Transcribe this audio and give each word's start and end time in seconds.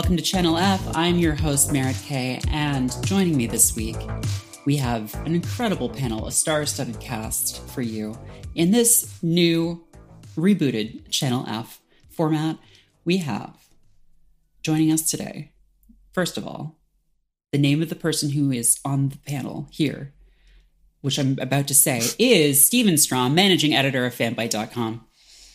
Welcome 0.00 0.16
to 0.16 0.22
Channel 0.22 0.56
F. 0.56 0.96
I'm 0.96 1.18
your 1.18 1.34
host, 1.34 1.74
Merritt 1.74 2.02
K. 2.06 2.40
And 2.48 2.90
joining 3.04 3.36
me 3.36 3.46
this 3.46 3.76
week, 3.76 3.98
we 4.64 4.78
have 4.78 5.14
an 5.26 5.34
incredible 5.34 5.90
panel, 5.90 6.26
a 6.26 6.32
star 6.32 6.64
studded 6.64 6.98
cast 7.00 7.62
for 7.68 7.82
you. 7.82 8.18
In 8.54 8.70
this 8.70 9.22
new, 9.22 9.84
rebooted 10.38 11.10
Channel 11.10 11.44
F 11.46 11.82
format, 12.08 12.56
we 13.04 13.18
have 13.18 13.54
joining 14.62 14.90
us 14.90 15.02
today, 15.02 15.52
first 16.14 16.38
of 16.38 16.46
all, 16.46 16.78
the 17.52 17.58
name 17.58 17.82
of 17.82 17.90
the 17.90 17.94
person 17.94 18.30
who 18.30 18.50
is 18.50 18.80
on 18.86 19.10
the 19.10 19.18
panel 19.18 19.68
here, 19.70 20.14
which 21.02 21.18
I'm 21.18 21.38
about 21.38 21.68
to 21.68 21.74
say, 21.74 22.00
is 22.18 22.66
Steven 22.66 22.96
Strom, 22.96 23.34
managing 23.34 23.74
editor 23.74 24.06
of 24.06 24.14
fanbyte.com. 24.14 25.04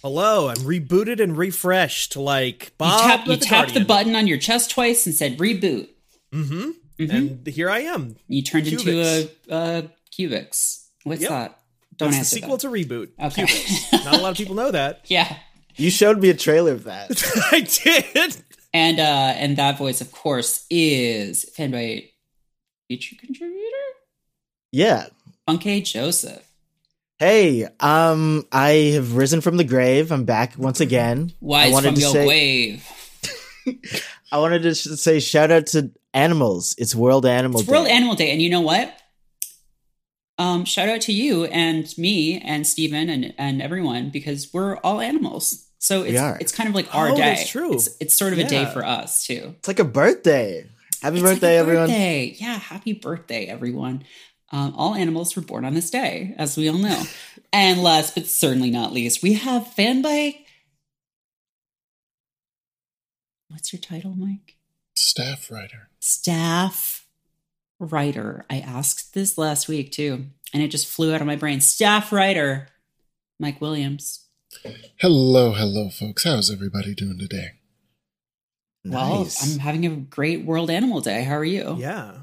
Hello, 0.06 0.50
I'm 0.50 0.58
rebooted 0.58 1.20
and 1.20 1.36
refreshed 1.36 2.16
like 2.16 2.66
You, 2.66 2.72
Bob. 2.78 3.02
tap, 3.02 3.26
you 3.28 3.36
the 3.38 3.44
tapped 3.44 3.74
the 3.74 3.84
button 3.84 4.16
on 4.16 4.28
your 4.28 4.38
chest 4.38 4.70
twice 4.70 5.08
and 5.08 5.16
said 5.16 5.40
reboot. 5.40 5.88
Mm-hmm. 6.32 6.70
Mhm. 7.00 7.10
And 7.10 7.48
here 7.48 7.72
I 7.72 7.80
am. 7.80 8.16
You 8.28 8.44
turned 8.44 8.68
into 8.68 9.02
a, 9.02 9.28
a 9.50 9.90
Cubix. 10.16 10.86
What's 11.06 11.22
Yep. 11.24 11.30
that? 11.32 11.60
Don't 11.98 12.12
That's 12.12 12.20
the 12.30 12.36
sequel 12.36 12.58
that. 12.58 12.62
to 12.62 12.68
Reboot. 12.68 13.10
Okay. 13.20 13.46
Cubix. 13.46 14.06
Not 14.06 14.20
a 14.20 14.22
lot 14.22 14.30
of 14.30 14.38
people 14.38 14.54
know 14.54 14.70
that. 14.70 15.02
yeah. 15.08 15.38
You 15.76 15.90
showed 15.90 16.20
me 16.22 16.30
a 16.30 16.36
trailer 16.36 16.74
of 16.74 16.84
that. 16.84 17.10
I 17.52 17.62
did. 17.62 18.38
And 18.76 19.00
uh 19.00 19.34
and 19.38 19.58
that 19.58 19.80
voice, 19.80 20.02
of 20.02 20.12
course, 20.12 20.68
is 20.70 21.50
Fanbyte 21.58 22.12
feature 22.88 23.16
contributor? 23.20 23.60
yeah. 24.72 25.08
Funke 25.50 25.84
Joseph. 25.84 26.45
Hey, 27.20 27.66
um, 27.80 28.46
I 28.52 28.70
have 28.94 29.16
risen 29.16 29.40
from 29.42 29.56
the 29.58 29.64
grave. 29.64 30.12
I'm 30.12 30.26
back 30.26 30.56
once 30.58 30.82
again. 30.82 31.32
I 31.42 31.70
wanted 31.70 31.88
from 31.90 31.96
to 31.96 32.02
your 32.02 32.12
say, 32.12 32.28
wave. 32.28 32.90
I 34.32 34.40
wanted 34.40 34.64
to 34.64 34.76
sh- 34.76 34.84
say 35.00 35.20
shout 35.22 35.50
out 35.50 35.68
to 35.68 35.92
animals. 36.14 36.76
It's 36.78 36.94
World 36.94 37.26
Animal 37.26 37.62
It's 37.62 37.70
Day. 37.70 37.74
World 37.74 37.88
Animal 37.88 38.16
Day, 38.16 38.32
and 38.32 38.42
you 38.42 38.50
know 38.50 38.62
what? 38.62 38.94
Um, 40.38 40.66
shout 40.66 40.90
out 40.90 41.00
to 41.02 41.14
you 41.14 41.46
and 41.46 41.88
me 41.98 42.40
and 42.42 42.68
Steven 42.68 43.08
and, 43.10 43.34
and 43.38 43.62
everyone 43.62 44.10
because 44.10 44.54
we're 44.54 44.76
all 44.80 45.00
animals. 45.00 45.66
So 45.80 46.04
it's 46.04 46.20
are. 46.20 46.38
it's 46.42 46.52
kind 46.52 46.68
of 46.68 46.76
like 46.76 46.94
our 46.94 47.10
Oh, 47.12 47.16
day. 47.16 47.22
that's 47.22 47.50
true. 47.50 47.74
It's, 47.76 47.96
it's 48.02 48.18
sort 48.18 48.34
of 48.34 48.40
a 48.40 48.44
day 48.44 48.66
for 48.66 48.84
us 48.84 49.26
too. 49.26 49.56
It's 49.60 49.70
like 49.70 49.80
a 49.80 49.86
birthday. 49.86 50.66
Happy 51.02 51.16
It's 51.18 51.24
like 51.24 51.36
birthday, 51.36 51.56
a 51.56 51.60
everyone. 51.60 51.88
Birthday. 51.88 52.36
Yeah, 52.38 52.56
happy 52.60 52.92
birthday, 52.94 53.46
everyone. 53.46 54.04
Um, 54.56 54.74
all 54.78 54.96
animals 54.96 55.36
were 55.36 55.42
born 55.42 55.66
on 55.66 55.74
this 55.74 55.90
day, 55.90 56.34
as 56.38 56.56
we 56.56 56.70
all 56.70 56.78
know. 56.78 57.04
and 57.52 57.84
last 57.84 58.16
but 58.16 58.26
certainly 58.26 58.72
not 58.72 58.94
least, 58.94 59.22
we 59.22 59.34
have 59.34 59.68
fan 59.74 60.02
Fanbyte. 60.02 60.46
What's 63.50 63.74
your 63.74 63.82
title, 63.82 64.16
Mike? 64.16 64.56
staff 64.98 65.52
writer. 65.52 65.90
Staff 66.00 67.06
writer. 67.80 68.46
I 68.50 68.60
asked 68.60 69.14
this 69.14 69.38
last 69.38 69.68
week 69.68 69.92
too, 69.92 70.28
and 70.54 70.64
it 70.64 70.70
just 70.70 70.88
flew 70.88 71.14
out 71.14 71.20
of 71.20 71.28
my 71.28 71.36
brain. 71.36 71.60
Staff 71.60 72.14
writer, 72.14 72.70
Mike 73.40 73.60
Williams. 73.60 74.26
Hello, 75.02 75.52
hello, 75.52 75.90
folks. 75.90 76.24
How's 76.24 76.50
everybody 76.50 76.96
doing 76.96 77.18
today? 77.20 77.52
Well, 78.86 79.24
Nice. 79.24 79.54
I'm 79.54 79.60
having 79.60 79.86
a 79.86 79.90
great 79.90 80.46
World 80.46 80.70
Animal 80.70 81.02
Day. 81.02 81.24
How 81.24 81.36
are 81.36 81.44
you? 81.44 81.76
Yeah. 81.78 82.20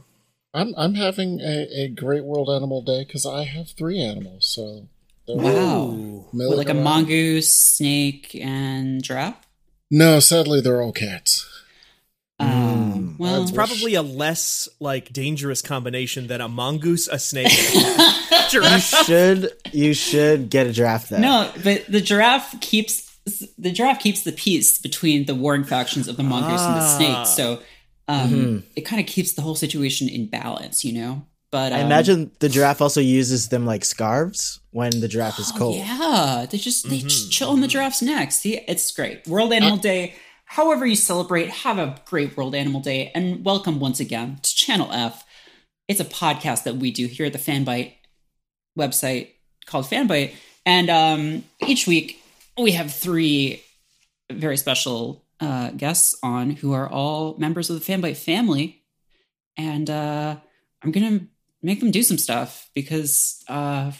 I'm 0.54 0.74
I'm 0.76 0.94
having 0.94 1.40
a, 1.40 1.66
a 1.84 1.88
great 1.88 2.24
World 2.24 2.50
Animal 2.50 2.82
Day 2.82 3.04
because 3.04 3.24
I 3.26 3.44
have 3.44 3.70
three 3.70 4.00
animals. 4.00 4.46
So 4.46 4.88
Wow. 5.28 5.90
Ooh. 5.92 6.26
What, 6.32 6.58
like 6.58 6.68
a 6.68 6.74
mongoose, 6.74 7.54
snake, 7.54 8.34
and 8.40 9.02
giraffe. 9.02 9.46
No, 9.90 10.18
sadly, 10.20 10.60
they're 10.60 10.82
all 10.82 10.92
cats. 10.92 11.48
Um, 12.40 13.16
well, 13.18 13.42
It's 13.42 13.52
probably 13.52 13.94
a 13.94 14.02
less 14.02 14.68
like 14.80 15.12
dangerous 15.12 15.62
combination 15.62 16.26
than 16.26 16.40
a 16.40 16.48
mongoose, 16.48 17.06
a 17.06 17.18
snake, 17.18 17.52
you 18.52 18.78
should 18.80 19.52
you 19.72 19.94
should 19.94 20.50
get 20.50 20.66
a 20.66 20.72
giraffe 20.72 21.08
then. 21.08 21.20
no, 21.20 21.52
but 21.62 21.84
the 21.86 22.00
giraffe 22.00 22.60
keeps 22.60 23.16
the 23.56 23.70
giraffe 23.70 24.00
keeps 24.00 24.24
the 24.24 24.32
peace 24.32 24.78
between 24.78 25.26
the 25.26 25.34
warring 25.36 25.62
factions 25.64 26.08
of 26.08 26.16
the 26.16 26.24
mongoose 26.24 26.60
and 26.62 26.74
the 26.74 26.80
Ah. 26.80 26.96
snake. 26.96 27.26
So 27.28 27.62
um, 28.12 28.30
Mhm. 28.30 28.62
it 28.76 28.82
kind 28.82 29.00
of 29.00 29.06
keeps 29.06 29.32
the 29.32 29.42
whole 29.42 29.54
situation 29.54 30.08
in 30.08 30.26
balance, 30.26 30.84
you 30.84 30.92
know. 30.92 31.24
But 31.50 31.72
I 31.72 31.80
um, 31.80 31.86
imagine 31.86 32.30
the 32.40 32.48
giraffe 32.48 32.80
also 32.80 33.00
uses 33.00 33.48
them 33.48 33.66
like 33.66 33.84
scarves 33.84 34.60
when 34.70 35.00
the 35.00 35.08
giraffe 35.08 35.38
is 35.38 35.50
oh, 35.54 35.58
cold. 35.58 35.76
yeah, 35.76 36.46
they 36.50 36.58
just 36.58 36.88
they 36.88 36.98
just 37.00 37.28
Mhm, 37.28 37.32
chill 37.32 37.50
on 37.50 37.60
the 37.60 37.68
giraffe's 37.68 38.02
neck. 38.02 38.32
See, 38.32 38.58
it's 38.66 38.90
great. 38.90 39.26
World 39.26 39.52
Animal 39.52 39.76
Day. 39.76 40.14
However 40.46 40.84
you 40.86 40.96
celebrate, 40.96 41.48
have 41.64 41.78
a 41.78 41.96
great 42.06 42.36
World 42.36 42.54
Animal 42.54 42.80
Day, 42.80 43.10
and 43.14 43.44
welcome 43.44 43.80
once 43.80 44.00
again 44.00 44.38
to 44.42 44.54
Channel 44.54 44.90
F. 44.92 45.24
It's 45.88 46.00
a 46.00 46.04
podcast 46.04 46.64
that 46.64 46.76
we 46.76 46.90
do 46.90 47.06
here 47.06 47.26
at 47.26 47.32
the 47.32 47.38
Fanbyte 47.38 47.92
website 48.78 49.28
called 49.66 49.86
Fanbyte, 49.86 50.32
and 50.66 50.88
um, 50.90 51.44
each 51.66 51.86
week 51.86 52.22
we 52.58 52.72
have 52.72 52.92
three 52.92 53.62
very 54.30 54.56
special 54.56 55.24
uh, 55.42 55.70
guests 55.72 56.14
on 56.22 56.50
who 56.50 56.72
are 56.72 56.88
all 56.88 57.36
members 57.36 57.68
of 57.68 57.78
the 57.78 57.84
Fanbyte 57.92 58.16
family, 58.16 58.82
and 59.58 59.90
uh, 59.90 60.36
I'm 60.82 60.90
gonna 60.92 61.20
make 61.62 61.80
them 61.80 61.90
do 61.90 62.02
some 62.02 62.16
stuff 62.18 62.70
because 62.74 63.42
uh, 63.48 63.90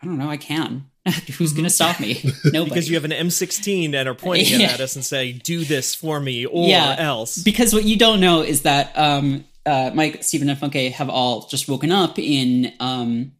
I 0.00 0.06
don't 0.06 0.16
know, 0.18 0.30
I 0.30 0.36
can. 0.38 0.86
Who's 1.38 1.52
gonna 1.54 1.70
stop 1.70 2.00
me? 2.00 2.22
Nobody. 2.44 2.68
because 2.70 2.88
you 2.88 2.94
have 2.96 3.04
an 3.04 3.10
M16 3.12 3.94
and 3.94 4.08
are 4.08 4.14
pointing 4.14 4.60
Yeah. 4.60 4.68
at 4.72 4.80
us 4.80 4.94
and 4.94 5.04
say, 5.04 5.32
"Do 5.32 5.64
this 5.64 5.94
for 5.94 6.20
me, 6.20 6.46
or 6.46 6.68
Yeah. 6.68 6.96
else." 6.98 7.38
because 7.42 7.72
what 7.74 7.84
you 7.84 7.96
don't 7.96 8.20
know 8.20 8.42
is 8.42 8.62
that 8.62 8.92
um, 8.96 9.44
uh, 9.66 9.90
Mike, 9.94 10.22
Steven, 10.22 10.48
and 10.50 10.58
Funke 10.60 10.92
have 10.92 11.08
all 11.10 11.46
just 11.48 11.66
woken 11.68 11.90
up 11.92 12.18
in 12.18 12.72
um, 12.80 13.32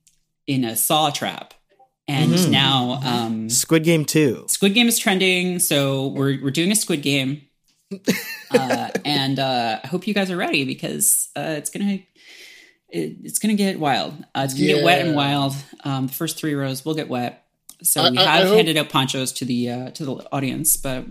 in 0.47 0.65
a 0.65 0.77
saw 0.77 1.11
trap, 1.11 1.53
and 2.09 2.33
Mhm. 2.33 2.51
now 2.51 3.01
um, 3.05 3.49
Squid 3.51 3.85
Game 3.85 4.05
2. 4.05 4.47
Squid 4.49 4.75
Game 4.75 4.89
is 4.89 4.99
trending. 4.99 5.59
So 5.61 6.09
we're 6.09 6.43
we're 6.43 6.51
doing 6.51 6.73
a 6.73 6.77
Squid 6.77 7.03
Game, 7.03 7.43
uh, 8.51 8.89
and 9.05 9.39
uh, 9.39 9.81
I 9.83 9.87
hope 9.87 10.07
you 10.07 10.15
guys 10.15 10.31
are 10.31 10.37
ready 10.37 10.65
because 10.65 11.29
uh, 11.37 11.55
it's 11.59 11.71
gonna. 11.71 11.99
It, 12.91 13.17
it's 13.23 13.39
gonna 13.39 13.55
get 13.55 13.79
wild. 13.79 14.15
Uh, 14.35 14.43
it's 14.45 14.55
gonna 14.55 14.67
get 14.67 14.85
wet 14.85 15.07
and 15.07 15.15
wild. 15.15 15.55
Um, 15.85 16.07
the 16.07 16.13
first 16.15 16.39
three 16.39 16.55
rows 16.55 16.85
will 16.85 16.95
get 16.95 17.09
wet. 17.09 17.45
So 17.83 18.01
I- 18.03 18.11
we 18.11 18.19
I- 18.19 18.23
I 18.23 18.37
have 18.39 18.47
hope- 18.49 18.57
handed 18.57 18.77
out 18.79 18.89
ponchos 18.89 19.33
to 19.35 19.45
the 19.45 19.71
uh, 19.71 19.91
to 19.91 20.05
the 20.07 20.13
audience, 20.33 20.77
but 20.79 21.05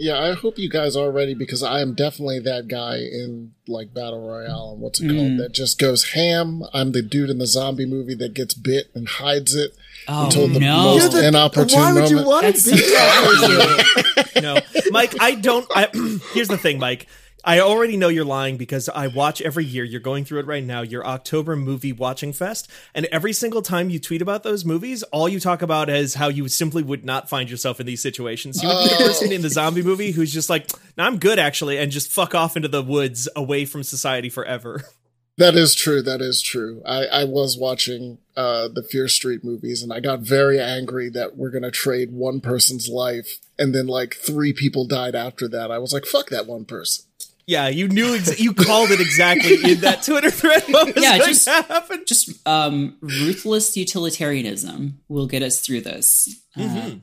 Yeah, 0.00 0.16
I 0.16 0.34
hope 0.34 0.60
you 0.60 0.70
guys 0.70 0.94
are 0.94 1.10
ready 1.10 1.34
because 1.34 1.60
I 1.64 1.80
am 1.80 1.94
definitely 1.96 2.38
that 2.40 2.68
guy 2.68 2.98
in 2.98 3.50
like 3.66 3.92
Battle 3.92 4.24
Royale 4.28 4.70
and 4.74 4.80
what's 4.80 5.00
it 5.00 5.06
Mm. 5.08 5.16
called 5.16 5.38
that 5.40 5.52
just 5.52 5.76
goes 5.76 6.10
ham. 6.10 6.62
I'm 6.72 6.92
the 6.92 7.02
dude 7.02 7.30
in 7.30 7.38
the 7.38 7.48
zombie 7.48 7.84
movie 7.84 8.14
that 8.14 8.32
gets 8.34 8.54
bit 8.54 8.86
and 8.94 9.08
hides 9.08 9.56
it 9.56 9.72
oh 10.08 10.24
until 10.26 10.48
the 10.48 10.60
no, 10.60 10.96
most 10.96 11.14
inopportune 11.14 11.78
Why 11.78 11.92
would 11.92 12.02
moment. 12.02 12.10
you 12.10 12.26
want 12.26 12.42
That's 12.42 12.64
to 12.64 12.70
be 12.70 12.76
that 12.76 14.24
person? 14.24 14.42
no, 14.42 14.58
Mike, 14.90 15.14
I 15.20 15.34
don't. 15.34 15.66
I, 15.74 15.88
here's 16.32 16.48
the 16.48 16.58
thing, 16.58 16.78
Mike. 16.78 17.06
I 17.44 17.60
already 17.60 17.96
know 17.96 18.08
you're 18.08 18.24
lying 18.24 18.56
because 18.56 18.88
I 18.88 19.06
watch 19.06 19.40
every 19.40 19.64
year. 19.64 19.84
You're 19.84 20.00
going 20.00 20.24
through 20.24 20.40
it 20.40 20.46
right 20.46 20.62
now. 20.62 20.82
Your 20.82 21.06
October 21.06 21.56
movie 21.56 21.92
watching 21.92 22.32
fest, 22.32 22.68
and 22.94 23.06
every 23.06 23.32
single 23.32 23.62
time 23.62 23.90
you 23.90 23.98
tweet 23.98 24.20
about 24.20 24.42
those 24.42 24.64
movies, 24.64 25.02
all 25.04 25.28
you 25.28 25.38
talk 25.40 25.62
about 25.62 25.88
is 25.88 26.14
how 26.14 26.28
you 26.28 26.48
simply 26.48 26.82
would 26.82 27.04
not 27.04 27.28
find 27.28 27.48
yourself 27.48 27.80
in 27.80 27.86
these 27.86 28.02
situations. 28.02 28.62
You 28.62 28.68
would 28.68 28.82
be 28.82 28.88
the 28.90 29.08
person 29.08 29.28
oh. 29.30 29.34
in 29.34 29.42
the 29.42 29.50
zombie 29.50 29.82
movie 29.82 30.10
who's 30.10 30.32
just 30.32 30.50
like, 30.50 30.68
I'm 30.98 31.18
good 31.18 31.38
actually," 31.38 31.78
and 31.78 31.92
just 31.92 32.10
fuck 32.10 32.34
off 32.34 32.56
into 32.56 32.68
the 32.68 32.82
woods 32.82 33.28
away 33.36 33.64
from 33.64 33.82
society 33.82 34.30
forever. 34.30 34.84
That 35.38 35.54
is 35.54 35.74
true. 35.74 36.02
That 36.02 36.20
is 36.20 36.42
true. 36.42 36.82
I, 36.84 37.06
I 37.06 37.24
was 37.24 37.56
watching 37.56 38.18
uh, 38.36 38.68
the 38.68 38.82
Fear 38.82 39.08
Street 39.08 39.42
movies 39.44 39.82
and 39.82 39.92
I 39.92 40.00
got 40.00 40.20
very 40.20 40.60
angry 40.60 41.08
that 41.10 41.36
we're 41.36 41.50
going 41.50 41.62
to 41.62 41.70
trade 41.70 42.12
one 42.12 42.40
person's 42.40 42.88
life. 42.88 43.38
And 43.58 43.72
then 43.74 43.86
like 43.86 44.14
three 44.16 44.52
people 44.52 44.84
died 44.84 45.14
after 45.14 45.46
that. 45.48 45.70
I 45.70 45.78
was 45.78 45.92
like, 45.92 46.04
fuck 46.06 46.28
that 46.30 46.46
one 46.46 46.64
person. 46.64 47.04
Yeah, 47.46 47.68
you 47.68 47.88
knew 47.88 48.14
ex- 48.16 48.38
you 48.40 48.52
called 48.52 48.90
it 48.90 49.00
exactly 49.00 49.72
in 49.72 49.80
that 49.80 50.02
Twitter 50.04 50.30
thread. 50.30 50.64
What 50.68 50.94
was 50.94 51.02
Yeah, 51.02 51.16
going 51.18 51.30
just- 51.30 51.44
to 51.46 51.50
happen? 51.52 52.04
Just 52.06 52.46
um, 52.46 52.96
ruthless 53.00 53.76
utilitarianism 53.76 55.00
will 55.08 55.26
get 55.28 55.42
us 55.42 55.60
through 55.60 55.82
this. 55.82 56.28
Uh, 56.56 56.60
Mhm. 56.60 57.00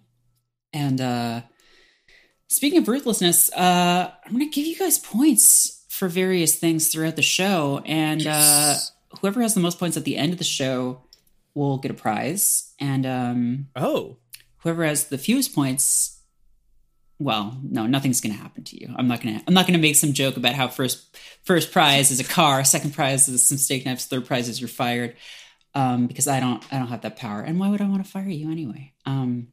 and 0.74 1.02
uh, 1.02 1.42
speaking 2.48 2.80
of 2.80 2.88
ruthlessness, 2.88 3.52
uh, 3.54 4.12
I'm 4.26 4.34
going 4.34 4.48
to 4.48 4.54
give 4.54 4.68
you 4.68 4.76
guys 4.78 5.00
points 5.00 5.75
for 5.96 6.08
various 6.08 6.56
things 6.56 6.90
throughout 6.90 7.16
the 7.16 7.22
show. 7.22 7.82
And 7.86 8.26
uh, 8.28 8.76
whoever 9.22 9.42
has 9.42 9.54
the 9.54 9.62
most 9.62 9.80
points 9.80 9.98
at 9.98 10.04
the 10.04 10.18
end 10.18 10.34
of 10.34 10.38
the 10.38 10.44
show 10.44 11.02
will 11.54 11.78
get 11.78 11.92
a 11.92 11.96
prize. 11.96 12.74
And 12.80 13.06
um, 13.06 13.68
Oh, 13.76 14.18
whoever 14.60 14.84
has 14.84 15.08
the 15.08 15.18
fewest 15.18 15.54
points 15.56 16.12
well 17.18 17.58
no 17.64 17.88
nothing's 17.88 18.20
gonna 18.20 18.34
happen 18.36 18.62
to 18.62 18.78
you 18.78 18.94
i'm 18.98 19.08
not 19.08 19.22
gonna 19.22 19.42
i'm 19.48 19.54
not 19.54 19.66
gonna 19.66 19.78
make 19.78 19.96
some 19.96 20.12
joke 20.12 20.36
about 20.36 20.54
how 20.54 20.68
first 20.68 21.18
first 21.44 21.72
prize 21.72 22.12
is 22.12 22.20
a 22.20 22.26
car 22.26 22.62
second 22.66 22.94
prize 22.94 23.30
is 23.30 23.48
some 23.48 23.58
steak 23.58 23.86
knives 23.86 24.06
third 24.06 24.26
prize 24.26 24.50
is 24.50 24.60
you're 24.60 24.68
fired 24.68 25.16
um 25.76 26.08
because 26.08 26.28
i 26.28 26.42
don't 26.42 26.62
i 26.74 26.78
don't 26.78 26.90
have 26.90 27.04
that 27.04 27.16
power 27.16 27.40
and 27.40 27.58
why 27.58 27.70
would 27.70 27.80
i 27.80 27.88
want 27.88 28.04
to 28.04 28.12
fire 28.12 28.28
you 28.28 28.52
anyway 28.52 28.92
um 29.06 29.48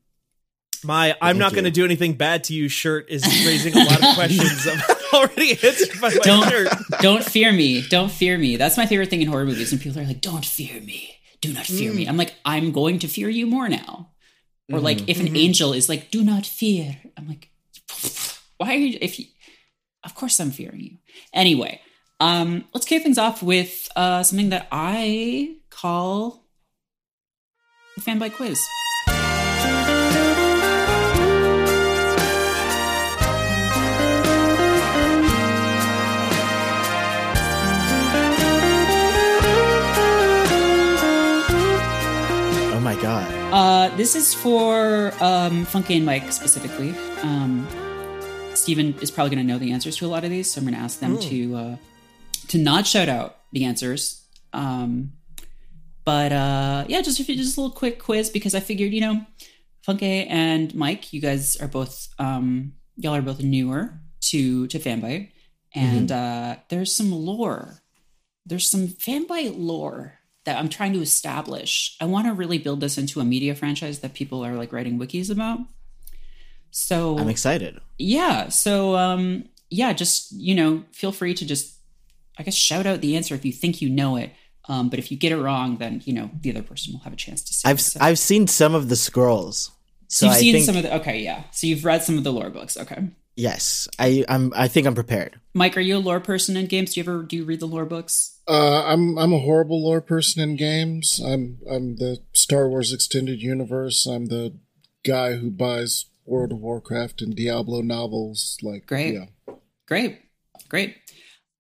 my 0.83 1.12
I'm 1.21 1.35
Thank 1.35 1.39
not 1.39 1.53
going 1.53 1.65
to 1.65 1.71
do 1.71 1.85
anything 1.85 2.15
bad 2.15 2.43
to 2.44 2.55
you 2.55 2.69
shirt 2.69 3.09
is 3.09 3.23
raising 3.47 3.75
a 3.77 3.85
lot 3.85 4.03
of 4.03 4.15
questions 4.17 4.67
already 5.19 5.53
answered 5.53 6.00
by 6.00 6.09
my 6.11 6.14
Don't- 6.23 6.49
shirt. 6.49 6.69
don't 7.00 7.25
fear 7.25 7.53
me. 7.53 7.82
Don't 7.88 8.11
fear 8.11 8.37
me. 8.38 8.56
That's 8.56 8.76
my 8.76 8.87
favorite 8.87 9.11
thing 9.11 9.23
in 9.23 9.29
horror 9.29 9.44
movies. 9.44 9.70
When 9.73 9.81
people 9.81 10.00
are 10.00 10.05
like 10.06 10.20
don't 10.20 10.44
fear 10.44 10.81
me. 10.81 11.17
Do 11.41 11.53
not 11.53 11.67
fear 11.67 11.93
me. 11.93 12.06
I'm 12.06 12.17
like 12.17 12.35
i'm 12.44 12.73
going 12.73 12.99
to 13.00 13.09
fear 13.09 13.29
you 13.29 13.47
more 13.47 13.69
now. 13.69 14.11
Or 14.73 14.79
like 14.81 15.09
if 15.09 15.20
an 15.20 15.37
angel 15.37 15.73
is 15.73 15.88
like 15.88 16.11
do 16.11 16.23
not 16.25 16.47
fear 16.47 16.97
i'm 17.17 17.29
like 17.29 17.50
why 18.59 18.69
are 18.75 18.76
you 18.79 18.97
if 19.00 19.19
you 19.19 19.26
of 20.05 20.14
course 20.14 20.38
i'm 20.41 20.50
fearing 20.50 20.81
you. 20.81 20.99
Anyway 21.35 21.81
um 22.20 22.65
let's 22.73 22.87
kick 22.87 23.03
things 23.03 23.19
off 23.19 23.43
with 23.43 23.88
uh 23.97 24.23
something 24.23 24.50
that 24.50 24.69
i 24.73 25.56
call 25.70 26.44
the 27.97 28.00
fanbyte 28.03 28.35
quiz 28.35 28.58
god. 43.02 43.52
Uh, 43.52 43.96
this 43.96 44.14
is 44.14 44.32
for 44.32 45.12
um, 45.20 45.66
Funke 45.66 45.96
and 45.96 46.06
Mike 46.06 46.31
specifically. 46.31 46.94
Um, 47.22 47.66
Steven 48.54 48.94
is 49.00 49.10
probably 49.10 49.34
going 49.34 49.44
to 49.44 49.52
know 49.52 49.58
the 49.58 49.72
answers 49.72 49.96
to 49.96 50.06
a 50.06 50.08
lot 50.08 50.22
of 50.22 50.31
these, 50.31 50.52
so 50.52 50.60
I'm 50.60 50.66
going 50.66 50.76
to 50.76 50.81
ask 50.81 51.00
them 51.00 51.19
to 51.19 51.56
uh, 51.56 51.76
to 52.49 52.58
not 52.58 52.87
shout 52.87 53.08
out 53.08 53.38
the 53.50 53.64
answers. 53.64 54.25
Um, 54.52 55.14
but 56.04 56.31
uh, 56.31 56.84
yeah, 56.87 57.02
just 57.02 57.19
you 57.19 57.34
just 57.34 57.56
a 57.56 57.60
little 57.60 57.75
quick 57.75 57.99
quiz 57.99 58.31
because 58.31 58.54
I 58.54 58.60
figured 58.60 58.93
you 58.93 59.00
know, 59.00 59.26
Funke 59.84 60.26
and 60.31 60.72
Mike, 60.72 61.12
you 61.12 61.20
guys 61.20 61.56
are 61.56 61.66
both 61.66 62.06
um, 62.20 62.75
y'all 62.96 63.16
are 63.16 63.22
both 63.22 63.43
newer 63.43 63.94
to 64.31 64.69
to 64.69 64.78
Fanbyte, 64.78 65.32
and 65.75 66.12
uh, 66.12 66.56
there's 66.69 66.94
some 66.94 67.10
lore. 67.10 67.82
There's 68.46 68.70
some 68.70 68.87
Fanbyte 68.87 69.55
lore 69.56 70.20
that 70.44 70.59
I'm 70.59 70.69
trying 70.69 70.93
to 70.94 71.00
establish. 71.00 71.97
I 72.00 72.05
want 72.06 72.27
to 72.27 72.33
really 72.33 72.59
build 72.59 72.81
this 72.81 72.99
into 72.99 73.21
a 73.21 73.25
media 73.25 73.55
franchise 73.55 74.00
that 74.00 74.15
people 74.15 74.44
are 74.44 74.55
like 74.55 74.73
writing 74.73 74.99
wikis 74.99 75.31
about. 75.31 75.61
So 76.71 77.19
I'm 77.19 77.29
excited. 77.29 77.81
yeah, 77.99 78.49
so 78.49 78.97
um 78.97 79.44
yeah, 79.71 79.93
just 79.93 80.33
you 80.33 80.55
know, 80.55 80.85
feel 80.93 81.12
free 81.12 81.35
to 81.35 81.47
just 81.47 81.77
I 82.39 82.43
guess 82.43 82.55
shout 82.55 82.87
out 82.87 83.00
the 83.00 83.17
answer 83.17 83.35
if 83.35 83.44
you 83.44 83.53
think 83.53 83.83
you 83.83 83.89
know 83.91 84.17
it. 84.17 84.33
Um, 84.69 84.89
but 84.89 84.99
if 85.00 85.11
you 85.11 85.17
get 85.19 85.33
it 85.33 85.39
wrong, 85.39 85.79
then 85.79 86.03
you 86.05 86.12
know 86.12 86.31
the 86.41 86.50
other 86.50 86.62
person 86.62 86.93
will 86.93 87.00
have 87.00 87.12
a 87.12 87.17
chance 87.17 87.43
to 87.44 87.53
see. 87.55 87.69
I've 87.69 87.79
it. 87.79 87.83
So- 87.83 88.00
I've 88.00 88.19
seen 88.19 88.47
some 88.47 88.75
of 88.75 88.89
the 88.89 88.97
scrolls. 88.97 89.71
so 90.09 90.27
So 90.27 90.27
you've 90.27 90.35
I 90.35 90.39
seen 90.41 90.55
think 90.55 90.67
some 90.67 90.77
of 90.77 90.83
the 90.85 90.94
okay, 90.97 91.19
yeah. 91.21 91.44
So 91.53 91.67
you've 91.67 91.85
read 91.85 92.03
some 92.03 92.17
of 92.17 92.25
the 92.25 92.33
lore 92.33 92.50
books. 92.50 92.77
Okay, 92.77 93.09
yes, 93.37 93.88
I 93.99 94.25
I'm 94.29 94.52
I 94.55 94.69
think 94.69 94.87
I'm 94.87 94.94
prepared. 94.94 95.40
Mike, 95.55 95.76
are 95.76 95.81
you 95.81 95.96
a 95.96 95.99
lore 95.99 96.20
person 96.20 96.56
in 96.56 96.67
games? 96.67 96.94
Do 96.94 97.00
you 97.00 97.05
ever 97.05 97.23
do 97.23 97.37
you 97.37 97.44
read 97.44 97.61
the 97.61 97.67
lore 97.67 97.87
books? 97.87 98.40
Uh, 98.49 98.84
I'm 98.84 99.19
I'm 99.19 99.32
a 99.32 99.38
horrible 99.38 99.82
lore 99.82 100.00
person 100.00 100.43
in 100.43 100.56
games. 100.56 101.20
I'm 101.25 101.58
I'm 101.70 101.96
the 101.96 102.19
Star 102.34 102.69
Wars 102.69 102.93
extended 102.93 103.40
universe. 103.40 104.06
I'm 104.06 104.26
the 104.26 104.58
guy 105.05 105.34
who 105.34 105.50
buys 105.50 106.06
World 106.25 106.52
of 106.52 106.58
Warcraft 106.58 107.23
and 107.23 107.34
Diablo 107.34 107.81
novels. 107.81 108.56
Like, 108.62 108.87
Great. 108.87 109.14
yeah. 109.14 109.55
Great, 109.87 110.20
great. 110.69 110.96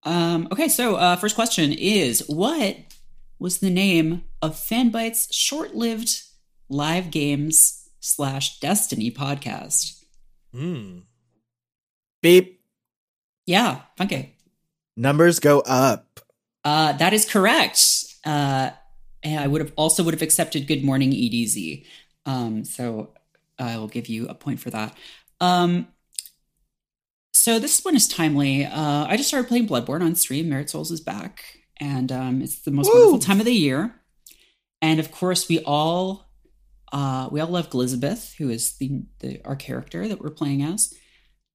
Um, 0.04 0.48
okay, 0.50 0.68
so 0.68 0.96
uh, 0.96 1.16
first 1.16 1.34
question 1.34 1.72
is 1.72 2.24
what 2.28 2.76
was 3.38 3.58
the 3.58 3.70
name 3.70 4.22
of 4.40 4.54
Fanbyte's 4.54 5.34
short-lived 5.34 6.22
live 6.68 7.10
games 7.10 7.88
slash 8.00 8.58
Destiny 8.60 9.10
podcast? 9.10 10.02
Hmm. 10.52 11.00
Beep. 12.22 12.60
Yeah, 13.46 13.80
Funke. 13.98 14.30
Numbers 14.96 15.40
go 15.40 15.60
up. 15.60 16.20
Uh, 16.64 16.92
that 16.92 17.12
is 17.12 17.28
correct. 17.28 18.04
Uh, 18.24 18.70
and 19.22 19.40
I 19.40 19.46
would 19.46 19.60
have 19.60 19.72
also 19.76 20.02
would 20.04 20.14
have 20.14 20.22
accepted 20.22 20.66
Good 20.66 20.84
Morning 20.84 21.10
EDZ. 21.10 21.84
Um, 22.24 22.64
so 22.64 23.10
I 23.58 23.76
will 23.78 23.88
give 23.88 24.08
you 24.08 24.28
a 24.28 24.34
point 24.34 24.60
for 24.60 24.70
that. 24.70 24.96
Um, 25.40 25.88
so 27.32 27.58
this 27.58 27.84
one 27.84 27.96
is 27.96 28.06
timely. 28.06 28.64
Uh, 28.64 29.06
I 29.06 29.16
just 29.16 29.28
started 29.28 29.48
playing 29.48 29.66
Bloodborne 29.66 30.02
on 30.02 30.14
stream. 30.14 30.48
Merritt 30.48 30.70
Souls 30.70 30.92
is 30.92 31.00
back, 31.00 31.42
and 31.78 32.12
um, 32.12 32.42
it's 32.42 32.60
the 32.60 32.70
most 32.70 32.92
Woo! 32.92 33.00
wonderful 33.00 33.18
time 33.18 33.40
of 33.40 33.46
the 33.46 33.54
year. 33.54 33.94
And 34.80 35.00
of 35.00 35.10
course, 35.10 35.48
we 35.48 35.60
all 35.60 36.30
uh, 36.92 37.28
we 37.32 37.40
all 37.40 37.48
love 37.48 37.72
Elizabeth, 37.72 38.34
who 38.38 38.50
is 38.50 38.76
the, 38.76 39.02
the 39.20 39.40
our 39.44 39.56
character 39.56 40.06
that 40.06 40.20
we're 40.20 40.30
playing 40.30 40.62
as. 40.62 40.94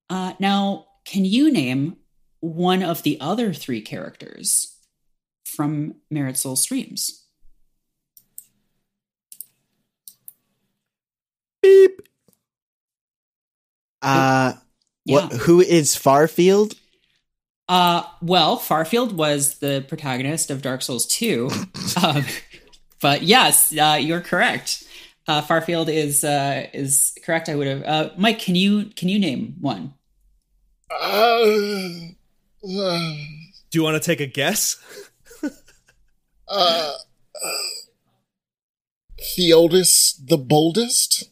Uh, 0.09 0.33
now, 0.39 0.85
can 1.05 1.25
you 1.25 1.51
name 1.51 1.97
one 2.39 2.83
of 2.83 3.03
the 3.03 3.19
other 3.19 3.53
three 3.53 3.81
characters 3.81 4.77
from 5.45 5.95
Merritt 6.09 6.37
Soul 6.37 6.55
streams? 6.55 7.25
Beep. 11.61 12.01
Uh, 14.01 14.53
Yeah. 15.05 15.27
what? 15.27 15.33
Who 15.41 15.61
is 15.61 15.95
Farfield? 15.95 16.75
Uh, 17.69 18.03
well, 18.21 18.57
Farfield 18.57 19.11
was 19.13 19.59
the 19.59 19.83
protagonist 19.87 20.49
of 20.51 20.61
Dark 20.61 20.81
Souls 20.81 21.05
2. 21.07 21.49
um, 22.01 22.23
but 23.01 23.23
yes, 23.23 23.73
uh, 23.77 23.97
you're 23.99 24.21
correct. 24.21 24.83
Uh, 25.27 25.41
Farfield 25.41 25.89
is 25.89 26.23
uh, 26.23 26.67
is 26.73 27.13
correct. 27.25 27.49
I 27.49 27.55
would 27.55 27.67
have. 27.67 27.83
Uh, 27.83 28.09
Mike, 28.17 28.39
can 28.39 28.55
you 28.55 28.85
can 28.95 29.09
you 29.09 29.19
name 29.19 29.55
one? 29.59 29.93
Uh, 30.89 32.09
uh, 32.63 33.15
Do 33.71 33.79
you 33.79 33.83
want 33.83 34.01
to 34.01 34.05
take 34.05 34.19
a 34.19 34.25
guess? 34.25 34.77
uh, 36.47 36.93
Theodis 39.19 40.13
the 40.25 40.37
boldest. 40.37 41.29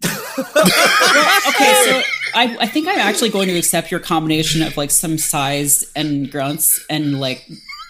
okay, 0.04 0.14
so 0.38 2.02
I, 2.34 2.56
I 2.60 2.66
think 2.66 2.86
I'm 2.88 2.98
actually 2.98 3.30
going 3.30 3.48
to 3.48 3.58
accept 3.58 3.90
your 3.90 4.00
combination 4.00 4.62
of 4.62 4.76
like 4.76 4.90
some 4.90 5.18
size 5.18 5.84
and 5.96 6.30
grunts 6.30 6.84
and 6.88 7.20
like 7.20 7.44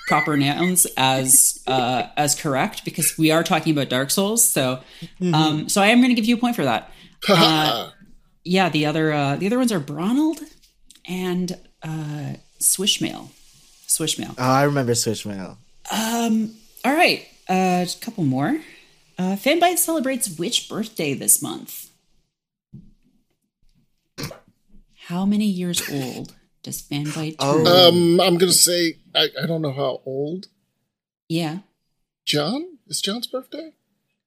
proper 0.07 0.38
nouns 0.38 0.87
as 0.97 1.62
uh 1.67 2.07
as 2.17 2.35
correct 2.35 2.83
because 2.87 3.19
we 3.19 3.31
are 3.31 3.45
talking 3.45 3.73
about 3.73 3.91
Dark 3.91 4.11
Souls. 4.11 4.49
So 4.49 4.81
um 5.35 5.69
so 5.69 5.83
I 5.83 5.88
am 5.88 5.99
going 5.99 6.09
to 6.09 6.15
give 6.15 6.25
you 6.25 6.37
a 6.37 6.38
point 6.38 6.57
for 6.57 6.65
that. 6.65 6.91
Uh, 7.29 7.91
yeah, 8.45 8.69
the 8.69 8.87
other 8.87 9.12
uh 9.12 9.37
the 9.37 9.47
other 9.47 9.59
ones 9.59 9.73
are 9.73 9.81
Bronald 9.81 10.38
and 11.09 11.59
uh 11.83 12.35
Swishmail. 12.61 13.29
Swishmail. 13.87 14.35
Oh, 14.38 14.43
I 14.43 14.62
remember 14.65 14.93
Switchmail. 14.93 15.57
Um 15.91 16.55
all 16.85 16.95
right, 16.95 17.27
uh 17.49 17.85
just 17.85 18.03
a 18.03 18.05
couple 18.05 18.25
more. 18.25 18.61
Uh 19.19 19.37
Fanbyte 19.37 19.79
celebrates 19.79 20.38
which 20.38 20.69
birthday 20.69 21.15
this 21.15 21.41
month? 21.43 21.87
How 25.07 25.25
many 25.25 25.47
years 25.47 25.88
old 25.91 26.35
does 26.62 26.83
Fanbyte 26.83 27.38
turn? 27.41 27.67
Oh. 27.67 27.88
um, 27.88 28.21
I'm 28.21 28.37
gonna 28.37 28.53
say 28.53 28.99
I, 29.15 29.29
I 29.43 29.47
don't 29.47 29.62
know 29.62 29.73
how 29.73 30.03
old. 30.05 30.47
yeah. 31.29 31.59
John 32.27 32.77
is 32.87 33.00
John's 33.00 33.27
birthday. 33.27 33.73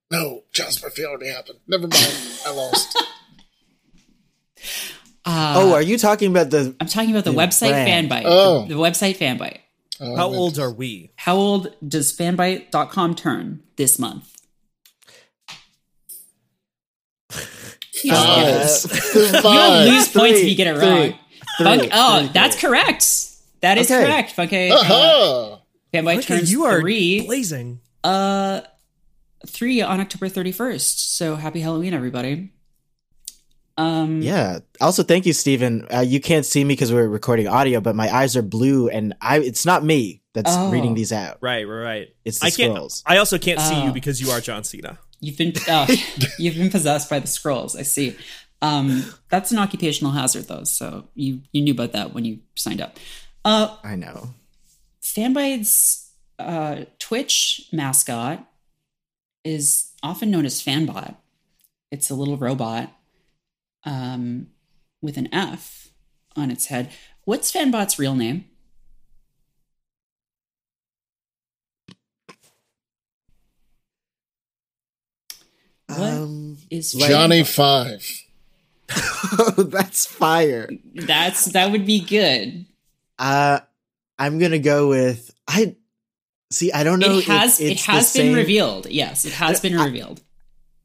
No, 0.10 0.42
John's 0.52 0.80
birthday 0.82 1.06
already 1.06 1.30
happened. 1.30 1.60
Never 1.68 1.84
mind. 1.88 2.18
I 2.48 2.52
lost. 2.52 2.98
Uh, 5.25 5.54
oh, 5.58 5.74
are 5.74 5.82
you 5.82 5.98
talking 5.98 6.32
about 6.32 6.50
the? 6.50 6.75
I'm 6.80 6.88
talking 6.88 7.12
about 7.12 7.25
the 7.25 7.32
the 7.32 7.38
website 7.38 7.70
brand. 7.72 8.10
Fanbyte. 8.10 8.24
Oh. 8.25 8.63
The, 8.63 8.74
the 8.75 8.80
website 8.80 9.18
Fanbyte. 9.18 9.58
Oh, 10.00 10.16
How 10.16 10.30
man. 10.30 10.40
old 10.40 10.58
are 10.58 10.72
we? 10.72 11.12
How 11.16 11.36
old 11.36 11.75
does 11.88 12.12
fanbyte.com 12.16 13.16
turn 13.16 13.62
this 13.75 14.00
month? 14.00 14.28
You 18.04 18.13
Five. 18.13 18.82
don't 19.13 19.42
Five. 19.44 19.88
lose 19.88 20.08
points 20.08 20.40
if 20.40 20.48
you 20.48 20.56
get 20.56 20.66
it 20.75 20.80
three, 20.80 20.90
wrong. 20.90 21.13
three, 21.58 21.66
Funk, 21.66 21.90
oh, 21.94 22.20
three, 22.22 22.30
that's 22.34 22.56
three. 22.56 22.70
correct. 22.70 23.06
That 23.62 23.78
is 23.78 23.92
Okay. 23.92 24.04
correct. 24.04 24.36
Funke. 24.36 24.72
Uh, 24.72 24.75
Aha! 24.80 25.60
fanbyte 25.94 26.18
Okay, 26.20 26.22
turns 26.38 26.51
you 26.51 26.63
are 26.66 26.82
three. 26.82 27.24
blazing. 27.28 27.80
Uh, 28.04 28.62
three 29.46 29.82
on 29.82 30.00
October 30.00 30.30
31st. 30.30 31.16
So 31.16 31.36
happy 31.36 31.60
Halloween, 31.60 31.94
everybody. 31.94 32.51
Um, 33.78 34.22
Yeah. 34.22 34.60
Also, 34.80 35.04
thank 35.04 35.25
you, 35.25 35.34
Steven. 35.34 35.88
Uh, 35.94 36.00
you 36.01 36.20
can't 36.20 36.46
see 36.46 36.63
me 36.63 36.74
because 36.74 36.92
we're 36.94 37.08
recording 37.08 37.48
audio, 37.48 37.80
but 37.82 37.96
my 37.96 38.13
eyes 38.13 38.36
are 38.36 38.42
blue, 38.42 38.90
and 38.90 39.16
I 39.22 39.40
it's 39.40 39.66
not 39.66 39.84
me 39.84 40.22
that's 40.34 40.51
Oh. 40.56 40.70
reading 40.72 40.94
these 40.94 41.12
out. 41.12 41.38
Right, 41.42 41.68
right, 41.68 41.82
right. 41.84 42.16
It's 42.25 42.40
the 42.40 42.48
I 42.48 42.51
can't. 42.51 42.74
scrolls. 42.74 43.04
I 43.06 43.18
also 43.18 43.38
can't 43.38 43.60
see 43.62 43.82
you 43.84 43.90
Oh. 43.90 43.94
because 43.94 44.20
you 44.22 44.30
are 44.32 44.42
John 44.42 44.63
Cena. 44.63 45.00
You've 45.20 45.38
been 45.38 45.54
oh, 45.68 45.88
you've 46.38 46.56
been 46.56 46.70
possessed 46.70 47.10
by 47.10 47.20
the 47.20 47.28
scrolls. 47.28 47.75
I 47.75 47.84
see. 47.84 48.16
Um, 48.63 49.06
that's 49.30 49.51
an 49.51 49.58
occupational 49.58 50.12
hazard, 50.13 50.48
though. 50.48 50.63
So 50.66 51.08
you 51.16 51.42
you 51.51 51.62
knew 51.63 51.74
about 51.74 51.94
that 51.94 52.13
when 52.13 52.25
you 52.25 52.40
signed 52.56 52.82
up. 52.82 52.98
Uh, 53.44 53.75
I 53.84 53.96
know. 53.96 54.34
Fanbyte's 55.01 56.10
uh, 56.40 56.86
Twitch 57.00 57.68
mascot 57.72 58.48
is 59.44 59.92
often 60.04 60.30
known 60.32 60.46
as 60.46 60.62
Fanbot. 60.62 61.16
It's 61.92 62.10
a 62.10 62.16
little 62.16 62.38
robot 62.38 62.92
um, 63.84 64.48
with 65.02 65.18
an 65.18 65.34
F 65.34 65.90
on 66.36 66.52
its 66.52 66.68
head. 66.68 66.92
What's 67.26 67.52
Fanbot's 67.52 68.00
real 68.00 68.16
name? 68.16 68.46
What 75.88 76.00
Um, 76.00 76.58
is 76.70 76.94
Johnny 76.94 77.42
Fanbot? 77.42 78.26
Five. 78.90 78.98
oh, 79.58 79.64
that's 79.64 80.06
fire. 80.06 80.70
That's 80.96 81.46
that 81.46 81.72
would 81.72 81.86
be 81.86 82.02
good. 82.02 82.66
Uh, 83.20 83.60
I'm 84.18 84.40
gonna 84.40 84.60
go 84.60 84.88
with 84.90 85.34
I. 85.48 85.76
See, 86.52 86.72
I 86.74 86.84
don't 86.84 87.00
know. 87.00 87.18
It 87.20 87.26
has 87.26 87.60
if 87.62 87.68
it 87.68 87.72
it's 87.74 87.86
the 87.86 87.92
has 87.94 88.14
been 88.14 88.22
same- 88.28 88.36
revealed. 88.36 88.88
Yes, 88.90 89.26
it 89.26 89.34
has 89.34 89.60
been 89.62 89.78
revealed. 89.78 90.22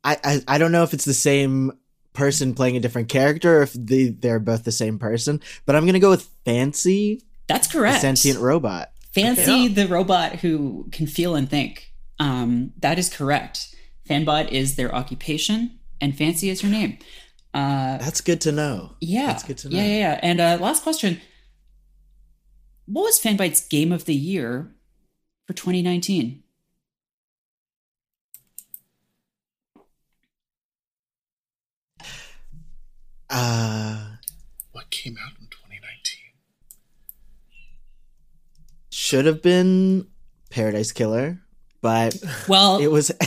I, 0.05 0.19
I 0.23 0.41
I 0.47 0.59
don't 0.59 0.71
know 0.73 0.85
if 0.85 0.95
it's 0.95 1.05
the 1.05 1.15
same 1.15 1.73
person 2.17 2.55
playing 2.55 2.77
a 2.77 2.81
different 2.81 3.09
character, 3.09 3.59
or 3.59 3.63
if 3.63 3.73
they 3.75 4.09
they're 4.09 4.41
both 4.41 4.65
the 4.65 4.73
same 4.73 4.99
person. 4.99 5.41
But 5.67 5.77
I'm 5.77 5.87
gonna 5.87 6.01
go 6.01 6.11
with 6.11 6.29
Fancy, 6.45 7.23
That's 7.47 7.69
the 7.69 7.79
correct. 7.79 8.01
sentient 8.01 8.41
robot. 8.41 8.91
Fancy 9.15 9.53
Yeah. 9.53 9.69
the 9.69 9.87
robot 9.87 10.37
who 10.37 10.89
can 10.93 11.07
feel 11.07 11.37
and 11.37 11.49
think. 11.49 11.93
Um, 12.19 12.73
that 12.81 12.99
is 12.99 13.09
correct. 13.09 13.75
Fanbot 14.09 14.51
is 14.51 14.75
their 14.77 14.95
occupation, 14.95 15.79
and 16.01 16.17
Fancy 16.17 16.49
is 16.51 16.61
her 16.63 16.69
name. 16.69 16.99
Uh, 17.55 17.97
That's 17.99 18.21
good 18.21 18.41
to 18.43 18.53
know. 18.53 18.97
yeah, 19.01 19.27
that's 19.29 19.43
good 19.43 19.57
to 19.59 19.69
know. 19.71 19.77
Yeah, 19.79 19.85
yeah, 19.87 19.99
yeah. 19.99 20.21
And 20.23 20.41
uh, 20.41 20.59
last 20.61 20.83
question: 20.83 21.21
What 22.87 23.03
was 23.03 23.19
Fanbyte's 23.21 23.67
game 23.67 23.93
of 23.93 24.05
the 24.05 24.15
year 24.15 24.75
for 25.47 25.55
2019? 25.55 26.43
Uh, 33.29 34.17
What 34.73 34.91
came 34.91 35.17
out 35.23 35.33
in 35.41 35.47
2019? 35.49 36.21
should 38.91 39.27
have 39.27 39.43
been 39.43 40.07
Paradise 40.51 40.93
Killer, 40.93 41.41
but 41.83 42.17
Well, 42.49 42.79
it 42.79 42.89
was 42.91 43.11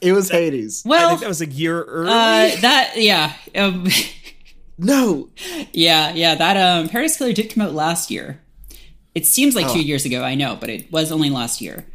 it 0.00 0.12
was 0.12 0.30
Hades. 0.30 0.82
Well, 0.84 0.98
I 0.98 1.02
well, 1.02 1.08
think 1.10 1.20
that 1.22 1.28
was 1.28 1.40
a 1.42 1.46
year 1.46 1.82
early. 1.82 2.08
uh, 2.10 2.56
that 2.60 2.92
yeah, 2.96 3.34
um, 3.54 3.86
No, 4.78 5.30
yeah, 5.72 6.12
yeah. 6.12 6.34
That 6.34 6.56
um, 6.56 6.88
Paradise 6.90 7.16
Killer 7.16 7.32
did 7.32 7.50
come 7.54 7.62
out 7.62 7.72
last 7.72 8.10
year. 8.10 8.42
It 9.14 9.24
seems 9.26 9.54
like 9.54 9.66
Oh. 9.68 9.72
two 9.74 9.82
years 9.82 10.04
ago. 10.04 10.22
I 10.22 10.34
know, 10.34 10.56
but 10.60 10.68
it 10.68 10.92
was 10.92 11.10
only 11.10 11.30
last 11.30 11.60
year. 11.62 11.86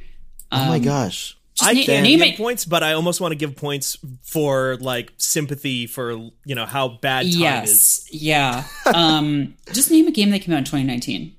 oh 0.51 0.65
my 0.65 0.77
Um, 0.77 0.81
gosh. 0.81 1.37
Just 1.61 1.69
I 1.69 1.73
na- 1.73 1.83
can't 1.83 2.03
name 2.03 2.19
give 2.19 2.27
it. 2.29 2.37
points, 2.37 2.65
but 2.65 2.83
I 2.83 2.93
almost 2.93 3.21
want 3.21 3.31
to 3.31 3.35
give 3.35 3.55
points 3.55 3.97
for 4.23 4.77
like 4.77 5.13
sympathy 5.17 5.87
for 5.87 6.11
you 6.11 6.55
know 6.55 6.65
how 6.65 6.87
bad 6.89 7.23
time 7.23 7.29
is. 7.31 7.37
Yes, 7.39 8.07
yeah. 8.11 8.63
um, 8.93 9.55
just 9.71 9.91
name 9.91 10.07
a 10.07 10.11
game 10.11 10.31
that 10.31 10.39
came 10.39 10.53
out 10.53 10.59
in 10.59 10.65
2019. 10.65 11.35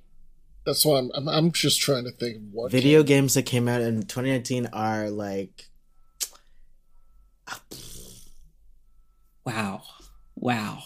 That's 0.65 0.85
why 0.85 0.99
I'm, 0.99 1.11
I'm. 1.15 1.29
I'm 1.29 1.53
just 1.53 1.81
trying 1.81 2.05
to 2.05 2.13
think 2.13 2.39
what 2.53 2.71
Video 2.71 3.03
games 3.03 3.35
that 3.35 3.43
came 3.45 3.67
out 3.67 3.81
in 3.81 4.03
2019 4.03 4.69
are 4.73 5.11
like 5.11 5.69
Wow, 9.45 9.83
wow. 10.37 10.79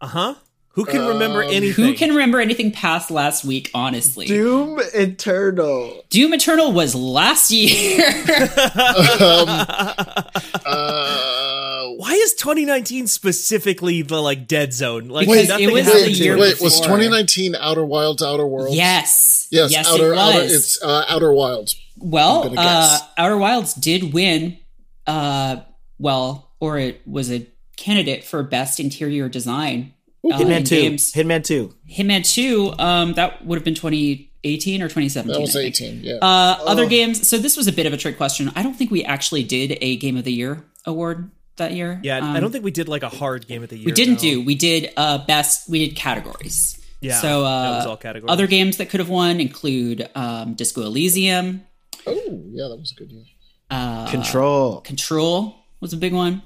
Uh 0.00 0.06
huh. 0.06 0.34
Who 0.74 0.84
can 0.84 1.06
remember 1.06 1.42
Um, 1.44 1.50
anything? 1.50 1.84
Who 1.84 1.94
can 1.94 2.10
remember 2.10 2.40
anything 2.40 2.72
past 2.72 3.10
last 3.10 3.44
week? 3.44 3.70
Honestly, 3.74 4.26
Doom 4.26 4.80
Eternal. 4.92 6.02
Doom 6.10 6.34
Eternal 6.34 6.72
was 6.72 6.94
last 6.94 7.50
year. 7.50 8.02
Uh, 10.66 11.88
Why 11.96 12.12
is 12.12 12.34
2019 12.34 13.06
specifically 13.06 14.02
the 14.02 14.20
like 14.20 14.46
dead 14.48 14.72
zone? 14.72 15.08
Like 15.08 15.26
Because 15.28 15.48
nothing 15.48 15.68
it 15.68 15.72
was 15.72 15.84
happened 15.86 16.02
the 16.04 16.08
wait, 16.10 16.16
year 16.18 16.36
it. 16.36 16.40
wait. 16.40 16.60
Was 16.60 16.80
2019 16.80 17.54
Outer 17.54 17.84
Wilds, 17.84 18.22
Outer 18.22 18.46
Worlds? 18.46 18.74
yes, 18.76 19.48
Yes. 19.50 19.70
yes, 19.72 19.88
outer, 19.88 20.12
it 20.12 20.16
was. 20.16 20.34
outer. 20.34 20.44
It's 20.54 20.82
uh, 20.82 21.04
Outer 21.08 21.32
Wilds. 21.32 21.76
Well, 21.98 22.52
uh. 22.56 22.98
Outer 23.18 23.36
Wilds 23.36 23.74
did 23.74 24.12
win. 24.12 24.58
Uh, 25.06 25.56
well, 25.98 26.50
or 26.60 26.78
it 26.78 27.06
was 27.06 27.30
a 27.30 27.46
candidate 27.76 28.24
for 28.24 28.42
best 28.42 28.80
interior 28.80 29.28
design. 29.28 29.93
Uh, 30.32 30.38
Hitman 30.38 30.66
2. 30.66 30.80
games. 30.80 31.12
Hitman 31.12 31.44
2. 31.44 31.74
Hitman 31.90 32.24
Two. 32.34 32.72
Um, 32.78 33.14
that 33.14 33.44
would 33.44 33.56
have 33.56 33.64
been 33.64 33.74
2018 33.74 34.80
or 34.82 34.86
2017. 34.88 35.32
That 35.32 35.40
was 35.40 35.54
18. 35.56 36.00
Yeah. 36.02 36.14
Uh, 36.16 36.58
other 36.66 36.84
Oh. 36.84 36.88
games. 36.88 37.28
So 37.28 37.38
this 37.38 37.56
was 37.56 37.66
a 37.66 37.72
bit 37.72 37.86
of 37.86 37.92
a 37.92 37.96
trick 37.96 38.16
question. 38.16 38.50
I 38.54 38.62
don't 38.62 38.74
think 38.74 38.90
we 38.90 39.04
actually 39.04 39.42
did 39.44 39.76
a 39.80 39.96
Game 39.96 40.16
of 40.16 40.24
the 40.24 40.32
Year 40.32 40.64
award 40.86 41.30
that 41.56 41.72
year. 41.72 42.00
Yeah, 42.02 42.18
Um, 42.18 42.24
I 42.36 42.40
don't 42.40 42.50
think 42.50 42.64
we 42.64 42.70
did 42.72 42.88
like 42.88 43.02
a 43.02 43.08
hard 43.08 43.46
game 43.46 43.62
of 43.62 43.68
the 43.68 43.76
year. 43.76 43.86
we 43.86 43.92
didn't 43.92 44.14
no. 44.14 44.20
do. 44.20 44.44
We 44.44 44.54
did 44.56 44.92
uh, 44.96 45.18
best. 45.26 45.68
We 45.68 45.86
did 45.86 45.94
categories. 45.96 46.80
Yeah, 47.00 47.20
So 47.20 47.44
uh, 47.44 47.62
that 47.70 47.76
was 47.78 47.86
all 47.86 47.96
categories. 47.98 48.32
other 48.32 48.46
games 48.46 48.78
that 48.78 48.88
could 48.88 49.00
have 49.00 49.10
won 49.10 49.38
include 49.40 50.08
um, 50.14 50.54
Disco 50.54 50.80
Elysium, 50.82 51.62
oh, 52.06 52.42
yeah, 52.50 52.68
that 52.68 52.76
was 52.78 52.92
a 52.92 52.94
good 52.94 53.12
year. 53.12 53.24
uh, 53.70 54.06
Control. 54.10 54.80
Control 54.80 55.54
was 55.80 55.92
a 55.92 55.98
big 55.98 56.14
one. 56.14 56.42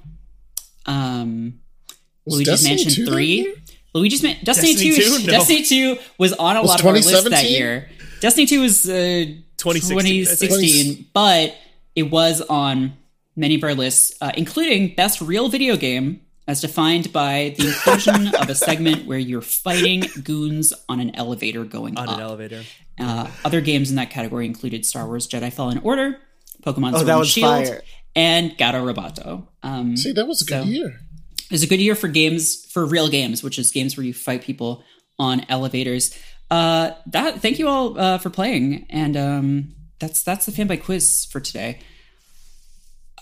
Um, 0.87 1.61
Was 2.25 2.35
Luigi's 2.37 2.49
Destiny 2.63 2.71
Mansion 2.77 2.93
2 2.93 3.05
that 3.05 3.11
Three. 3.13 3.55
Year? 3.95 4.01
Luigi's 4.01 4.23
Man- 4.23 4.37
Destiny, 4.45 4.75
Destiny 4.75 4.97
2. 4.97 5.19
2? 5.21 5.27
No. 5.27 5.33
Destiny 5.33 5.63
Two 5.65 5.99
was 6.19 6.33
on 6.35 6.57
a 6.57 6.61
Was 6.63 6.69
lot 6.71 6.81
of 6.81 6.87
our 6.87 6.93
lists 6.93 7.29
that 7.31 7.51
year. 7.51 7.89
Destiny 8.21 8.47
Two 8.47 8.61
was 8.63 8.89
uh, 8.89 9.27
2016, 9.59 9.99
2016, 10.17 11.07
but 11.13 11.55
it 11.95 12.05
was 12.11 12.41
on 12.43 12.95
many 13.37 13.55
of 13.57 13.65
our 13.65 13.75
lists, 13.75 14.13
uh, 14.21 14.31
including 14.37 14.95
best 14.95 15.21
real 15.21 15.49
video 15.49 15.77
game, 15.77 16.21
as 16.47 16.61
defined 16.61 17.13
by 17.13 17.55
the 17.59 17.69
inclusion 17.69 18.35
of 18.41 18.49
a 18.49 18.55
segment 18.55 19.07
where 19.07 19.19
you're 19.19 19.41
fighting 19.43 20.05
goons 20.25 20.73
on 20.89 21.01
an 21.01 21.15
elevator 21.15 21.65
going 21.65 21.97
on 21.99 22.09
up. 22.09 22.15
an 22.17 22.21
elevator. 22.21 22.63
Uh, 23.01 23.29
other 23.45 23.61
games 23.61 23.91
in 23.91 23.97
that 23.97 24.11
category 24.11 24.45
included 24.47 24.85
Star 24.85 25.07
Wars 25.07 25.29
Jedi 25.29 25.53
Fallen 25.53 25.79
Order, 25.85 26.19
Pokemon 26.63 26.95
Oh, 26.95 26.97
Sword 26.97 27.07
that 27.07 27.19
and 27.19 27.27
Shield, 27.27 27.67
fire. 27.69 27.83
and 28.17 28.57
Gato 28.59 28.85
Roboto. 28.85 29.47
Um, 29.63 29.97
See, 29.97 30.11
that 30.13 30.27
was 30.27 30.43
a 30.43 30.45
good 30.45 30.63
So- 30.65 30.69
year. 30.69 31.01
It 31.51 31.53
was 31.53 31.63
a 31.63 31.67
good 31.67 31.81
year 31.81 31.95
for 31.95 32.09
games, 32.09 32.65
for 32.71 32.85
real 32.85 33.09
games, 33.09 33.43
which 33.43 33.59
is 33.59 33.71
games 33.71 33.97
where 33.97 34.05
you 34.05 34.13
fight 34.13 34.43
people 34.43 34.85
on 35.19 35.47
elevators. 35.49 36.17
Uh, 36.51 36.93
that 37.07 37.41
thank 37.41 37.59
you 37.59 37.69
all 37.69 37.99
uh, 37.99 38.19
for 38.19 38.31
playing, 38.31 38.87
and 38.91 39.17
um, 39.17 39.75
that's 39.99 40.23
that's 40.23 40.47
the 40.47 40.53
Fanbyte 40.53 40.83
quiz 40.85 41.27
for 41.31 41.41
today. 41.41 41.81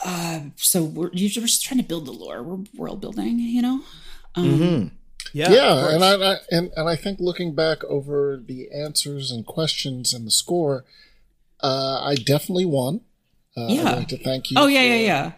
Uh, 0.04 0.40
so 0.56 0.84
we're, 0.84 1.10
you're 1.12 1.30
just 1.30 1.62
trying 1.64 1.78
to 1.80 1.86
build 1.86 2.06
the 2.06 2.12
lore. 2.12 2.42
We're 2.42 2.64
world 2.76 3.00
building, 3.00 3.38
you 3.38 3.62
know. 3.62 3.80
Um, 4.34 4.58
hmm 4.58 4.86
Yeah, 5.32 5.50
Yeah, 5.52 5.88
and 5.94 6.04
I, 6.04 6.32
I 6.32 6.36
and 6.50 6.70
and 6.76 6.88
I 6.88 6.96
think 6.96 7.18
looking 7.20 7.54
back 7.54 7.82
over 7.84 8.36
the 8.44 8.70
answers 8.70 9.30
and 9.30 9.46
questions 9.46 10.12
and 10.12 10.26
the 10.26 10.30
score, 10.30 10.84
uh, 11.62 12.00
I 12.02 12.14
definitely 12.14 12.66
won. 12.66 13.00
Uh, 13.56 13.68
Yeah. 13.70 13.90
I'd 13.92 13.96
like 13.98 14.08
to 14.08 14.18
thank 14.18 14.50
you. 14.50 14.56
Oh 14.58 14.66
yeah, 14.66 14.82
for, 14.82 14.86
yeah, 14.86 14.96
yeah. 14.96 15.32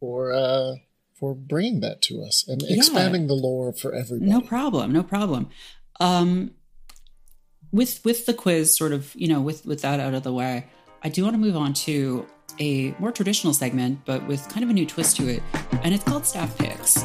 For 0.00 0.32
uh, 0.32 0.72
for 1.20 1.34
bringing 1.34 1.80
that 1.80 2.00
to 2.02 2.22
us 2.22 2.44
and 2.48 2.62
Yeah. 2.62 2.76
expanding 2.76 3.26
the 3.28 3.34
lore 3.34 3.72
for 3.72 3.94
everybody. 3.94 4.30
No 4.30 4.40
problem. 4.40 4.90
No 4.92 5.02
problem. 5.02 5.48
Um, 6.00 6.52
with 7.72 8.00
with 8.04 8.26
the 8.26 8.34
quiz, 8.34 8.74
sort 8.76 8.92
of, 8.92 9.14
you 9.14 9.28
know, 9.28 9.40
with 9.40 9.64
with 9.66 9.82
that 9.82 10.00
out 10.00 10.14
of 10.14 10.22
the 10.24 10.32
way, 10.32 10.66
I 11.04 11.08
do 11.10 11.22
want 11.22 11.34
to 11.34 11.38
move 11.38 11.56
on 11.56 11.72
to 11.74 12.26
a 12.58 12.94
more 12.98 13.12
traditional 13.12 13.54
segment, 13.54 14.00
but 14.04 14.26
with 14.26 14.48
kind 14.48 14.64
of 14.64 14.70
a 14.70 14.72
new 14.72 14.86
twist 14.86 15.16
to 15.18 15.28
it, 15.28 15.42
and 15.82 15.94
it's 15.94 16.02
called 16.04 16.26
staff 16.26 16.56
picks. 16.58 17.04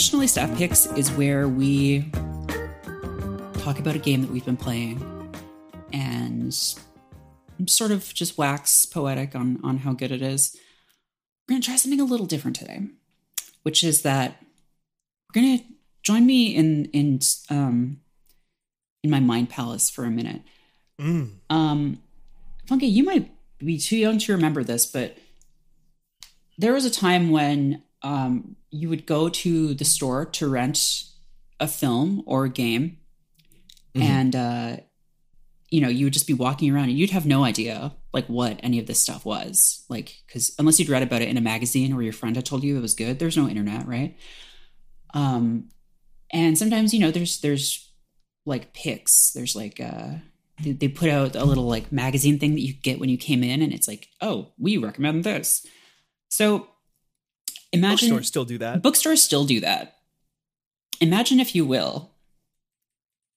Traditionally, 0.00 0.28
Staff 0.28 0.56
Picks 0.56 0.86
is 0.86 1.10
where 1.12 1.46
we 1.46 2.10
talk 3.58 3.78
about 3.78 3.94
a 3.94 3.98
game 3.98 4.22
that 4.22 4.30
we've 4.30 4.46
been 4.46 4.56
playing 4.56 4.98
and 5.92 6.54
sort 7.66 7.90
of 7.90 8.14
just 8.14 8.38
wax 8.38 8.86
poetic 8.86 9.34
on, 9.34 9.60
on 9.62 9.76
how 9.76 9.92
good 9.92 10.10
it 10.10 10.22
is. 10.22 10.56
We're 11.46 11.52
going 11.52 11.60
to 11.60 11.66
try 11.66 11.76
something 11.76 12.00
a 12.00 12.04
little 12.04 12.24
different 12.24 12.56
today, 12.56 12.86
which 13.62 13.84
is 13.84 14.00
that 14.00 14.42
we're 15.28 15.42
going 15.42 15.58
to 15.58 15.64
join 16.02 16.24
me 16.24 16.56
in 16.56 16.86
in 16.94 17.20
um, 17.50 18.00
in 19.04 19.10
my 19.10 19.20
mind 19.20 19.50
palace 19.50 19.90
for 19.90 20.06
a 20.06 20.10
minute. 20.10 20.40
Mm. 20.98 21.32
Um, 21.50 22.02
Funke, 22.66 22.90
you 22.90 23.04
might 23.04 23.30
be 23.58 23.78
too 23.78 23.98
young 23.98 24.16
to 24.20 24.32
remember 24.32 24.64
this, 24.64 24.86
but 24.86 25.18
there 26.56 26.72
was 26.72 26.86
a 26.86 26.90
time 26.90 27.28
when 27.28 27.82
um, 28.02 28.56
you 28.70 28.88
would 28.88 29.06
go 29.06 29.28
to 29.28 29.74
the 29.74 29.84
store 29.84 30.24
to 30.26 30.48
rent 30.48 31.04
a 31.58 31.68
film 31.68 32.22
or 32.26 32.44
a 32.44 32.48
game, 32.50 32.98
Mhm. 33.94 34.02
and 34.02 34.36
uh, 34.36 34.76
you 35.70 35.80
know 35.80 35.88
you 35.88 36.06
would 36.06 36.12
just 36.12 36.26
be 36.26 36.32
walking 36.34 36.70
around 36.74 36.88
and 36.88 36.98
you'd 36.98 37.10
have 37.10 37.26
no 37.26 37.44
idea 37.44 37.94
like 38.12 38.26
what 38.26 38.58
any 38.62 38.78
of 38.80 38.86
this 38.86 38.98
stuff 39.00 39.24
was, 39.24 39.84
like 39.88 40.16
because 40.26 40.52
unless 40.58 40.78
you'd 40.80 40.88
read 40.88 41.02
about 41.02 41.22
it 41.22 41.28
in 41.28 41.36
a 41.36 41.40
magazine 41.40 41.92
or 41.92 42.02
your 42.02 42.12
friend 42.12 42.34
had 42.36 42.44
told 42.46 42.64
you 42.64 42.76
it 42.76 42.80
was 42.82 42.94
good, 42.94 43.18
there's 43.18 43.36
no 43.36 43.48
internet, 43.48 43.86
right? 43.86 44.16
Um, 45.14 45.68
and 46.32 46.56
sometimes 46.56 46.94
you 46.94 47.00
know 47.00 47.10
there's 47.10 47.40
there's 47.40 47.88
like 48.46 48.72
pics, 48.72 49.32
there's 49.32 49.54
like 49.56 49.80
uh 49.80 50.14
they, 50.62 50.72
they 50.72 50.88
put 50.88 51.08
out 51.10 51.36
a 51.36 51.44
little 51.44 51.64
like 51.68 51.90
magazine 51.92 52.38
thing 52.38 52.54
that 52.54 52.60
you 52.60 52.72
get 52.72 52.98
when 53.00 53.08
you 53.08 53.16
came 53.18 53.42
in 53.42 53.62
and 53.62 53.72
it's 53.72 53.88
like 53.88 54.08
oh 54.20 54.52
we 54.58 54.76
recommend 54.76 55.24
this 55.24 55.64
so 56.28 56.68
imagine 57.72 58.10
Bookstores 58.10 58.26
still 58.26 58.44
do 58.44 58.58
that. 58.58 58.82
bookstores 58.82 59.22
still 59.22 59.44
do 59.44 59.60
that. 59.60 59.96
Imagine 61.00 61.40
if 61.40 61.54
you 61.54 61.64
will 61.64 62.10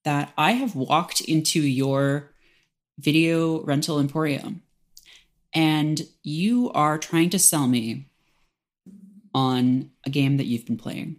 that 0.03 0.33
i 0.37 0.51
have 0.51 0.75
walked 0.75 1.21
into 1.21 1.61
your 1.61 2.33
video 2.99 3.61
rental 3.63 3.99
emporium 3.99 4.61
and 5.53 6.01
you 6.23 6.71
are 6.71 6.97
trying 6.97 7.29
to 7.29 7.39
sell 7.39 7.67
me 7.67 8.09
on 9.33 9.89
a 10.05 10.09
game 10.09 10.37
that 10.37 10.45
you've 10.45 10.65
been 10.65 10.77
playing 10.77 11.17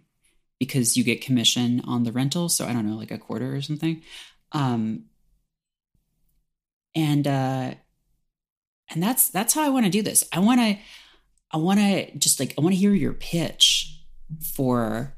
because 0.59 0.97
you 0.97 1.05
get 1.05 1.21
commission 1.21 1.81
on 1.87 2.05
the 2.05 2.13
rental. 2.13 2.49
So 2.49 2.67
i 2.67 2.73
don't 2.73 2.89
know 2.89 2.97
like 2.97 3.11
a 3.11 3.19
quarter 3.19 3.55
or 3.55 3.63
something. 3.63 4.03
Um 4.53 5.05
and 6.95 7.27
uh 7.27 7.75
and 8.91 9.03
that's 9.03 9.29
that's 9.31 9.55
how 9.55 9.63
i 9.63 9.69
want 9.69 9.85
to 9.87 9.91
do 9.91 10.03
this. 10.03 10.25
I 10.33 10.39
want 10.41 10.61
to 10.61 10.79
i 11.55 11.57
want 11.57 11.79
to 11.81 12.19
just 12.19 12.39
like 12.39 12.53
i 12.59 12.61
want 12.61 12.75
to 12.75 12.79
hear 12.79 12.93
your 12.93 13.15
pitch 13.15 14.03
for 14.43 15.15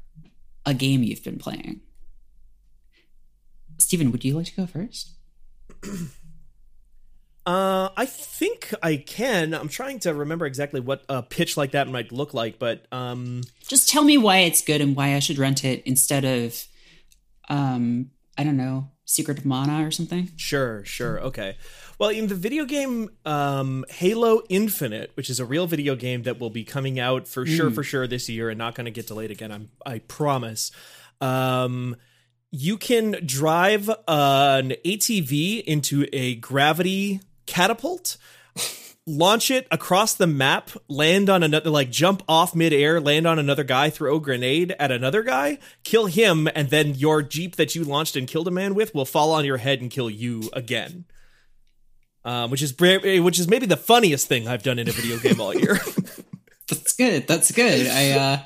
a 0.65 0.73
game 0.73 1.03
you've 1.03 1.23
been 1.23 1.37
playing 1.39 1.81
Steven, 3.79 4.11
would 4.11 4.25
you 4.25 4.35
like 4.35 4.47
to 4.47 4.55
go 4.55 4.65
first 4.65 5.11
Uh, 7.45 7.91
I 7.95 8.05
think 8.05 8.73
I 8.83 8.97
can. 8.97 9.53
I'm 9.53 9.69
trying 9.69 9.99
to 9.99 10.13
remember 10.13 10.45
exactly 10.45 10.81
what 10.81 11.05
a 11.07 11.23
pitch 11.23 11.55
like 11.55 11.71
that 11.71 11.87
might 11.87 12.11
look 12.11 12.33
like, 12.33 12.59
but 12.59 12.85
um, 12.91 13.41
just 13.65 13.87
tell 13.87 14.03
me 14.03 14.17
why 14.17 14.39
it's 14.39 14.61
good 14.61 14.81
and 14.81 14.97
why 14.97 15.15
i 15.15 15.19
should 15.19 15.37
rent 15.37 15.63
it 15.63 15.81
instead 15.85 16.25
of 16.25 16.67
um 17.49 18.11
i 18.37 18.43
don't 18.43 18.57
know 18.57 18.89
secret 19.05 19.37
of 19.37 19.45
mana 19.45 19.85
or 19.87 19.91
something 19.91 20.29
Sure, 20.35 20.83
sure. 20.83 21.21
Okay. 21.21 21.55
Well, 21.99 22.11
in 22.11 22.27
the 22.27 22.35
video 22.35 22.65
game 22.65 23.09
um, 23.25 23.83
Halo 23.89 24.43
Infinite, 24.49 25.11
which 25.15 25.31
is 25.31 25.39
a 25.39 25.45
real 25.45 25.65
video 25.65 25.95
game 25.95 26.23
that 26.23 26.39
will 26.39 26.51
be 26.51 26.63
coming 26.63 26.99
out 26.99 27.27
for 27.27 27.43
sure, 27.45 27.71
for 27.71 27.83
sure 27.83 28.05
this 28.05 28.29
year, 28.29 28.49
and 28.49 28.57
not 28.57 28.75
going 28.75 28.85
to 28.85 28.91
get 28.91 29.07
delayed 29.07 29.31
again. 29.31 29.51
I'm, 29.51 29.69
I 29.83 29.99
promise. 29.99 30.71
Um, 31.21 31.95
you 32.51 32.77
can 32.77 33.17
drive 33.25 33.89
an 33.89 34.75
ATV 34.85 35.63
into 35.63 36.05
a 36.13 36.35
gravity 36.35 37.21
catapult. 37.47 38.17
Launch 39.09 39.49
it 39.49 39.65
across 39.71 40.13
the 40.13 40.27
map, 40.27 40.69
land 40.89 41.29
on 41.29 41.41
another, 41.41 41.69
like 41.69 41.89
jump 41.89 42.21
off 42.27 42.53
midair, 42.53 42.99
land 42.99 43.25
on 43.25 43.39
another 43.39 43.63
guy, 43.63 43.89
throw 43.89 44.17
a 44.17 44.19
grenade 44.19 44.75
at 44.77 44.91
another 44.91 45.23
guy, 45.23 45.57
kill 45.83 46.07
him, 46.07 46.49
and 46.53 46.69
then 46.69 46.93
your 46.93 47.23
jeep 47.23 47.55
that 47.55 47.73
you 47.73 47.85
launched 47.85 48.17
and 48.17 48.27
killed 48.27 48.49
a 48.49 48.51
man 48.51 48.75
with 48.75 48.93
will 48.93 49.05
fall 49.05 49.31
on 49.31 49.45
your 49.45 49.57
head 49.57 49.79
and 49.79 49.89
kill 49.89 50.09
you 50.09 50.49
again. 50.51 51.05
Um, 52.27 52.51
which 52.51 52.61
is 52.61 52.77
which 52.77 53.39
is 53.39 53.47
maybe 53.47 53.65
the 53.65 53.77
funniest 53.77 54.27
thing 54.27 54.47
I've 54.47 54.63
done 54.63 54.79
in 54.79 54.89
a 54.89 54.91
video 54.91 55.17
game 55.17 55.39
all 55.39 55.55
year. 55.55 55.79
that's 56.67 56.91
good 56.97 57.25
that's 57.27 57.49
good 57.51 57.87
i 57.87 58.11
uh 58.11 58.39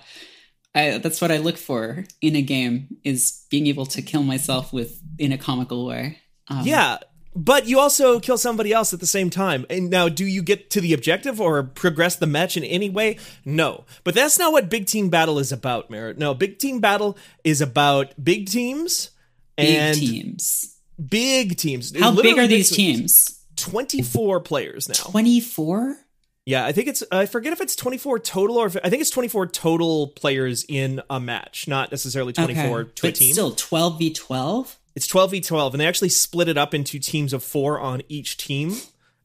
I, 0.73 0.99
that's 0.99 1.19
what 1.19 1.31
I 1.31 1.37
look 1.37 1.57
for 1.57 2.05
in 2.21 2.35
a 2.35 2.41
game 2.41 2.97
is 3.03 3.45
being 3.49 3.67
able 3.67 3.85
to 3.87 4.01
kill 4.01 4.23
myself 4.23 4.71
with 4.71 5.01
in 5.17 5.31
a 5.31 5.37
comical 5.37 5.85
way. 5.85 6.19
Um, 6.47 6.65
yeah, 6.65 6.99
but 7.35 7.67
you 7.67 7.79
also 7.79 8.19
kill 8.19 8.37
somebody 8.37 8.71
else 8.71 8.93
at 8.93 8.99
the 8.99 9.05
same 9.05 9.29
time. 9.29 9.65
And 9.69 9.89
now, 9.89 10.07
do 10.09 10.25
you 10.25 10.41
get 10.41 10.69
to 10.71 10.81
the 10.81 10.93
objective 10.93 11.41
or 11.41 11.63
progress 11.63 12.15
the 12.15 12.27
match 12.27 12.55
in 12.55 12.63
any 12.63 12.89
way? 12.89 13.17
No. 13.43 13.85
But 14.03 14.15
that's 14.15 14.39
not 14.39 14.51
what 14.51 14.69
Big 14.69 14.85
Team 14.85 15.09
Battle 15.09 15.39
is 15.39 15.51
about, 15.51 15.89
Merritt. 15.89 16.17
No, 16.17 16.33
Big 16.33 16.57
Team 16.57 16.79
Battle 16.79 17.17
is 17.43 17.61
about 17.61 18.13
big 18.21 18.47
teams 18.47 19.11
big 19.57 19.75
and 19.75 19.97
teams. 19.97 20.77
big 21.03 21.57
teams. 21.57 21.97
How 21.97 22.13
big 22.15 22.37
are 22.37 22.47
these 22.47 22.69
teams? 22.69 23.25
teams? 23.25 23.40
Twenty-four 23.61 24.39
players 24.41 24.87
now. 24.89 24.95
Twenty 24.95 25.39
four. 25.39 25.97
Yeah, 26.45 26.65
I 26.65 26.71
think 26.71 26.87
it's. 26.87 27.03
I 27.11 27.25
forget 27.27 27.53
if 27.53 27.61
it's 27.61 27.75
twenty-four 27.75 28.19
total 28.19 28.57
or 28.57 28.67
if, 28.67 28.77
I 28.83 28.89
think 28.89 29.01
it's 29.01 29.11
twenty-four 29.11 29.47
total 29.47 30.07
players 30.07 30.65
in 30.67 31.01
a 31.09 31.19
match, 31.19 31.67
not 31.67 31.91
necessarily 31.91 32.33
twenty-four 32.33 32.83
to 32.85 33.07
a 33.07 33.09
but 33.09 33.15
team. 33.15 33.33
still 33.33 33.51
twelve 33.55 33.99
v 33.99 34.11
twelve. 34.13 34.77
It's 34.93 35.07
12v12, 35.07 35.71
and 35.71 35.79
they 35.79 35.87
actually 35.87 36.09
split 36.09 36.49
it 36.49 36.57
up 36.57 36.73
into 36.73 36.99
teams 36.99 37.31
of 37.31 37.45
four 37.45 37.79
on 37.79 38.01
each 38.09 38.35
team 38.35 38.75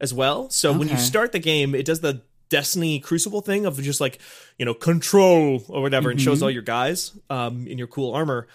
as 0.00 0.14
well. 0.14 0.48
So 0.48 0.72
when 0.72 0.86
you 0.88 0.96
start 0.96 1.32
the 1.32 1.40
game, 1.40 1.74
it 1.74 1.84
does 1.84 2.02
the 2.02 2.22
Destiny 2.50 3.00
Crucible 3.00 3.40
thing 3.40 3.66
of 3.66 3.82
just 3.82 4.00
like, 4.00 4.20
you 4.60 4.64
know, 4.64 4.74
control 4.74 5.64
or 5.68 5.82
whatever, 5.82 6.10
and 6.10 6.20
Mm-hmm. 6.20 6.24
shows 6.24 6.40
all 6.40 6.52
your 6.52 6.62
guys 6.62 7.18
um, 7.30 7.66
in 7.66 7.78
your 7.78 7.88
cool 7.88 8.14
armor. 8.14 8.46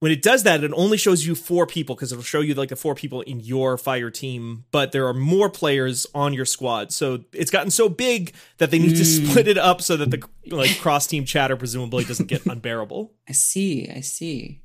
When 0.00 0.12
it 0.12 0.22
does 0.22 0.44
that, 0.44 0.62
it 0.62 0.70
only 0.74 0.96
shows 0.96 1.26
you 1.26 1.34
four 1.34 1.66
people 1.66 1.96
because 1.96 2.12
it'll 2.12 2.22
show 2.22 2.40
you 2.40 2.54
like 2.54 2.68
the 2.68 2.76
four 2.76 2.94
people 2.94 3.20
in 3.22 3.40
your 3.40 3.76
fire 3.76 4.10
team, 4.10 4.64
but 4.70 4.92
there 4.92 5.08
are 5.08 5.12
more 5.14 5.50
players 5.50 6.06
on 6.14 6.32
your 6.34 6.44
squad. 6.44 6.92
So 6.92 7.24
it's 7.32 7.50
gotten 7.50 7.72
so 7.72 7.88
big 7.88 8.32
that 8.58 8.70
they 8.70 8.78
need 8.78 8.94
to 8.96 9.02
Mm. 9.02 9.26
split 9.30 9.48
it 9.48 9.58
up 9.58 9.82
so 9.82 9.96
that 9.96 10.12
the 10.12 10.22
like 10.54 10.78
cross 10.78 11.08
team 11.08 11.24
chatter 11.24 11.56
presumably 11.56 12.04
doesn't 12.04 12.26
get 12.26 12.46
unbearable. 12.46 13.12
I 13.28 13.32
see. 13.32 13.88
I 13.90 14.00
see. 14.02 14.62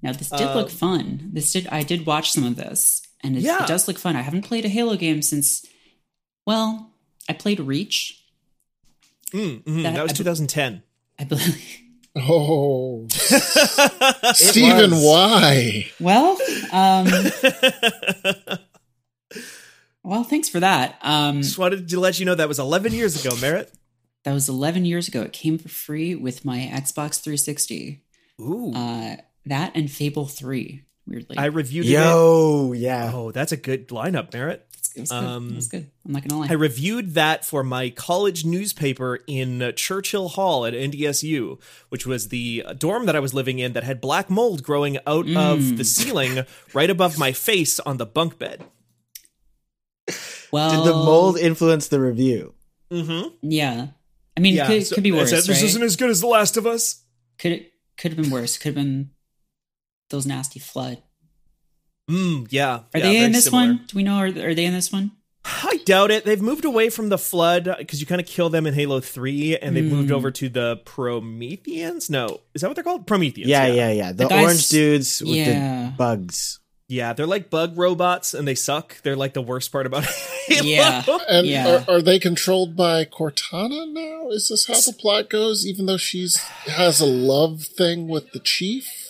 Now 0.00 0.12
this 0.12 0.30
did 0.30 0.40
Uh, 0.48 0.54
look 0.54 0.70
fun. 0.70 1.28
This 1.34 1.52
did. 1.52 1.66
I 1.66 1.82
did 1.82 2.06
watch 2.06 2.30
some 2.32 2.44
of 2.44 2.56
this, 2.56 3.02
and 3.22 3.36
it, 3.36 3.42
Yeah. 3.42 3.64
it 3.64 3.68
does 3.68 3.86
look 3.86 3.98
fun. 3.98 4.16
I 4.16 4.22
haven't 4.22 4.46
played 4.46 4.64
a 4.64 4.70
Halo 4.70 4.96
game 4.96 5.20
since. 5.20 5.62
Well, 6.46 6.94
I 7.28 7.34
played 7.34 7.60
Reach. 7.60 8.16
Mm, 9.34 9.62
mhm, 9.62 9.82
That- 9.82 9.94
that 9.96 10.02
was 10.04 10.12
I- 10.12 10.14
2010. 10.16 10.82
I 11.18 11.24
believe. 11.24 11.80
Oh, 12.16 13.06
Steven, 14.34 14.90
was. 14.90 15.04
why? 15.04 15.90
Well, 16.00 16.36
um, 16.72 17.06
well, 20.02 20.24
thanks 20.24 20.48
for 20.48 20.60
that. 20.60 20.98
Um, 21.02 21.42
Just 21.42 21.58
wanted 21.58 21.88
to 21.88 22.00
let 22.00 22.18
you 22.18 22.26
know 22.26 22.34
that 22.34 22.48
was 22.48 22.58
11 22.58 22.92
years 22.92 23.24
ago, 23.24 23.36
Merritt. 23.40 23.72
that 24.24 24.32
was 24.32 24.48
11 24.48 24.84
years 24.84 25.08
ago. 25.08 25.22
It 25.22 25.32
came 25.32 25.58
for 25.58 25.68
free 25.68 26.14
with 26.14 26.44
my 26.44 26.58
Xbox 26.72 27.20
360. 27.22 28.02
Ooh. 28.40 28.72
Uh, 28.74 29.16
that 29.46 29.72
and 29.76 29.90
Fable 29.90 30.26
3. 30.26 30.84
Weirdly, 31.06 31.38
I 31.38 31.46
reviewed 31.46 31.86
it. 31.86 31.90
Yo, 31.90 32.72
yeah. 32.72 33.10
Oh, 33.14 33.30
that's 33.32 33.52
a 33.52 33.56
good 33.56 33.88
lineup, 33.88 34.32
Merritt. 34.32 34.66
It 34.94 35.00
was 35.00 35.10
good. 35.10 35.24
um, 35.24 35.50
it 35.50 35.56
was 35.56 35.68
good. 35.68 35.90
I'm 36.04 36.12
not 36.12 36.26
gonna 36.26 36.40
lie. 36.40 36.48
I 36.50 36.54
reviewed 36.54 37.14
that 37.14 37.44
for 37.44 37.62
my 37.62 37.90
college 37.90 38.44
newspaper 38.44 39.20
in 39.26 39.62
uh, 39.62 39.72
Churchill 39.72 40.28
Hall 40.28 40.66
at 40.66 40.74
NDSU, 40.74 41.60
which 41.88 42.06
was 42.06 42.28
the 42.28 42.64
dorm 42.78 43.06
that 43.06 43.16
I 43.16 43.20
was 43.20 43.34
living 43.34 43.58
in 43.58 43.72
that 43.74 43.84
had 43.84 44.00
black 44.00 44.30
mold 44.30 44.62
growing 44.62 44.98
out 45.06 45.28
of 45.30 45.76
the 45.76 45.84
ceiling 45.84 46.44
right 46.74 46.90
above 46.90 47.18
my 47.18 47.32
face 47.32 47.80
on 47.80 47.96
the 47.96 48.06
bunk 48.06 48.38
bed. 48.38 48.64
well, 50.50 50.84
Did 50.84 50.90
the 50.90 50.96
mold 50.96 51.38
influence 51.38 51.88
the 51.88 52.00
review? 52.00 52.54
Mm-hmm. 52.90 53.28
Yeah, 53.42 53.88
I 54.36 54.40
mean, 54.40 54.64
could, 54.66 54.90
could 54.90 55.02
be 55.02 55.12
worse. 55.12 55.30
This 55.30 55.48
right? 55.48 55.62
isn't 55.62 55.82
as 55.82 55.96
good 55.96 56.10
as 56.10 56.20
The 56.20 56.26
Last 56.26 56.56
of 56.56 56.66
Us. 56.66 57.04
Could 57.38 57.52
it 57.52 57.72
could 57.96 58.12
have 58.12 58.22
been 58.22 58.30
worse? 58.30 58.56
Could 58.58 58.68
have 58.68 58.74
been 58.74 59.10
those 60.08 60.26
nasty 60.26 60.58
flood. 60.58 61.02
Mm, 62.10 62.46
yeah. 62.50 62.70
Are 62.76 62.82
yeah, 62.94 63.00
they 63.02 63.24
in 63.24 63.32
this 63.32 63.44
similar. 63.44 63.62
one? 63.66 63.84
Do 63.86 63.96
we 63.96 64.02
know? 64.02 64.16
Are, 64.16 64.26
are 64.26 64.54
they 64.54 64.64
in 64.64 64.72
this 64.74 64.92
one? 64.92 65.12
I 65.44 65.78
doubt 65.86 66.10
it. 66.10 66.24
They've 66.26 66.40
moved 66.42 66.66
away 66.66 66.90
from 66.90 67.08
the 67.08 67.16
flood 67.16 67.74
because 67.78 68.00
you 68.00 68.06
kind 68.06 68.20
of 68.20 68.26
kill 68.26 68.50
them 68.50 68.66
in 68.66 68.74
Halo 68.74 69.00
3 69.00 69.56
and 69.58 69.74
they've 69.74 69.84
moved 69.90 70.10
Hmm. 70.10 70.14
over 70.16 70.30
to 70.32 70.48
the 70.50 70.76
Prometheans. 70.84 72.10
No, 72.10 72.40
is 72.54 72.60
that 72.60 72.68
what 72.68 72.74
they're 72.74 72.84
called? 72.84 73.06
Prometheans. 73.06 73.48
Yeah, 73.48 73.66
yeah, 73.66 73.90
yeah. 73.90 74.12
The, 74.12 74.26
guys- 74.26 74.44
orange 74.44 74.68
dudes 74.68 75.20
with 75.22 75.34
yeah. 75.36 75.86
the 75.86 75.94
bugs. 75.96 76.58
Yeah, 76.88 77.12
they're 77.12 77.26
like 77.26 77.50
bug 77.50 77.78
robots 77.78 78.34
and 78.34 78.48
they 78.48 78.56
suck. 78.56 79.00
They're 79.02 79.14
like 79.16 79.32
the 79.32 79.40
worst 79.42 79.70
part 79.70 79.86
about 79.86 80.04
Halo. 80.48 80.66
Yeah. 80.66 81.04
And 81.28 81.46
Yeah. 81.46 81.84
are, 81.88 81.94
are 81.96 82.02
they 82.02 82.18
controlled 82.18 82.74
by 82.76 83.04
Cortana 83.04 83.88
now? 83.92 84.28
Is 84.30 84.48
this 84.48 84.66
how 84.66 84.74
the 84.74 84.92
plot 84.98 85.30
goes? 85.30 85.64
Even 85.64 85.86
though 85.86 85.96
she's 85.96 86.36
has 86.66 87.00
a 87.00 87.06
love 87.06 87.62
thing 87.62 88.08
with 88.08 88.32
the 88.32 88.40
chief. 88.40 89.09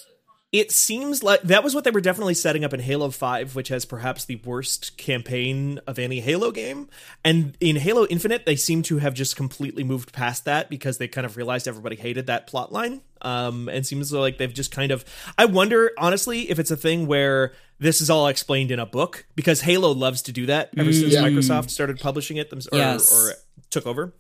It 0.53 0.73
seems 0.73 1.23
like 1.23 1.43
that 1.43 1.63
was 1.63 1.77
what 1.77 1.85
they 1.85 1.93
were 1.93 2.01
definitely 2.01 2.35
setting 2.35 2.65
up 2.65 2.75
in 2.75 2.81
Halo 2.81 3.11
5, 3.11 3.55
which 3.55 3.69
has 3.69 3.85
perhaps 3.85 4.25
the 4.25 4.35
worst 4.45 4.97
campaign 4.97 5.79
of 5.87 5.97
any 5.97 6.19
Halo 6.19 6.51
game. 6.51 6.89
And 7.25 7.57
in 7.61 7.77
Halo 7.77 8.05
Infinite, 8.07 8.47
they 8.47 8.57
seem 8.57 8.83
to 8.85 8.99
have 8.99 9.15
just 9.15 9.37
completely 9.37 9.85
moved 9.85 10.13
past 10.13 10.47
that 10.47 10.69
because 10.69 10.99
they 10.99 11.07
kind 11.07 11.25
of 11.25 11.37
realized 11.37 11.69
everybody 11.69 11.95
hated 11.95 12.27
that 12.27 12.49
plot 12.49 12.73
line. 12.73 13.01
Um, 13.23 13.69
and 13.69 13.87
seems 13.87 14.13
like 14.13 14.39
they've 14.39 14.53
just 14.53 14.73
kind 14.73 14.91
of. 14.91 15.05
I 15.39 15.45
wonder, 15.45 15.93
honestly, 15.97 16.51
if 16.51 16.59
it's 16.59 16.73
a 16.73 16.77
thing 16.77 17.07
where 17.07 17.53
this 17.79 18.01
is 18.01 18.11
all 18.11 18.27
explained 18.27 18.73
in 18.73 18.81
a 18.81 18.87
book 18.87 19.27
because 19.37 19.61
Halo 19.61 19.93
loves 19.93 20.23
to 20.23 20.33
do 20.33 20.47
that 20.47 20.71
ever 20.77 20.93
since 20.93 21.13
Yeah. 21.13 21.23
Microsoft 21.23 21.71
started 21.71 22.01
publishing 22.01 22.39
it 22.39 22.51
them- 22.51 22.59
or, 22.73 22.77
Yes. 22.79 23.13
or 23.13 23.35
took 23.71 23.87
over. 23.87 24.15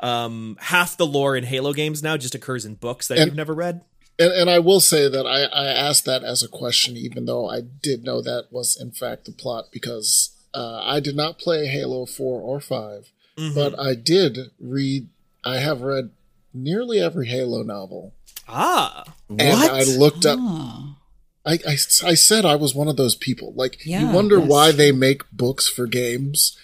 Um, 0.00 0.56
half 0.58 0.96
the 0.96 1.06
lore 1.06 1.36
in 1.36 1.44
Halo 1.44 1.74
games 1.74 2.02
now 2.02 2.16
just 2.16 2.34
occurs 2.34 2.64
in 2.64 2.76
books 2.76 3.08
that 3.08 3.18
And- 3.18 3.26
you've 3.26 3.36
never 3.36 3.52
read. 3.52 3.82
And, 4.18 4.32
and 4.32 4.48
I 4.50 4.58
will 4.58 4.80
say 4.80 5.08
that 5.08 5.26
I, 5.26 5.42
I 5.44 5.66
asked 5.66 6.04
that 6.06 6.24
as 6.24 6.42
a 6.42 6.48
question, 6.48 6.96
even 6.96 7.26
though 7.26 7.48
I 7.48 7.60
did 7.60 8.04
know 8.04 8.22
that 8.22 8.46
was 8.50 8.76
in 8.80 8.90
fact 8.92 9.24
the 9.26 9.32
plot, 9.32 9.66
because 9.72 10.30
uh, 10.54 10.80
I 10.82 11.00
did 11.00 11.14
not 11.16 11.38
play 11.38 11.66
Halo 11.66 12.06
4 12.06 12.40
or 12.40 12.60
5, 12.60 13.10
Mm-hmm. 13.38 13.54
but 13.54 13.78
I 13.78 13.94
did 13.94 14.50
read, 14.58 15.08
I 15.44 15.58
have 15.58 15.82
read 15.82 16.08
nearly 16.54 16.98
every 16.98 17.26
Halo 17.28 17.62
novel. 17.62 18.14
Ah. 18.48 19.04
And 19.28 19.42
I 19.60 19.82
looked 19.84 20.24
up, 20.24 20.38
Oh. 20.40 20.96
I, 21.44 21.58
I, 21.68 21.72
I 21.72 22.14
said 22.14 22.46
I 22.46 22.56
was 22.56 22.74
one 22.74 22.88
of 22.88 22.96
those 22.96 23.14
people. 23.14 23.52
Like, 23.54 23.84
you 23.84 24.06
wonder 24.08 24.40
why 24.40 24.70
true. 24.70 24.78
they 24.78 24.90
make 24.90 25.30
books 25.30 25.68
for 25.68 25.86
games. 25.86 26.56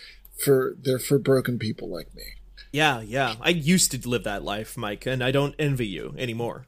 For 0.42 0.74
they're 0.80 0.98
for 0.98 1.18
broken 1.18 1.58
people 1.58 1.88
like 1.90 2.14
me. 2.16 2.22
Yeah, 2.72 3.00
yeah. 3.02 3.34
I 3.42 3.50
used 3.50 3.90
to 3.92 4.08
live 4.08 4.24
that 4.24 4.42
life, 4.42 4.76
Mike, 4.78 5.04
and 5.06 5.22
I 5.22 5.30
don't 5.30 5.54
envy 5.58 5.86
you 5.86 6.14
anymore. 6.18 6.66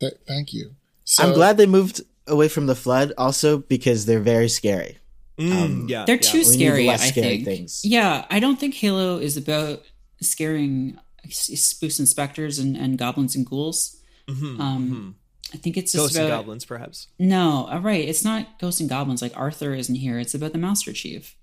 Th- 0.00 0.14
thank 0.26 0.52
you. 0.52 0.74
So, 1.04 1.22
I'm 1.22 1.32
glad 1.34 1.56
they 1.56 1.66
moved 1.66 2.00
away 2.26 2.48
from 2.48 2.66
the 2.66 2.74
flood, 2.74 3.12
also 3.16 3.58
because 3.58 4.06
they're 4.06 4.20
very 4.20 4.48
scary. 4.48 4.98
Mm, 5.38 5.88
yeah, 5.88 6.04
They're 6.06 6.16
yeah. 6.16 6.20
too 6.22 6.38
We 6.38 6.44
need 6.44 6.52
scary, 6.54 6.90
I 6.90 6.96
scary 6.96 7.28
think. 7.28 7.44
things. 7.44 7.82
Yeah, 7.84 8.24
I 8.30 8.40
don't 8.40 8.58
think 8.58 8.74
Halo 8.74 9.18
is 9.18 9.36
about 9.36 9.82
scaring 10.20 10.98
s- 11.24 11.50
spoofs 11.50 11.98
and 11.98 12.08
specters 12.08 12.58
and, 12.58 12.76
and 12.76 12.96
goblins 12.98 13.36
and 13.36 13.44
ghouls. 13.46 13.96
Mhm, 14.28 14.58
Um, 14.58 15.16
I 15.54 15.58
think 15.58 15.76
it's 15.76 15.92
just 15.92 16.02
Ghosts 16.02 16.16
about 16.16 16.24
and 16.24 16.32
goblins, 16.32 16.64
perhaps. 16.64 17.06
no, 17.18 17.68
uh, 17.70 17.78
right. 17.78 18.08
It's 18.08 18.24
not 18.24 18.58
ghosts 18.58 18.80
and 18.80 18.88
goblins 18.88 19.22
like 19.22 19.36
Arthur 19.36 19.74
isn't 19.74 19.94
here. 19.94 20.18
It's 20.18 20.34
about 20.34 20.52
the 20.52 20.58
Master 20.58 20.92
Chief. 20.92 21.36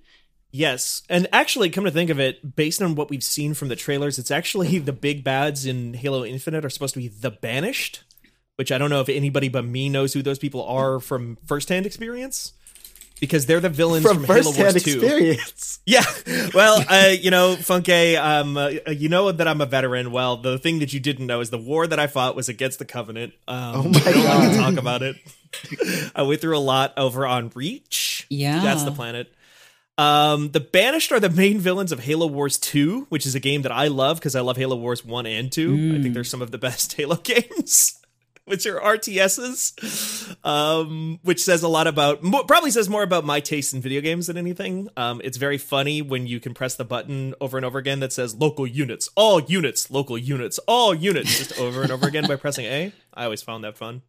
Yes, 0.51 1.01
and 1.09 1.27
actually, 1.31 1.69
come 1.69 1.83
to 1.85 1.91
think 1.91 2.09
of 2.09 2.19
it, 2.19 2.55
based 2.55 2.81
on 2.81 2.95
what 2.95 3.09
we've 3.09 3.23
seen 3.23 3.53
from 3.53 3.69
the 3.69 3.75
trailers, 3.75 4.19
it's 4.19 4.29
actually 4.31 4.77
the 4.79 4.91
big 4.93 5.23
bads 5.23 5.65
in 5.65 5.93
Halo 5.93 6.25
Infinite 6.25 6.65
are 6.65 6.69
supposed 6.69 6.93
to 6.95 6.99
be 6.99 7.07
the 7.07 7.31
Banished, 7.31 8.03
which 8.55 8.71
I 8.71 8.77
don't 8.77 8.89
know 8.89 9.01
if 9.01 9.09
anybody 9.09 9.49
but 9.49 9.65
me 9.65 9.89
knows 9.89 10.13
who 10.13 10.21
those 10.21 10.39
people 10.39 10.63
are 10.65 10.99
from 10.99 11.37
firsthand 11.45 11.85
experience, 11.85 12.53
because 13.19 13.45
they're 13.45 13.59
the 13.59 13.69
villains 13.69 14.05
from, 14.05 14.25
From 14.25 14.35
Halo 14.35 14.51
Wars 14.57 14.83
Two. 14.83 14.99
experience. 15.01 15.69
Yeah. 15.85 16.03
Well, 16.53 16.81
uh, 16.89 17.09
you 17.09 17.29
know, 17.29 17.57
Funke, 17.57 18.17
um, 18.17 18.55
uh, 18.55 18.69
you 18.89 19.09
know 19.09 19.29
that 19.33 19.45
I'm 19.49 19.59
a 19.59 19.65
veteran. 19.65 20.13
Well, 20.13 20.37
the 20.37 20.57
thing 20.57 20.79
that 20.79 20.93
you 20.93 21.01
didn't 21.01 21.27
know 21.27 21.41
is 21.41 21.49
the 21.49 21.57
war 21.57 21.85
that 21.85 21.99
I 21.99 22.07
fought 22.07 22.37
was 22.37 22.47
against 22.47 22.79
the 22.79 22.85
Covenant. 22.85 23.33
Um, 23.49 23.75
Oh 23.75 23.83
my 23.89 23.99
I 23.99 24.11
don't 24.13 24.23
like 24.23 24.51
to 24.51 24.55
God. 24.57 24.61
talk 24.69 24.77
about 24.79 25.01
it. 25.03 25.17
I 26.15 26.21
went 26.21 26.39
through 26.39 26.57
a 26.57 26.59
lot 26.59 26.93
over 26.95 27.27
on 27.27 27.51
Reach. 27.53 28.25
Yeah. 28.29 28.61
That's 28.61 28.83
the 28.85 28.93
planet. 28.93 29.33
Um, 29.97 30.51
the 30.51 30.61
Banished 30.61 31.11
are 31.11 31.19
the 31.19 31.29
main 31.29 31.59
villains 31.59 31.91
of 31.91 31.99
Halo 31.99 32.27
Wars 32.27 32.57
2, 32.57 33.07
which 33.09 33.25
is 33.25 33.35
a 33.35 33.41
game 33.41 33.63
that 33.63 33.71
I 33.73 33.87
love 33.87 34.19
because 34.19 34.37
I 34.37 34.39
love 34.41 34.55
Halo 34.55 34.77
Wars 34.77 35.03
1 35.03 35.25
and 35.25 35.51
2. 35.51 35.95
I 35.99 36.01
think 36.01 36.13
they're 36.13 36.23
some 36.23 36.41
of 36.41 36.51
the 36.51 36.57
best 36.57 36.93
Halo 36.97 37.17
games. 37.17 37.99
Which 38.45 38.65
are 38.65 38.77
RTSs, 38.77 40.45
um, 40.45 41.17
which 41.23 41.41
says 41.41 41.63
a 41.63 41.69
lot 41.69 41.87
about, 41.87 42.21
probably 42.45 42.71
says 42.71 42.89
more 42.89 43.01
about 43.01 43.23
my 43.23 43.39
taste 43.39 43.73
in 43.73 43.79
video 43.79 44.01
games 44.01 44.27
than 44.27 44.37
anything. 44.37 44.89
Um, 44.97 45.21
it's 45.23 45.37
very 45.37 45.57
funny 45.57 46.01
when 46.01 46.27
you 46.27 46.41
can 46.41 46.53
press 46.53 46.75
the 46.75 46.83
button 46.83 47.33
over 47.39 47.57
and 47.57 47.65
over 47.65 47.79
again 47.79 48.01
that 48.01 48.11
says 48.11 48.35
local 48.35 48.67
units, 48.67 49.07
all 49.15 49.39
units, 49.39 49.89
local 49.89 50.17
units, 50.17 50.59
all 50.67 50.93
units, 50.93 51.37
just 51.37 51.57
over 51.57 51.83
and 51.83 51.91
over 51.91 52.05
again 52.05 52.27
by 52.27 52.35
pressing 52.35 52.65
A. 52.65 52.91
I 53.13 53.23
always 53.23 53.41
found 53.41 53.63
that 53.63 53.77
fun. 53.77 54.01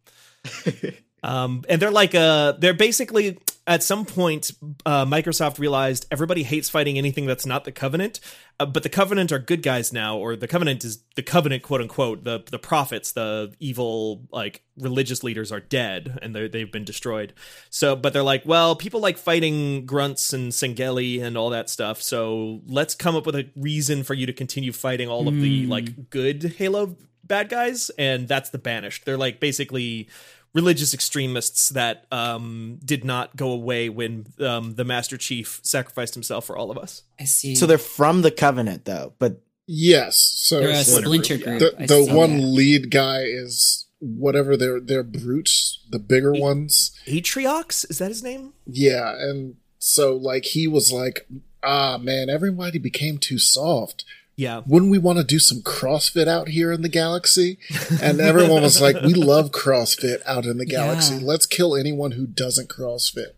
Um, 1.25 1.63
and 1.67 1.81
they're 1.81 1.89
like 1.89 2.13
uh 2.13 2.51
they're 2.51 2.75
basically 2.75 3.39
at 3.67 3.81
some 3.81 4.05
point 4.05 4.51
uh, 4.85 5.05
Microsoft 5.05 5.57
realized 5.57 6.05
everybody 6.11 6.43
hates 6.43 6.69
fighting 6.69 6.97
anything 6.97 7.25
that's 7.25 7.45
not 7.45 7.63
the 7.63 7.71
Covenant, 7.71 8.19
uh, 8.59 8.65
but 8.65 8.83
the 8.83 8.89
Covenant 8.89 9.31
are 9.31 9.39
good 9.39 9.63
guys 9.63 9.91
now, 9.91 10.17
or 10.17 10.35
the 10.35 10.47
Covenant 10.47 10.83
is 10.83 10.99
the 11.15 11.23
Covenant, 11.23 11.63
quote 11.63 11.81
unquote. 11.81 12.23
The 12.23 12.43
the 12.49 12.59
prophets, 12.59 13.11
the 13.11 13.53
evil 13.59 14.27
like 14.31 14.63
religious 14.77 15.23
leaders 15.23 15.51
are 15.51 15.59
dead 15.59 16.19
and 16.21 16.35
they 16.35 16.47
they've 16.47 16.71
been 16.71 16.85
destroyed. 16.85 17.33
So, 17.69 17.95
but 17.95 18.13
they're 18.13 18.23
like, 18.23 18.43
well, 18.45 18.75
people 18.75 18.99
like 18.99 19.17
fighting 19.17 19.85
grunts 19.85 20.31
and 20.31 20.51
Sangheili 20.51 21.21
and 21.21 21.37
all 21.37 21.49
that 21.49 21.69
stuff. 21.69 22.01
So 22.01 22.61
let's 22.67 22.93
come 22.93 23.15
up 23.15 23.25
with 23.25 23.35
a 23.35 23.49
reason 23.55 24.03
for 24.03 24.13
you 24.13 24.27
to 24.27 24.33
continue 24.33 24.73
fighting 24.73 25.09
all 25.09 25.27
of 25.27 25.41
the 25.41 25.65
like 25.65 26.09
good 26.11 26.55
Halo 26.57 26.95
bad 27.23 27.49
guys, 27.49 27.89
and 27.97 28.27
that's 28.27 28.51
the 28.51 28.57
Banished. 28.57 29.05
They're 29.05 29.17
like 29.17 29.39
basically 29.39 30.07
religious 30.55 30.93
extremists 30.93 31.69
that 31.69 32.05
um, 32.11 32.79
did 32.83 33.03
not 33.03 33.35
go 33.35 33.51
away 33.51 33.89
when 33.89 34.25
um, 34.39 34.73
the 34.73 34.85
Master 34.85 35.17
Chief 35.17 35.59
sacrificed 35.61 36.15
himself 36.15 36.45
for 36.45 36.57
all 36.57 36.71
of 36.71 36.77
us. 36.77 37.03
I 37.19 37.25
see. 37.25 37.53
So 37.53 37.67
they're 37.67 37.77
from 37.77 38.23
the 38.23 38.31
Covenant, 38.31 38.85
though. 38.85 39.13
But 39.19 39.41
Yes. 39.67 40.17
So 40.17 40.59
They're 40.59 40.69
a 40.69 40.83
so 40.83 41.01
splinter 41.01 41.37
group. 41.37 41.59
the, 41.59 41.85
the 41.87 42.13
one 42.13 42.37
that. 42.37 42.43
lead 42.43 42.91
guy 42.91 43.23
is 43.23 43.87
whatever 43.99 44.55
their 44.55 44.79
their 44.79 45.03
brutes, 45.03 45.83
the 45.89 45.99
bigger 45.99 46.33
ones. 46.33 46.91
Atriox 47.07 47.89
is 47.89 47.97
that 47.97 48.09
his 48.09 48.23
name? 48.23 48.53
Yeah, 48.65 49.15
and 49.17 49.55
so 49.79 50.15
like 50.15 50.45
he 50.45 50.67
was 50.67 50.91
like, 50.91 51.27
ah 51.63 51.97
man, 51.97 52.29
everybody 52.29 52.77
became 52.77 53.17
too 53.17 53.39
soft. 53.39 54.05
Yeah, 54.37 54.61
Wouldn't 54.67 54.91
we 54.91 54.97
want 54.97 55.17
to 55.17 55.23
do 55.23 55.39
some 55.39 55.61
CrossFit 55.61 56.27
out 56.27 56.49
here 56.49 56.71
in 56.73 56.81
the 56.81 56.89
galaxy? 56.89 57.57
And 58.01 58.19
everyone 58.19 58.63
was 58.63 58.81
like, 58.81 59.01
we 59.01 59.13
love 59.13 59.51
CrossFit 59.51 60.21
out 60.25 60.45
in 60.45 60.57
the 60.57 60.65
galaxy. 60.65 61.15
Yeah. 61.15 61.21
Let's 61.23 61.45
kill 61.45 61.73
anyone 61.75 62.11
who 62.11 62.27
doesn't 62.27 62.67
CrossFit. 62.69 63.35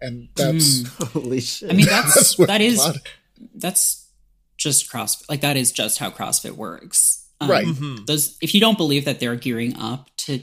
And 0.00 0.28
that's 0.34 0.88
holy 1.12 1.40
shit! 1.40 1.70
I 1.70 1.74
mean, 1.74 1.86
that's, 1.86 2.14
That's 2.36 2.36
that 2.48 2.60
is 2.60 2.78
plot- 2.80 2.96
that's 3.54 4.08
just 4.56 4.90
CrossFit. 4.90 5.24
Like 5.28 5.42
that 5.42 5.56
is 5.56 5.70
just 5.72 5.98
how 5.98 6.10
CrossFit 6.10 6.52
works. 6.52 7.28
Um, 7.40 7.50
Right. 7.50 7.66
Mhm. 7.66 8.06
Those 8.06 8.36
if 8.42 8.54
you 8.54 8.60
don't 8.60 8.76
believe 8.78 9.04
that 9.04 9.20
they're 9.20 9.36
gearing 9.36 9.76
up 9.76 10.08
to 10.18 10.42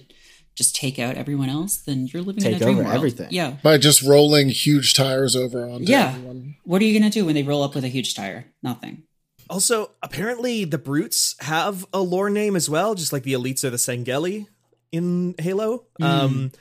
just 0.55 0.75
take 0.75 0.99
out 0.99 1.15
everyone 1.15 1.49
else, 1.49 1.77
then 1.77 2.07
you're 2.07 2.21
living 2.23 2.43
in 2.45 2.51
Take 2.53 2.61
a 2.61 2.65
dream 2.65 2.75
over 2.77 2.83
world. 2.85 2.95
everything. 2.95 3.27
Yeah. 3.31 3.57
by 3.61 3.77
just 3.77 4.01
rolling 4.03 4.49
huge 4.49 4.93
tires 4.93 5.35
over 5.35 5.67
onto 5.69 5.91
Yeah. 5.91 6.09
everyone. 6.15 6.55
What 6.63 6.81
are 6.81 6.85
you 6.85 6.97
gonna 6.97 7.11
do 7.11 7.25
when 7.25 7.35
they 7.35 7.43
roll 7.43 7.61
up 7.63 7.75
with 7.75 7.83
a 7.83 7.89
huge 7.89 8.13
tire? 8.15 8.45
Nothing. 8.63 9.03
Also, 9.49 9.91
apparently 10.03 10.65
the 10.65 10.77
brutes 10.77 11.35
have 11.39 11.85
a 11.93 11.99
lore 12.01 12.29
name 12.29 12.55
as 12.55 12.69
well, 12.69 12.95
just 12.95 13.13
like 13.13 13.23
the 13.23 13.33
elites 13.33 13.63
are 13.63 13.69
the 13.69 13.77
Sangheili 13.77 14.47
in 14.91 15.35
Halo. 15.39 15.85
Um 16.01 16.51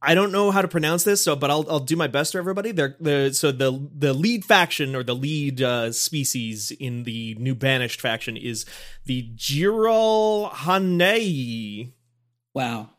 I 0.00 0.14
don't 0.14 0.30
know 0.30 0.52
how 0.52 0.62
to 0.62 0.68
pronounce 0.68 1.02
this, 1.02 1.20
so 1.20 1.34
but 1.34 1.50
I'll 1.50 1.66
I'll 1.68 1.80
do 1.80 1.96
my 1.96 2.06
best 2.06 2.30
for 2.32 2.38
everybody. 2.38 2.70
They're 2.70 2.96
the 3.00 3.32
so 3.34 3.50
the 3.50 3.88
the 3.92 4.14
lead 4.14 4.44
faction 4.44 4.94
or 4.94 5.02
the 5.02 5.16
lead 5.16 5.60
uh, 5.60 5.90
species 5.92 6.70
in 6.70 7.02
the 7.02 7.34
new 7.40 7.54
banished 7.56 8.00
faction 8.00 8.36
is 8.36 8.64
the 9.04 9.28
Jiralhanae. 10.68 11.92
Wow. 12.54 12.90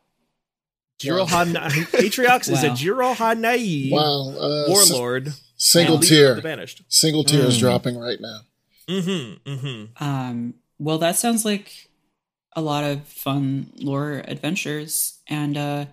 Jiralhanae. 1.02 1.70
Atriox 1.92 2.50
is 2.50 2.62
a 2.62 2.68
Wow. 2.68 2.74
Jiralhanae 2.74 3.90
Wow. 3.90 4.34
Uh, 4.38 4.64
s- 4.72 4.90
warlord. 4.90 5.32
single 5.56 5.94
and 5.96 6.04
leader 6.04 6.30
of 6.30 6.36
the 6.36 6.42
tier. 6.42 6.50
banished. 6.50 6.82
Single 6.88 7.24
tier 7.24 7.40
is 7.46 7.56
Mm. 7.56 7.60
dropping 7.60 7.98
right 7.98 8.20
now. 8.20 8.40
Mm-hmm. 8.90 9.50
Mm-hmm. 9.50 10.04
Um, 10.04 10.54
well, 10.78 10.98
that 10.98 11.16
sounds 11.16 11.44
like 11.44 11.88
a 12.56 12.60
lot 12.60 12.84
of 12.84 13.06
fun 13.06 13.70
lore 13.76 14.22
adventures 14.26 15.18
and 15.28 15.56
uh, 15.56 15.86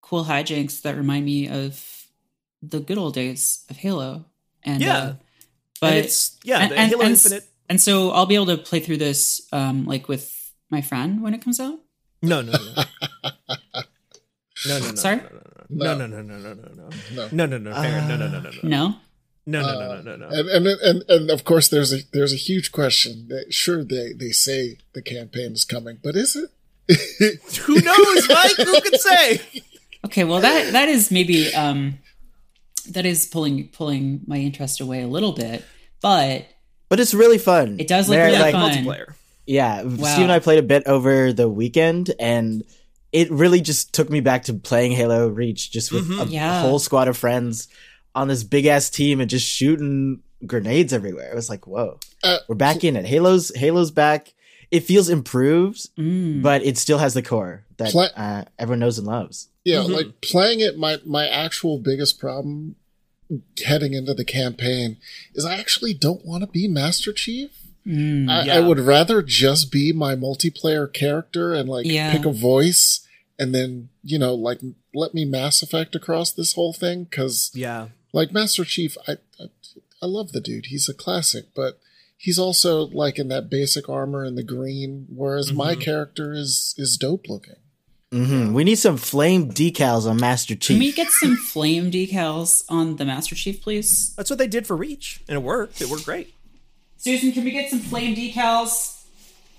cool 0.00 0.24
hijinks 0.24 0.82
that 0.82 0.96
remind 0.96 1.24
me 1.26 1.48
of 1.48 2.06
the 2.62 2.80
good 2.80 2.98
old 2.98 3.14
days 3.14 3.64
of 3.70 3.76
Halo. 3.76 4.24
And 4.64 4.82
Yeah. 4.82 4.96
uh, 4.98 5.14
but 5.80 5.92
and 5.92 5.98
it's 6.04 6.36
yeah, 6.44 6.60
and- 6.60 6.70
the 6.72 6.78
and- 6.78 6.90
Halo 6.90 7.02
and- 7.02 7.10
Infinite. 7.12 7.44
and 7.68 7.80
so 7.80 8.10
I'll 8.10 8.26
be 8.26 8.34
able 8.34 8.46
to 8.46 8.56
play 8.58 8.80
through 8.80 8.96
this 8.98 9.46
um, 9.52 9.84
like 9.84 10.08
with 10.08 10.34
my 10.70 10.80
friend 10.80 11.22
when 11.22 11.34
it 11.34 11.42
comes 11.42 11.60
out. 11.60 11.78
No, 12.22 12.40
no, 12.42 12.52
no. 12.52 12.82
No, 14.66 14.78
no, 14.80 14.88
no. 14.90 14.94
Sorry? 14.96 15.20
No, 15.70 15.96
no, 15.96 16.06
no, 16.08 16.20
no, 16.22 16.36
no, 16.38 16.54
no, 16.54 16.64
no, 16.74 16.88
No. 17.12 17.28
no, 17.30 17.46
no, 17.46 17.58
no, 17.58 17.74
fair. 17.74 18.00
No, 18.08 18.16
no, 18.16 18.26
no, 18.28 18.40
no, 18.40 18.50
no, 18.50 18.68
No. 18.68 18.94
No, 19.50 19.60
no, 19.62 19.72
no, 19.72 19.90
Uh, 19.90 20.02
no, 20.02 20.16
no, 20.16 20.16
no. 20.16 20.28
And, 20.28 20.48
and 20.48 20.66
and 20.66 21.02
and 21.08 21.30
of 21.30 21.44
course, 21.44 21.68
there's 21.68 21.92
a 21.92 21.98
there's 22.12 22.32
a 22.32 22.36
huge 22.36 22.70
question. 22.72 23.28
That, 23.28 23.52
sure, 23.52 23.82
they 23.84 24.12
they 24.12 24.30
say 24.30 24.78
the 24.92 25.02
campaign 25.02 25.52
is 25.52 25.64
coming, 25.64 25.98
but 26.02 26.14
is 26.16 26.36
it? 26.36 26.50
Who 27.66 27.80
knows, 27.80 28.28
Mike? 28.28 28.56
Who 28.56 28.80
can 28.80 28.98
say? 28.98 29.40
Okay, 30.06 30.22
well 30.22 30.40
that 30.40 30.72
that 30.72 30.88
is 30.88 31.10
maybe 31.10 31.52
um 31.54 31.98
that 32.90 33.04
is 33.04 33.26
pulling 33.26 33.68
pulling 33.68 34.20
my 34.28 34.36
interest 34.38 34.80
away 34.80 35.02
a 35.02 35.08
little 35.08 35.32
bit, 35.32 35.64
but 36.00 36.46
But 36.88 37.00
it's 37.00 37.12
really 37.14 37.36
fun. 37.38 37.80
It 37.80 37.88
does 37.88 38.08
look 38.08 38.16
They're, 38.16 38.26
really 38.26 38.38
like, 38.38 38.52
fun. 38.54 38.70
multiplayer. 38.72 39.14
Yeah, 39.44 39.82
Wow. 39.82 40.06
Steve 40.06 40.22
and 40.22 40.32
I 40.32 40.38
played 40.38 40.60
a 40.60 40.62
bit 40.62 40.84
over 40.86 41.32
the 41.32 41.48
weekend, 41.48 42.12
and 42.20 42.62
it 43.12 43.28
really 43.32 43.60
just 43.60 43.92
took 43.92 44.08
me 44.08 44.20
back 44.20 44.44
to 44.44 44.54
playing 44.54 44.92
Halo 44.92 45.26
Reach, 45.28 45.72
just 45.72 45.90
with 45.90 46.08
Mhm. 46.08 46.20
a, 46.20 46.22
a 46.22 46.26
Yeah. 46.26 46.60
whole 46.62 46.78
squad 46.78 47.08
of 47.08 47.16
friends 47.16 47.66
on 48.18 48.28
this 48.28 48.42
big 48.44 48.66
ass 48.66 48.90
team 48.90 49.20
and 49.20 49.30
just 49.30 49.46
shooting 49.46 50.20
grenades 50.46 50.92
everywhere. 50.92 51.30
It 51.30 51.34
was 51.34 51.48
like, 51.48 51.66
whoa, 51.66 51.98
Uh, 52.22 52.38
we're 52.48 52.54
back 52.54 52.84
in 52.84 52.96
it. 52.96 53.06
Halo's 53.06 53.50
Halo's 53.56 53.90
back. 53.90 54.34
It 54.70 54.80
feels 54.80 55.08
improved, 55.08 55.88
mm, 55.96 56.42
but 56.42 56.62
it 56.62 56.76
still 56.76 56.98
has 56.98 57.14
the 57.14 57.22
core 57.22 57.64
that 57.78 57.90
Pla- 57.92 58.10
uh, 58.16 58.44
everyone 58.58 58.80
knows 58.80 58.98
and 58.98 59.06
loves. 59.06 59.48
Yeah, 59.64 59.78
Mhm. 59.78 59.90
like 59.96 60.20
playing 60.20 60.60
it, 60.60 60.76
my 60.78 60.98
my 61.06 61.26
actual 61.28 61.78
biggest 61.78 62.18
problem 62.18 62.76
heading 63.64 63.92
into 63.94 64.14
the 64.14 64.24
campaign 64.24 64.96
is 65.34 65.44
I 65.44 65.56
actually 65.58 65.94
don't 65.94 66.24
want 66.24 66.42
to 66.42 66.46
be 66.46 66.66
Master 66.68 67.12
Chief. 67.12 67.50
mm, 67.86 68.28
I, 68.28 68.56
I 68.56 68.60
would 68.60 68.78
rather 68.80 69.22
just 69.22 69.72
be 69.72 69.92
my 69.92 70.14
multiplayer 70.14 70.92
character 70.92 71.54
and 71.54 71.68
like 71.68 71.86
Yeah. 71.86 72.12
pick 72.12 72.26
a 72.26 72.32
voice 72.32 73.00
and 73.38 73.54
then 73.54 73.88
you 74.04 74.18
know 74.18 74.34
like 74.34 74.60
let 74.94 75.14
me 75.14 75.24
Mass 75.24 75.62
Effect 75.62 75.94
across 75.94 76.30
this 76.30 76.52
whole 76.52 76.72
thing 76.74 77.04
because 77.04 77.50
Yeah. 77.54 77.88
Like 78.12 78.32
Master 78.32 78.64
Chief, 78.64 78.96
I, 79.06 79.12
I 79.40 79.44
I 80.02 80.06
love 80.06 80.32
the 80.32 80.40
dude. 80.40 80.66
He's 80.66 80.88
a 80.88 80.94
classic, 80.94 81.46
but 81.54 81.78
he's 82.16 82.38
also 82.38 82.82
like 82.86 83.18
in 83.18 83.28
that 83.28 83.50
basic 83.50 83.88
armor 83.88 84.24
in 84.24 84.34
the 84.36 84.42
green, 84.44 85.06
whereas 85.14 85.52
my 85.52 85.74
Mhm. 85.74 85.80
character 85.80 86.32
is 86.32 86.74
is 86.78 86.96
dope 86.96 87.28
looking. 87.28 87.56
Mm-hmm. 88.12 88.54
We 88.54 88.64
need 88.64 88.76
some 88.78 88.96
flame 88.96 89.50
decals 89.52 90.08
on 90.08 90.16
Master 90.18 90.54
Chief. 90.54 90.76
Can 90.76 90.78
we 90.78 90.92
get 90.92 91.10
some 91.10 91.36
flame 91.36 91.90
decals 91.90 92.62
on 92.70 92.96
the 92.96 93.04
Master 93.04 93.34
Chief, 93.34 93.60
please? 93.60 94.14
That's 94.16 94.30
what 94.30 94.38
they 94.38 94.46
did 94.46 94.66
for 94.66 94.76
Reach, 94.76 95.20
and 95.28 95.36
it 95.36 95.42
worked. 95.42 95.82
It 95.82 95.88
worked 95.90 96.06
great. 96.06 96.32
Susan, 96.96 97.32
can 97.32 97.44
we 97.44 97.50
get 97.50 97.68
some 97.70 97.80
flame 97.80 98.16
decals? 98.16 98.94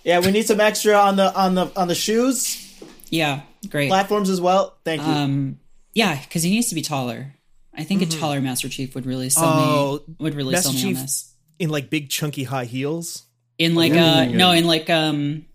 yeah, 0.04 0.20
we 0.20 0.32
need 0.32 0.48
some 0.48 0.60
extra 0.60 0.94
on 0.94 1.16
the 1.18 1.34
on 1.38 1.56
the 1.56 1.72
on 1.76 1.88
the 1.90 1.96
shoes 1.96 2.74
Yeah, 3.12 3.42
great. 3.70 3.90
platforms 3.90 4.30
as 4.30 4.42
well. 4.42 4.78
Thank 4.84 5.02
you. 5.04 5.08
Um, 5.08 5.60
yeah, 5.94 6.20
because 6.22 6.42
he 6.44 6.50
needs 6.50 6.70
to 6.70 6.76
be 6.76 6.82
taller. 6.82 7.36
I 7.80 7.84
think 7.86 8.02
a 8.02 8.06
taller 8.06 8.42
Master 8.42 8.68
Chief 8.70 8.94
would 8.96 9.06
really 9.06 9.30
sell 9.30 9.46
Oh, 9.46 10.04
me. 10.08 10.16
Would 10.20 10.36
really 10.36 10.52
Master 10.52 10.70
sell 10.72 10.74
me 10.74 10.82
Chief- 10.82 10.98
on 10.98 11.04
this. 11.04 11.34
In 11.60 11.70
like 11.70 11.90
big 11.90 12.10
chunky 12.10 12.44
high 12.44 12.66
heels. 12.66 13.24
In 13.58 13.76
like 13.76 13.94
Yeah. 13.94 14.06
uh 14.20 14.26
no, 14.26 14.52
in 14.52 14.66
like 14.68 14.90
um 14.90 15.46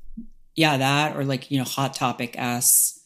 yeah 0.57 0.77
that 0.79 1.17
or 1.17 1.25
like 1.25 1.51
you 1.51 1.59
know 1.59 1.65
hot 1.65 1.95
topic 1.95 2.37
ass 2.39 2.99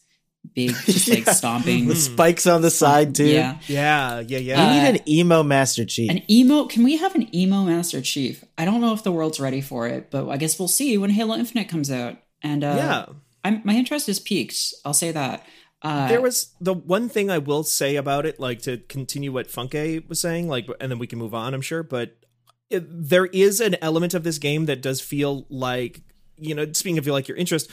big 0.55 0.69
just 0.85 1.07
like 1.09 1.27
stomping. 1.29 1.85
With 1.87 1.97
spikes 1.97 2.47
on 2.47 2.61
the 2.61 2.71
side 2.71 3.13
too. 3.15 3.25
Yeah, 3.25 3.57
Yeah, 3.67 4.19
yeah, 4.21 4.37
yeah. 4.39 4.61
Uh, 4.61 4.73
need 4.73 4.99
an 4.99 5.09
emo 5.09 5.43
Master 5.43 5.85
Chief. 5.85 6.09
an 6.09 6.21
emo. 6.31 6.65
Can 6.65 6.83
we 6.83 6.97
have 6.97 7.13
an 7.15 7.33
emo 7.35 7.63
Master 7.63 8.01
Chief? 8.01 8.43
I 8.57 8.65
don't 8.65 8.81
know 8.81 8.93
if 8.93 9.03
the 9.03 9.11
world's 9.11 9.39
ready 9.39 9.61
for 9.61 9.87
it, 9.87 10.09
but 10.11 10.27
I 10.29 10.37
guess 10.37 10.57
we'll 10.59 10.67
see 10.69 10.97
when 10.97 11.09
Halo 11.09 11.35
Infinite 11.35 11.67
comes 11.69 11.91
out. 11.91 12.17
And 12.41 12.63
uh, 12.63 12.73
yeah. 12.77 13.05
I'm, 13.43 13.61
my 13.63 13.73
interest 13.73 14.07
is 14.09 14.19
peaked. 14.19 14.73
I'll 14.85 14.93
say 14.93 15.11
that. 15.11 15.45
Uh, 15.81 16.07
there 16.09 16.21
was 16.21 16.53
the 16.59 16.73
one 16.73 17.07
thing 17.07 17.29
I 17.29 17.37
will 17.37 17.63
say 17.63 17.95
about 17.95 18.25
it, 18.25 18.39
like 18.39 18.61
to 18.63 18.77
continue 18.77 19.31
what 19.31 19.47
Funke 19.47 20.07
was 20.09 20.19
saying, 20.19 20.49
like, 20.49 20.67
and 20.79 20.91
then 20.91 20.99
we 20.99 21.07
can 21.07 21.19
move 21.19 21.33
on, 21.33 21.53
I'm 21.53 21.61
sure. 21.61 21.83
But 21.83 22.17
it, 22.69 22.85
there 22.89 23.27
is 23.27 23.61
an 23.61 23.75
element 23.81 24.13
of 24.13 24.23
this 24.23 24.37
game 24.37 24.65
that 24.65 24.81
does 24.81 24.99
feel 24.99 25.45
like, 25.49 26.01
you 26.37 26.53
know, 26.53 26.71
speaking 26.73 26.97
of 26.97 27.07
like 27.07 27.27
your 27.27 27.37
interest, 27.37 27.71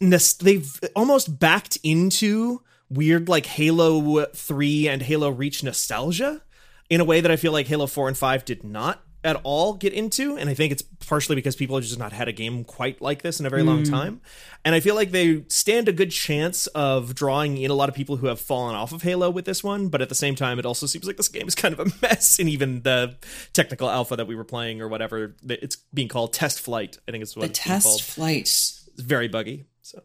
they've 0.00 0.80
almost 0.96 1.38
backed 1.38 1.76
into 1.82 2.62
weird 2.88 3.28
like 3.28 3.46
Halo 3.46 4.24
3 4.24 4.88
and 4.88 5.02
Halo 5.02 5.30
Reach 5.30 5.62
nostalgia 5.62 6.42
in 6.88 7.00
a 7.00 7.04
way 7.04 7.20
that 7.20 7.30
I 7.30 7.36
feel 7.36 7.52
like 7.52 7.68
Halo 7.68 7.86
4 7.86 8.08
and 8.08 8.18
5 8.18 8.44
did 8.44 8.64
not 8.64 9.02
at 9.22 9.38
all 9.44 9.74
get 9.74 9.92
into 9.92 10.36
and 10.38 10.48
I 10.48 10.54
think 10.54 10.72
it's 10.72 10.80
partially 11.06 11.36
because 11.36 11.54
people 11.54 11.76
have 11.76 11.84
just 11.84 11.98
not 11.98 12.12
had 12.12 12.26
a 12.26 12.32
game 12.32 12.64
quite 12.64 13.02
like 13.02 13.20
this 13.20 13.38
in 13.38 13.44
a 13.44 13.50
very 13.50 13.62
long 13.62 13.84
time 13.84 14.22
and 14.64 14.74
I 14.74 14.80
feel 14.80 14.94
like 14.94 15.10
they 15.10 15.44
stand 15.48 15.88
a 15.88 15.92
good 15.92 16.10
chance 16.10 16.66
of 16.68 17.14
drawing 17.14 17.58
in 17.58 17.70
a 17.70 17.74
lot 17.74 17.90
of 17.90 17.94
people 17.94 18.16
who 18.16 18.28
have 18.28 18.40
fallen 18.40 18.74
off 18.74 18.92
of 18.92 19.02
Halo 19.02 19.28
with 19.28 19.44
this 19.44 19.62
one 19.62 19.88
but 19.88 20.00
at 20.00 20.08
the 20.08 20.14
same 20.14 20.36
time 20.36 20.58
it 20.58 20.64
also 20.64 20.86
seems 20.86 21.06
like 21.06 21.18
this 21.18 21.28
game 21.28 21.46
is 21.46 21.54
kind 21.54 21.78
of 21.78 21.80
a 21.80 21.92
mess 22.02 22.38
and 22.38 22.48
even 22.48 22.80
the 22.80 23.16
technical 23.52 23.90
alpha 23.90 24.16
that 24.16 24.26
we 24.26 24.34
were 24.34 24.44
playing 24.44 24.80
or 24.80 24.88
whatever 24.88 25.36
it's 25.46 25.76
being 25.92 26.08
called 26.08 26.32
test 26.32 26.58
flight 26.58 26.96
I 27.06 27.10
think 27.10 27.20
it's 27.22 27.36
what 27.36 27.42
the 27.42 27.50
it's 27.50 27.58
being 27.58 27.74
test 27.74 27.86
called 27.86 28.00
flight. 28.02 28.40
it's 28.40 28.88
very 28.96 29.28
buggy 29.28 29.66
so 29.82 30.02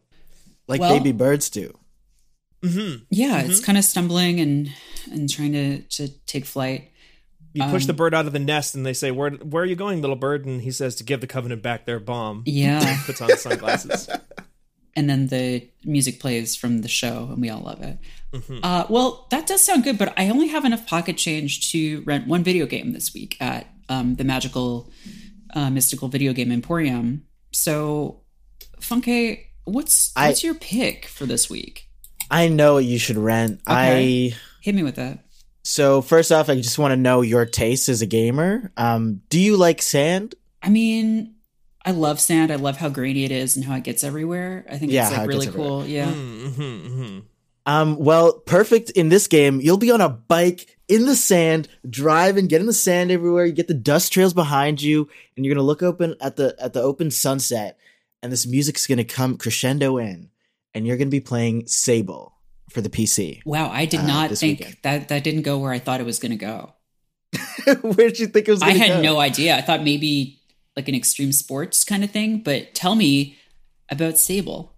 like 0.68 0.80
Well- 0.80 0.98
baby 0.98 1.12
birds 1.12 1.48
do. 1.48 1.72
mm-hmm. 2.62 3.04
Yeah, 3.10 3.40
it's 3.42 3.60
kind 3.64 3.78
of 3.78 3.84
stumbling 3.84 4.40
and 4.40 4.70
and 5.10 5.30
trying 5.30 5.52
to 5.52 5.78
to 5.82 6.08
take 6.26 6.44
flight. 6.44 6.90
You 7.56 7.64
push 7.70 7.84
Um, 7.84 7.86
the 7.88 7.92
bird 7.94 8.14
out 8.14 8.26
of 8.26 8.32
the 8.32 8.38
nest, 8.38 8.74
and 8.74 8.84
they 8.84 8.92
say, 8.92 9.10
"Where 9.10 9.30
where 9.30 9.62
are 9.62 9.66
you 9.66 9.76
going, 9.76 10.00
little 10.02 10.14
bird?" 10.16 10.44
And 10.46 10.60
he 10.62 10.70
says, 10.70 10.94
"To 10.96 11.04
give 11.04 11.20
the 11.20 11.26
Covenant 11.26 11.62
back 11.62 11.86
their 11.86 11.98
bomb." 11.98 12.42
Yeah, 12.46 13.00
Puts 13.06 13.20
on 13.22 13.36
sunglasses. 13.38 14.08
and 14.96 15.08
then 15.08 15.28
the 15.28 15.68
music 15.84 16.20
plays 16.20 16.54
from 16.54 16.82
the 16.82 16.88
show, 16.88 17.28
and 17.32 17.40
we 17.40 17.48
all 17.50 17.60
love 17.62 17.82
it. 17.82 17.98
Mhm. 18.32 18.60
Uh, 18.62 18.86
well, 18.90 19.26
that 19.30 19.46
does 19.46 19.62
sound 19.64 19.84
good, 19.84 19.96
but 19.98 20.12
I 20.18 20.28
only 20.28 20.48
have 20.48 20.64
enough 20.64 20.86
pocket 20.86 21.16
change 21.16 21.70
to 21.72 22.02
rent 22.06 22.26
one 22.26 22.42
video 22.44 22.66
game 22.66 22.92
this 22.92 23.14
week 23.14 23.36
at 23.40 23.66
um, 23.88 24.16
the 24.16 24.24
magical, 24.24 24.90
uh, 25.54 25.70
mystical 25.70 26.08
video 26.08 26.32
game 26.32 26.50
emporium. 26.52 27.24
So, 27.52 28.20
Funke, 28.80 29.40
what's 29.64 30.12
I- 30.16 30.28
what's 30.28 30.44
your 30.44 30.54
pick 30.54 31.06
for 31.06 31.24
this 31.26 31.48
week? 31.48 31.88
I 32.30 32.48
know 32.48 32.74
what 32.74 32.84
you 32.84 32.98
should 32.98 33.16
rent. 33.16 33.60
Okay. 33.68 34.32
I 34.32 34.36
Hit 34.60 34.74
me 34.74 34.82
with 34.82 34.96
that. 34.96 35.20
So 35.66 36.00
first 36.00 36.30
off, 36.30 36.48
I 36.48 36.54
just 36.54 36.78
want 36.78 36.92
to 36.92 36.96
know 36.96 37.22
your 37.22 37.44
taste 37.44 37.88
as 37.88 38.00
a 38.00 38.06
gamer. 38.06 38.70
Um, 38.76 39.22
do 39.28 39.40
you 39.40 39.56
like 39.56 39.82
sand? 39.82 40.36
I 40.62 40.68
mean, 40.68 41.34
I 41.84 41.90
love 41.90 42.20
sand. 42.20 42.52
I 42.52 42.54
love 42.54 42.76
how 42.76 42.88
grainy 42.88 43.24
it 43.24 43.32
is 43.32 43.56
and 43.56 43.64
how 43.64 43.74
it 43.74 43.82
gets 43.82 44.04
everywhere. 44.04 44.64
I 44.70 44.78
think 44.78 44.92
Yeah, 44.92 45.08
it's 45.08 45.16
like 45.16 45.24
it 45.24 45.26
really 45.26 45.46
gets 45.46 45.56
cool. 45.56 45.84
Yeah. 45.84 46.06
Mm-hmm, 46.06 46.62
mm-hmm. 46.62 47.18
Um, 47.66 47.96
well, 47.96 48.34
perfect 48.34 48.90
in 48.90 49.08
this 49.08 49.26
game. 49.26 49.60
You'll 49.60 49.76
be 49.76 49.90
on 49.90 50.00
a 50.00 50.08
bike 50.08 50.78
in 50.86 51.04
the 51.04 51.16
sand, 51.16 51.66
driving, 51.90 52.46
getting 52.46 52.68
the 52.68 52.72
sand 52.72 53.10
everywhere. 53.10 53.44
You 53.44 53.52
get 53.52 53.66
the 53.66 53.74
dust 53.74 54.12
trails 54.12 54.34
behind 54.34 54.80
you, 54.80 55.08
and 55.36 55.44
you're 55.44 55.52
gonna 55.52 55.66
look 55.66 55.82
open 55.82 56.14
at 56.20 56.36
the 56.36 56.54
at 56.60 56.74
the 56.74 56.82
open 56.82 57.10
sunset, 57.10 57.76
and 58.22 58.30
this 58.30 58.46
music's 58.46 58.86
gonna 58.86 59.02
come 59.02 59.36
crescendo 59.36 59.98
in, 59.98 60.30
and 60.74 60.86
you're 60.86 60.96
gonna 60.96 61.10
be 61.10 61.18
playing 61.18 61.66
Sable 61.66 62.35
for 62.70 62.80
the 62.80 62.90
PC. 62.90 63.40
Wow, 63.44 63.70
I 63.70 63.84
did 63.86 64.00
Uh, 64.00 64.06
not 64.06 64.30
this 64.30 64.40
think 64.40 64.58
weekend. 64.60 64.76
that 64.82 65.08
that 65.08 65.24
didn't 65.24 65.42
go 65.42 65.58
where 65.58 65.72
I 65.72 65.78
thought 65.78 66.00
it 66.00 66.06
was 66.06 66.18
going 66.18 66.32
to 66.32 66.36
go. 66.36 66.72
Where 67.82 68.08
did 68.08 68.18
you 68.18 68.26
think 68.28 68.48
it 68.48 68.50
was? 68.52 68.62
I 68.62 68.68
Gonna 68.68 68.78
go? 68.78 68.84
I 68.84 68.88
had 68.88 68.96
go? 68.96 69.02
no 69.14 69.20
idea. 69.20 69.56
I 69.56 69.60
thought 69.60 69.82
maybe 69.82 70.40
like 70.76 70.88
an 70.88 70.94
extreme 70.94 71.32
sports 71.32 71.84
kind 71.84 72.04
of 72.04 72.10
thing, 72.10 72.40
but 72.42 72.74
tell 72.74 72.94
me 72.94 73.36
about 73.90 74.18
Sable. 74.18 74.72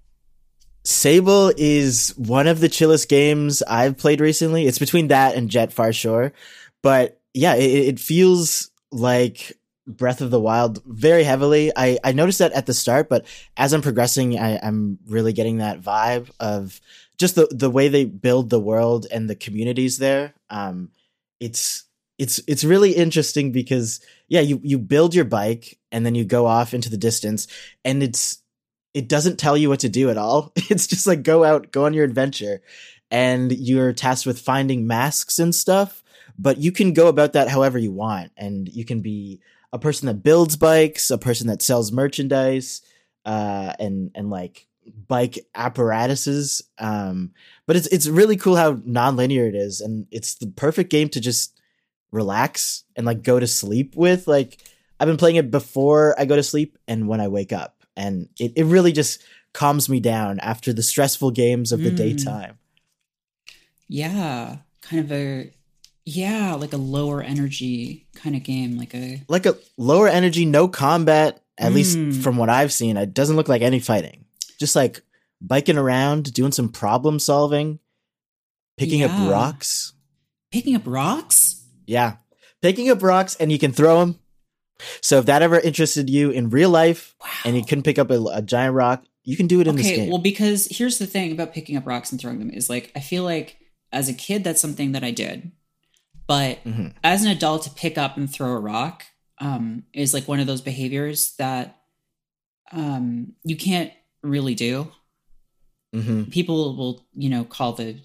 Sable 0.85 1.53
is 1.57 2.15
one 2.17 2.47
of 2.47 2.61
the 2.61 2.69
chillest 2.69 3.09
games 3.09 3.63
I've 3.63 3.99
played 3.99 4.21
recently. 4.21 4.67
It's 4.67 4.79
between 4.79 5.09
that 5.09 5.35
and 5.35 5.51
Jet 5.51 5.73
Far 5.73 5.93
Shore, 5.93 6.33
but 6.83 7.21
yeah, 7.35 7.55
it, 7.57 7.71
it 7.89 8.01
feels 8.01 8.71
like 8.91 9.53
Breath 9.87 10.21
of 10.23 10.31
the 10.31 10.41
Wild 10.41 10.83
very 10.87 11.25
heavily. 11.25 11.71
I, 11.77 11.99
I 12.03 12.13
noticed 12.13 12.39
that 12.39 12.53
at 12.53 12.67
the 12.67 12.75
start, 12.75 13.09
but 13.11 13.27
as 13.57 13.73
I'm 13.75 13.83
progressing, 13.83 14.39
I, 14.39 14.59
I'm 14.63 14.99
really 15.07 15.33
getting 15.35 15.59
that 15.59 15.81
vibe 15.83 16.31
of 16.41 16.81
just 17.19 17.35
the 17.35 17.49
the 17.51 17.71
way 17.71 17.89
they 17.89 18.05
build 18.05 18.49
the 18.49 18.61
world 18.61 19.07
and 19.11 19.29
the 19.29 19.35
communities 19.35 19.99
there. 19.99 20.35
Um, 20.51 20.91
it's 21.41 21.85
it's 22.19 22.41
it's 22.47 22.65
really 22.65 22.93
interesting 22.93 23.53
because 23.53 24.01
yeah, 24.29 24.41
you 24.41 24.61
you 24.63 24.79
build 24.79 25.15
your 25.15 25.25
bike 25.25 25.79
and 25.91 26.07
then 26.07 26.15
you 26.15 26.25
go 26.25 26.47
off 26.47 26.75
into 26.75 26.91
the 26.91 26.97
distance, 26.97 27.49
and 27.85 28.03
it's 28.03 28.39
it 28.95 29.09
doesn't 29.09 29.39
tell 29.39 29.57
you 29.57 29.69
what 29.69 29.81
to 29.81 29.89
do 29.89 30.11
at 30.11 30.19
all. 30.19 30.53
It's 30.71 30.87
just 30.87 31.07
like 31.07 31.23
go 31.23 31.45
out, 31.45 31.73
go 31.73 31.85
on 31.85 31.95
your 31.95 32.05
adventure, 32.05 32.63
and 33.11 33.51
you're 33.53 33.93
tasked 33.93 34.27
with 34.27 34.41
finding 34.41 34.87
masks 34.87 35.39
and 35.39 35.55
stuff. 35.55 36.03
But 36.39 36.59
you 36.59 36.71
can 36.71 36.93
go 36.93 37.09
about 37.09 37.33
that 37.33 37.49
however 37.49 37.79
you 37.79 37.91
want, 37.91 38.31
and 38.37 38.69
you 38.69 38.85
can 38.85 39.01
be 39.01 39.41
a 39.73 39.79
person 39.79 40.07
that 40.07 40.23
builds 40.23 40.57
bikes, 40.57 41.11
a 41.11 41.19
person 41.19 41.49
that 41.49 41.63
sells 41.63 41.91
merchandise, 41.91 42.81
uh, 43.25 43.73
and 43.81 44.13
and 44.15 44.31
like 44.31 44.68
bike 45.09 45.39
apparatuses. 45.55 46.63
Um, 46.79 47.33
but 47.67 47.77
it's 47.77 47.87
it's 47.89 48.09
really 48.09 48.37
cool 48.37 48.57
how 48.57 48.75
nonlinear 48.75 49.49
it 49.49 49.55
is, 49.55 49.81
and 49.81 50.07
it's 50.11 50.35
the 50.37 50.47
perfect 50.49 50.91
game 50.91 51.09
to 51.11 51.21
just 51.21 51.59
relax 52.11 52.85
and 52.97 53.05
like 53.07 53.23
go 53.23 53.39
to 53.39 53.47
sleep 53.47 53.95
with. 53.97 54.27
Like 54.27 54.59
I've 54.99 55.07
been 55.09 55.17
playing 55.17 55.37
it 55.37 55.51
before 55.51 56.15
I 56.19 56.25
go 56.25 56.37
to 56.37 56.43
sleep 56.43 56.79
and 56.89 57.09
when 57.09 57.21
I 57.21 57.29
wake 57.29 57.53
up, 57.53 57.85
and 57.97 58.29
it, 58.39 58.53
it 58.57 58.65
really 58.65 58.93
just 58.93 59.23
calms 59.53 59.89
me 59.89 60.01
down 60.01 60.39
after 60.41 60.73
the 60.73 60.83
stressful 60.83 61.31
games 61.33 61.73
of 61.73 61.83
the 61.83 61.91
Mm. 61.91 61.97
daytime. 61.97 62.59
Yeah, 63.89 64.57
kind 64.83 65.05
of 65.05 65.13
a 65.13 65.51
yeah, 66.05 66.55
like 66.55 66.73
a 66.73 66.79
lower 66.79 67.21
energy 67.23 68.07
kind 68.15 68.35
of 68.35 68.43
game, 68.43 68.79
like 68.79 68.95
a 68.95 69.23
Like 69.29 69.45
a 69.47 69.57
lower 69.77 70.09
energy, 70.09 70.45
no 70.47 70.69
combat. 70.69 71.43
At 71.61 71.73
least 71.73 71.99
Mm. 71.99 72.23
from 72.23 72.37
what 72.37 72.49
I've 72.49 72.73
seen, 72.73 72.97
it 72.97 73.13
doesn't 73.13 73.35
look 73.37 73.49
like 73.49 73.63
any 73.63 73.81
fighting. 73.81 74.25
Just 74.59 74.75
like 74.77 75.03
biking 75.41 75.79
around, 75.79 76.33
doing 76.35 76.53
some 76.53 76.69
problem 76.69 77.19
solving, 77.19 77.79
picking 78.77 79.01
Yeah. 79.01 79.07
up 79.07 79.31
rocks. 79.31 79.93
Picking 80.51 80.75
up 80.75 80.83
rocks? 80.87 81.63
Yeah. 81.87 82.17
Picking 82.63 82.91
up 82.91 83.03
rocks 83.03 83.37
and 83.37 83.53
you 83.53 83.59
can 83.59 83.73
throw 83.73 84.01
them. 84.01 84.19
So 85.01 85.19
if 85.19 85.27
that 85.27 85.43
ever 85.43 85.59
interested 85.59 86.09
you 86.09 86.31
in 86.31 86.51
real 86.51 86.71
life 86.71 87.15
and 87.45 87.57
you 87.57 87.65
couldn't 87.65 87.85
pick 87.85 87.99
up 87.99 88.11
a, 88.11 88.21
a 88.33 88.43
giant 88.43 88.75
rock, 88.75 89.05
you 89.25 89.37
can 89.37 89.47
do 89.47 89.61
it 89.61 89.67
in 89.67 89.77
this 89.77 89.87
Okay, 89.87 89.97
game. 89.97 90.09
well, 90.11 90.19
because 90.21 90.67
here's 90.71 90.99
the 90.99 91.07
thing 91.07 91.33
about 91.33 91.53
picking 91.53 91.77
up 91.77 91.87
rocks 91.87 92.11
and 92.13 92.21
throwing 92.21 92.39
them 92.39 92.51
is 92.51 92.71
like, 92.71 92.91
I 92.97 93.01
feel 93.01 93.25
like 93.25 93.59
as 93.93 94.09
a 94.09 94.15
kid, 94.15 94.45
that's 94.45 94.61
something 94.61 94.93
that 94.93 95.05
I 95.05 95.11
did. 95.11 95.51
But 96.27 96.63
Mhm. 96.65 96.95
as 97.03 97.25
an 97.25 97.31
adult, 97.31 97.63
to 97.65 97.71
pick 97.71 97.97
up 97.99 98.17
and 98.17 98.31
throw 98.31 98.53
a 98.53 98.59
rock 98.61 99.05
um, 99.39 99.85
is 99.93 100.13
like 100.15 100.27
one 100.29 100.41
of 100.41 100.47
those 100.47 100.61
behaviors 100.61 101.35
that 101.37 101.79
um, 102.73 103.35
you 103.45 103.57
can't 103.57 103.93
really 104.23 104.55
do. 104.55 104.91
hmm 105.95 106.25
People 106.25 106.77
will, 106.77 107.07
you 107.15 107.29
know, 107.31 107.45
call 107.45 107.73
the 107.73 108.01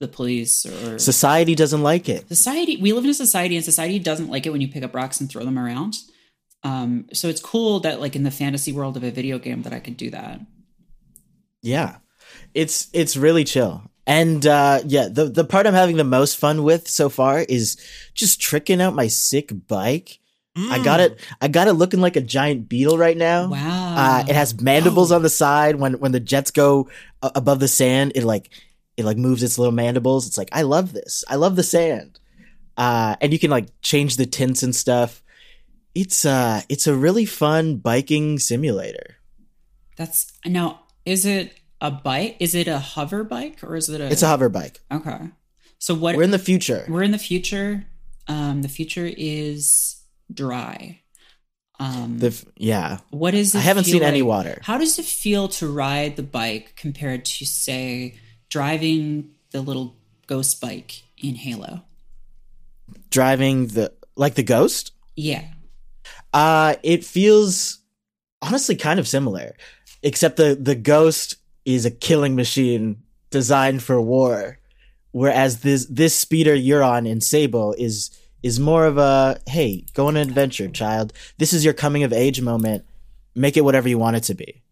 the 0.00 0.08
police 0.08 0.66
or 0.66 0.98
Society 0.98 1.54
doesn't 1.54 1.82
like 1.82 2.08
it. 2.08 2.28
society 2.28 2.76
we 2.76 2.92
live 2.92 3.04
in 3.04 3.10
a 3.10 3.14
society 3.14 3.56
and 3.56 3.64
society 3.64 3.98
doesn't 3.98 4.28
like 4.28 4.44
it 4.46 4.50
when 4.50 4.60
you 4.60 4.68
pick 4.68 4.82
up 4.82 4.94
rocks 4.94 5.20
and 5.20 5.30
throw 5.30 5.42
them 5.44 5.58
around 5.58 5.94
um 6.64 7.06
so 7.14 7.28
it's 7.28 7.40
cool 7.40 7.80
that 7.80 7.98
like 7.98 8.14
in 8.14 8.22
the 8.22 8.30
fantasy 8.30 8.72
world 8.72 8.96
of 8.98 9.02
a 9.04 9.10
video 9.10 9.38
game 9.38 9.62
that 9.62 9.72
i 9.72 9.80
could 9.80 9.96
do 9.96 10.10
that 10.10 10.40
Yeah. 11.62 11.96
It's 12.54 12.88
it's 12.92 13.16
really 13.16 13.44
chill. 13.44 13.82
And 14.06 14.46
uh 14.46 14.80
yeah, 14.86 15.08
the 15.10 15.24
the 15.26 15.44
part 15.44 15.66
I'm 15.66 15.74
having 15.74 15.96
the 15.96 16.04
most 16.04 16.36
fun 16.36 16.62
with 16.62 16.88
so 16.88 17.08
far 17.08 17.40
is 17.48 17.76
just 18.14 18.40
tricking 18.40 18.80
out 18.82 18.94
my 18.94 19.08
sick 19.08 19.50
bike. 19.66 20.18
I 20.58 20.82
got 20.82 21.00
it 21.00 21.20
I 21.40 21.48
got 21.48 21.68
it 21.68 21.74
looking 21.74 22.00
like 22.00 22.16
a 22.16 22.20
giant 22.20 22.68
beetle 22.68 22.96
right 22.98 23.16
now. 23.16 23.48
wow 23.50 23.94
Uh, 23.96 24.24
it 24.28 24.34
has 24.34 24.58
mandibles 24.60 25.12
on 25.12 25.22
the 25.22 25.28
side. 25.30 25.76
When 25.76 25.94
when 26.00 26.12
the 26.12 26.20
jets 26.20 26.50
go 26.50 26.88
a- 27.22 27.32
above 27.34 27.60
the 27.60 27.68
sand, 27.68 28.12
it 28.14 28.24
like 28.24 28.50
it 28.96 29.04
like 29.04 29.18
moves 29.18 29.42
its 29.42 29.58
little 29.58 29.72
mandibles. 29.72 30.26
It's 30.26 30.38
like 30.38 30.48
I 30.52 30.62
love 30.62 30.92
this. 30.92 31.24
I 31.28 31.34
love 31.36 31.56
the 31.56 31.62
sand. 31.62 32.18
Uh, 32.76 33.16
and 33.20 33.32
you 33.32 33.38
can 33.38 33.50
like 33.50 33.68
change 33.82 34.16
the 34.16 34.26
tints 34.26 34.62
and 34.62 34.74
stuff. 34.74 35.22
It's 35.94 36.24
uh, 36.24 36.62
it's 36.68 36.86
a 36.86 36.94
really 36.94 37.24
fun 37.26 37.76
biking 37.76 38.38
simulator. 38.38 39.16
that's 39.96 40.32
now 40.44 40.80
is 41.04 41.24
it 41.26 41.52
a 41.80 41.90
bike 41.90 42.36
is 42.40 42.54
it 42.54 42.68
a 42.68 42.78
hover 42.78 43.24
bike 43.24 43.62
or 43.62 43.76
is 43.76 43.88
it 43.88 44.00
a 44.00 44.06
It's 44.10 44.22
a 44.22 44.26
hover 44.28 44.48
bike. 44.48 44.80
okay 44.92 45.28
so 45.78 45.94
what 45.94 46.16
We're 46.16 46.22
in 46.22 46.30
the 46.30 46.38
future. 46.38 46.84
we're 46.88 47.02
in 47.02 47.12
the 47.12 47.18
future 47.18 47.86
um 48.28 48.62
the 48.62 48.68
future 48.68 49.08
is 49.16 49.95
dry 50.32 51.00
um 51.78 52.18
The 52.18 52.28
f- 52.28 52.44
yeah, 52.56 52.98
what 53.10 53.34
is 53.34 53.54
it 53.54 53.58
I 53.58 53.60
haven't 53.62 53.84
seen 53.84 54.02
any 54.02 54.22
water. 54.22 54.60
How 54.62 54.78
does 54.78 54.98
it 54.98 55.04
feel 55.04 55.48
to 55.48 55.68
ride 55.68 56.16
the 56.16 56.22
bike 56.22 56.74
compared 56.76 57.24
to, 57.26 57.44
say, 57.44 58.18
driving 58.48 59.32
the 59.50 59.60
little 59.60 59.96
ghost 60.26 60.60
bike 60.60 61.02
in 61.18 61.34
Halo? 61.34 61.82
Driving 63.10 63.66
the 63.68 63.92
like 64.16 64.34
the 64.34 64.42
ghost. 64.42 64.92
Yeah. 65.16 65.44
Uh, 66.32 66.76
it 66.82 67.04
feels 67.04 67.78
honestly 68.40 68.76
kind 68.76 68.98
of 68.98 69.06
similar, 69.06 69.54
except 70.02 70.36
the 70.36 70.54
the 70.58 70.74
ghost 70.74 71.36
is 71.64 71.84
a 71.84 71.90
killing 71.90 72.34
machine 72.34 73.02
designed 73.30 73.82
for 73.82 74.00
war, 74.00 74.58
whereas 75.10 75.60
this 75.60 75.86
this 75.86 76.14
speeder 76.14 76.54
you're 76.54 76.82
on 76.82 77.06
in 77.06 77.20
Sable 77.20 77.74
is 77.76 78.10
is 78.46 78.60
more 78.60 78.86
of 78.86 78.96
a 78.96 79.40
hey, 79.46 79.84
go 79.94 80.06
on 80.06 80.16
an 80.16 80.28
adventure, 80.28 80.68
child. 80.68 81.12
This 81.38 81.52
is 81.52 81.64
your 81.64 81.74
coming 81.74 82.04
of 82.04 82.12
age 82.12 82.40
moment. 82.40 82.84
Make 83.34 83.56
it 83.56 83.62
whatever 83.62 83.88
you 83.88 83.98
want 83.98 84.16
it 84.16 84.22
to 84.24 84.34
be. 84.34 84.62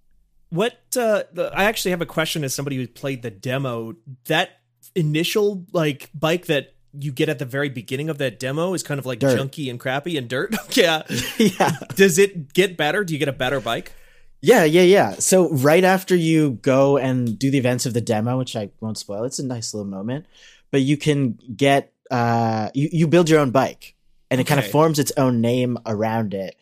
What 0.51 0.79
uh 0.97 1.25
the, 1.33 1.51
I 1.53 1.65
actually 1.65 1.91
have 1.91 2.01
a 2.01 2.07
question 2.07 2.45
as 2.45 2.55
somebody 2.55 2.77
who 2.77 2.87
played 2.87 3.23
the 3.23 3.31
demo. 3.31 3.97
That 4.27 4.51
initial 4.95 5.67
like 5.73 6.09
bike 6.15 6.47
that 6.47 6.75
you 6.97 7.11
get 7.11 7.29
at 7.29 7.41
the 7.41 7.45
very 7.45 7.69
beginning 7.69 8.09
of 8.09 8.19
that 8.19 8.39
demo 8.39 8.75
is 8.75 8.85
kind 8.85 9.01
of 9.01 9.07
like 9.07 9.19
Dirt. 9.19 9.39
junky 9.39 9.69
and 9.69 9.81
crappy 9.81 10.17
and 10.17 10.29
dirt. 10.29 10.55
yeah. 10.77 11.03
yeah. 11.39 11.73
Does 11.97 12.19
it 12.19 12.55
get 12.55 12.77
better? 12.77 13.03
Do 13.03 13.13
you 13.13 13.19
get 13.19 13.29
a 13.29 13.33
better 13.33 13.61
bike? 13.61 13.93
Yeah, 14.41 14.65
yeah, 14.65 14.83
yeah. 14.83 15.15
So 15.15 15.51
right 15.51 15.83
after 15.83 16.15
you 16.15 16.53
go 16.63 16.99
and 16.99 17.37
do 17.39 17.51
the 17.51 17.59
events 17.59 17.87
of 17.87 17.95
the 17.95 18.01
demo, 18.01 18.39
which 18.39 18.55
I 18.55 18.71
won't 18.81 18.99
spoil, 18.99 19.25
it's 19.25 19.39
a 19.39 19.45
nice 19.45 19.75
little 19.75 19.91
moment. 19.91 20.27
But 20.71 20.83
you 20.83 20.97
can 20.97 21.39
get 21.57 21.93
uh 22.11 22.71
you, 22.75 22.88
you 22.93 23.09
build 23.09 23.29
your 23.31 23.40
own 23.40 23.51
bike 23.51 23.95
and 24.31 24.40
it 24.40 24.47
kind 24.47 24.61
of 24.61 24.71
forms 24.71 24.99
its 24.99 25.12
own 25.17 25.40
name 25.40 25.79
around 25.87 26.35
it. 26.35 26.57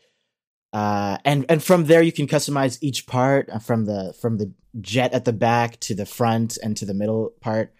Uh 0.72 1.18
and 1.24 1.44
and 1.48 1.62
from 1.62 1.84
there 1.86 2.02
you 2.02 2.12
can 2.12 2.26
customize 2.26 2.78
each 2.80 3.06
part 3.06 3.48
uh, 3.50 3.58
from 3.58 3.84
the 3.84 4.14
from 4.20 4.38
the 4.38 4.52
jet 4.80 5.12
at 5.12 5.24
the 5.24 5.32
back 5.32 5.78
to 5.80 5.94
the 5.94 6.06
front 6.06 6.56
and 6.62 6.76
to 6.76 6.86
the 6.86 6.94
middle 6.94 7.32
part. 7.40 7.74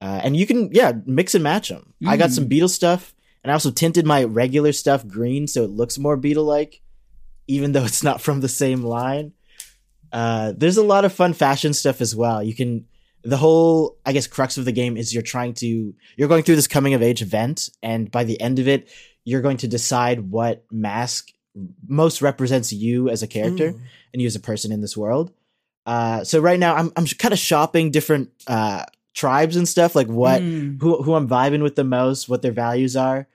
Uh 0.00 0.20
and 0.24 0.36
you 0.36 0.46
can 0.46 0.70
yeah, 0.72 0.92
mix 1.04 1.34
and 1.34 1.44
match 1.44 1.68
them. 1.68 1.92
I 2.06 2.16
got 2.16 2.30
Mm. 2.30 2.34
some 2.34 2.46
beetle 2.46 2.68
stuff 2.70 3.14
and 3.44 3.50
I 3.50 3.54
also 3.54 3.70
tinted 3.70 4.06
my 4.06 4.24
regular 4.24 4.72
stuff 4.72 5.06
green 5.06 5.46
so 5.46 5.64
it 5.64 5.70
looks 5.70 5.98
more 5.98 6.16
beetle 6.16 6.44
like 6.44 6.80
even 7.46 7.72
though 7.72 7.84
it's 7.84 8.02
not 8.02 8.20
from 8.20 8.40
the 8.40 8.48
same 8.48 8.82
line. 8.82 9.32
Uh, 10.12 10.52
there's 10.56 10.76
a 10.76 10.82
lot 10.82 11.04
of 11.04 11.12
fun 11.12 11.32
fashion 11.32 11.72
stuff 11.72 12.00
as 12.00 12.16
well. 12.16 12.42
You 12.42 12.54
can 12.54 12.86
the 13.22 13.36
whole 13.36 13.96
I 14.06 14.12
guess 14.12 14.26
crux 14.26 14.56
of 14.58 14.64
the 14.64 14.72
game 14.72 14.96
is 14.96 15.12
you're 15.12 15.22
trying 15.22 15.54
to 15.54 15.94
you're 16.16 16.28
going 16.28 16.42
through 16.42 16.56
this 16.56 16.66
coming 16.68 16.94
of 16.94 17.02
age 17.02 17.22
event, 17.22 17.70
and 17.82 18.10
by 18.10 18.24
the 18.24 18.40
end 18.40 18.58
of 18.58 18.66
it, 18.68 18.88
you're 19.24 19.42
going 19.42 19.58
to 19.58 19.68
decide 19.68 20.30
what 20.30 20.64
mask 20.70 21.30
most 21.86 22.22
represents 22.22 22.72
you 22.72 23.08
as 23.08 23.22
a 23.22 23.26
character 23.26 23.72
Mm. 23.72 23.80
and 24.12 24.22
you 24.22 24.26
as 24.26 24.36
a 24.36 24.40
person 24.40 24.72
in 24.72 24.80
this 24.80 24.96
world. 24.96 25.32
Uh, 25.86 26.22
so 26.24 26.40
right 26.40 26.58
now 26.60 26.74
I'm 26.76 26.92
I'm 26.96 27.06
kind 27.06 27.32
of 27.32 27.38
shopping 27.38 27.90
different 27.90 28.30
uh 28.46 28.84
tribes 29.14 29.56
and 29.56 29.68
stuff 29.68 29.94
like 29.96 30.06
what 30.06 30.40
Mm. 30.40 30.80
who 30.80 31.02
who 31.02 31.14
I'm 31.14 31.28
vibing 31.28 31.62
with 31.62 31.74
the 31.76 31.84
most, 31.84 32.28
what 32.28 32.42
their 32.42 32.52
values 32.52 32.96
are, 32.96 33.26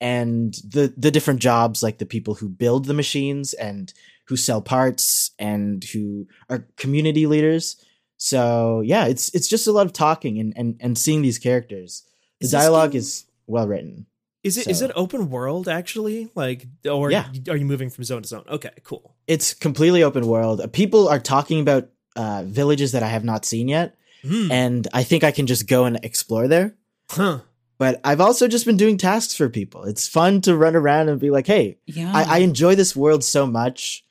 and 0.00 0.54
the 0.68 0.92
the 0.96 1.10
different 1.10 1.40
jobs 1.40 1.82
like 1.82 1.98
the 1.98 2.06
people 2.06 2.34
who 2.34 2.48
build 2.48 2.86
the 2.86 2.94
machines 2.94 3.52
and 3.54 3.92
who 4.26 4.36
sell 4.36 4.60
parts 4.62 5.30
and 5.38 5.84
who 5.84 6.26
are 6.48 6.66
community 6.76 7.26
leaders. 7.26 7.76
So 8.22 8.82
yeah, 8.82 9.06
it's 9.06 9.34
it's 9.34 9.48
just 9.48 9.66
a 9.66 9.72
lot 9.72 9.86
of 9.86 9.94
talking 9.94 10.38
and 10.38 10.52
and, 10.54 10.76
and 10.80 10.96
seeing 10.98 11.22
these 11.22 11.38
characters. 11.38 12.02
The 12.38 12.44
Is 12.44 12.50
dialogue 12.52 12.92
game- 12.92 12.98
is 12.98 13.24
well 13.46 13.66
written. 13.66 14.06
Is 14.44 14.58
it 14.58 14.66
is 14.68 14.80
So- 14.80 14.84
it 14.86 14.92
open 14.94 15.30
world 15.30 15.68
actually? 15.68 16.28
Like 16.34 16.66
or 16.88 17.10
Yeah. 17.10 17.28
are 17.48 17.56
you 17.56 17.64
moving 17.64 17.88
from 17.88 18.04
zone 18.04 18.20
to 18.22 18.28
zone? 18.28 18.44
Okay, 18.48 18.70
cool. 18.84 19.14
It's 19.26 19.54
completely 19.54 20.02
open 20.02 20.26
world. 20.26 20.60
People 20.74 21.08
are 21.08 21.18
talking 21.18 21.60
about 21.60 21.88
uh, 22.14 22.42
villages 22.44 22.92
that 22.92 23.02
I 23.02 23.08
have 23.08 23.24
not 23.24 23.46
seen 23.46 23.68
yet, 23.68 23.96
Hmm. 24.22 24.52
and 24.52 24.86
I 24.92 25.02
think 25.02 25.24
I 25.24 25.30
can 25.30 25.46
just 25.46 25.66
go 25.66 25.86
and 25.86 25.98
explore 26.02 26.46
there. 26.46 26.74
Huh. 27.10 27.40
But 27.78 28.00
I've 28.04 28.20
also 28.20 28.48
just 28.48 28.66
been 28.66 28.76
doing 28.76 28.98
tasks 28.98 29.34
for 29.34 29.48
people. 29.48 29.84
It's 29.84 30.06
fun 30.06 30.42
to 30.42 30.54
run 30.54 30.76
around 30.76 31.08
and 31.08 31.18
be 31.18 31.30
like, 31.30 31.46
"Hey, 31.46 31.78
Yeah. 31.86 32.12
I, 32.14 32.36
I 32.36 32.38
enjoy 32.38 32.74
this 32.74 32.94
world 32.94 33.24
so 33.24 33.46
much. 33.46 34.04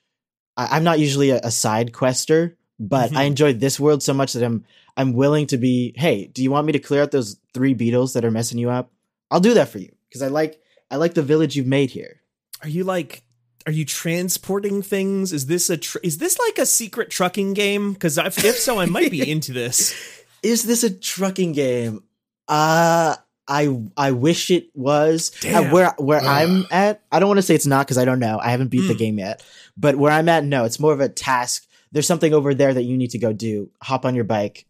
I, 0.58 0.66
I'm 0.78 0.84
not 0.84 0.98
usually 1.00 1.30
a, 1.30 1.40
a 1.44 1.52
side 1.52 1.94
quester, 1.94 2.58
but. 2.80 3.16
I 3.16 3.24
enjoy 3.24 3.54
this 3.54 3.80
world 3.80 4.02
so 4.04 4.14
much 4.14 4.34
that 4.34 4.44
I'm 4.44 4.66
I'm 4.98 5.14
willing 5.14 5.48
to 5.48 5.58
be. 5.58 5.94
Hey, 5.98 6.26
do 6.28 6.42
you 6.44 6.52
want 6.52 6.66
me 6.68 6.74
to 6.74 6.80
clear 6.80 7.02
out 7.04 7.12
those 7.12 7.38
three 7.54 7.74
beetles 7.74 8.14
that 8.14 8.26
are 8.26 8.32
messing 8.32 8.58
you 8.58 8.70
up? 8.70 8.92
I'll 9.32 9.40
do 9.40 9.54
that 9.56 9.70
for 9.70 9.80
you 9.80 9.92
because 10.10 10.22
I 10.22 10.28
like 10.28 10.62
I 10.92 10.96
like 10.96 11.14
the 11.14 11.22
village 11.22 11.56
you've 11.56 11.68
made 11.68 11.92
here. 11.92 12.22
Are 12.64 12.70
you 12.70 12.84
like 12.84 13.24
are 13.66 13.72
you 13.72 13.86
transporting 13.86 14.82
things? 14.82 15.32
Is 15.34 15.46
this 15.46 15.70
a 15.70 15.78
tr- 15.78 16.00
is 16.04 16.18
this 16.18 16.40
like 16.40 16.58
a 16.58 16.66
secret 16.66 17.10
trucking 17.10 17.54
game? 17.54 17.94
Because 17.94 18.18
if, 18.18 18.44
if 18.44 18.58
so, 18.58 18.80
I 18.80 18.86
might 18.86 19.12
be 19.12 19.30
into 19.32 19.54
this. 19.54 19.94
Is 20.42 20.64
this 20.64 20.84
a 20.84 20.90
trucking 20.90 21.52
game? 21.52 22.04
Uh 22.48 23.16
I 23.48 23.80
I 23.98 24.12
wish 24.12 24.52
it 24.52 24.70
was. 24.76 25.32
Uh, 25.44 25.62
Damn. 25.62 25.72
where 25.72 25.94
where 25.98 26.20
Ugh. 26.20 26.26
I'm 26.26 26.66
at, 26.72 27.02
I 27.12 27.20
don't 27.20 27.28
want 27.30 27.40
to 27.40 27.42
say 27.44 27.56
it's 27.56 27.66
not 27.66 27.86
because 27.88 27.98
I 27.98 28.06
don't 28.06 28.20
know. 28.20 28.40
I 28.40 28.50
haven't 28.52 28.68
beat 28.70 28.88
the 28.88 28.94
Mm. 28.94 29.00
game 29.00 29.20
yet. 29.20 29.44
But 29.78 29.96
where 29.96 30.12
I'm 30.12 30.30
at, 30.30 30.44
no, 30.44 30.66
it's 30.66 30.80
more 30.80 30.94
of 30.94 31.00
a 31.00 31.10
task. 31.10 31.66
There's 31.92 32.08
something 32.08 32.34
over 32.34 32.54
there 32.54 32.74
that 32.74 32.84
you 32.84 32.98
need 32.98 33.12
to 33.12 33.18
go 33.18 33.34
do. 33.34 33.72
Hop 33.82 34.06
on 34.06 34.16
your 34.16 34.24
bike, 34.24 34.66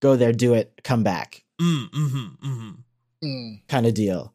go 0.00 0.16
there, 0.16 0.32
do 0.32 0.54
it, 0.54 0.80
come 0.84 1.02
back, 1.02 1.44
Mm, 1.60 1.90
mm-hmm, 1.90 2.46
mm-hmm. 2.48 2.70
Mm. 3.26 3.60
kind 3.68 3.86
of 3.86 3.94
deal. 3.94 4.32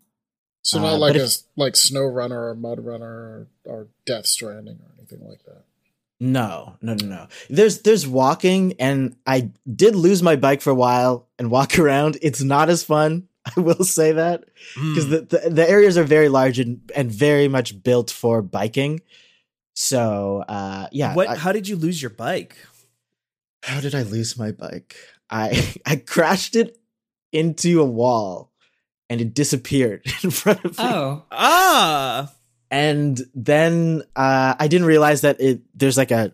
So 0.64 0.80
Uh, 0.80 0.82
not 0.84 1.00
like 1.00 1.16
a 1.16 1.24
if- 1.26 1.38
like 1.56 1.76
Snow 1.76 2.04
Runner 2.06 2.50
or 2.50 2.56
Mud 2.56 2.80
Runner 2.84 3.06
or, 3.06 3.48
or 3.66 3.88
Death 4.06 4.26
Stranding 4.28 4.80
or 4.84 4.92
anything 4.98 5.28
like 5.28 5.44
that. 5.46 5.64
No, 6.20 6.78
no, 6.82 6.94
no, 6.94 7.06
no. 7.08 7.28
There's 7.50 7.82
there's 7.82 8.08
walking, 8.08 8.74
and 8.80 9.16
I 9.28 9.52
did 9.72 9.96
lose 9.96 10.24
my 10.24 10.36
bike 10.38 10.62
for 10.62 10.70
a 10.70 10.76
while 10.76 11.28
and 11.38 11.52
walk 11.52 11.78
around. 11.80 12.18
It's 12.22 12.42
not 12.42 12.70
as 12.70 12.84
fun. 12.84 13.28
I 13.58 13.60
will 13.60 13.84
say 13.84 14.14
that 14.14 14.46
because 14.76 15.06
Mm. 15.06 15.10
the, 15.30 15.38
the 15.44 15.50
the 15.52 15.70
areas 15.70 15.98
are 15.98 16.04
very 16.04 16.30
large 16.30 16.58
and 16.60 16.80
and 16.96 17.12
very 17.12 17.48
much 17.48 17.84
built 17.84 18.10
for 18.12 18.42
biking. 18.42 19.02
So 19.76 20.44
uh, 20.48 20.88
yeah, 20.92 21.14
what? 21.14 21.30
I- 21.30 21.36
how 21.36 21.52
did 21.52 21.68
you 21.68 21.76
lose 21.76 22.02
your 22.02 22.12
bike? 22.12 22.56
how 23.64 23.82
did 23.82 23.96
I 23.96 24.04
lose 24.04 24.38
my 24.38 24.52
bike? 24.52 24.96
I 25.30 25.76
I 25.86 25.96
crashed 25.98 26.56
it 26.56 26.78
into 27.32 27.82
a 27.82 27.86
wall, 27.86 28.52
and 29.10 29.20
it 29.22 29.34
disappeared 29.34 30.04
in 30.24 30.32
front 30.32 30.64
of 30.64 30.72
me. 30.78 30.84
oh. 30.86 31.24
Ah, 31.32 32.32
and 32.72 33.20
then 33.34 34.04
uh, 34.16 34.56
I 34.60 34.68
didn't 34.68 34.88
realize 34.88 35.22
that 35.22 35.42
it 35.42 35.62
there's 35.74 35.98
like 35.98 36.12
a 36.12 36.32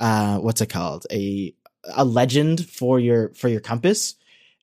uh, 0.00 0.38
what's 0.38 0.60
it 0.60 0.68
called 0.68 1.06
a 1.10 1.54
a 1.96 2.04
legend 2.04 2.68
for 2.68 3.00
your 3.00 3.30
for 3.34 3.48
your 3.48 3.60
compass, 3.60 4.14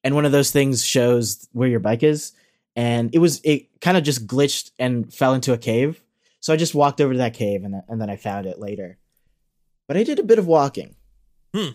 and 0.04 0.14
one 0.16 0.26
of 0.26 0.32
those 0.32 0.52
things 0.52 0.86
shows 0.86 1.50
where 1.54 1.68
your 1.68 1.80
bike 1.80 2.04
is, 2.04 2.34
and 2.76 3.14
it 3.16 3.20
was 3.20 3.42
it 3.44 3.82
kind 3.82 3.98
of 3.98 4.04
just 4.04 4.28
glitched 4.28 4.72
and 4.80 5.12
fell 5.14 5.34
into 5.34 5.52
a 5.54 5.58
cave. 5.58 6.02
So 6.46 6.54
I 6.54 6.58
just 6.58 6.76
walked 6.76 7.02
over 7.02 7.12
to 7.12 7.18
that 7.18 7.34
cave 7.34 7.64
and 7.64 7.82
and 7.90 8.00
then 8.00 8.08
I 8.08 8.18
found 8.18 8.46
it 8.46 8.60
later. 8.60 9.00
But 9.88 9.98
I 9.98 10.04
did 10.04 10.20
a 10.20 10.24
bit 10.24 10.38
of 10.38 10.46
walking. 10.46 10.96
Hmm. 11.56 11.70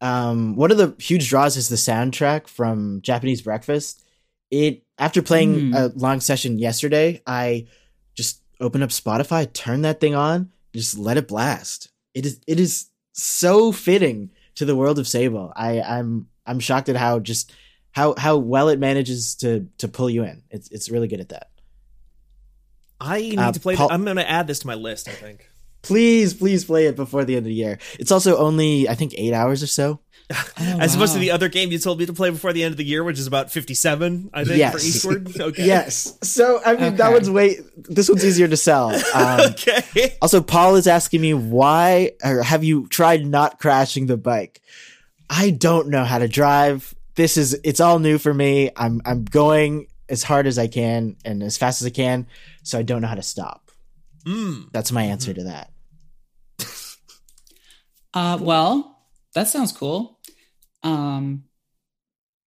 Um, 0.00 0.56
one 0.56 0.70
of 0.70 0.78
the 0.78 0.94
huge 0.98 1.28
draws 1.28 1.58
is 1.58 1.68
the 1.68 1.76
soundtrack 1.76 2.48
from 2.48 3.02
Japanese 3.02 3.42
Breakfast. 3.42 4.02
It 4.50 4.82
after 4.96 5.20
playing 5.20 5.72
Hmm. 5.72 5.74
a 5.74 5.86
long 5.88 6.20
session 6.20 6.58
yesterday, 6.58 7.20
I 7.26 7.66
just 8.14 8.40
opened 8.60 8.82
up 8.82 8.88
Spotify, 8.88 9.52
turned 9.52 9.84
that 9.84 10.00
thing 10.00 10.14
on, 10.14 10.52
just 10.74 10.96
let 10.96 11.18
it 11.18 11.28
blast. 11.28 11.90
It 12.14 12.24
is 12.24 12.40
it 12.46 12.58
is 12.58 12.86
so 13.12 13.72
fitting 13.72 14.30
to 14.54 14.64
the 14.64 14.74
world 14.74 14.98
of 14.98 15.06
Sable. 15.06 15.52
I 15.54 15.82
I'm 15.82 16.28
I'm 16.46 16.60
shocked 16.60 16.88
at 16.88 16.96
how 16.96 17.18
just 17.18 17.52
how 17.92 18.14
how 18.16 18.38
well 18.38 18.70
it 18.70 18.78
manages 18.78 19.34
to 19.34 19.68
to 19.76 19.86
pull 19.86 20.08
you 20.08 20.24
in. 20.24 20.44
It's 20.50 20.70
it's 20.70 20.88
really 20.88 21.08
good 21.08 21.20
at 21.20 21.28
that. 21.28 21.50
I 23.00 23.20
need 23.20 23.38
Uh, 23.38 23.52
to 23.52 23.60
play. 23.60 23.76
Paul- 23.76 23.88
th- 23.88 23.94
I'm 23.94 24.04
going 24.04 24.16
to 24.16 24.28
add 24.28 24.46
this 24.46 24.60
to 24.60 24.66
my 24.66 24.74
list. 24.74 25.08
I 25.08 25.12
think. 25.12 25.48
Please, 25.82 26.34
please 26.34 26.64
play 26.64 26.86
it 26.86 26.96
before 26.96 27.24
the 27.24 27.34
end 27.36 27.44
of 27.46 27.48
the 27.48 27.54
year. 27.54 27.78
It's 27.98 28.10
also 28.10 28.36
only 28.38 28.88
I 28.88 28.94
think 28.94 29.14
eight 29.16 29.32
hours 29.32 29.62
or 29.62 29.66
so. 29.68 30.00
Oh, 30.58 30.78
As 30.80 30.96
opposed 30.96 31.12
to 31.12 31.20
the 31.20 31.30
other 31.30 31.48
game 31.48 31.70
you 31.70 31.78
told 31.78 32.00
me 32.00 32.06
to 32.06 32.12
play 32.12 32.30
before 32.30 32.52
the 32.52 32.64
end 32.64 32.72
of 32.72 32.76
the 32.78 32.84
year, 32.84 33.04
which 33.04 33.16
is 33.20 33.28
about 33.28 33.52
57, 33.52 34.30
I 34.34 34.38
think, 34.44 34.48
for 34.48 34.78
Yes. 34.78 34.84
Eastward. 34.84 35.30
Okay. 35.40 35.64
Yes. 35.64 36.18
So 36.24 36.60
I 36.64 36.74
mean 36.74 36.96
that 36.96 37.12
one's 37.12 37.30
way. 37.30 37.58
This 37.76 38.08
one's 38.08 38.24
easier 38.24 38.48
to 38.48 38.56
sell. 38.56 38.90
Um, 39.14 39.40
okay. 39.52 40.16
Also, 40.20 40.40
Paul 40.42 40.74
is 40.74 40.88
asking 40.88 41.20
me 41.20 41.32
why, 41.34 42.12
or 42.24 42.42
have 42.42 42.64
you 42.64 42.88
tried 42.88 43.24
not 43.24 43.60
crashing 43.60 44.06
the 44.06 44.16
bike? 44.16 44.60
I 45.30 45.50
don't 45.50 45.88
know 45.90 46.02
how 46.04 46.18
to 46.18 46.26
drive. 46.26 46.92
This 47.14 47.36
is 47.36 47.56
it's 47.62 47.78
all 47.80 48.00
new 48.00 48.18
for 48.18 48.34
me. 48.34 48.70
I'm 48.76 49.00
I'm 49.04 49.24
going 49.24 49.86
as 50.08 50.22
hard 50.22 50.46
as 50.46 50.58
I 50.58 50.66
can 50.68 51.16
and 51.24 51.42
as 51.42 51.56
fast 51.58 51.82
as 51.82 51.86
I 51.86 51.90
can, 51.90 52.26
so 52.62 52.78
I 52.78 52.82
don't 52.82 53.02
know 53.02 53.08
how 53.08 53.14
to 53.14 53.22
stop. 53.22 53.70
Mm. 54.24 54.70
That's 54.72 54.92
my 54.92 55.02
answer 55.04 55.32
to 55.34 55.44
that. 55.44 55.70
Uh, 58.14 58.38
well, 58.40 59.02
that 59.34 59.46
sounds 59.46 59.72
cool. 59.72 60.18
Um, 60.82 61.44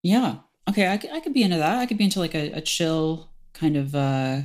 yeah. 0.01 0.37
Okay, 0.67 0.91
I, 0.91 0.97
could- 0.97 1.11
I 1.11 1.19
could 1.19 1.33
be 1.33 1.43
into 1.43 1.57
that. 1.57 1.77
I 1.77 1.85
could 1.85 1.97
be 1.99 2.05
into 2.05 2.17
like 2.19 2.33
a, 2.33 2.51
a 2.53 2.61
chill 2.61 3.29
kind 3.53 3.77
of 3.77 3.93
uh, 3.93 4.41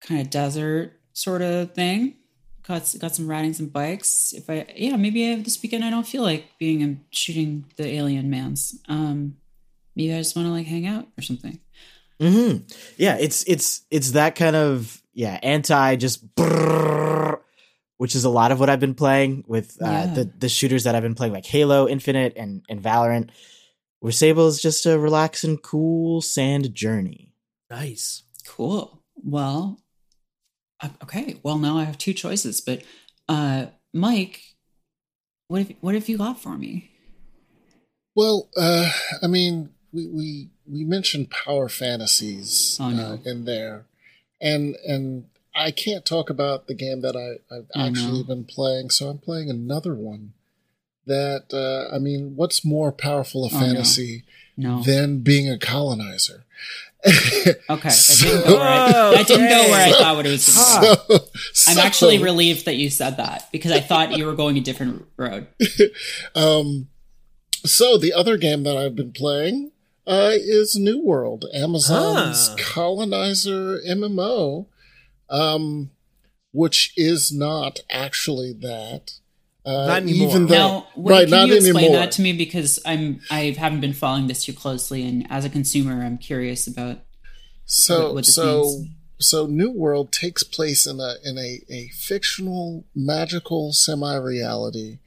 kind 0.00 0.20
of 0.22 0.30
desert 0.30 0.98
sort 1.12 1.42
of 1.42 1.74
thing. 1.74 2.14
Got 2.66 2.94
got 3.00 3.14
some 3.14 3.28
riding 3.28 3.52
some 3.52 3.66
bikes. 3.66 4.32
If 4.32 4.48
I 4.48 4.66
yeah, 4.76 4.96
maybe 4.96 5.30
I, 5.32 5.36
this 5.36 5.62
weekend 5.62 5.84
I 5.84 5.90
don't 5.90 6.06
feel 6.06 6.22
like 6.22 6.44
being 6.58 6.82
and 6.82 7.04
shooting 7.10 7.66
the 7.76 7.86
alien 7.86 8.30
mans. 8.30 8.80
Um, 8.88 9.36
maybe 9.98 10.12
guys 10.14 10.34
want 10.36 10.46
to 10.46 10.52
like 10.52 10.66
hang 10.66 10.86
out 10.86 11.08
or 11.18 11.22
something. 11.22 11.58
hmm 12.20 12.58
Yeah, 12.96 13.16
it's 13.18 13.44
it's 13.46 13.82
it's 13.90 14.12
that 14.12 14.34
kind 14.36 14.56
of 14.56 15.02
yeah 15.12 15.38
anti 15.42 15.96
just 15.96 16.34
brrrr, 16.36 17.40
which 17.98 18.14
is 18.14 18.24
a 18.24 18.30
lot 18.30 18.52
of 18.52 18.60
what 18.60 18.70
I've 18.70 18.80
been 18.80 18.94
playing 18.94 19.44
with 19.46 19.76
uh, 19.82 19.86
Yeah. 19.90 20.06
the 20.14 20.24
the 20.38 20.48
shooters 20.48 20.84
that 20.84 20.94
I've 20.94 21.02
been 21.02 21.14
playing 21.16 21.32
like 21.34 21.46
Halo 21.46 21.88
Infinite 21.88 22.34
and 22.36 22.62
and 22.68 22.80
Valorant. 22.82 23.30
Where 24.00 24.12
Sable 24.12 24.46
is 24.46 24.62
just 24.62 24.86
a 24.86 24.96
relaxing, 24.96 25.58
cool 25.58 26.20
sand 26.22 26.72
journey. 26.72 27.32
Nice. 27.68 28.22
Cool. 28.46 29.02
Well, 29.16 29.82
okay. 31.02 31.40
Well, 31.42 31.58
now 31.58 31.76
I 31.78 31.82
have 31.84 31.98
two 31.98 32.12
choices, 32.14 32.60
but 32.60 32.82
uh, 33.28 33.66
Mike, 33.92 34.40
what 35.48 35.58
have 35.66 35.72
what 35.80 35.94
have 35.94 36.08
you 36.08 36.16
got 36.18 36.40
for 36.40 36.56
me? 36.56 36.90
Well, 38.14 38.48
uh, 38.56 38.88
I 39.22 39.26
mean, 39.26 39.70
we 39.92 40.06
we 40.06 40.48
we 40.70 40.84
mentioned 40.84 41.30
power 41.30 41.68
fantasies 41.68 42.76
Oh, 42.80 42.90
no. 42.90 43.02
uh, 43.12 43.16
in 43.24 43.44
there, 43.44 43.86
and 44.40 44.76
and 44.86 45.24
I 45.54 45.70
can't 45.70 46.04
talk 46.04 46.30
about 46.30 46.66
the 46.66 46.74
game 46.74 47.00
that 47.02 47.16
I 47.16 47.54
I've 47.54 47.66
Oh, 47.74 47.80
no. 47.80 47.86
actually 47.86 48.22
been 48.24 48.44
playing, 48.44 48.90
so 48.90 49.08
I'm 49.08 49.18
playing 49.18 49.50
another 49.50 49.94
one. 49.94 50.32
That 51.06 51.44
uh, 51.54 51.94
I 51.94 51.98
mean, 51.98 52.36
what's 52.36 52.64
more 52.64 52.92
powerful 52.92 53.44
of 53.44 53.54
Oh, 53.54 53.60
no. 53.60 53.66
fantasy 53.66 54.24
No. 54.56 54.82
than 54.82 55.20
being 55.20 55.48
a 55.50 55.58
colonizer? 55.58 56.44
okay, 57.06 57.54
that 57.70 58.18
didn't 58.20 58.44
go 58.44 58.58
where 58.58 58.68
I, 58.68 58.90
that 59.14 59.26
didn't 59.28 59.48
go 59.48 59.70
where 59.70 59.88
I 59.88 59.92
thought 59.92 60.26
it 60.26 60.30
was 60.30 60.46
going 60.54 60.96
to 61.06 61.22
so, 61.54 61.70
I'm 61.70 61.76
so, 61.76 61.80
actually 61.80 62.18
relieved 62.18 62.64
that 62.66 62.74
you 62.74 62.90
said 62.90 63.16
that 63.18 63.48
because 63.52 63.70
I 63.70 63.78
thought 63.80 64.16
you 64.18 64.26
were 64.26 64.34
going 64.34 64.58
a 64.58 64.60
different 64.60 65.06
road. 65.16 65.46
Um, 66.34 66.88
so 67.64 67.98
the 67.98 68.12
other 68.12 68.36
game 68.36 68.64
that 68.64 68.76
I've 68.76 68.96
been 68.96 69.12
playing 69.12 69.70
uh, 70.08 70.32
is 70.34 70.74
New 70.76 71.00
World, 71.04 71.44
Amazon's 71.54 72.48
Ah. 72.50 72.54
colonizer 72.58 73.80
MMO, 73.86 74.66
um, 75.28 75.90
which 76.52 76.92
is 76.96 77.30
not 77.30 77.80
actually 77.90 78.52
that. 78.54 79.12
Uh, 79.66 79.86
Not 79.86 80.02
anymore. 80.02 80.28
Even 80.30 80.46
though, 80.46 80.54
Now, 80.56 80.86
what, 80.94 81.10
right, 81.10 81.28
can 81.28 81.30
not 81.30 81.48
you 81.48 81.54
explain 81.56 81.76
anymore. 81.76 81.96
that 81.98 82.12
to 82.12 82.22
me 82.22 82.32
because 82.32 82.78
I'm 82.86 83.20
I 83.30 83.54
haven't 83.58 83.80
been 83.82 83.92
following 83.92 84.26
this 84.26 84.44
too 84.44 84.54
closely, 84.54 85.06
and 85.06 85.26
as 85.30 85.44
a 85.44 85.50
consumer, 85.50 86.02
I'm 86.02 86.16
curious 86.16 86.66
about. 86.66 87.00
So 87.66 88.04
what- 88.06 88.14
what 88.14 88.24
this 88.26 88.34
so 88.34 88.62
means. 88.62 88.88
so 89.20 89.46
New 89.46 89.70
World 89.70 90.10
takes 90.10 90.42
place 90.42 90.86
in 90.86 91.00
a 91.00 91.16
in 91.22 91.36
a, 91.36 91.60
a 91.68 91.88
fictional 91.88 92.84
magical 92.94 93.74
semi 93.74 94.14
reality, 94.14 95.00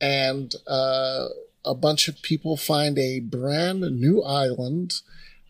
and 0.00 0.54
uh, 0.68 1.26
a 1.66 1.74
bunch 1.74 2.08
of 2.08 2.22
people 2.22 2.56
find 2.56 2.98
a 2.98 3.20
brand 3.20 3.80
new 3.80 4.22
island, 4.22 4.94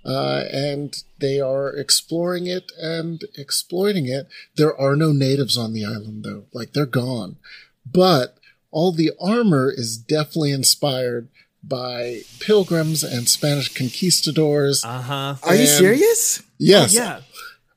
uh, 0.04 0.44
and 0.52 1.02
they 1.18 1.40
are 1.40 1.68
exploring 1.68 2.46
it 2.46 2.72
and 2.80 3.24
exploiting 3.36 4.06
it. 4.06 4.28
There 4.56 4.76
are 4.76 4.96
no 4.96 5.12
natives 5.12 5.56
on 5.58 5.72
the 5.72 5.84
island 5.84 6.24
though, 6.24 6.44
like 6.52 6.72
they're 6.72 6.86
gone, 6.86 7.36
but 7.90 8.38
all 8.70 8.92
the 8.92 9.12
armor 9.20 9.70
is 9.70 9.96
definitely 9.96 10.52
inspired 10.52 11.28
by 11.62 12.20
pilgrims 12.40 13.02
and 13.02 13.28
Spanish 13.28 13.72
conquistadors. 13.74 14.84
Uh 14.84 15.02
huh. 15.02 15.34
Are 15.42 15.54
you 15.54 15.66
serious? 15.66 16.42
Yes. 16.58 16.94
yeah. 16.94 17.20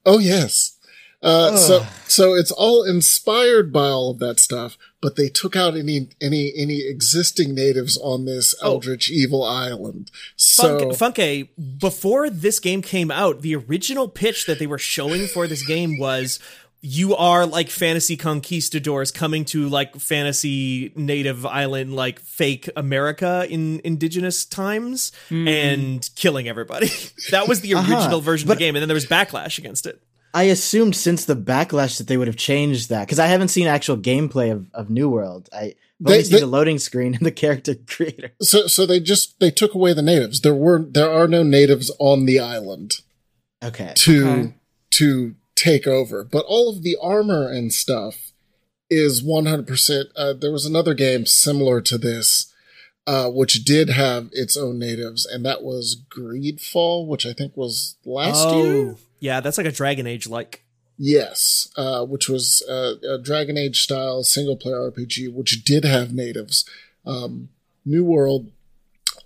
Oh 0.06 0.20
yes. 0.20 0.78
Uh, 1.22 1.58
so 1.58 1.86
so 2.08 2.34
it's 2.34 2.52
all 2.52 2.84
inspired 2.86 3.74
by 3.74 3.88
all 3.90 4.12
of 4.12 4.20
that 4.20 4.40
stuff, 4.40 4.78
but 5.02 5.18
they 5.18 5.28
took 5.28 5.54
out 5.56 5.76
any 5.76 6.08
any 6.22 6.54
any 6.56 6.82
existing 6.88 7.54
natives 7.54 7.98
on 7.98 8.24
this 8.24 8.56
Oh. 8.62 8.74
eldritch 8.74 9.12
evil 9.12 9.44
island. 9.44 10.12
So 10.38 10.94
Funk, 10.94 11.16
Funke, 11.18 11.50
before 11.78 12.30
this 12.30 12.60
game 12.62 12.82
came 12.82 13.12
out, 13.12 13.42
the 13.42 13.54
original 13.56 14.08
pitch 14.08 14.46
that 14.46 14.60
they 14.60 14.68
were 14.68 14.78
showing 14.78 15.28
for 15.28 15.46
this 15.46 15.66
game 15.68 16.00
was 16.00 16.40
you 16.82 17.14
are 17.18 17.46
like 17.46 17.70
fantasy 17.70 18.16
conquistadors 18.16 19.12
coming 19.12 19.44
to 19.44 19.68
like 19.68 19.94
fantasy 19.98 20.94
native 20.96 21.46
island, 21.46 21.94
like 21.94 22.22
fake 22.22 22.70
America 22.78 23.46
in 23.50 23.82
indigenous 23.84 24.46
times 24.46 25.12
and 25.30 26.10
killing 26.16 26.48
everybody. 26.48 26.88
that 27.32 27.50
was 27.50 27.60
the 27.60 27.74
Uh-huh. 27.76 27.94
original 27.94 28.22
version 28.22 28.50
of 28.50 28.56
the 28.56 28.60
game, 28.64 28.78
and 28.78 28.82
then 28.82 28.88
there 28.88 28.96
was 28.96 29.06
backlash 29.06 29.58
against 29.58 29.86
it. 29.86 30.02
I 30.34 30.44
assumed 30.44 30.96
since 30.96 31.26
the 31.26 31.36
backlash 31.36 31.98
that 31.98 32.08
they 32.08 32.18
would 32.18 32.28
have 32.28 32.38
changed 32.38 32.90
that 32.90 33.06
because 33.06 33.20
I 33.20 33.28
haven't 33.28 33.48
seen 33.50 33.68
actual 33.68 33.98
gameplay 33.98 34.52
of, 34.52 34.68
of 34.74 34.90
New 34.90 35.10
World. 35.10 35.50
I 35.54 35.76
They- 36.00 36.14
only 36.14 36.24
see 36.24 36.40
the 36.40 36.46
loading 36.46 36.78
screen 36.80 37.16
and 37.16 37.26
the 37.26 37.32
character 37.32 37.76
creator. 37.88 38.32
so 38.42 38.68
so 38.68 38.86
they 38.86 39.00
just 39.00 39.40
they 39.40 39.52
took 39.52 39.74
away 39.74 39.94
the 39.94 40.02
natives. 40.02 40.42
There 40.42 40.54
were 40.56 40.80
there 40.80 41.10
are 41.12 41.28
no 41.28 41.44
natives 41.44 41.92
on 42.00 42.26
the 42.26 42.40
island 42.40 42.96
Okay. 43.64 43.94
to 43.96 44.28
Okay. 44.30 44.54
to 44.92 45.36
take 45.56 45.86
over, 45.88 46.24
but 46.24 46.46
all 46.48 46.70
of 46.70 46.84
the 46.84 46.96
armor 47.02 47.50
and 47.50 47.74
stuff 47.74 48.32
is 48.90 49.22
100%. 49.22 50.06
Uh, 50.16 50.34
there 50.34 50.52
was 50.52 50.66
another 50.66 50.94
game 50.94 51.26
similar 51.26 51.80
to 51.82 51.98
this, 51.98 52.52
uh, 53.06 53.30
which 53.30 53.64
did 53.66 53.90
have 53.90 54.30
its 54.32 54.56
own 54.58 54.80
natives, 54.80 55.26
and 55.26 55.46
that 55.46 55.62
was 55.64 56.02
Greedfall, 56.10 57.06
which 57.08 57.26
I 57.26 57.34
think 57.34 57.56
was 57.58 57.98
last 58.06 58.48
oh, 58.48 58.64
year. 58.64 58.96
Yeah, 59.20 59.40
that's 59.42 59.58
like 59.58 59.68
a 59.68 59.72
Dragon 59.72 60.08
Age 60.08 60.28
like. 60.28 60.64
Yes, 60.98 61.70
uh, 61.78 62.04
which 62.06 62.28
was 62.28 62.62
uh, 62.70 62.96
a 63.10 63.18
Dragon 63.18 63.58
Age 63.58 63.82
style 63.82 64.24
single 64.24 64.58
player 64.58 64.92
RPG, 64.92 65.34
which 65.34 65.64
did 65.64 65.86
have 65.86 66.14
natives. 66.14 66.66
Um, 67.06 67.50
New 67.86 68.04
World, 68.04 68.52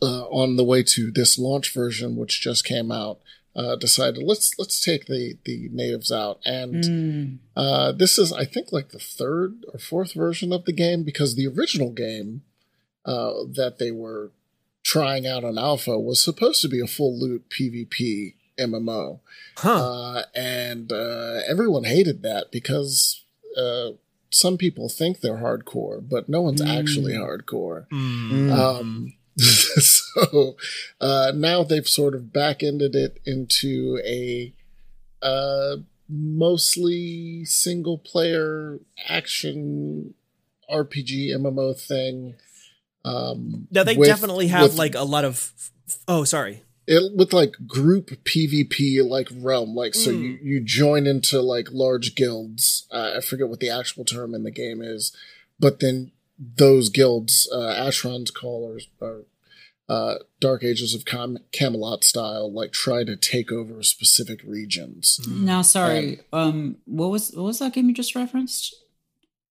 uh, 0.02 0.26
on 0.28 0.56
the 0.56 0.64
way 0.64 0.84
to 0.84 1.10
this 1.12 1.39
launch 1.39 1.74
version, 1.74 2.16
which 2.16 2.41
just 2.41 2.64
came 2.64 2.91
out, 2.91 3.20
uh, 3.56 3.76
decided 3.76 4.22
let's 4.24 4.58
let's 4.60 4.84
take 4.84 5.06
the 5.08 5.38
the 5.46 5.70
natives 5.72 6.12
out, 6.12 6.39
and 6.46 6.84
Mm. 6.84 7.38
uh, 7.56 7.91
this 7.91 8.18
is 8.20 8.32
I 8.32 8.46
think 8.46 8.72
like 8.72 8.89
the 8.89 9.00
third 9.00 9.66
or 9.74 9.80
fourth 9.80 10.14
version 10.14 10.54
of 10.54 10.66
the 10.66 10.74
game 10.74 11.04
because 11.04 11.36
the 11.36 11.48
original 11.48 11.91
game 11.91 12.44
uh, 13.06 13.34
that 13.52 13.78
they 13.80 13.91
were 13.91 14.32
trying 14.84 15.26
out 15.26 15.44
on 15.44 15.58
alpha 15.58 16.00
was 16.00 16.24
supposed 16.24 16.62
to 16.62 16.68
be 16.70 16.80
a 16.82 16.88
full 16.88 17.18
loot 17.20 17.50
PvP 17.50 18.34
MMO. 18.58 19.20
Huh. 19.58 19.72
Uh, 19.74 20.24
and 20.36 20.91
uh, 20.91 21.39
everyone 21.47 21.84
hated 21.86 22.22
that 22.24 22.51
because 22.51 23.24
uh, 23.58 23.91
some 24.30 24.58
people 24.58 24.89
think 24.89 25.20
they're 25.22 25.38
hardcore, 25.38 26.08
but 26.08 26.28
no 26.30 26.41
one's 26.41 26.62
Mm. 26.62 26.80
actually 26.80 27.14
hardcore. 27.14 27.88
Mm. 27.89 28.51
Um, 28.51 29.14
so 29.38 30.56
uh, 31.01 31.32
now 31.36 31.64
they've 31.64 31.88
sort 31.88 32.14
of 32.16 32.32
back 32.32 32.62
ended 32.64 32.95
it 32.95 33.20
into 33.26 33.99
a 34.06 34.54
uh, 35.22 35.78
mostly 36.10 37.45
single 37.45 37.97
player 37.97 38.80
action 39.08 40.14
RPG 40.72 41.30
MMO 41.36 41.80
thing. 41.80 42.36
Um, 43.06 43.68
Now 43.72 43.84
they 43.84 43.95
with- 43.97 44.08
definitely 44.08 44.47
have 44.47 44.64
with- 44.64 44.76
like 44.78 44.95
a 44.95 45.04
lot 45.04 45.26
of. 45.26 45.51
Oh, 46.08 46.24
sorry. 46.24 46.64
It 46.86 47.14
with 47.16 47.32
like 47.34 47.54
group 47.66 48.10
PvP 48.26 49.08
like 49.08 49.30
realm. 49.34 49.74
Like 49.76 49.94
so 49.96 50.12
Mm. 50.12 50.22
you 50.22 50.40
you 50.44 50.60
join 50.60 51.08
into 51.08 51.42
like 51.42 51.70
large 51.72 52.16
guilds. 52.16 52.88
Uh, 52.92 53.14
I 53.18 53.22
forget 53.22 53.48
what 53.48 53.60
the 53.62 53.70
actual 53.70 54.04
term 54.06 54.36
in 54.36 54.44
the 54.44 54.52
game 54.52 54.82
is, 54.82 55.16
but 55.60 55.80
then 55.80 56.12
those 56.38 56.90
guilds, 56.90 57.48
uh, 57.54 57.74
Asheron's 57.88 58.32
callers 58.32 58.88
or 59.00 59.24
uh, 59.88 60.16
Dark 60.40 60.64
Ages 60.64 60.94
of 60.94 61.06
Cam- 61.06 61.38
Camelot 61.52 62.04
style, 62.04 62.52
like 62.52 62.72
try 62.72 63.04
to 63.04 63.16
take 63.16 63.52
over 63.52 63.84
specific 63.84 64.40
regions. 64.46 65.20
Now, 65.28 65.62
sorry. 65.62 66.22
Um, 66.34 66.78
what 66.86 67.12
was 67.12 67.32
what 67.32 67.44
was 67.44 67.60
that 67.60 67.74
game 67.74 67.88
you 67.90 67.94
just 67.94 68.16
referenced? 68.16 68.76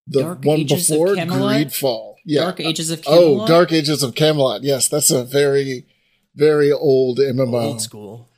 The 0.07 0.23
Dark 0.23 0.45
one 0.45 0.61
Ages 0.61 0.89
before 0.91 1.15
Camelot? 1.15 1.55
Greedfall, 1.57 2.15
yeah. 2.25 2.41
Dark 2.43 2.61
Ages 2.61 2.91
of 2.91 3.03
Camelot. 3.03 3.23
Oh, 3.43 3.47
Dark 3.47 3.73
Ages 3.73 4.03
of 4.03 4.15
Camelot. 4.15 4.65
Yes, 4.65 4.89
that's 4.89 5.11
a 5.11 5.23
very, 5.25 5.87
very 6.35 6.73
old 6.73 7.19
MMO. 7.19 7.63
Old 7.65 7.83
school. 7.83 8.29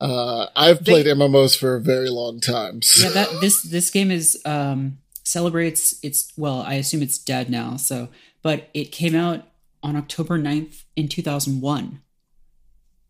Uh, 0.00 0.46
I've 0.56 0.84
They- 0.84 0.92
played 0.92 1.06
MMOs 1.06 1.56
for 1.56 1.76
a 1.76 1.80
very 1.80 2.10
long 2.10 2.40
time. 2.40 2.82
so- 2.82 3.04
Yeah, 3.04 3.10
that 3.10 3.40
this 3.40 3.62
this 3.62 3.90
game 3.90 4.10
is 4.10 4.38
um 4.44 4.98
celebrates 5.24 5.94
its 6.02 6.32
well, 6.36 6.62
I 6.66 6.74
assume 6.74 7.02
it's 7.02 7.18
dead 7.18 7.50
now. 7.50 7.76
So, 7.76 8.08
but 8.42 8.68
it 8.74 8.90
came 8.92 9.14
out 9.14 9.46
on 9.82 9.96
October 9.96 10.38
9th 10.38 10.82
in 10.96 11.08
2001. 11.08 12.00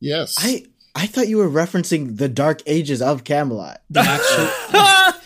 Yes. 0.01 0.35
I 0.39 0.65
I 0.95 1.07
thought 1.07 1.29
you 1.29 1.39
were 1.39 1.49
referencing 1.49 2.19
the 2.19 2.29
Dark 2.29 2.63
Ages 2.67 3.01
of 3.01 3.25
Camelot. 3.25 3.81
The 3.91 4.01
actual 4.01 4.49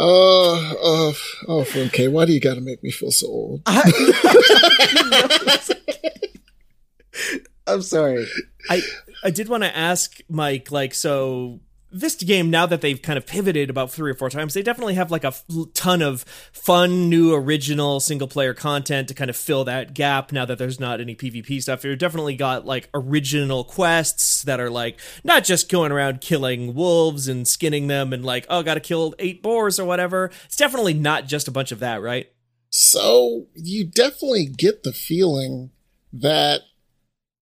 Oh, 0.00 0.74
oh, 0.80 1.14
oh, 1.48 1.66
okay. 1.86 2.06
Why 2.06 2.24
do 2.24 2.32
you 2.32 2.38
got 2.38 2.54
to 2.54 2.60
make 2.60 2.84
me 2.84 2.92
feel 2.92 3.10
so 3.10 3.26
old? 3.26 3.62
I'm 7.68 7.82
sorry. 7.82 8.26
I 8.70 8.82
I 9.22 9.30
did 9.30 9.48
want 9.48 9.64
to 9.64 9.76
ask 9.76 10.18
Mike, 10.28 10.70
like, 10.70 10.94
so 10.94 11.60
this 11.90 12.16
game 12.16 12.50
now 12.50 12.66
that 12.66 12.82
they've 12.82 13.00
kind 13.00 13.16
of 13.16 13.26
pivoted 13.26 13.70
about 13.70 13.90
three 13.90 14.10
or 14.10 14.14
four 14.14 14.28
times, 14.28 14.54
they 14.54 14.62
definitely 14.62 14.94
have 14.94 15.10
like 15.10 15.24
a 15.24 15.28
f- 15.28 15.44
ton 15.74 16.02
of 16.02 16.22
fun, 16.52 17.08
new, 17.08 17.34
original 17.34 17.98
single 17.98 18.28
player 18.28 18.52
content 18.52 19.08
to 19.08 19.14
kind 19.14 19.30
of 19.30 19.36
fill 19.36 19.64
that 19.64 19.94
gap. 19.94 20.30
Now 20.30 20.44
that 20.44 20.58
there's 20.58 20.78
not 20.78 21.00
any 21.00 21.14
PvP 21.14 21.62
stuff, 21.62 21.84
you've 21.84 21.98
definitely 21.98 22.36
got 22.36 22.66
like 22.66 22.90
original 22.92 23.64
quests 23.64 24.42
that 24.42 24.60
are 24.60 24.70
like 24.70 25.00
not 25.24 25.44
just 25.44 25.70
going 25.70 25.92
around 25.92 26.20
killing 26.20 26.74
wolves 26.74 27.26
and 27.26 27.48
skinning 27.48 27.86
them 27.86 28.12
and 28.12 28.24
like 28.24 28.46
oh, 28.48 28.62
got 28.62 28.74
to 28.74 28.80
kill 28.80 29.14
eight 29.18 29.42
boars 29.42 29.78
or 29.78 29.84
whatever. 29.84 30.30
It's 30.44 30.56
definitely 30.56 30.94
not 30.94 31.26
just 31.26 31.48
a 31.48 31.52
bunch 31.52 31.72
of 31.72 31.80
that, 31.80 32.02
right? 32.02 32.30
So 32.70 33.46
you 33.54 33.86
definitely 33.86 34.46
get 34.46 34.82
the 34.82 34.92
feeling 34.92 35.70
that 36.12 36.62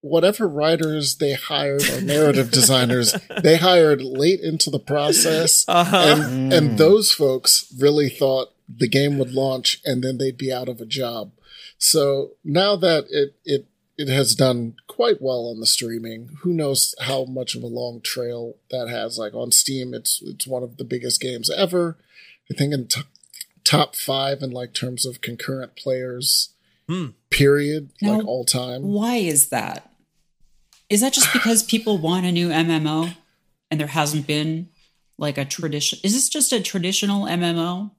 whatever 0.09 0.48
writers 0.48 1.16
they 1.16 1.34
hired 1.34 1.82
or 1.90 2.00
narrative 2.00 2.50
designers 2.50 3.14
they 3.42 3.57
hired 3.57 4.00
late 4.02 4.40
into 4.40 4.70
the 4.70 4.78
process, 4.78 5.64
Uh-huh. 5.68 5.96
and 5.96 6.52
and 6.52 6.78
those 6.78 7.12
folks 7.12 7.72
really 7.78 8.09
thought 8.09 8.52
the 8.68 8.88
game 8.88 9.18
would 9.18 9.32
launch 9.32 9.80
and 9.84 10.02
then 10.02 10.18
they'd 10.18 10.36
be 10.38 10.52
out 10.52 10.68
of 10.68 10.80
a 10.80 10.86
job. 10.86 11.32
So 11.78 12.32
now 12.44 12.76
that 12.76 13.04
it 13.11 13.34
it 13.44 13.66
it 13.98 14.09
has 14.09 14.34
done 14.34 14.74
quite 14.88 15.22
well 15.22 15.46
on 15.50 15.59
the 15.61 15.66
streaming. 15.66 16.28
Who 16.42 16.52
knows 16.52 16.94
how 17.00 17.24
much 17.24 17.54
of 17.54 17.62
a 17.62 17.66
long 17.66 18.02
trail 18.02 18.57
that 18.70 18.88
has? 18.88 19.18
Like 19.18 19.34
on 19.34 19.50
Steam, 19.52 19.94
it's 19.94 20.20
it's 20.24 20.46
one 20.46 20.62
of 20.62 20.76
the 20.76 20.84
biggest 20.84 21.20
games 21.20 21.48
ever. 21.50 21.96
I 22.50 22.54
think 22.54 22.74
in 22.74 22.88
t- 22.88 23.00
top 23.64 23.96
five 23.96 24.42
in 24.42 24.50
like 24.50 24.74
terms 24.74 25.07
of 25.07 25.20
concurrent 25.22 25.76
players. 25.76 26.50
Hmm. 26.88 27.07
Period, 27.30 27.90
Now, 28.00 28.18
like 28.18 28.26
all 28.26 28.44
time. 28.44 28.82
Why 28.82 29.16
is 29.16 29.48
that? 29.48 29.90
Is 30.89 31.01
that 31.01 31.12
just 31.12 31.32
because 31.32 31.62
people 31.62 31.99
want 31.99 32.26
a 32.26 32.32
new 32.32 32.49
MMO 32.49 33.14
and 33.70 33.80
there 33.80 33.89
hasn't 33.89 34.26
been 34.26 34.68
like 35.18 35.37
a 35.39 35.45
tradition? 35.45 35.99
Is 36.05 36.12
this 36.14 36.28
just 36.28 36.53
a 36.53 36.61
traditional 36.62 37.24
MMO? 37.26 37.91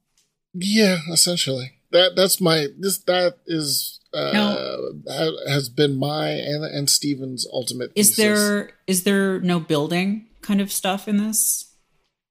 Yeah, 0.54 1.00
essentially. 1.12 1.74
That 1.92 2.16
that's 2.16 2.40
my 2.42 2.68
this 2.78 2.98
that 3.00 3.38
is 3.46 4.00
uh 4.14 4.32
No. 4.34 5.38
has 5.48 5.70
been 5.70 5.98
my 5.98 6.30
and 6.30 6.64
and 6.64 6.90
Steven's 6.90 7.46
ultimate. 7.52 7.92
Is 7.96 8.10
thesis. 8.16 8.18
there 8.18 8.72
is 8.88 9.04
there 9.04 9.40
no 9.42 9.60
building 9.60 10.28
kind 10.42 10.62
of 10.62 10.72
stuff 10.72 11.08
in 11.08 11.18
this? 11.18 11.66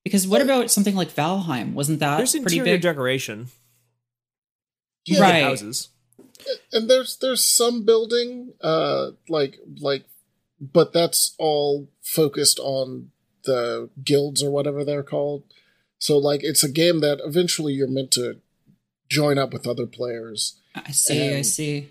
Because 0.05 0.27
what 0.27 0.41
about 0.41 0.71
something 0.71 0.95
like 0.95 1.11
Valheim? 1.15 1.73
Wasn't 1.75 1.99
that 2.01 2.17
There's 2.19 2.33
pretty 2.33 2.59
interior 2.59 2.77
big? 2.77 2.83
decoration, 2.83 3.49
Yeah, 5.07 5.21
Right. 5.21 5.43
houses. 5.43 5.89
and 6.73 6.89
there's 6.89 7.17
there's 7.17 7.43
some 7.45 7.85
building 7.85 8.53
uh 8.61 9.11
like 9.29 9.59
like 9.81 10.05
but 10.61 10.93
that's 10.93 11.35
all 11.39 11.89
focused 12.03 12.59
on 12.61 13.11
the 13.45 13.89
guilds 14.05 14.43
or 14.43 14.51
whatever 14.51 14.85
they're 14.85 15.03
called 15.03 15.43
so 15.99 16.17
like 16.19 16.41
it's 16.43 16.65
a 16.65 16.69
game 16.71 17.01
that 17.01 17.21
eventually 17.25 17.73
you're 17.73 17.89
meant 17.89 18.11
to 18.11 18.41
join 19.09 19.39
up 19.39 19.53
with 19.53 19.67
other 19.67 19.87
players 19.87 20.57
I 20.75 20.91
see, 20.91 21.35
I 21.35 21.41
see. 21.43 21.89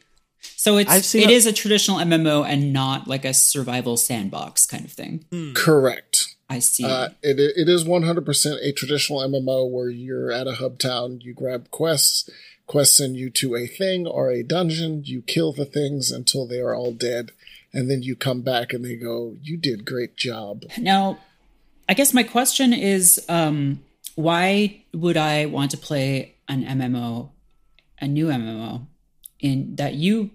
So 0.57 0.77
it's 0.77 0.91
I've 0.91 1.21
it 1.23 1.27
a- 1.29 1.31
is 1.31 1.47
a 1.47 1.51
traditional 1.53 1.97
MMO 1.97 2.45
and 2.47 2.71
not 2.71 3.07
like 3.07 3.25
a 3.25 3.33
survival 3.33 3.97
sandbox 3.97 4.67
kind 4.67 4.85
of 4.85 4.91
thing. 4.91 5.25
Hmm. 5.31 5.53
correct 5.53 6.35
I 6.49 6.59
see. 6.59 6.85
uh 6.85 7.09
it 7.23 7.39
it 7.39 7.67
is 7.67 7.83
100% 7.83 8.57
a 8.61 8.71
traditional 8.73 9.21
mmo 9.21 9.67
where 9.71 9.89
you're 9.89 10.31
at 10.31 10.45
a 10.47 10.53
hub 10.55 10.77
town 10.77 11.19
you 11.21 11.33
grab 11.33 11.71
quests 11.71 12.29
quests 12.67 12.97
send 12.97 13.15
you 13.15 13.31
to 13.31 13.55
a 13.55 13.65
thing 13.65 14.05
or 14.05 14.29
a 14.29 14.43
dungeon 14.43 15.01
you 15.03 15.23
kill 15.23 15.51
the 15.51 15.65
things 15.65 16.11
until 16.11 16.45
they 16.45 16.59
are 16.59 16.75
all 16.75 16.91
dead 16.93 17.31
and 17.75 17.91
then 17.91 18.01
you 18.01 18.15
come 18.15 18.41
back 18.41 18.73
and 18.73 18.83
they 18.83 18.95
go 18.95 19.35
you 19.43 19.57
did 19.57 19.85
great 19.85 20.15
job 20.17 20.63
Now, 20.79 21.19
I 21.87 21.93
guess 21.93 22.13
my 22.13 22.23
question 22.23 22.73
is 22.73 23.23
um, 23.29 23.83
why 24.15 24.83
would 24.93 25.17
I 25.17 25.45
want 25.45 25.71
to 25.71 25.77
play 25.77 26.35
an 26.47 26.63
MMO, 26.63 27.29
a 27.99 28.07
new 28.07 28.27
MMO, 28.27 28.87
in 29.39 29.75
that 29.75 29.93
you, 29.95 30.31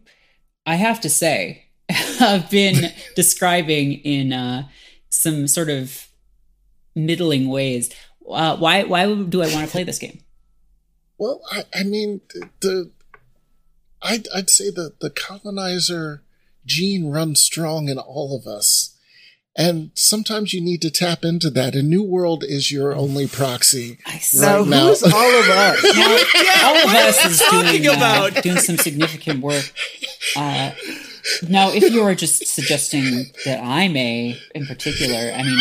I 0.67 0.77
have 0.77 1.01
to 1.01 1.11
say, 1.11 1.67
have 1.89 2.51
been 2.51 2.93
describing 3.17 3.95
in 3.95 4.33
uh, 4.33 4.69
some 5.09 5.49
sort 5.49 5.71
of 5.71 6.09
middling 6.95 7.49
ways. 7.49 7.93
Uh, 8.29 8.57
why? 8.57 8.85
Why 8.85 9.13
do 9.13 9.43
I 9.43 9.53
want 9.53 9.67
to 9.67 9.73
play 9.73 9.85
this 9.85 9.99
game? 9.99 10.21
Well, 11.19 11.41
I, 11.51 11.65
I 11.75 11.83
mean, 11.83 12.21
the, 12.33 12.49
the 12.61 12.91
I'd, 14.03 14.29
I'd 14.35 14.51
say 14.51 14.71
that 14.71 15.01
the 15.01 15.11
colonizer 15.11 16.23
gene 16.67 17.11
runs 17.11 17.43
strong 17.43 17.89
in 17.89 17.99
all 17.99 18.37
of 18.37 18.47
us. 18.47 18.97
And 19.57 19.91
sometimes 19.95 20.53
you 20.55 20.61
need 20.61 20.81
to 20.83 20.91
tap 20.91 21.25
into 21.25 21.51
that. 21.51 21.75
A 21.75 21.83
New 21.83 22.03
World 22.05 22.45
is 22.47 22.71
your 22.71 22.95
only 22.95 23.27
proxy. 23.27 23.99
I 24.07 24.19
see. 24.19 24.39
So 24.39 24.61
Right 24.61 24.69
now. 24.69 24.87
who's 24.89 25.03
all 25.03 25.11
of 25.13 25.49
us? 25.49 25.83
Now, 26.63 26.69
all 26.69 26.77
of 26.77 26.95
us 26.95 27.25
is 27.27 27.41
talking 27.41 27.83
doing, 27.83 27.97
about? 27.97 28.37
Uh, 28.37 28.41
doing 28.43 28.59
some 28.59 28.77
significant 28.79 29.41
work. 29.43 29.73
Uh, 30.37 30.71
now, 31.49 31.71
if 31.73 31.91
you 31.93 32.03
are 32.03 32.15
just 32.15 32.47
suggesting 32.47 33.27
that 33.45 33.61
I 33.63 33.89
may, 33.89 34.39
in 34.55 34.67
particular, 34.67 35.33
I 35.35 35.43
mean, 35.43 35.59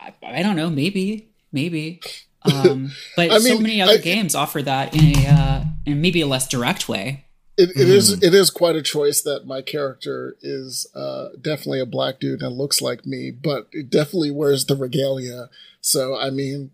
I, 0.00 0.12
I 0.22 0.42
don't 0.42 0.56
know, 0.56 0.68
maybe, 0.70 1.30
maybe. 1.52 2.00
Um, 2.42 2.92
but 3.16 3.30
I 3.32 3.38
so 3.38 3.58
many 3.58 3.80
other 3.80 3.94
I- 3.94 3.96
games 3.98 4.34
offer 4.34 4.60
that 4.62 4.94
in 4.94 5.18
a 5.18 5.28
uh, 5.28 5.64
in 5.86 6.00
maybe 6.00 6.20
a 6.20 6.26
less 6.26 6.46
direct 6.48 6.88
way. 6.88 7.23
It, 7.56 7.70
it 7.70 7.88
is 7.88 8.22
it 8.22 8.34
is 8.34 8.50
quite 8.50 8.74
a 8.74 8.82
choice 8.82 9.22
that 9.22 9.46
my 9.46 9.62
character 9.62 10.36
is 10.42 10.88
uh, 10.94 11.28
definitely 11.40 11.80
a 11.80 11.86
black 11.86 12.18
dude 12.18 12.42
and 12.42 12.56
looks 12.56 12.82
like 12.82 13.06
me, 13.06 13.30
but 13.30 13.68
it 13.70 13.90
definitely 13.90 14.32
wears 14.32 14.66
the 14.66 14.74
regalia. 14.74 15.50
So 15.80 16.18
I 16.18 16.30
mean, 16.30 16.72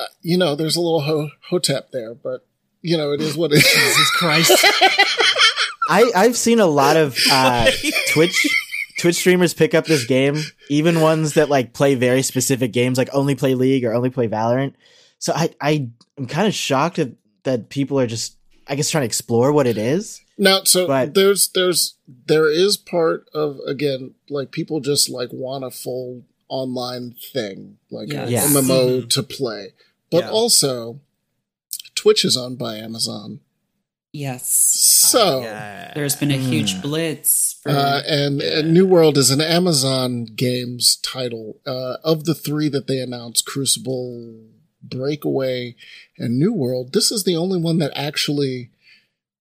uh, 0.00 0.06
you 0.22 0.38
know, 0.38 0.54
there's 0.54 0.76
a 0.76 0.80
little 0.80 1.02
ho- 1.02 1.30
hotep 1.50 1.90
there, 1.90 2.14
but 2.14 2.46
you 2.80 2.96
know, 2.96 3.12
it 3.12 3.20
is 3.20 3.36
what 3.36 3.52
it 3.52 3.56
is. 3.56 3.64
Jesus 3.64 4.10
Christ. 4.12 4.64
I 5.90 6.10
I've 6.14 6.36
seen 6.36 6.60
a 6.60 6.66
lot 6.66 6.96
of 6.96 7.18
uh, 7.30 7.70
Twitch 8.12 8.46
Twitch 8.98 9.16
streamers 9.16 9.52
pick 9.52 9.74
up 9.74 9.84
this 9.84 10.06
game, 10.06 10.36
even 10.70 11.00
ones 11.02 11.34
that 11.34 11.50
like 11.50 11.74
play 11.74 11.94
very 11.94 12.22
specific 12.22 12.72
games, 12.72 12.96
like 12.96 13.10
only 13.12 13.34
play 13.34 13.54
League 13.54 13.84
or 13.84 13.92
only 13.92 14.10
play 14.10 14.28
Valorant. 14.28 14.74
So 15.18 15.32
I 15.34 15.50
I 15.60 15.90
am 16.16 16.26
kind 16.26 16.48
of 16.48 16.54
shocked 16.54 16.96
that 16.96 17.12
that 17.44 17.68
people 17.68 18.00
are 18.00 18.06
just 18.06 18.36
I 18.68 18.74
guess 18.74 18.90
trying 18.90 19.02
to 19.02 19.06
explore 19.06 19.52
what 19.52 19.66
it 19.66 19.78
is. 19.78 20.20
Now, 20.38 20.64
so 20.64 20.86
But- 20.86 21.14
there's 21.14 21.48
there's 21.48 21.94
there 22.26 22.48
is 22.50 22.76
part 22.76 23.28
of 23.32 23.58
again 23.66 24.14
like 24.28 24.50
people 24.52 24.80
just 24.80 25.08
like 25.08 25.30
want 25.32 25.64
a 25.64 25.70
full 25.70 26.24
online 26.48 27.14
thing 27.32 27.78
like 27.90 28.12
Yes. 28.12 28.28
a 28.28 28.32
Yeah. 28.32 28.44
MMO 28.46 29.02
Mhm. 29.02 29.10
to 29.10 29.22
play, 29.22 29.72
but 30.10 30.24
Yeah. 30.24 30.30
also 30.30 31.00
Twitch 31.94 32.24
is 32.24 32.36
owned 32.36 32.58
by 32.58 32.76
Amazon. 32.76 33.40
Yes. 34.12 34.50
So, 35.10 35.40
Yeah. 35.40 35.92
There's 35.94 36.16
been 36.16 36.30
a 36.30 36.38
huge 36.38 36.74
Hmm. 36.74 36.80
blitz. 36.82 37.56
For, 37.62 37.70
uh, 37.70 38.02
and, 38.06 38.40
and 38.40 38.72
New 38.72 38.86
World 38.86 39.18
is 39.18 39.30
an 39.30 39.40
Amazon 39.42 40.24
Games 40.24 40.96
title. 41.02 41.60
Uh, 41.66 41.96
of 42.04 42.24
the 42.24 42.34
three 42.34 42.68
that 42.70 42.86
they 42.86 43.00
announced, 43.00 43.44
Crucible, 43.44 44.38
Breakaway, 44.90 45.74
and 46.18 46.38
New 46.38 46.52
World, 46.52 46.92
this 46.92 47.10
is 47.12 47.24
the 47.24 47.36
only 47.36 47.60
one 47.60 47.78
that 47.78 47.92
actually 47.96 48.70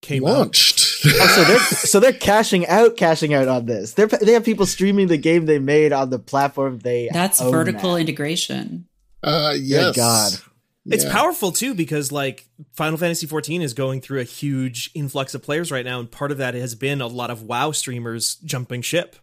Came 0.01 0.25
out. 0.25 0.37
launched. 0.37 0.81
Oh, 1.05 1.27
so 1.35 1.43
they're 1.43 1.59
so 1.59 1.99
they're 1.99 2.13
cashing 2.13 2.67
out, 2.67 2.97
cashing 2.97 3.33
out 3.33 3.47
on 3.47 3.65
this. 3.65 3.93
They're 3.93 4.07
they 4.07 4.33
have 4.33 4.43
people 4.45 4.65
streaming 4.65 5.07
the 5.07 5.17
game 5.17 5.45
they 5.45 5.59
made 5.59 5.93
on 5.93 6.09
the 6.09 6.19
platform 6.19 6.79
they. 6.79 7.09
that's 7.11 7.41
own 7.41 7.51
vertical 7.51 7.91
now. 7.91 7.97
integration. 7.97 8.87
uh, 9.23 9.53
Good 9.53 9.61
yes. 9.63 9.95
God. 9.95 10.33
It's 10.87 11.03
Yeah. 11.03 11.11
powerful 11.11 11.51
too 11.51 11.73
because 11.73 12.11
like 12.11 12.47
Final 12.73 12.97
Fantasy 12.99 13.25
XIV 13.25 13.63
is 13.63 13.73
going 13.73 14.01
through 14.01 14.19
a 14.19 14.23
huge 14.23 14.91
influx 14.93 15.33
of 15.33 15.41
players 15.41 15.71
right 15.71 15.83
now, 15.85 15.99
and 15.99 16.11
part 16.11 16.31
of 16.31 16.37
that 16.37 16.53
has 16.53 16.75
been 16.75 17.01
a 17.01 17.07
lot 17.07 17.31
of 17.31 17.41
WoW 17.41 17.71
streamers 17.71 18.35
jumping 18.45 18.83
ship. 18.83 19.15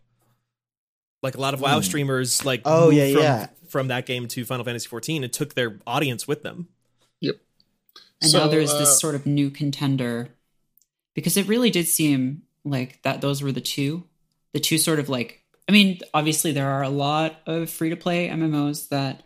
Like 1.23 1.37
a 1.37 1.41
lot 1.41 1.55
of 1.55 1.61
WoW 1.61 1.81
streamers, 1.81 2.45
like 2.45 2.63
Oh, 2.65 2.87
moved 2.87 2.97
yeah, 2.97 3.13
from, 3.13 3.23
yeah. 3.23 3.47
From 3.73 3.89
that 3.89 4.05
game 4.05 4.29
to 4.29 4.45
Final 4.45 4.65
Fantasy 4.65 4.89
XIV 4.89 5.25
and 5.25 5.33
took 5.33 5.55
their 5.55 5.81
audience 5.87 6.29
with 6.29 6.43
them. 6.43 6.69
Yep. 7.21 7.37
And 8.21 8.31
So, 8.31 8.39
now 8.39 8.49
there's 8.49 8.71
uh, 8.71 8.79
this 8.79 9.01
sort 9.01 9.15
of 9.15 9.25
new 9.27 9.51
contender 9.51 10.29
because 11.15 11.37
it 11.39 11.49
really 11.49 11.71
did 11.71 11.89
seem 11.89 12.43
like 12.65 13.03
that 13.03 13.21
those 13.23 13.43
were 13.43 13.51
the 13.51 13.61
two 13.61 14.05
the 14.53 14.61
two 14.61 14.79
sort 14.79 15.01
of 15.01 15.09
like 15.09 15.43
I 15.69 15.73
mean 15.73 15.99
obviously 16.15 16.53
there 16.53 16.69
are 16.69 16.83
a 16.83 16.89
lot 16.89 17.41
of 17.47 17.71
free 17.71 17.91
to 17.91 17.97
play 17.97 18.29
MMOs 18.29 18.89
that 18.91 19.25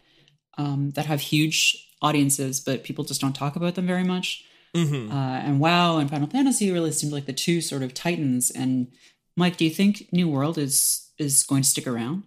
um 0.57 0.90
that 0.92 1.05
have 1.07 1.20
huge 1.20 1.90
audiences 2.01 2.61
but 2.61 2.84
people 2.84 3.05
just 3.05 3.20
don't 3.20 3.34
talk 3.34 3.57
about 3.57 3.74
them 3.74 3.86
very 3.86 4.05
much 4.05 4.44
hmm 4.74 5.11
uh, 5.11 5.38
and 5.40 5.61
WoW 5.61 5.99
and 5.99 6.09
Final 6.09 6.28
Fantasy 6.28 6.70
really 6.70 6.92
seemed 6.92 7.12
like 7.12 7.26
the 7.26 7.32
two 7.32 7.61
sort 7.61 7.82
of 7.82 7.92
titans 7.92 8.51
and 8.51 8.88
Mike 9.36 9.57
do 9.59 9.64
you 9.64 9.70
think 9.70 10.09
New 10.12 10.28
World 10.28 10.57
is 10.57 11.11
is 11.18 11.42
going 11.44 11.62
to 11.62 11.68
stick 11.68 11.86
around 11.86 12.22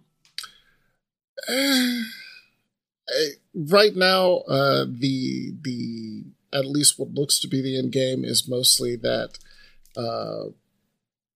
right 3.54 3.96
now, 3.96 4.38
uh, 4.48 4.84
the 4.88 5.54
the 5.62 6.24
at 6.52 6.66
least 6.66 6.98
what 6.98 7.12
looks 7.14 7.38
to 7.40 7.48
be 7.48 7.62
the 7.62 7.78
end 7.78 7.92
game 7.92 8.24
is 8.24 8.48
mostly 8.48 8.96
that, 8.96 9.38
uh, 9.96 10.50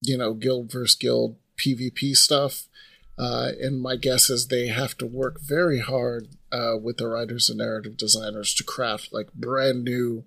you 0.00 0.18
know, 0.18 0.34
guild 0.34 0.70
versus 0.70 0.96
guild 0.96 1.36
PvP 1.56 2.16
stuff. 2.16 2.66
Uh, 3.16 3.52
and 3.60 3.80
my 3.80 3.94
guess 3.94 4.28
is 4.28 4.48
they 4.48 4.66
have 4.66 4.98
to 4.98 5.06
work 5.06 5.40
very 5.40 5.78
hard 5.78 6.28
uh, 6.50 6.76
with 6.80 6.96
the 6.96 7.06
writers 7.06 7.48
and 7.48 7.58
narrative 7.58 7.96
designers 7.96 8.52
to 8.54 8.64
craft 8.64 9.12
like 9.12 9.32
brand 9.32 9.84
new 9.84 10.24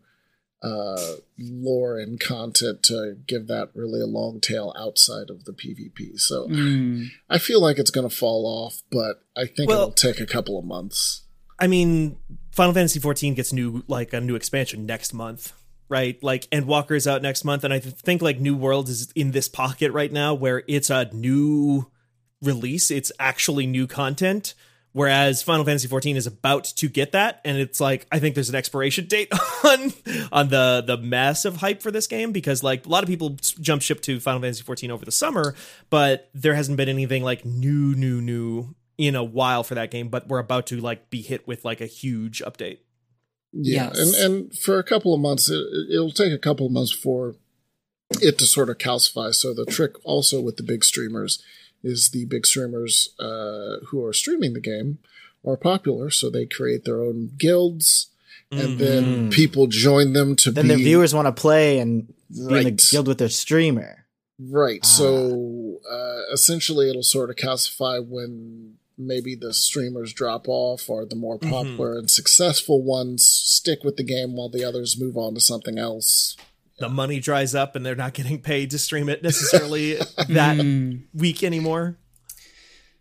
uh, 0.63 1.13
lore 1.37 1.99
and 1.99 2.19
content 2.19 2.81
to 2.83 3.15
give 3.27 3.47
that 3.47 3.69
really 3.75 4.01
a 4.01 4.05
long 4.07 4.39
tail 4.41 4.73
outside 4.77 5.29
of 5.29 5.45
the 5.45 5.51
PvP. 5.53 6.17
So 6.19 6.47
Mm. 6.47 7.07
I 7.29 7.37
feel 7.37 7.61
like 7.61 7.77
it's 7.77 7.91
going 7.91 8.09
to 8.09 8.15
fall 8.15 8.45
off, 8.45 8.81
but 8.91 9.23
I 9.35 9.45
think 9.45 9.69
Well- 9.69 9.81
it'll 9.83 9.91
take 9.91 10.19
a 10.19 10.25
couple 10.25 10.57
of 10.57 10.65
months. 10.65 11.21
I 11.59 11.67
mean, 11.67 12.17
Final 12.51 12.73
Fantasy 12.73 12.99
XIV 12.99 13.35
gets 13.35 13.51
new 13.53 13.83
like 13.87 14.13
a 14.13 14.21
new 14.21 14.35
expansion 14.35 14.85
next 14.85 15.13
month, 15.13 15.53
right? 15.89 16.21
Like 16.23 16.47
Endwalker 16.51 16.95
is 16.95 17.07
out 17.07 17.21
next 17.21 17.43
month, 17.43 17.63
and 17.63 17.73
I 17.73 17.79
th- 17.79 17.95
think 17.95 18.21
like 18.21 18.39
New 18.39 18.55
World 18.55 18.89
is 18.89 19.11
in 19.15 19.31
this 19.31 19.47
pocket 19.47 19.91
right 19.91 20.11
now 20.11 20.33
where 20.35 20.63
it's 20.67 20.89
a 20.89 21.09
new 21.13 21.89
release. 22.41 22.91
It's 22.91 23.11
actually 23.19 23.65
new 23.65 23.87
content. 23.87 24.53
Whereas 24.93 25.43
Final 25.43 25.63
Fantasy 25.63 25.87
XIV 25.87 26.15
is 26.15 26.25
about 26.25 26.63
to 26.63 26.89
get 26.89 27.11
that, 27.11 27.39
and 27.45 27.57
it's 27.57 27.79
like 27.79 28.07
I 28.11 28.17
think 28.19 28.33
there's 28.33 28.49
an 28.49 28.55
expiration 28.55 29.05
date 29.09 29.31
on 29.63 29.93
on 30.31 30.49
the 30.49 30.83
the 30.85 30.97
massive 30.97 31.57
hype 31.57 31.83
for 31.83 31.91
this 31.91 32.07
game 32.07 32.31
because 32.31 32.63
like 32.63 32.85
a 32.85 32.89
lot 32.89 33.03
of 33.03 33.07
people 33.09 33.35
s- 33.39 33.51
jump 33.51 33.83
ship 33.83 34.01
to 34.01 34.19
Final 34.19 34.41
Fantasy 34.41 34.63
XIV 34.63 34.89
over 34.89 35.05
the 35.05 35.11
summer, 35.11 35.53
but 35.91 36.29
there 36.33 36.55
hasn't 36.55 36.77
been 36.77 36.89
anything 36.89 37.21
like 37.23 37.45
new, 37.45 37.93
new, 37.95 38.21
new 38.21 38.73
in 38.97 39.15
a 39.15 39.23
while 39.23 39.63
for 39.63 39.75
that 39.75 39.91
game. 39.91 40.09
But 40.09 40.27
we're 40.29 40.39
about 40.39 40.65
to 40.67 40.77
like 40.81 41.11
be 41.11 41.21
hit 41.21 41.47
with 41.47 41.63
like 41.63 41.79
a 41.79 41.85
huge 41.85 42.41
update. 42.41 42.79
Yeah, 43.53 43.91
Yes. 43.93 43.99
and 43.99 44.33
and 44.33 44.57
for 44.57 44.79
a 44.79 44.83
couple 44.83 45.13
of 45.13 45.19
months, 45.19 45.47
it, 45.49 45.63
it'll 45.93 46.11
take 46.11 46.33
a 46.33 46.39
couple 46.39 46.65
of 46.65 46.71
months 46.71 46.91
for 46.91 47.35
it 48.21 48.37
to 48.39 48.45
sort 48.47 48.69
of 48.69 48.77
calcify. 48.79 49.33
So 49.35 49.53
the 49.53 49.65
trick 49.65 49.93
also 50.03 50.41
with 50.41 50.57
the 50.57 50.63
big 50.63 50.83
streamers 50.83 51.41
is 51.87 52.09
the 52.09 52.25
big 52.25 52.45
streamers 52.45 53.13
uh, 53.19 53.77
who 53.87 54.03
are 54.05 54.13
streaming 54.13 54.53
the 54.53 54.59
game 54.61 54.99
are 55.45 55.57
popular, 55.57 56.09
so 56.09 56.29
they 56.29 56.45
create 56.45 56.83
their 56.83 57.01
own 57.01 57.31
guilds, 57.37 58.07
and 58.51 58.79
then 58.79 59.29
people 59.29 59.67
join 59.67 60.13
them 60.13 60.35
to 60.37 60.51
Then 60.51 60.65
be 60.65 60.67
their 60.69 60.77
viewers 60.77 61.13
want 61.13 61.27
to 61.27 61.31
play 61.41 61.79
and 61.79 62.07
be 62.29 62.57
in 62.57 62.63
the 62.63 62.87
guild 62.91 63.07
with 63.07 63.17
their 63.17 63.29
streamer. 63.29 64.05
Right. 64.39 64.81
Ah. 64.83 64.87
So 64.87 65.79
uh, 65.89 66.21
essentially, 66.33 66.89
it'll 66.89 67.03
sort 67.03 67.29
of 67.29 67.35
calcify 67.37 68.05
when 68.05 68.75
maybe 68.97 69.35
the 69.35 69.53
streamers 69.53 70.11
drop 70.11 70.47
off, 70.47 70.89
or 70.89 71.05
the 71.05 71.15
more 71.15 71.37
Mhm. 71.39 71.49
popular 71.49 71.97
and 71.97 72.09
successful 72.09 72.81
ones 72.83 73.27
stick 73.27 73.83
with 73.83 73.95
the 73.95 74.03
game 74.03 74.35
while 74.35 74.49
the 74.49 74.63
others 74.63 74.99
move 74.99 75.15
on 75.17 75.35
to 75.35 75.39
something 75.41 75.77
else. 75.77 76.35
The 76.79 76.89
money 76.89 77.19
dries 77.19 77.55
up, 77.55 77.75
and 77.75 77.85
they're 77.85 77.95
not 77.95 78.13
getting 78.13 78.39
paid 78.41 78.69
to 78.71 78.77
stream 78.79 79.09
it 79.09 79.23
necessarily 79.23 79.95
that 80.29 80.57
Mm. 80.57 81.05
week 81.13 81.43
anymore. 81.43 81.97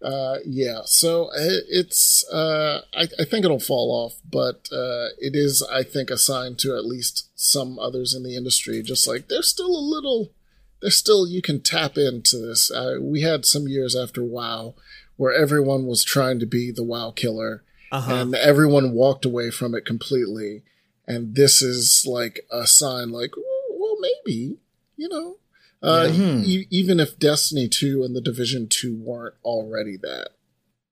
Uh, 0.03 0.37
yeah. 0.45 0.81
So 0.85 1.31
it's 1.35 2.24
uh, 2.31 2.83
I, 2.95 3.03
I 3.18 3.24
think 3.24 3.45
it'll 3.45 3.59
fall 3.61 3.91
off, 3.91 4.14
but 4.31 4.68
uh, 4.72 5.09
it 5.18 5.35
is 5.35 5.62
I 5.72 5.83
think 5.83 6.11
a 6.11 6.18
sign 6.18 6.55
to 6.57 6.77
at 6.77 6.85
least 6.85 7.31
some 7.35 7.79
others 7.79 8.14
in 8.14 8.22
the 8.22 8.37
industry, 8.37 8.83
just 8.83 9.07
like 9.09 9.29
there's 9.29 9.49
still 9.49 9.74
a 9.74 9.81
little, 9.81 10.33
there's 10.81 10.97
still 10.97 11.27
you 11.27 11.41
can 11.43 11.61
tap 11.61 11.97
into 11.97 12.37
this. 12.39 12.70
Uh, 12.70 12.97
we 13.01 13.22
had 13.22 13.45
some 13.47 13.68
years 13.68 13.97
after 13.97 14.22
WoW 14.22 14.74
where 15.16 15.33
everyone 15.33 15.87
was 15.87 16.05
trying 16.05 16.39
to 16.41 16.47
be 16.47 16.70
the 16.70 16.85
WoW 16.85 17.11
killer, 17.11 17.64
Uh 17.91 18.03
huh. 18.03 18.14
and 18.16 18.35
everyone 18.35 18.93
walked 18.93 19.24
away 19.24 19.51
from 19.51 19.74
it 19.74 19.87
completely. 19.87 20.62
And 21.09 21.35
this 21.37 21.62
is 21.62 22.05
like 22.07 22.41
a 22.51 22.66
sign, 22.66 23.11
like, 23.12 23.31
"Oh, 23.39 23.55
well, 24.01 24.11
maybe, 24.26 24.57
you 24.97 25.09
know, 25.09 25.38
uh, 25.82 26.09
Yeah. 26.11 26.32
Hmm. 26.32 26.42
e- 26.44 26.66
even 26.70 27.01
if 27.01 27.18
Destiny 27.18 27.68
2 27.68 28.03
and 28.03 28.14
the 28.16 28.20
Division 28.20 28.68
2 28.68 28.94
weren't 28.94 29.34
already 29.44 29.97
that. 29.99 30.28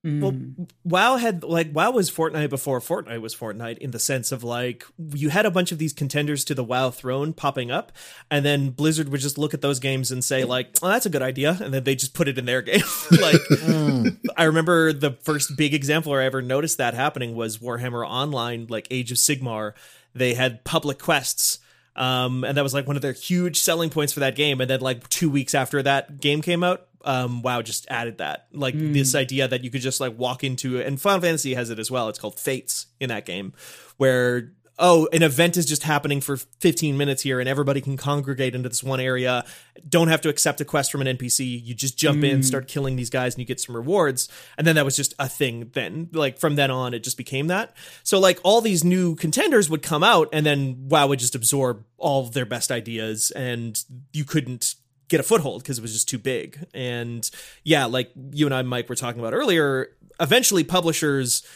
Well, 0.06 0.32
Mm. 0.32 0.68
WoW 0.84 1.16
had 1.16 1.42
like 1.42 1.72
WoW 1.74 1.90
was 1.92 2.10
Fortnite 2.10 2.50
before 2.50 2.78
Fortnite 2.78 3.22
was 3.22 3.34
Fortnite 3.34 3.78
in 3.78 3.90
the 3.90 3.98
sense 3.98 4.32
of 4.32 4.44
like 4.44 4.84
you 5.14 5.30
had 5.30 5.46
a 5.46 5.50
bunch 5.50 5.72
of 5.72 5.78
these 5.78 5.94
contenders 5.94 6.44
to 6.44 6.54
the 6.54 6.62
WoW 6.62 6.90
throne 6.90 7.32
popping 7.32 7.70
up, 7.70 7.90
and 8.30 8.44
then 8.44 8.68
Blizzard 8.68 9.08
would 9.08 9.22
just 9.22 9.38
look 9.38 9.54
at 9.54 9.62
those 9.62 9.80
games 9.80 10.10
and 10.10 10.22
say 10.22 10.44
like, 10.44 10.76
"Oh, 10.82 10.88
that's 10.88 11.06
a 11.06 11.10
good 11.10 11.22
idea," 11.22 11.56
and 11.58 11.72
then 11.72 11.84
they 11.84 11.94
just 11.94 12.12
put 12.12 12.28
it 12.28 12.36
in 12.36 12.44
their 12.44 12.60
game. 12.70 12.82
like 13.12 13.40
Mm. 13.64 14.18
I 14.36 14.44
remember 14.44 14.92
the 14.92 15.12
first 15.22 15.56
big 15.56 15.72
example 15.72 16.12
where 16.12 16.20
I 16.20 16.26
ever 16.26 16.42
noticed 16.42 16.76
that 16.76 16.92
happening 16.92 17.34
was 17.34 17.56
Warhammer 17.56 18.06
Online, 18.06 18.66
like 18.68 18.86
Age 18.90 19.10
of 19.10 19.16
Sigmar. 19.16 19.72
They 20.14 20.34
had 20.34 20.64
public 20.64 20.98
quests. 20.98 21.60
Um, 21.96 22.44
and 22.44 22.56
that 22.56 22.62
was 22.62 22.74
like 22.74 22.86
one 22.86 22.96
of 22.96 23.02
their 23.02 23.12
huge 23.12 23.60
selling 23.60 23.90
points 23.90 24.12
for 24.12 24.20
that 24.20 24.34
game. 24.34 24.60
And 24.60 24.68
then 24.68 24.80
like 24.80 25.08
two 25.08 25.30
weeks 25.30 25.54
after 25.54 25.82
that 25.82 26.20
game 26.20 26.42
came 26.42 26.64
out, 26.64 26.86
um, 27.04 27.42
WoW 27.42 27.62
just 27.62 27.86
added 27.88 28.18
that. 28.18 28.46
Like 28.52 28.74
this 28.76 29.14
idea 29.14 29.46
that 29.46 29.62
you 29.62 29.70
could 29.70 29.82
just 29.82 30.00
like 30.00 30.18
walk 30.18 30.42
into 30.42 30.80
and 30.80 31.00
Final 31.00 31.20
Fantasy 31.20 31.54
has 31.54 31.70
it 31.70 31.78
as 31.78 31.90
well. 31.90 32.08
It's 32.08 32.18
called 32.18 32.38
Fates 32.38 32.86
in 32.98 33.10
that 33.10 33.26
game, 33.26 33.52
where 33.96 34.52
oh, 34.78 35.08
an 35.12 35.22
event 35.22 35.56
is 35.56 35.66
just 35.66 35.84
happening 35.84 36.20
for 36.20 36.36
15 36.36 36.96
minutes 36.96 37.22
here 37.22 37.38
and 37.38 37.48
everybody 37.48 37.80
can 37.80 37.96
congregate 37.96 38.54
into 38.54 38.68
this 38.68 38.82
one 38.82 39.00
area. 39.00 39.44
Don't 39.88 40.08
have 40.08 40.20
to 40.22 40.28
accept 40.28 40.60
a 40.60 40.64
quest 40.64 40.90
from 40.90 41.00
an 41.00 41.16
NPC. 41.16 41.64
You 41.64 41.74
just 41.74 41.96
jump 41.96 42.24
in, 42.24 42.40
mm. 42.40 42.44
start 42.44 42.66
killing 42.66 42.96
these 42.96 43.10
guys, 43.10 43.34
and 43.34 43.40
you 43.40 43.44
get 43.44 43.60
some 43.60 43.76
rewards. 43.76 44.28
And 44.58 44.66
then 44.66 44.74
that 44.74 44.84
was 44.84 44.96
just 44.96 45.14
a 45.18 45.28
thing 45.28 45.70
then. 45.74 46.08
Like 46.12 46.38
from 46.38 46.56
then 46.56 46.70
on, 46.70 46.92
it 46.92 47.04
just 47.04 47.16
became 47.16 47.46
that. 47.48 47.76
So 48.02 48.18
like 48.18 48.40
all 48.42 48.60
these 48.60 48.82
new 48.82 49.14
contenders 49.14 49.70
would 49.70 49.82
come 49.82 50.02
out 50.02 50.28
and 50.32 50.44
then 50.44 50.88
WoW 50.88 51.06
would 51.06 51.20
just 51.20 51.34
absorb 51.34 51.84
all 51.96 52.26
of 52.26 52.32
their 52.32 52.46
best 52.46 52.72
ideas 52.72 53.30
and 53.32 53.82
you 54.12 54.24
couldn't 54.24 54.74
get 55.08 55.20
a 55.20 55.22
foothold 55.22 55.62
because 55.62 55.78
it 55.78 55.82
was 55.82 55.92
just 55.92 56.08
too 56.08 56.18
big. 56.18 56.66
And 56.74 57.28
yeah, 57.62 57.84
like 57.84 58.10
you 58.32 58.46
and 58.46 58.54
I, 58.54 58.62
Mike, 58.62 58.88
were 58.88 58.96
talking 58.96 59.20
about 59.20 59.34
earlier, 59.34 59.92
eventually 60.18 60.64
publishers 60.64 61.46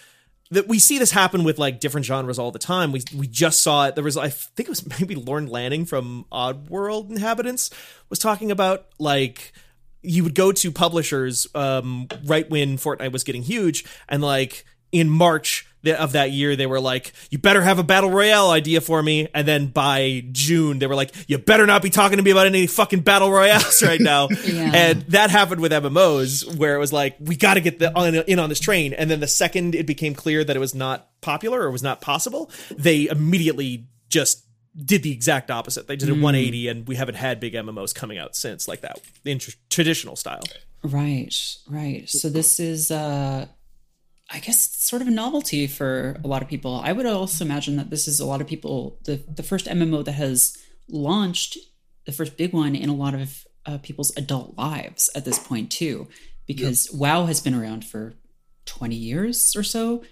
that 0.50 0.66
we 0.66 0.78
see 0.78 0.98
this 0.98 1.10
happen 1.10 1.44
with 1.44 1.58
like 1.58 1.80
different 1.80 2.06
genres 2.06 2.38
all 2.38 2.50
the 2.50 2.58
time. 2.58 2.92
We 2.92 3.02
we 3.16 3.26
just 3.26 3.62
saw 3.62 3.86
it. 3.86 3.94
There 3.94 4.04
was 4.04 4.16
I 4.16 4.28
think 4.30 4.68
it 4.68 4.70
was 4.70 4.86
maybe 5.00 5.14
Lorne 5.14 5.46
Lanning 5.46 5.84
from 5.84 6.26
Oddworld 6.32 7.10
Inhabitants 7.10 7.70
was 8.08 8.18
talking 8.18 8.50
about 8.50 8.86
like 8.98 9.52
you 10.02 10.22
would 10.22 10.34
go 10.34 10.52
to 10.52 10.70
publishers 10.70 11.46
um, 11.54 12.06
right 12.24 12.48
when 12.48 12.78
Fortnite 12.78 13.12
was 13.12 13.24
getting 13.24 13.42
huge, 13.42 13.84
and 14.08 14.22
like 14.22 14.64
in 14.92 15.10
March 15.10 15.67
of 15.86 16.12
that 16.12 16.32
year, 16.32 16.56
they 16.56 16.66
were 16.66 16.80
like, 16.80 17.12
"You 17.30 17.38
better 17.38 17.62
have 17.62 17.78
a 17.78 17.82
battle 17.82 18.10
royale 18.10 18.50
idea 18.50 18.80
for 18.80 19.02
me," 19.02 19.28
and 19.34 19.46
then 19.46 19.66
by 19.66 20.24
June, 20.32 20.78
they 20.78 20.86
were 20.86 20.94
like, 20.94 21.14
"You 21.28 21.38
better 21.38 21.66
not 21.66 21.82
be 21.82 21.90
talking 21.90 22.16
to 22.18 22.22
me 22.22 22.30
about 22.30 22.46
any 22.46 22.66
fucking 22.66 23.00
battle 23.00 23.30
royales 23.30 23.82
right 23.82 24.00
now." 24.00 24.28
Yeah. 24.48 24.70
And 24.74 25.02
that 25.08 25.30
happened 25.30 25.60
with 25.60 25.72
MMOs, 25.72 26.56
where 26.56 26.74
it 26.74 26.78
was 26.78 26.92
like, 26.92 27.16
"We 27.20 27.36
got 27.36 27.54
to 27.54 27.60
get 27.60 27.78
the 27.78 27.94
on, 27.96 28.14
in 28.14 28.38
on 28.38 28.48
this 28.48 28.60
train," 28.60 28.92
and 28.92 29.10
then 29.10 29.20
the 29.20 29.28
second 29.28 29.74
it 29.74 29.86
became 29.86 30.14
clear 30.14 30.42
that 30.44 30.56
it 30.56 30.60
was 30.60 30.74
not 30.74 31.08
popular 31.20 31.60
or 31.62 31.70
was 31.70 31.82
not 31.82 32.00
possible, 32.00 32.50
they 32.76 33.06
immediately 33.08 33.86
just 34.08 34.44
did 34.84 35.02
the 35.02 35.12
exact 35.12 35.50
opposite. 35.50 35.86
They 35.88 35.94
Hmm. 35.94 35.98
did 35.98 36.08
a 36.10 36.14
180, 36.14 36.68
and 36.68 36.86
we 36.88 36.94
haven't 36.96 37.16
had 37.16 37.40
big 37.40 37.54
MMOs 37.54 37.92
coming 37.94 38.16
out 38.18 38.36
since 38.36 38.68
like 38.68 38.80
that 38.82 39.00
in 39.24 39.38
tr- 39.38 39.50
traditional 39.70 40.14
style. 40.16 40.42
Right, 40.82 41.34
right. 41.68 42.08
So 42.08 42.28
this 42.30 42.60
is, 42.60 42.90
uh, 42.92 43.46
I 44.30 44.40
guess, 44.40 44.66
it's 44.66 44.84
sort 44.88 45.00
of 45.00 45.08
a 45.08 45.10
novelty 45.12 45.66
for 45.66 46.16
a 46.22 46.26
lot 46.28 46.42
of 46.42 46.48
people. 46.48 46.80
I 46.84 46.92
would 46.92 47.06
also 47.06 47.44
imagine 47.44 47.76
that 47.76 47.88
this 47.90 48.06
is 48.06 48.20
a 48.20 48.26
lot 48.26 48.40
of 48.40 48.46
people 48.46 48.98
the 49.04 49.16
the 49.34 49.42
first 49.42 49.66
MMO 49.66 50.04
that 50.04 50.12
has 50.12 50.56
launched, 50.88 51.56
the 52.04 52.12
first 52.12 52.36
big 52.36 52.52
one 52.52 52.74
in 52.74 52.88
a 52.88 52.94
lot 52.94 53.14
of 53.14 53.46
uh, 53.66 53.78
people's 53.78 54.14
adult 54.16 54.56
lives 54.58 55.08
at 55.14 55.24
this 55.24 55.38
point 55.38 55.70
too, 55.70 56.08
because 56.46 56.90
WoW 56.92 57.26
has 57.26 57.40
been 57.40 57.54
around 57.54 57.84
for 57.84 58.14
twenty 58.66 58.96
years 58.96 59.54
or 59.56 59.62
so. 59.62 60.02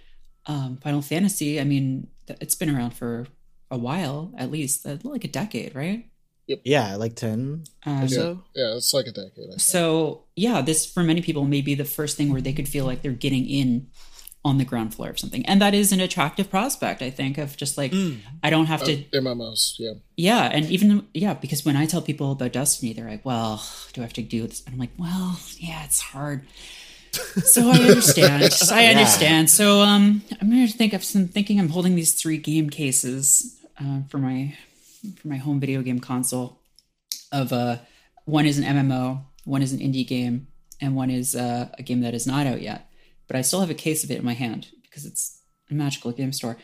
Um, 0.47 0.77
Final 0.79 1.03
Fantasy, 1.03 1.61
I 1.61 1.64
mean, 1.64 2.07
it's 2.41 2.55
been 2.55 2.75
around 2.75 2.93
for 2.93 3.27
a 3.71 3.77
while, 3.77 4.33
at 4.39 4.51
least 4.51 4.87
uh, 4.87 4.97
like 5.03 5.25
a 5.25 5.29
decade, 5.29 5.75
right? 5.75 6.07
Yep. 6.47 6.61
Yeah, 6.64 6.95
like 6.95 7.17
10 7.17 7.64
Um, 7.85 8.05
or 8.05 8.07
so. 8.09 8.45
Yeah, 8.55 8.77
it's 8.77 8.95
like 8.95 9.07
a 9.09 9.11
decade. 9.11 9.61
So 9.61 10.23
yeah, 10.37 10.62
this 10.62 10.87
for 10.87 11.03
many 11.03 11.21
people 11.21 11.45
may 11.45 11.61
be 11.61 11.75
the 11.75 11.85
first 11.85 12.17
thing 12.17 12.31
where 12.31 12.41
they 12.41 12.53
could 12.53 12.69
feel 12.69 12.85
like 12.85 13.03
they're 13.03 13.11
getting 13.11 13.45
in 13.49 13.89
on 14.47 14.59
the 14.59 14.64
ground 14.64 14.94
floor 14.94 15.11
of 15.11 15.18
something, 15.18 15.44
and 15.47 15.61
that 15.61 15.74
is 15.74 15.92
an 15.92 16.01
attractive 16.01 16.49
prospect. 16.49 17.03
I 17.03 17.11
think 17.11 17.36
of 17.38 17.57
just 17.57 17.76
like 17.76 17.92
I 18.47 18.49
don't 18.51 18.66
have 18.66 18.82
to, 18.84 18.92
Uh, 18.94 19.20
MMOs, 19.22 19.74
yeah. 19.78 19.94
yeah, 20.16 20.44
and 20.57 20.64
even 20.70 21.07
yeah, 21.12 21.34
because 21.34 21.64
when 21.66 21.76
I 21.76 21.84
tell 21.86 22.03
people 22.11 22.32
about 22.32 22.53
Destiny, 22.53 22.92
they're 22.92 23.11
like, 23.14 23.24
"Well, 23.24 23.62
do 23.92 24.01
I 24.01 24.05
have 24.05 24.12
to 24.14 24.22
do 24.22 24.47
this?" 24.47 24.62
And 24.64 24.72
I'm 24.74 24.78
like, 24.80 24.94
"Well, 24.99 25.38
yeah, 25.59 25.84
it's 25.84 26.01
hard." 26.01 26.47
so 27.53 27.70
I 27.70 27.78
understand. 27.78 28.42
I 28.70 28.86
understand. 28.86 29.51
So 29.51 29.80
um, 29.82 30.22
I'm 30.40 30.49
gonna 30.51 30.68
think 30.68 30.92
of 30.92 31.03
some 31.03 31.28
thinking. 31.28 31.59
I'm 31.59 31.70
holding 31.70 31.94
these 31.97 32.12
three 32.20 32.38
game 32.38 32.70
cases 32.70 33.57
uh, 33.80 34.01
for 34.09 34.18
my 34.18 34.55
for 35.20 35.28
my 35.28 35.38
home 35.38 35.59
video 35.61 35.82
game 35.82 35.99
console. 36.01 36.61
Of 37.32 37.53
uh, 37.53 37.78
one 38.24 38.47
is 38.47 38.59
an 38.59 38.64
MMO, 38.64 39.22
one 39.44 39.62
is 39.62 39.72
an 39.72 39.80
indie 39.80 40.07
game, 40.07 40.47
and 40.80 40.94
one 40.94 41.11
is 41.11 41.34
uh, 41.34 41.68
a 41.78 41.82
game 41.82 42.01
that 42.03 42.14
is 42.14 42.26
not 42.26 42.47
out 42.47 42.62
yet. 42.62 42.86
But 43.27 43.37
I 43.37 43.43
still 43.43 43.61
have 43.61 43.70
a 43.70 43.74
case 43.74 44.05
of 44.05 44.11
it 44.11 44.18
in 44.18 44.24
my 44.24 44.35
hand 44.35 44.68
because 44.83 45.05
it's 45.05 45.41
a 45.70 45.74
magical 45.74 46.12
game 46.12 46.33
store. 46.33 46.57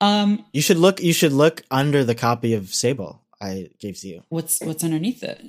Um, 0.00 0.44
You 0.52 0.62
should 0.62 0.78
look. 0.78 1.00
You 1.02 1.12
should 1.12 1.32
look 1.32 1.62
under 1.70 2.04
the 2.04 2.14
copy 2.14 2.54
of 2.54 2.72
Sable 2.74 3.22
I 3.40 3.70
gave 3.80 3.98
to 4.00 4.08
you. 4.08 4.22
what's 4.28 4.60
what's 4.60 4.84
underneath 4.84 5.22
it? 5.22 5.40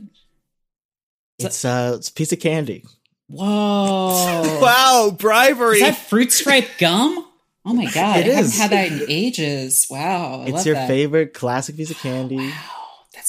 It's 1.38 1.64
uh, 1.64 1.94
it's 1.98 2.10
a 2.10 2.14
piece 2.14 2.32
of 2.34 2.40
candy. 2.40 2.84
Whoa! 3.28 4.60
Wow, 4.62 5.16
bribery! 5.18 5.78
Is 5.78 5.82
that 5.82 5.98
fruit 5.98 6.32
stripe 6.32 6.68
gum? 6.78 7.26
Oh 7.66 7.74
my 7.74 7.86
god, 7.92 8.22
It 8.22 8.28
I 8.32 8.36
haven't 8.36 8.54
had 8.56 8.72
that 8.72 8.92
in 8.92 9.02
ages. 9.08 9.88
Wow, 9.90 10.42
I 10.42 10.50
it's 10.50 10.66
your 10.66 10.76
that. 10.76 10.88
favorite 10.88 11.34
classic 11.34 11.78
piece 11.78 11.92
of 11.92 11.98
candy. 12.00 12.38
Wow, 12.38 12.79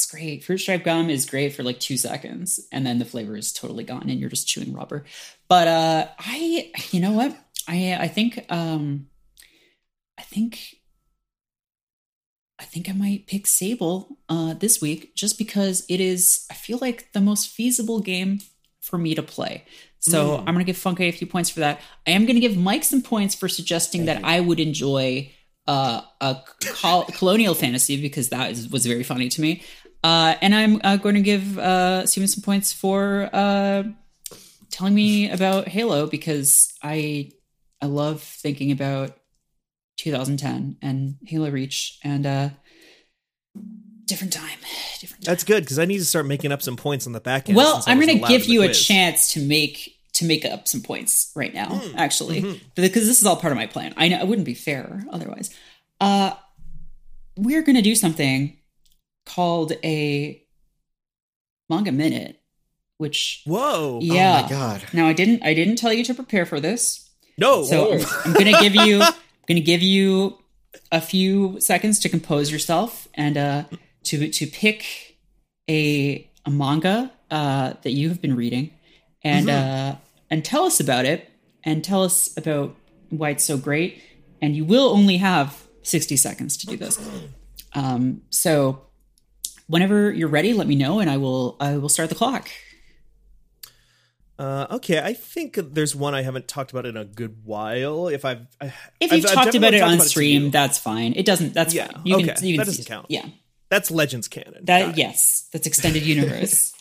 that's 0.01 0.11
great. 0.11 0.45
Fruit 0.45 0.59
stripe 0.59 0.85
gum 0.85 1.11
is 1.11 1.27
great 1.27 1.55
for 1.55 1.63
like 1.63 1.79
two 1.79 1.99
seconds, 1.99 2.59
and 2.73 2.87
then 2.87 2.99
the 2.99 3.05
flavor 3.05 3.37
is 3.37 3.53
totally 3.53 3.85
gone, 3.85 4.09
and 4.09 4.19
you're 4.19 4.31
just 4.31 4.49
chewing 4.49 4.73
rubber. 4.73 5.05
But 5.47 5.69
uh, 5.69 6.09
I, 6.19 6.73
you 6.91 7.01
know 7.01 7.13
what? 7.13 7.37
I 7.69 7.99
I 8.01 8.09
think 8.09 8.47
um, 8.49 9.09
I 10.19 10.23
think 10.23 10.77
I 12.59 12.65
think 12.65 12.89
I 12.89 12.93
might 12.93 13.27
pick 13.27 13.47
Sable 13.47 14.17
uh 14.31 14.55
this 14.55 14.81
week 14.81 15.15
just 15.15 15.37
because 15.37 15.85
it 15.91 16.01
is. 16.01 16.47
I 16.51 16.55
feel 16.55 16.79
like 16.81 17.13
the 17.13 17.21
most 17.21 17.49
feasible 17.49 18.01
game 18.01 18.41
for 18.81 18.97
me 18.97 19.15
to 19.15 19.23
play. 19.23 19.65
So 20.03 20.39
I'm 20.39 20.55
gonna 20.55 20.65
give 20.65 20.77
Funke 20.77 21.07
a 21.07 21.13
few 21.13 21.27
points 21.27 21.51
for 21.51 21.61
that. 21.61 21.79
I 22.07 22.13
am 22.13 22.25
gonna 22.25 22.41
give 22.41 22.57
Mike 22.57 22.85
some 22.85 23.03
points 23.03 23.35
for 23.35 23.51
suggesting 23.51 24.07
that 24.07 24.25
I 24.25 24.41
would 24.41 24.59
enjoy 24.59 25.31
uh, 25.71 26.03
a 26.21 26.37
col- 26.65 27.05
colonial 27.19 27.55
fantasy 27.55 28.01
because 28.01 28.31
that 28.31 28.51
is, 28.51 28.69
was 28.69 28.87
very 28.87 29.05
funny 29.05 29.29
to 29.29 29.41
me. 29.41 29.63
Uh, 30.03 30.35
and 30.41 30.55
I'm 30.55 30.81
uh, 30.83 30.97
going 30.97 31.15
to 31.17 31.21
give 31.21 31.59
uh, 31.59 32.07
Steven 32.07 32.27
some 32.29 32.43
points 32.43 32.73
for 32.73 33.29
uh, 33.33 33.83
telling 34.71 34.95
me 34.95 35.31
about 35.31 35.69
Halo 35.69 36.07
because 36.07 36.73
I 36.83 37.33
I 37.83 37.87
love 37.87 38.23
thinking 38.23 38.73
about 38.73 39.17
2010 39.99 40.77
and 40.83 41.17
Halo 41.27 41.51
Reach 41.51 41.99
and 42.03 42.25
uh, 42.27 42.49
different 44.07 44.33
time, 44.33 44.59
different 45.01 45.25
time. 45.25 45.33
That's 45.33 45.45
good 45.45 45.63
because 45.65 45.79
I 45.79 45.85
need 45.85 45.99
to 45.99 46.05
start 46.05 46.27
making 46.27 46.53
up 46.53 46.63
some 46.63 46.77
points 46.77 47.07
on 47.07 47.13
the 47.13 47.21
back 47.21 47.49
end. 47.49 47.57
Well, 47.57 47.83
I'm 47.87 48.01
going 48.01 48.21
to 48.21 48.27
give 48.29 48.47
you 48.47 48.63
a 48.63 48.73
chance 48.73 49.33
to 49.35 49.41
make 49.41 49.97
to 50.15 50.25
make 50.25 50.45
up 50.45 50.67
some 50.67 50.81
points 50.83 51.31
right 51.37 51.55
now, 51.55 51.69
Hmm. 51.77 51.97
actually, 51.99 52.43
Mm-hmm. 52.43 52.59
because 52.75 53.07
this 53.07 53.21
is 53.21 53.27
all 53.27 53.37
part 53.37 53.53
of 53.53 53.57
my 53.57 53.67
plan. 53.67 53.95
I 53.97 54.09
know 54.09 54.19
it 54.19 54.27
wouldn't 54.27 54.45
be 54.47 54.55
fair 54.55 55.05
otherwise. 55.11 55.51
Uh, 56.01 56.33
we're 57.37 57.63
going 57.63 57.77
to 57.77 57.83
do 57.83 57.95
something 57.95 58.57
called 59.27 59.73
a 59.85 60.43
manga 61.69 61.93
minute, 61.93 62.41
which 62.99 63.43
Whoa! 63.47 63.99
yeah. 64.03 64.41
Oh 64.41 64.43
my 64.43 64.49
god. 64.49 64.85
Now 64.93 65.07
I 65.07 65.13
didn't 65.13 65.43
I 65.45 65.55
didn't 65.55 65.77
tell 65.77 65.93
you 65.93 66.05
to 66.05 66.15
prepare 66.15 66.47
for 66.47 66.61
this, 66.61 67.09
No. 67.39 67.63
so 67.65 67.93
I'm, 67.93 68.01
I'm 68.25 68.33
going 68.33 68.53
to 68.55 68.61
give 68.61 68.75
you 68.75 69.03
I'm 69.03 69.57
to 69.57 69.61
give 69.61 69.83
you 69.83 70.39
a 70.93 71.01
few 71.01 71.61
seconds 71.61 71.99
to 72.01 72.09
compose 72.09 72.51
yourself 72.53 73.09
and 73.15 73.37
uh, 73.37 73.65
to 74.05 74.29
to 74.29 74.47
pick 74.47 75.17
a 75.69 76.29
a 76.47 76.51
manga 76.51 77.13
uh, 77.31 77.75
that 77.83 77.91
you 77.93 78.09
have 78.09 78.21
been 78.21 78.35
reading 78.37 78.73
and 79.23 79.51
uh, 79.51 79.97
and 80.31 80.45
tell 80.45 80.65
us 80.65 80.81
about 80.81 81.05
it 81.05 81.29
and 81.65 81.85
tell 81.85 82.03
us 82.03 82.37
about 82.37 82.75
why 83.11 83.31
it's 83.31 83.45
so 83.45 83.57
great. 83.59 84.03
And 84.43 84.57
you 84.57 84.65
will 84.65 84.89
only 84.89 85.19
have 85.19 85.67
60 85.83 86.17
seconds 86.17 86.57
to 86.59 86.67
do 86.67 86.77
this. 86.79 86.99
Um, 87.75 88.23
so 88.31 88.87
whenever 89.71 90.13
you're 90.13 90.29
ready, 90.29 90.53
let 90.53 90.67
me 90.67 90.75
know 90.75 91.01
and 91.01 91.09
I 91.09 91.17
will 91.17 91.57
I 91.61 91.77
will 91.79 91.89
start 91.89 92.09
the 92.09 92.15
clock. 92.15 92.49
Uh, 94.39 94.67
okay, 94.71 94.99
I 94.99 95.13
think 95.13 95.59
there's 95.75 95.95
one 95.95 96.15
I 96.15 96.23
haven't 96.23 96.49
talked 96.49 96.71
about 96.71 96.87
in 96.87 96.97
a 96.97 97.05
good 97.05 97.45
while. 97.45 98.09
If 98.09 98.25
I've, 98.25 98.47
I, 98.61 98.67
If 98.99 99.13
I've- 99.13 99.17
you've 99.17 99.27
I've 99.27 99.33
talked 99.33 99.55
about 99.55 99.75
it 99.75 99.81
talked 99.81 99.93
on 99.93 100.01
stream, 100.01 100.45
you. 100.45 100.51
that's 100.51 100.79
fine. 100.79 101.13
It 101.15 101.27
doesn't. 101.27 101.53
That's 101.53 101.75
Yeah, 101.75 101.89
fine. 101.93 102.03
You 102.07 102.17
okay, 102.17 102.25
can. 102.35 102.45
You 102.47 102.55
can 102.55 102.59
that 102.61 102.65
doesn't 102.67 102.87
count. 102.87 103.07
Yeah. 103.11 103.27
that's 103.69 103.91
Legends 103.91 104.29
canon. 104.29 104.65
That 104.65 104.91
it. 104.91 104.97
yes, 104.99 105.47
that's 105.53 105.67
extended 105.67 106.05
universe. 106.05 106.73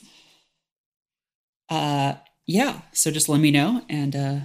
uh, 1.69 2.13
yeah. 2.45 2.79
So 2.93 3.11
just 3.11 3.27
let 3.27 3.39
me 3.41 3.51
know, 3.51 3.83
and 3.89 4.15
uh, 4.15 4.39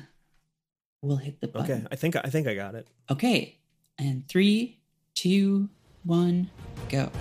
we'll 1.00 1.16
hit 1.18 1.40
the 1.40 1.46
button. 1.48 1.70
Okay, 1.82 1.86
I 1.92 1.96
think 1.96 2.16
I 2.16 2.28
think 2.30 2.48
I 2.48 2.54
got 2.54 2.74
it. 2.74 2.88
Okay. 3.08 3.58
And 3.96 4.26
three, 4.28 4.80
two, 5.14 5.68
one, 6.02 6.50
go. 6.88 7.12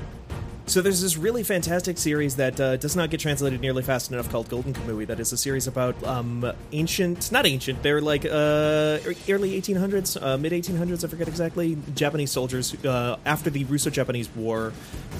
So 0.65 0.81
there's 0.81 1.01
this 1.01 1.17
really 1.17 1.43
fantastic 1.43 1.97
series 1.97 2.37
that 2.37 2.59
uh, 2.59 2.77
does 2.77 2.95
not 2.95 3.09
get 3.09 3.19
translated 3.19 3.59
nearly 3.59 3.83
fast 3.83 4.11
enough 4.11 4.31
called 4.31 4.47
Golden 4.47 4.73
Kamui. 4.73 5.05
That 5.05 5.19
is 5.19 5.33
a 5.33 5.37
series 5.37 5.67
about 5.67 6.01
um, 6.05 6.51
ancient, 6.71 7.31
not 7.33 7.45
ancient, 7.45 7.83
they're 7.83 7.99
like 7.99 8.23
uh, 8.23 8.97
early 9.29 9.59
1800s, 9.61 10.21
uh, 10.21 10.37
mid 10.37 10.53
1800s, 10.53 11.03
I 11.03 11.07
forget 11.09 11.27
exactly, 11.27 11.77
Japanese 11.95 12.31
soldiers 12.31 12.73
uh, 12.85 13.17
after 13.25 13.49
the 13.49 13.65
Russo-Japanese 13.65 14.29
War 14.35 14.71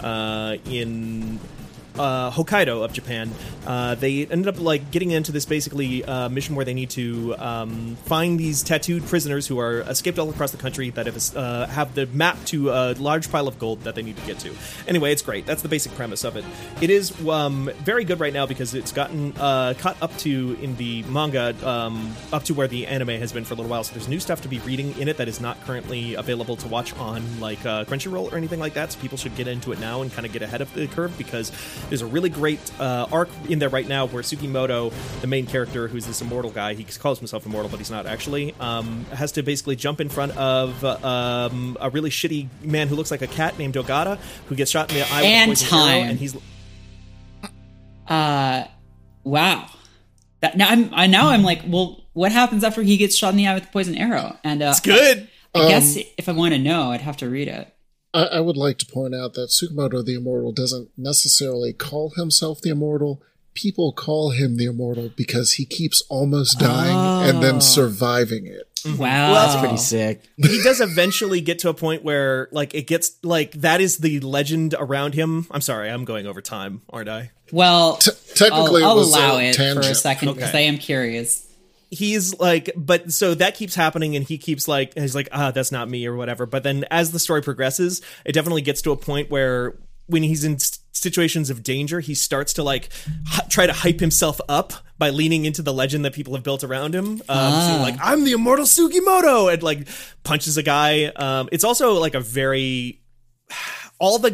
uh, 0.02 0.56
in 0.66 1.40
uh, 1.98 2.32
Hokkaido 2.32 2.84
of 2.84 2.94
Japan. 2.94 3.32
Uh, 3.66 3.96
they 3.96 4.26
ended 4.26 4.48
up 4.48 4.60
like 4.60 4.92
getting 4.92 5.12
into 5.12 5.32
this 5.32 5.46
basically 5.46 6.04
uh, 6.04 6.30
mission 6.30 6.56
where 6.56 6.66
they 6.66 6.74
need 6.74 6.90
to 6.92 7.36
um, 7.38 7.96
find 8.06 8.40
these 8.40 8.64
tattooed 8.64 9.06
prisoners 9.06 9.48
who 9.48 9.60
are 9.60 9.82
escaped 9.82 10.20
all 10.20 10.30
across 10.30 10.52
the 10.52 10.58
country 10.58 10.90
that 10.92 11.06
have 11.06 11.36
uh, 11.36 11.68
have 11.68 11.96
the 11.96 12.06
map 12.08 12.38
to 12.46 12.70
a 12.70 12.94
large 12.94 13.32
pile 13.32 13.48
of 13.48 13.60
gold 13.60 13.82
that 13.82 13.96
they 13.96 14.02
need 14.02 14.18
to 14.18 14.26
get 14.26 14.40
to. 14.40 14.54
Anyway, 14.88 15.12
it's 15.12 15.22
great. 15.22 15.46
That's 15.46 15.62
the 15.62 15.70
basic 15.70 15.94
premise 15.96 16.24
of 16.24 16.36
it. 16.36 16.46
It 16.82 16.90
is 16.90 17.14
um, 17.28 17.70
very 17.80 18.04
good 18.04 18.20
right 18.20 18.34
now 18.34 18.46
because 18.46 18.74
it's 18.74 18.92
gotten 18.92 19.34
uh, 19.38 19.74
caught 19.78 20.02
up 20.02 20.16
to 20.20 20.58
in 20.62 20.76
the 20.76 21.04
manga 21.04 21.56
um, 21.68 22.16
up 22.32 22.44
to 22.44 22.54
where 22.54 22.68
the 22.68 22.88
anime 22.88 23.10
has 23.10 23.32
been 23.32 23.46
for 23.46 23.54
a 23.54 23.58
little 23.58 23.70
while. 23.70 23.84
So 23.84 23.94
there's 23.94 24.08
new 24.08 24.20
stuff 24.20 24.42
to 24.42 24.48
be 24.48 24.60
reading 24.60 24.98
in 25.00 25.08
it 25.08 25.18
that 25.18 25.28
is 25.28 25.40
not 25.40 25.62
currently 25.66 26.16
available 26.16 26.56
to 26.58 26.68
watch 26.68 26.94
on 26.96 27.40
like 27.40 27.66
uh, 27.66 27.86
Crunchyroll 27.86 28.32
or 28.32 28.38
anything 28.38 28.60
like 28.60 28.74
that. 28.74 28.92
So 28.92 29.00
people 29.00 29.18
should 29.18 29.36
get 29.36 29.48
into 29.48 29.72
it 29.72 29.80
now 29.80 30.02
and 30.02 30.12
kind 30.12 30.26
of 30.26 30.34
get 30.34 30.42
ahead 30.42 30.62
of 30.62 30.74
the 30.74 30.88
curve 30.88 31.18
because 31.18 31.52
there's 31.90 32.02
a 32.02 32.06
really 32.06 32.30
great 32.30 32.60
uh, 32.80 33.08
arc 33.12 33.30
in 33.50 33.60
there 33.60 33.70
right 33.70 33.88
now 33.88 34.06
where 34.06 34.24
Sugimoto, 34.24 34.94
the 35.22 35.28
main 35.28 35.46
character, 35.46 35.88
who's 35.88 36.06
this 36.06 36.22
immortal 36.22 36.52
guy, 36.52 36.74
he 36.74 36.84
calls 36.84 37.20
himself 37.20 37.46
immortal, 37.46 37.70
but 37.70 37.78
he's 37.78 37.92
not 37.92 38.06
actually, 38.06 38.54
um, 38.60 39.06
has 39.06 39.32
to 39.34 39.44
basically 39.44 39.76
jump 39.76 40.02
in 40.02 40.10
front 40.10 40.36
of 40.38 40.84
uh, 40.84 40.98
um, 41.08 41.78
a 41.80 41.90
really 41.90 42.10
shitty 42.10 42.48
man 42.64 42.88
who 42.88 42.96
looks 42.96 43.12
like 43.12 43.22
a 43.22 43.28
cat 43.28 43.58
named 43.58 43.76
Ogata, 43.76 44.18
who 44.48 44.56
gets 44.56 44.72
shot 44.72 44.92
in 44.92 44.98
the 45.00 45.04
eye 45.14 45.22
And 45.24 45.50
with 45.50 45.62
a 45.62 45.66
poison 45.66 45.90
arrow, 45.90 46.10
and 46.10 46.20
he's 46.20 46.36
Uh, 48.08 48.66
wow. 49.24 49.70
That 50.42 50.58
now 50.58 50.68
I'm. 50.70 50.94
I 50.94 51.08
now 51.08 51.30
I'm 51.30 51.44
like, 51.44 51.62
well, 51.66 52.04
what 52.12 52.32
happens 52.34 52.64
after 52.66 52.82
he 52.82 52.98
gets 52.98 53.16
shot 53.16 53.30
in 53.30 53.38
the 53.38 53.48
eye 53.48 53.54
with 53.54 53.64
a 53.64 53.68
poison 53.68 53.96
arrow? 53.96 54.38
And 54.44 54.62
uh, 54.62 54.72
it's 54.72 54.82
good. 54.82 55.30
I 55.56 55.68
guess 55.70 55.98
if 56.18 56.28
I 56.28 56.32
want 56.32 56.54
to 56.54 56.60
know, 56.60 56.92
I'd 56.92 57.02
have 57.02 57.18
to 57.18 57.30
read 57.30 57.48
it. 57.48 57.73
I, 58.14 58.24
I 58.26 58.40
would 58.40 58.58
like 58.58 58.78
to 58.80 58.86
point 58.86 59.16
out 59.16 59.34
that 59.34 59.50
Sugimoto 59.50 60.04
the 60.06 60.16
Immortal 60.16 60.52
doesn't 60.52 60.90
necessarily 60.98 61.74
call 61.74 62.12
himself 62.16 62.62
the 62.62 62.70
Immortal. 62.70 63.22
people 63.56 63.94
call 63.94 64.32
him 64.32 64.58
the 64.58 64.66
immortal 64.66 65.12
because 65.16 65.54
he 65.54 65.66
keeps 65.66 66.02
almost 66.10 66.58
dying 66.60 67.30
and 67.30 67.38
Oh. 67.38 67.42
then 67.42 67.56
ah. 67.58 67.60
surviving 67.60 68.48
it. 68.48 68.68
Mm-hmm. 68.84 68.98
Wow. 68.98 69.32
Well, 69.32 69.48
That's 69.48 69.60
pretty 69.62 69.78
sick. 69.78 70.24
he 70.38 70.62
does 70.64 70.82
eventually 70.82 71.40
get 71.40 71.60
to 71.60 71.70
a 71.70 71.74
point 71.76 72.04
where 72.04 72.50
like 72.52 72.74
it 72.74 72.88
gets 72.88 73.12
like 73.24 73.52
that 73.62 73.80
is 73.80 74.00
the 74.00 74.20
legend 74.22 74.74
around 74.80 75.14
him. 75.14 75.46
I'm 75.52 75.62
sorry, 75.62 75.88
I'm 75.90 76.04
going 76.04 76.26
over 76.26 76.42
time, 76.42 76.82
aren't 76.90 77.10
I? 77.10 77.30
Well, 77.52 77.98
T- 77.98 78.10
technically, 78.34 78.82
I'll, 78.82 78.90
I'll 78.90 78.96
it 78.96 79.00
was 79.02 79.14
allow 79.16 79.38
a 79.38 79.50
it 79.50 79.54
tangent. 79.54 79.86
for 79.86 79.92
a 79.92 79.96
second 79.96 80.34
because 80.34 80.50
Okay. 80.50 80.58
I 80.58 80.62
am 80.62 80.80
curious. 80.80 81.48
He's 81.94 82.38
like 82.40 82.70
but 82.76 83.12
so 83.12 83.34
that 83.36 83.56
keeps 83.56 83.76
happening 83.76 84.16
and 84.16 84.26
he 84.26 84.38
keeps 84.38 84.68
like 84.68 84.94
he's 84.96 85.16
like 85.16 85.30
ah 85.32 85.52
that's 85.52 85.72
not 85.72 85.90
me 85.90 86.06
or 86.06 86.16
whatever. 86.16 86.46
But 86.46 86.64
then 86.64 86.86
as 86.92 87.12
the 87.12 87.20
story 87.20 87.42
progresses 87.42 88.02
it 88.26 88.34
definitely 88.34 88.62
gets 88.64 88.82
to 88.84 88.92
a 88.92 88.98
point 88.98 89.30
where 89.32 89.78
when 90.08 90.22
he's 90.24 90.44
in 90.44 90.58
situations 90.92 91.50
of 91.50 91.64
danger 91.64 92.00
he 92.02 92.14
starts 92.14 92.54
to 92.54 92.64
like 92.64 92.90
h- 93.34 93.48
try 93.50 93.66
to 93.66 93.74
hype 93.74 94.00
himself 94.00 94.40
up 94.50 94.74
by 94.98 95.10
leaning 95.10 95.46
into 95.46 95.62
the 95.62 95.74
legend 95.74 96.04
that 96.06 96.14
people 96.14 96.34
have 96.36 96.44
built 96.44 96.64
around 96.64 96.94
him. 96.94 97.22
Um 97.30 97.54
so 97.68 97.78
like 97.82 97.96
i'm 98.02 98.24
the 98.26 98.34
immortal 98.34 98.66
sugimoto 98.66 99.52
and 99.52 99.64
like 99.64 99.88
punches 100.24 100.58
a 100.58 100.64
guy. 100.64 101.06
Um 101.06 101.50
it's 101.52 101.64
also 101.64 101.94
like 101.94 102.16
a 102.16 102.20
very 102.20 103.02
all 104.00 104.20
the 104.20 104.32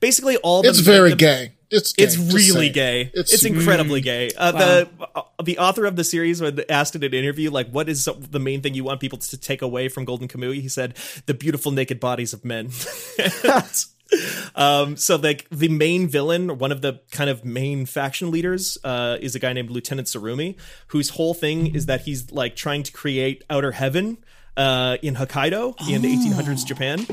basically 0.00 0.36
all 0.38 0.62
the 0.62 0.68
It's 0.68 0.78
very 0.80 1.10
the- 1.10 1.16
gay. 1.16 1.52
It's 1.70 1.92
gay, 1.92 2.04
it's 2.04 2.16
really 2.16 2.70
gay. 2.70 3.10
It's, 3.12 3.32
It's 3.32 3.44
incredibly 3.44 4.00
gay. 4.00 4.30
Uh, 4.36 4.52
The 4.52 4.88
uh, 5.14 5.22
the 5.42 5.58
author 5.58 5.84
of 5.84 5.96
the 5.96 6.04
series, 6.04 6.40
when 6.40 6.60
asked 6.68 6.96
in 6.96 7.04
an 7.04 7.12
interview, 7.12 7.50
like, 7.50 7.70
"What 7.70 7.88
is 7.88 8.08
the 8.16 8.40
main 8.40 8.62
thing 8.62 8.74
you 8.74 8.84
want 8.84 9.00
people 9.00 9.18
to 9.18 9.36
take 9.36 9.62
away 9.62 9.88
from 9.88 10.04
Golden 10.04 10.28
Kamui?" 10.28 10.60
He 10.60 10.68
said, 10.68 10.96
"The 11.26 11.34
beautiful 11.34 11.70
naked 11.72 12.00
bodies 12.00 12.32
of 12.32 12.44
men." 12.44 12.70
um, 14.54 14.96
so 14.96 15.16
like 15.16 15.46
the 15.50 15.68
main 15.68 16.08
villain, 16.08 16.58
one 16.58 16.72
of 16.72 16.80
the 16.80 17.00
kind 17.10 17.28
of 17.28 17.44
main 17.44 17.86
faction 17.86 18.30
leaders, 18.30 18.78
uh, 18.82 19.18
is 19.20 19.34
a 19.34 19.38
guy 19.38 19.52
named 19.52 19.70
Lieutenant 19.70 20.08
Tsurumi, 20.08 20.56
whose 20.88 21.10
whole 21.10 21.34
thing 21.34 21.74
is 21.74 21.86
that 21.86 22.02
he's 22.02 22.32
like 22.32 22.56
trying 22.56 22.82
to 22.84 22.92
create 22.92 23.44
outer 23.50 23.72
heaven 23.72 24.18
uh, 24.58 24.98
in 25.02 25.14
Hokkaido 25.14 25.74
in 25.88 26.02
the 26.02 26.14
1800s 26.14 26.66
Japan. 26.66 27.06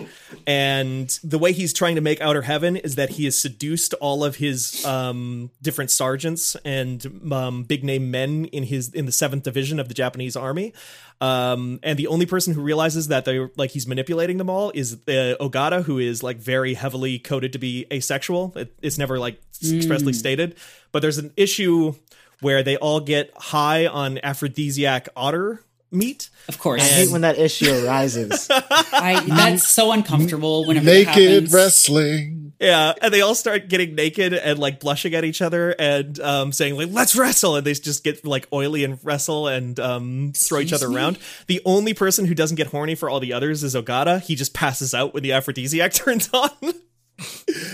And 0.47 1.07
the 1.23 1.37
way 1.37 1.53
he's 1.53 1.73
trying 1.73 1.95
to 1.95 2.01
make 2.01 2.19
Outer 2.19 2.41
Heaven 2.41 2.75
is 2.75 2.95
that 2.95 3.11
he 3.11 3.25
has 3.25 3.37
seduced 3.37 3.93
all 3.95 4.23
of 4.23 4.35
his 4.35 4.83
um, 4.85 5.51
different 5.61 5.91
sergeants 5.91 6.55
and 6.65 7.31
um, 7.31 7.63
big 7.63 7.83
name 7.83 8.11
men 8.11 8.45
in 8.45 8.63
his 8.63 8.93
in 8.93 9.05
the 9.05 9.11
seventh 9.11 9.43
division 9.43 9.79
of 9.79 9.87
the 9.87 9.93
Japanese 9.93 10.35
army. 10.35 10.73
Um, 11.21 11.79
and 11.81 11.97
the 11.97 12.07
only 12.07 12.25
person 12.25 12.53
who 12.53 12.61
realizes 12.61 13.07
that 13.07 13.25
they 13.25 13.39
like 13.55 13.71
he's 13.71 13.87
manipulating 13.87 14.37
them 14.37 14.49
all 14.49 14.71
is 14.75 14.93
uh, 15.07 15.35
Ogata, 15.39 15.83
who 15.83 15.99
is 15.99 16.21
like 16.21 16.37
very 16.37 16.73
heavily 16.73 17.19
coded 17.19 17.53
to 17.53 17.59
be 17.59 17.85
asexual. 17.91 18.53
It, 18.55 18.75
it's 18.81 18.97
never 18.97 19.17
like 19.17 19.41
expressly 19.63 20.13
stated, 20.13 20.55
but 20.91 21.01
there's 21.01 21.19
an 21.19 21.31
issue 21.37 21.93
where 22.41 22.63
they 22.63 22.75
all 22.77 22.99
get 22.99 23.31
high 23.37 23.87
on 23.87 24.19
aphrodisiac 24.21 25.07
otter 25.15 25.61
meat. 25.91 26.29
Of 26.47 26.59
course. 26.59 26.81
I 26.81 26.85
hate 26.85 27.11
when 27.11 27.21
that 27.21 27.37
issue 27.37 27.71
arises. 27.85 28.47
I, 28.51 29.23
that's 29.27 29.67
so 29.67 29.91
uncomfortable 29.91 30.65
whenever 30.65 30.87
it 30.89 31.05
Naked 31.07 31.31
happens. 31.31 31.53
wrestling. 31.53 32.53
Yeah, 32.59 32.93
and 33.01 33.13
they 33.13 33.19
all 33.19 33.35
start 33.35 33.67
getting 33.67 33.95
naked 33.95 34.33
and 34.33 34.57
like 34.57 34.79
blushing 34.79 35.13
at 35.13 35.25
each 35.25 35.41
other 35.41 35.75
and 35.77 36.17
um, 36.21 36.51
saying 36.53 36.77
like 36.77 36.87
"Let's 36.89 37.13
wrestle," 37.15 37.57
and 37.57 37.65
they 37.67 37.73
just 37.73 38.01
get 38.03 38.25
like 38.25 38.47
oily 38.53 38.85
and 38.85 38.97
wrestle 39.03 39.49
and 39.49 39.77
um, 39.77 40.31
throw 40.33 40.59
each 40.59 40.71
other 40.71 40.87
me? 40.87 40.95
around. 40.95 41.19
The 41.47 41.61
only 41.65 41.93
person 41.93 42.25
who 42.25 42.33
doesn't 42.33 42.55
get 42.55 42.67
horny 42.67 42.95
for 42.95 43.09
all 43.09 43.19
the 43.19 43.33
others 43.33 43.61
is 43.61 43.75
Ogata. 43.75 44.21
He 44.21 44.35
just 44.35 44.53
passes 44.53 44.93
out 44.93 45.13
when 45.13 45.21
the 45.23 45.33
aphrodisiac 45.33 45.91
turns 45.93 46.29
on. 46.33 46.49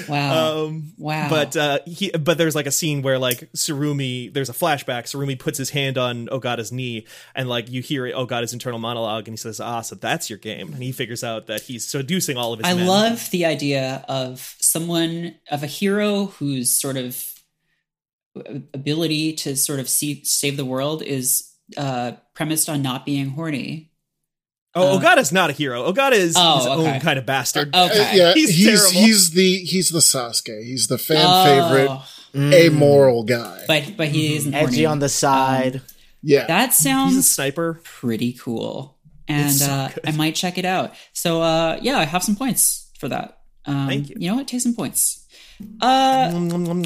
Wow. 0.08 0.66
Um, 0.66 0.94
wow. 0.98 1.30
But 1.30 1.56
uh, 1.56 1.80
he, 1.86 2.12
but 2.12 2.38
there's 2.38 2.56
like 2.56 2.66
a 2.68 2.72
scene 2.72 3.02
where 3.02 3.18
like 3.18 3.52
Tsurumi, 3.54 4.34
there's 4.34 4.50
a 4.50 4.54
flashback. 4.54 5.04
Tsurumi 5.04 5.38
puts 5.38 5.58
his 5.58 5.70
hand 5.70 5.98
on 5.98 6.28
Ogata's 6.28 6.72
knee, 6.72 7.06
and 7.34 7.50
like 7.50 7.70
you 7.70 7.82
hear 7.82 8.04
Ogata's 8.06 8.54
internal 8.54 8.80
monologue, 8.80 9.28
and 9.28 9.34
he 9.34 9.38
says, 9.38 9.60
"Ah, 9.60 9.82
so 9.82 9.96
that's 9.96 10.30
your 10.30 10.39
game." 10.39 10.74
And 10.74 10.84
he 10.84 10.92
figures 10.92 11.24
out 11.24 11.48
that 11.48 11.62
he's 11.62 11.88
seducing 11.88 12.38
all 12.38 12.54
of 12.54 12.60
his. 12.60 12.68
I 12.68 12.74
men. 12.74 12.88
love 12.88 13.30
the 13.32 13.46
idea 13.46 14.06
of 14.08 14.56
someone 14.60 15.36
of 15.50 15.64
a 15.64 15.68
hero 15.68 16.26
whose 16.26 16.80
sort 16.80 16.98
of 16.98 17.26
ability 18.74 19.34
to 19.34 19.56
sort 19.56 19.80
of 19.80 19.89
see, 19.89 20.22
save 20.24 20.58
the 20.58 20.66
world 20.66 21.02
is 21.04 21.52
uh, 21.78 22.14
premised 22.34 22.70
on 22.70 22.82
not 22.82 23.06
being 23.06 23.30
horny. 23.30 23.91
Oh, 24.74 24.97
Uh, 24.97 24.99
Ogata's 25.01 25.32
not 25.34 25.49
a 25.49 25.53
hero. 25.53 25.91
Ogata 25.91 26.13
is 26.13 26.36
Oh, 26.38 26.57
his 26.57 26.67
okay. 26.67 26.93
own 26.95 26.99
kind 27.01 27.19
of 27.19 27.26
bastard. 27.26 27.76
Uh, 27.76 27.89
Okay. 27.91 28.17
yeah, 28.17 28.34
He's 28.34 28.49
he's 28.55 28.89
he's, 28.91 29.32
the 29.32 29.57
he's 29.65 29.89
the 29.89 29.99
Sasuke. 29.99 30.63
He's 30.63 30.88
the 30.88 30.97
fan 30.97 31.17
Oh, 31.28 31.43
favorite, 31.43 31.99
Mm. 32.34 32.53
amoral 32.53 33.24
guy. 33.24 33.63
but 33.67 33.97
but 33.97 34.07
he 34.07 34.36
isn't 34.38 34.53
horny. 34.53 34.67
Edgy 34.67 34.86
on 34.86 34.99
the 34.99 35.09
side. 35.09 35.82
yeah, 36.24 36.47
That 36.47 36.74
sounds 36.74 37.09
He's 37.15 37.17
a 37.17 37.22
sounds 37.24 37.32
sniper. 37.32 37.82
pretty 37.84 38.32
cool, 38.34 38.95
and 39.28 39.51
so 39.51 39.65
uh. 39.69 39.89
I 40.05 40.11
might 40.11 40.36
check 40.36 40.57
it 40.57 40.63
out. 40.63 40.93
So 41.11 41.41
uh, 41.41 41.78
yeah, 41.82 41.97
I 41.99 42.05
have 42.05 42.24
some 42.24 42.38
points 42.38 42.88
for 42.97 43.09
that. 43.09 43.39
Um, 43.65 43.88
Thank 43.89 44.09
you. 44.09 44.15
You 44.19 44.30
know 44.30 44.36
what? 44.38 44.47
Take 44.47 44.61
some 44.61 44.74
points. 44.74 45.17
Uh, 45.82 46.32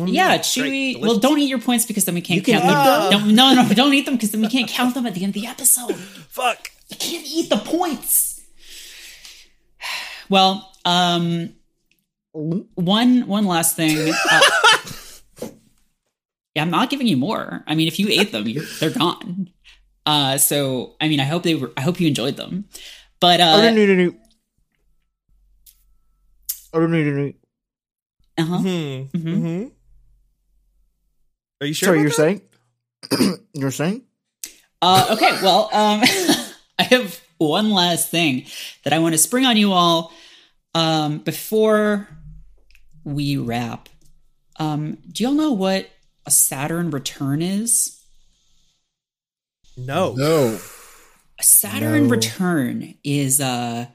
yeah, 0.07 0.37
Chewy. 0.39 0.93
delicious. 0.93 1.01
Well, 1.01 1.19
don't 1.19 1.39
eat 1.39 1.47
your 1.49 1.59
points 1.61 1.85
because 1.85 2.03
then 2.05 2.15
we 2.15 2.21
can't 2.21 2.45
You 2.45 2.53
count 2.55 2.65
them. 2.65 2.73
them. 3.11 3.35
Don't, 3.35 3.35
no, 3.35 3.53
no, 3.63 3.69
don't 3.73 3.93
eat 3.93 4.05
them 4.05 4.15
because 4.15 4.31
then 4.31 4.41
we 4.41 4.49
can't 4.49 4.67
count 4.67 4.95
them 4.95 5.05
at 5.05 5.13
the 5.13 5.23
end 5.23 5.35
of 5.35 5.41
the 5.41 5.47
episode. 5.47 5.95
Fuck. 6.29 6.71
You 6.95 7.11
can't 7.11 7.27
eat 7.27 7.49
the 7.49 7.57
points. 7.57 8.41
Well, 10.29 10.71
um, 10.85 11.53
one 12.31 13.27
one 13.27 13.45
last 13.45 13.75
thing. 13.75 14.13
Uh, 14.31 14.41
yeah, 16.55 16.61
I'm 16.61 16.71
not 16.71 16.89
giving 16.89 17.07
you 17.07 17.17
more. 17.17 17.63
I 17.67 17.75
mean, 17.75 17.87
if 17.87 17.99
you 17.99 18.07
ate 18.09 18.31
them, 18.31 18.47
you're, 18.47 18.63
they're 18.79 18.89
gone. 18.91 19.49
Uh, 20.05 20.37
so 20.37 20.95
I 21.01 21.07
mean, 21.09 21.19
I 21.19 21.25
hope 21.25 21.43
they 21.43 21.55
were. 21.55 21.71
I 21.77 21.81
hope 21.81 21.99
you 21.99 22.07
enjoyed 22.07 22.37
them. 22.37 22.65
But 23.19 23.39
Oh, 23.41 23.43
uh, 23.43 23.61
no, 23.61 23.71
no, 23.71 23.85
no, 23.85 23.93
no. 24.05 24.13
Oh, 26.73 26.79
no, 26.79 26.87
no, 26.87 27.03
no, 27.03 27.11
no. 27.25 27.33
uh-huh. 28.37 28.57
Hmm. 28.57 28.67
Mhm. 28.67 29.33
hmm 29.61 29.63
Are 31.61 31.67
you 31.67 31.73
sure? 31.73 31.87
Sorry, 31.87 31.99
about 31.99 32.17
you're 32.17 32.27
that? 32.29 32.41
saying? 33.19 33.39
you're 33.53 33.71
saying? 33.71 34.03
Uh, 34.81 35.07
okay, 35.11 35.31
well, 35.41 35.69
um, 35.73 36.01
I 36.79 36.83
have 36.83 37.21
one 37.37 37.71
last 37.71 38.09
thing 38.09 38.45
that 38.83 38.93
I 38.93 38.99
want 38.99 39.13
to 39.13 39.17
spring 39.17 39.45
on 39.45 39.57
you 39.57 39.71
all 39.71 40.11
um, 40.73 41.19
before 41.19 42.07
we 43.03 43.37
wrap. 43.37 43.89
Um, 44.57 44.97
do 45.11 45.23
y'all 45.23 45.33
know 45.33 45.51
what 45.51 45.89
a 46.25 46.31
Saturn 46.31 46.91
return 46.91 47.41
is? 47.41 48.01
No. 49.77 50.13
no. 50.13 50.59
A 51.39 51.43
Saturn 51.43 52.03
No. 52.03 52.09
return 52.09 52.95
is 53.03 53.41
uh 53.41 53.87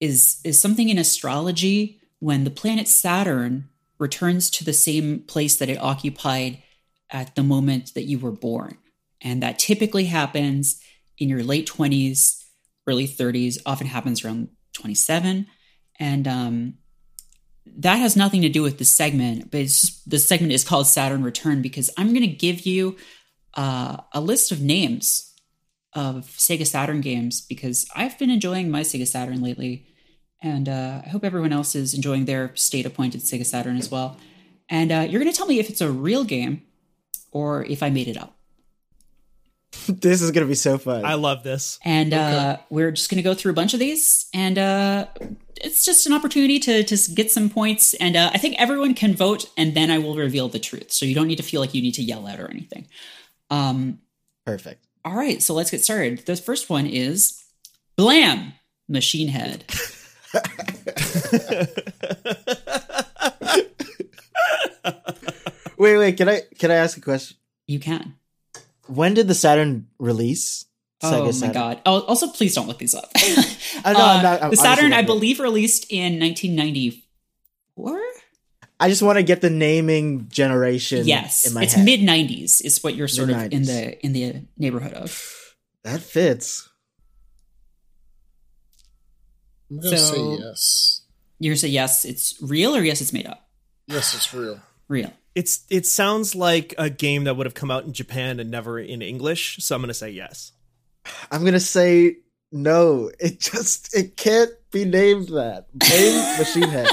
is 0.00 0.40
is 0.44 0.60
something 0.60 0.88
in 0.88 0.98
astrology 0.98 2.00
when 2.18 2.44
the 2.44 2.50
planet 2.50 2.88
Saturn 2.88 3.68
returns 3.98 4.50
to 4.50 4.64
the 4.64 4.72
same 4.72 5.20
place 5.20 5.56
that 5.56 5.70
it 5.70 5.80
occupied 5.80 6.62
at 7.10 7.34
the 7.34 7.42
moment 7.42 7.94
that 7.94 8.04
you 8.04 8.18
were 8.18 8.32
born. 8.32 8.76
And 9.20 9.42
that 9.42 9.58
typically 9.58 10.06
happens 10.06 10.80
in 11.22 11.28
your 11.28 11.42
late 11.42 11.66
20s, 11.66 12.42
early 12.86 13.06
30s, 13.06 13.58
often 13.64 13.86
happens 13.86 14.24
around 14.24 14.48
27. 14.74 15.46
And 15.98 16.28
um 16.28 16.74
that 17.64 17.96
has 17.96 18.16
nothing 18.16 18.42
to 18.42 18.48
do 18.48 18.62
with 18.62 18.78
the 18.78 18.84
segment, 18.84 19.50
but 19.50 19.60
it's, 19.60 20.02
the 20.04 20.18
segment 20.18 20.52
is 20.52 20.64
called 20.64 20.86
Saturn 20.86 21.22
Return 21.22 21.62
because 21.62 21.90
I'm 21.96 22.08
going 22.08 22.22
to 22.22 22.26
give 22.26 22.66
you 22.66 22.96
uh, 23.54 23.98
a 24.12 24.20
list 24.20 24.52
of 24.52 24.60
names 24.60 25.32
of 25.94 26.26
Sega 26.26 26.66
Saturn 26.66 27.00
games 27.00 27.40
because 27.40 27.86
I've 27.94 28.18
been 28.18 28.30
enjoying 28.30 28.70
my 28.70 28.80
Sega 28.80 29.06
Saturn 29.06 29.42
lately, 29.42 29.86
and 30.42 30.68
uh, 30.68 31.02
I 31.04 31.08
hope 31.10 31.24
everyone 31.24 31.52
else 31.52 31.74
is 31.74 31.94
enjoying 31.94 32.24
their 32.24 32.54
state 32.56 32.86
appointed 32.86 33.20
Sega 33.20 33.46
Saturn 33.46 33.76
as 33.76 33.90
well. 33.90 34.16
And 34.68 34.90
uh, 34.90 35.06
you're 35.08 35.20
going 35.20 35.30
to 35.30 35.36
tell 35.36 35.46
me 35.46 35.60
if 35.60 35.68
it's 35.68 35.80
a 35.80 35.90
real 35.90 36.24
game 36.24 36.62
or 37.30 37.64
if 37.64 37.82
I 37.82 37.90
made 37.90 38.08
it 38.08 38.16
up. 38.16 38.36
this 39.88 40.22
is 40.22 40.30
gonna 40.30 40.46
be 40.46 40.54
so 40.54 40.78
fun. 40.78 41.04
I 41.04 41.14
love 41.14 41.42
this. 41.42 41.78
And 41.84 42.14
uh, 42.14 42.58
we're 42.70 42.90
just 42.90 43.10
going 43.10 43.16
to 43.16 43.22
go 43.22 43.34
through 43.34 43.52
a 43.52 43.54
bunch 43.54 43.74
of 43.74 43.80
these, 43.80 44.26
and 44.34 44.58
uh, 44.58 45.06
it's 45.60 45.84
just 45.84 46.06
an 46.06 46.12
opportunity 46.12 46.58
to 46.60 46.84
to 46.84 47.14
get 47.14 47.30
some 47.30 47.50
points. 47.50 47.94
And 47.94 48.16
uh, 48.16 48.30
I 48.32 48.38
think 48.38 48.56
everyone 48.58 48.94
can 48.94 49.14
vote, 49.14 49.48
and 49.56 49.74
then 49.74 49.90
I 49.90 49.98
will 49.98 50.16
reveal 50.16 50.48
the 50.48 50.58
truth. 50.58 50.92
So 50.92 51.06
you 51.06 51.14
don't 51.14 51.28
need 51.28 51.36
to 51.36 51.42
feel 51.42 51.60
like 51.60 51.74
you 51.74 51.82
need 51.82 51.94
to 51.94 52.02
yell 52.02 52.26
out 52.26 52.40
or 52.40 52.50
anything. 52.50 52.88
Um, 53.50 54.00
Perfect. 54.44 54.84
All 55.04 55.14
right, 55.14 55.42
so 55.42 55.54
let's 55.54 55.70
get 55.70 55.82
started. 55.82 56.26
The 56.26 56.36
first 56.36 56.70
one 56.70 56.86
is 56.86 57.42
Blam 57.96 58.54
Machine 58.88 59.28
Head. 59.28 59.64
Wait, 65.82 65.96
wait. 65.96 66.16
Can 66.16 66.28
I 66.28 66.42
can 66.60 66.70
I 66.70 66.76
ask 66.76 66.96
a 66.96 67.00
question? 67.00 67.36
You 67.66 67.80
can. 67.80 68.14
When 68.94 69.14
did 69.14 69.26
the 69.28 69.34
Saturn 69.34 69.86
release? 69.98 70.66
oh 71.02 71.24
my 71.24 71.30
Saturn? 71.32 71.52
god. 71.54 71.80
Oh, 71.86 72.00
also, 72.02 72.28
please 72.28 72.54
don't 72.54 72.68
look 72.68 72.78
these 72.78 72.94
up. 72.94 73.10
I 73.16 73.92
know, 73.92 73.98
Uh, 73.98 74.02
I'm 74.16 74.22
not- 74.22 74.42
I'm 74.42 74.50
the 74.50 74.56
Saturn, 74.56 74.90
not 74.90 74.98
I 75.00 75.02
believe, 75.02 75.40
released 75.40 75.86
in 75.90 76.20
1994. 76.20 78.00
I 78.78 78.88
just 78.88 79.02
want 79.02 79.16
to 79.18 79.22
get 79.22 79.40
the 79.40 79.50
naming 79.50 80.28
generation. 80.28 81.06
Yes, 81.06 81.44
in 81.46 81.54
my 81.54 81.62
it's 81.64 81.76
mid 81.76 82.00
'90s. 82.00 82.64
Is 82.64 82.82
what 82.82 82.94
you're 82.96 83.06
sort 83.08 83.30
of 83.30 83.52
in 83.52 83.62
the 83.62 84.04
in 84.04 84.12
the 84.12 84.42
neighborhood 84.58 84.92
of. 84.94 85.54
That 85.84 86.00
fits. 86.00 86.68
I'm 89.70 89.80
gonna 89.80 89.96
So- 89.98 90.14
say 90.14 90.44
yes. 90.44 90.98
You're 91.38 91.56
say 91.56 91.68
yes, 91.68 92.04
it's 92.04 92.34
real, 92.40 92.76
or 92.76 92.82
yes, 92.82 93.00
it's 93.00 93.12
made 93.12 93.26
up. 93.26 93.48
Yes, 93.88 94.14
it's 94.14 94.32
real. 94.34 94.60
Real. 94.88 95.12
It's 95.34 95.64
it 95.70 95.86
sounds 95.86 96.34
like 96.34 96.74
a 96.76 96.90
game 96.90 97.24
that 97.24 97.36
would 97.36 97.46
have 97.46 97.54
come 97.54 97.70
out 97.70 97.84
in 97.84 97.92
Japan 97.92 98.38
and 98.38 98.50
never 98.50 98.78
in 98.78 99.00
English, 99.02 99.58
so 99.60 99.74
I'm 99.74 99.80
gonna 99.80 99.94
say 99.94 100.10
yes. 100.10 100.52
I'm 101.30 101.44
gonna 101.44 101.60
say 101.60 102.16
no. 102.50 103.10
It 103.18 103.40
just 103.40 103.94
it 103.96 104.16
can't 104.16 104.50
be 104.70 104.84
named 104.84 105.28
that. 105.28 105.66
Name 105.90 106.38
Machine 106.38 106.68
Head. 106.68 106.88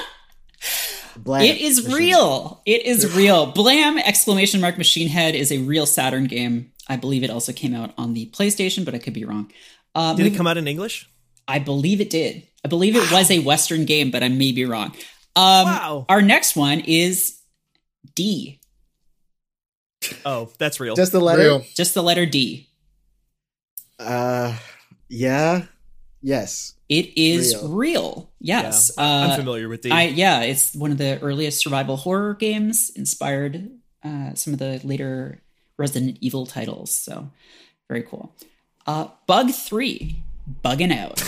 Blam. 1.18 1.42
It 1.44 1.60
is 1.60 1.84
Machine 1.84 1.98
real. 1.98 2.62
It 2.66 2.86
is 2.86 3.14
real. 3.16 3.48
Blam! 3.52 3.98
Exclamation 3.98 4.62
mark 4.62 4.78
Machine 4.78 5.10
Head 5.10 5.36
is 5.36 5.52
a 5.52 5.58
real 5.60 5.86
Saturn 5.86 6.26
game. 6.26 6.72
I 6.88 6.96
believe 6.96 7.24
it 7.24 7.30
also 7.30 7.52
came 7.52 7.76
out 7.76 7.94
on 7.98 8.14
the 8.14 8.28
PlayStation, 8.28 8.86
but 8.86 8.96
I 8.96 9.00
could 9.00 9.14
be 9.14 9.26
wrong. 9.26 9.52
Uh, 9.94 10.16
Did 10.16 10.28
it 10.28 10.36
come 10.38 10.48
out 10.48 10.58
in 10.58 10.68
English? 10.68 11.10
I 11.48 11.60
believe 11.60 12.00
it 12.00 12.10
did. 12.10 12.48
I 12.64 12.68
believe 12.68 12.96
it 12.96 13.12
was 13.12 13.30
a 13.32 13.40
Western 13.40 13.86
game, 13.86 14.12
but 14.12 14.24
I 14.24 14.30
may 14.30 14.52
be 14.52 14.66
wrong. 14.66 14.96
Um, 15.36 15.66
Wow. 15.66 16.06
Our 16.10 16.22
next 16.22 16.56
one 16.56 16.80
is 16.82 17.39
D. 18.16 18.60
Oh, 20.26 20.50
that's 20.58 20.80
real. 20.80 20.96
Just 20.96 21.12
the 21.12 21.20
letter. 21.20 21.42
Real. 21.42 21.66
Just 21.76 21.94
the 21.94 22.04
letter 22.04 22.26
D. 22.26 22.68
Uh, 24.00 24.56
yeah. 25.10 25.64
Yes. 26.22 26.74
It 26.90 27.18
is 27.18 27.56
Real. 27.56 27.70
real. 27.70 28.30
Yes. 28.40 28.92
Yeah, 28.98 29.04
I'm 29.04 29.32
Uh, 29.32 29.36
familiar 29.36 29.70
with 29.70 29.84
the. 29.84 29.92
I 29.92 30.04
yeah, 30.04 30.42
it's 30.42 30.74
one 30.76 30.92
of 30.92 30.98
the 30.98 31.20
earliest 31.22 31.60
survival 31.60 31.98
horror 31.98 32.34
games. 32.34 32.90
Inspired 32.96 33.70
uh, 34.04 34.34
some 34.34 34.54
of 34.54 34.60
the 34.60 34.82
later 34.84 35.42
Resident 35.78 36.18
Evil 36.22 36.46
titles. 36.46 36.92
So 36.92 37.30
very 37.88 38.04
cool. 38.04 38.34
Uh, 38.88 39.08
Bug 39.28 39.52
three, 39.52 40.24
bugging 40.64 40.92
out. 40.92 41.22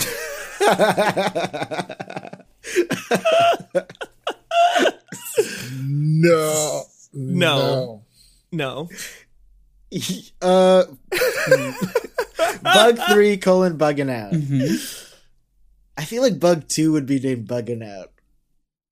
No. 6.22 6.82
No. 7.12 8.02
no. 8.52 8.88
uh, 10.40 10.84
bug 12.62 12.98
three 13.10 13.36
colon 13.36 13.76
bugging 13.78 14.10
out. 14.10 14.32
Mhm. 14.32 15.08
I 15.96 16.04
feel 16.04 16.22
like 16.22 16.40
bug 16.40 16.68
two 16.68 16.92
would 16.92 17.06
be 17.06 17.20
named 17.20 17.46
bugging 17.48 17.86
out. 17.86 18.10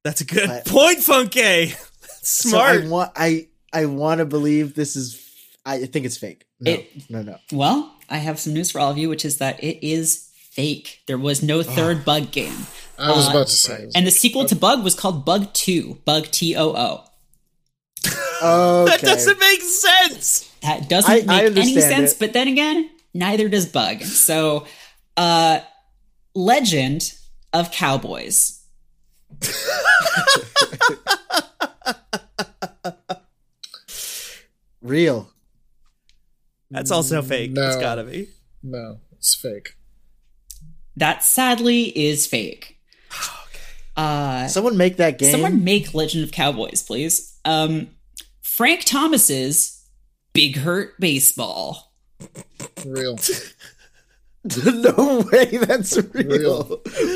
That's 0.04 0.20
a 0.20 0.24
good 0.24 0.48
But- 0.48 0.66
point, 0.66 0.98
Funke. 0.98 1.68
Smart. 1.70 1.80
So 2.22 2.58
I 2.58 2.88
want 2.88 3.12
I 3.16 3.46
I 3.72 3.86
want 3.86 4.18
to 4.18 4.24
believe 4.26 4.74
this 4.74 4.94
is. 4.96 5.18
I 5.64 5.86
think 5.86 6.04
it's 6.04 6.18
fake. 6.18 6.44
No, 6.60 6.72
It- 6.72 7.10
no, 7.10 7.22
no. 7.22 7.36
Well, 7.52 7.94
I 8.10 8.18
have 8.18 8.38
some 8.38 8.52
news 8.52 8.70
for 8.70 8.78
all 8.80 8.90
of 8.90 8.98
you, 8.98 9.08
which 9.08 9.24
is 9.24 9.38
that 9.38 9.62
it 9.64 9.82
is 9.86 10.28
fake. 10.50 11.00
There 11.06 11.16
was 11.18 11.42
no 11.42 11.62
third 11.62 12.04
Bug 12.04 12.30
game, 12.30 12.66
I 12.98 13.10
was 13.12 13.26
Uh, 13.26 13.30
about 13.30 13.46
to 13.46 13.52
say. 13.54 13.88
and 13.94 14.06
the 14.06 14.10
sequel 14.10 14.44
to 14.46 14.56
Bug 14.56 14.82
was 14.84 14.94
called 14.94 15.24
Bug 15.24 15.52
Two, 15.54 15.98
Bug 16.04 16.26
T 16.30 16.54
O 16.56 16.76
O. 16.76 17.04
Okay. 18.42 18.90
that 18.90 19.00
doesn't 19.02 19.38
make 19.38 19.60
sense. 19.62 20.50
That 20.62 20.88
doesn't 20.88 21.10
I- 21.10 21.16
make 21.20 21.28
I 21.28 21.44
any 21.60 21.80
sense, 21.80 22.12
it. 22.12 22.18
but 22.18 22.32
then 22.32 22.48
again, 22.48 22.90
neither 23.14 23.48
does 23.48 23.66
Bug. 23.66 24.02
So, 24.02 24.66
uh, 25.16 25.60
Legend 26.34 27.12
of 27.52 27.70
Cowboys. 27.72 28.56
real. 34.82 35.30
That's 36.70 36.90
also 36.90 37.22
fake. 37.22 37.52
No. 37.52 37.66
It's 37.68 37.76
gotta 37.76 38.04
be. 38.04 38.28
no, 38.62 38.98
it's 39.12 39.34
fake. 39.34 39.74
That 40.96 41.24
sadly 41.24 41.84
is 41.96 42.26
fake. 42.26 42.78
Uh, 43.96 44.46
Someone 44.48 44.78
make 44.78 44.96
that 44.96 45.18
game. 45.18 45.30
someone 45.30 45.62
make 45.62 45.92
Legend 45.92 46.24
of 46.24 46.32
Cowboys, 46.32 46.82
please. 46.82 47.36
Um, 47.44 47.88
Frank 48.60 48.84
Thomas's 48.84 49.86
Big 50.34 50.54
Hurt 50.54 51.00
Baseball. 51.00 51.94
Real. 52.84 53.18
no 54.66 55.24
way. 55.32 55.46
That's 55.46 55.96
real. 56.12 56.64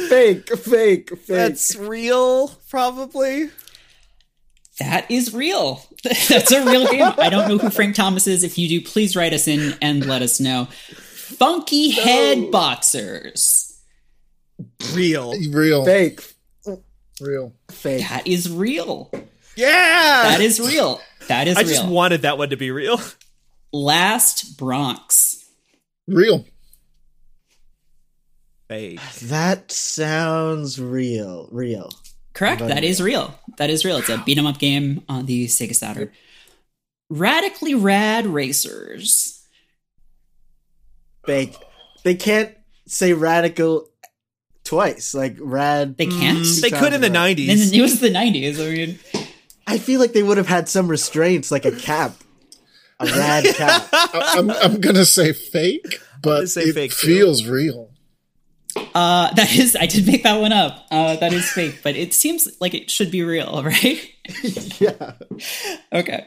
fake. 0.08 0.48
Fake. 0.48 1.10
Fake. 1.10 1.26
That's 1.26 1.76
real, 1.76 2.48
probably. 2.70 3.50
That 4.78 5.10
is 5.10 5.34
real. 5.34 5.84
That's 6.02 6.50
a 6.50 6.64
real 6.64 6.90
game. 6.90 7.12
I 7.18 7.28
don't 7.28 7.46
know 7.46 7.58
who 7.58 7.68
Frank 7.68 7.94
Thomas 7.94 8.26
is. 8.26 8.42
If 8.42 8.56
you 8.56 8.66
do, 8.66 8.80
please 8.80 9.14
write 9.14 9.34
us 9.34 9.46
in 9.46 9.74
and 9.82 10.06
let 10.06 10.22
us 10.22 10.40
know. 10.40 10.68
Funky 10.94 11.90
Head 11.90 12.50
Boxers. 12.52 13.82
Real. 14.94 15.34
Real. 15.50 15.84
fake. 15.84 16.22
Real. 17.20 17.52
Fake. 17.70 18.08
That 18.08 18.26
is 18.26 18.50
real. 18.50 19.10
Yeah. 19.56 20.22
That 20.30 20.40
is 20.40 20.58
real. 20.58 21.02
That 21.28 21.48
is 21.48 21.56
I 21.56 21.60
real. 21.60 21.68
just 21.70 21.86
wanted 21.86 22.22
that 22.22 22.38
one 22.38 22.50
to 22.50 22.56
be 22.56 22.70
real. 22.70 23.00
Last 23.72 24.56
Bronx. 24.58 25.44
Real. 26.06 26.44
Fake. 28.68 29.00
That 29.24 29.70
sounds 29.70 30.80
real. 30.80 31.48
Real. 31.50 31.90
Correct. 32.32 32.60
Voting 32.60 32.74
That 32.74 32.84
is 32.84 33.00
real. 33.02 33.38
That 33.58 33.70
is 33.70 33.84
real. 33.84 33.98
It's 33.98 34.08
a 34.08 34.18
beat 34.18 34.38
'em 34.38 34.46
up 34.46 34.58
game 34.58 35.02
on 35.08 35.26
the 35.26 35.46
Sega 35.46 35.74
Saturn. 35.74 36.10
Radically 37.10 37.74
Rad 37.74 38.26
Racers. 38.26 39.42
Fake. 41.26 41.54
They 42.02 42.14
can't 42.14 42.54
say 42.86 43.12
radical 43.12 43.88
twice. 44.64 45.14
Like 45.14 45.36
rad. 45.38 45.96
They 45.96 46.06
can't. 46.06 46.38
Mm, 46.38 46.60
they 46.60 46.70
could 46.70 46.92
in 46.92 47.00
the 47.00 47.06
Sounds 47.06 47.16
right. 47.16 47.36
Then 47.36 47.46
nineties. 47.58 47.72
it 47.72 47.80
was 47.80 48.00
the 48.00 48.10
nineties. 48.10 48.60
I 48.60 48.70
mean, 48.70 48.98
I 49.66 49.78
feel 49.78 50.00
like 50.00 50.12
they 50.12 50.22
would 50.22 50.36
have 50.36 50.46
had 50.48 50.68
some 50.68 50.88
restraints, 50.88 51.50
like 51.50 51.64
a 51.64 51.72
cap, 51.72 52.12
a 53.00 53.06
rad 53.06 53.44
cap. 53.56 53.88
I, 53.92 54.34
I'm, 54.36 54.50
I'm 54.50 54.80
gonna 54.80 55.04
say 55.04 55.32
fake, 55.32 56.00
but 56.22 56.48
say 56.48 56.62
it 56.64 56.74
fake, 56.74 56.90
too. 56.92 57.06
feels 57.06 57.46
real. 57.46 57.90
uh, 58.94 59.32
that 59.34 59.54
is. 59.54 59.76
I 59.78 59.86
did 59.86 60.06
make 60.06 60.22
that 60.24 60.40
one 60.40 60.52
up. 60.52 60.86
Uh, 60.90 61.16
that 61.16 61.32
is 61.32 61.50
fake, 61.50 61.80
but 61.82 61.96
it 61.96 62.12
seems 62.12 62.48
like 62.60 62.74
it 62.74 62.90
should 62.90 63.10
be 63.10 63.22
real, 63.22 63.62
right? 63.64 64.00
yeah. 64.80 65.12
okay. 65.92 66.26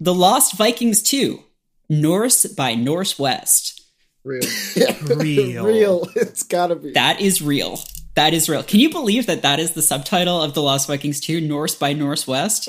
The 0.00 0.14
Lost 0.14 0.56
Vikings 0.56 1.02
Two, 1.02 1.42
Norse 1.88 2.46
by 2.46 2.74
Northwest. 2.74 3.76
Real. 4.24 4.42
Real. 5.16 5.64
Real. 5.64 6.08
It's 6.14 6.42
gotta 6.42 6.76
be. 6.76 6.92
That 6.92 7.20
is 7.22 7.40
real. 7.40 7.80
That 8.14 8.34
is 8.34 8.48
real. 8.48 8.62
Can 8.62 8.80
you 8.80 8.90
believe 8.90 9.26
that 9.26 9.42
that 9.42 9.60
is 9.60 9.72
the 9.72 9.82
subtitle 9.82 10.40
of 10.42 10.54
The 10.54 10.62
Lost 10.62 10.88
Vikings 10.88 11.20
2, 11.20 11.40
Norse 11.40 11.74
by 11.74 11.92
Northwest? 11.92 12.68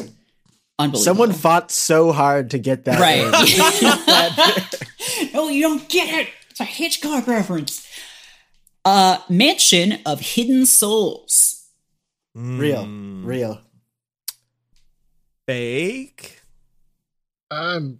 Unbelievable. 0.80 1.04
Someone 1.04 1.32
fought 1.34 1.72
so 1.72 2.12
hard 2.12 2.52
to 2.52 2.60
get 2.60 2.86
that. 2.86 3.00
Right. 3.00 3.24
word. 3.24 5.30
no, 5.34 5.50
you 5.50 5.62
don't 5.62 5.88
get 5.90 6.10
it. 6.22 6.30
It's 6.50 6.60
a 6.60 6.64
Hitchcock 6.66 7.28
reference. 7.28 7.88
Uh, 8.86 9.18
Mansion 9.30 10.00
of 10.06 10.20
Hidden 10.22 10.66
Souls. 10.66 11.68
real. 12.36 12.86
Mm, 12.86 13.26
Real. 13.26 13.62
Fake. 15.48 16.42
I'm. 17.50 18.00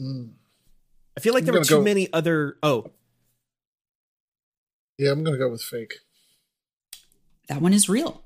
Mm, 0.00 0.32
I 1.16 1.20
feel 1.20 1.34
like 1.34 1.42
I'm 1.42 1.46
there 1.46 1.54
were 1.54 1.64
too 1.64 1.76
go- 1.76 1.82
many 1.82 2.12
other. 2.12 2.56
Oh, 2.62 2.86
yeah, 4.98 5.10
I'm 5.10 5.24
gonna 5.24 5.38
go 5.38 5.50
with 5.50 5.62
fake. 5.62 5.94
That 7.52 7.60
one 7.60 7.74
is 7.74 7.86
real. 7.86 8.22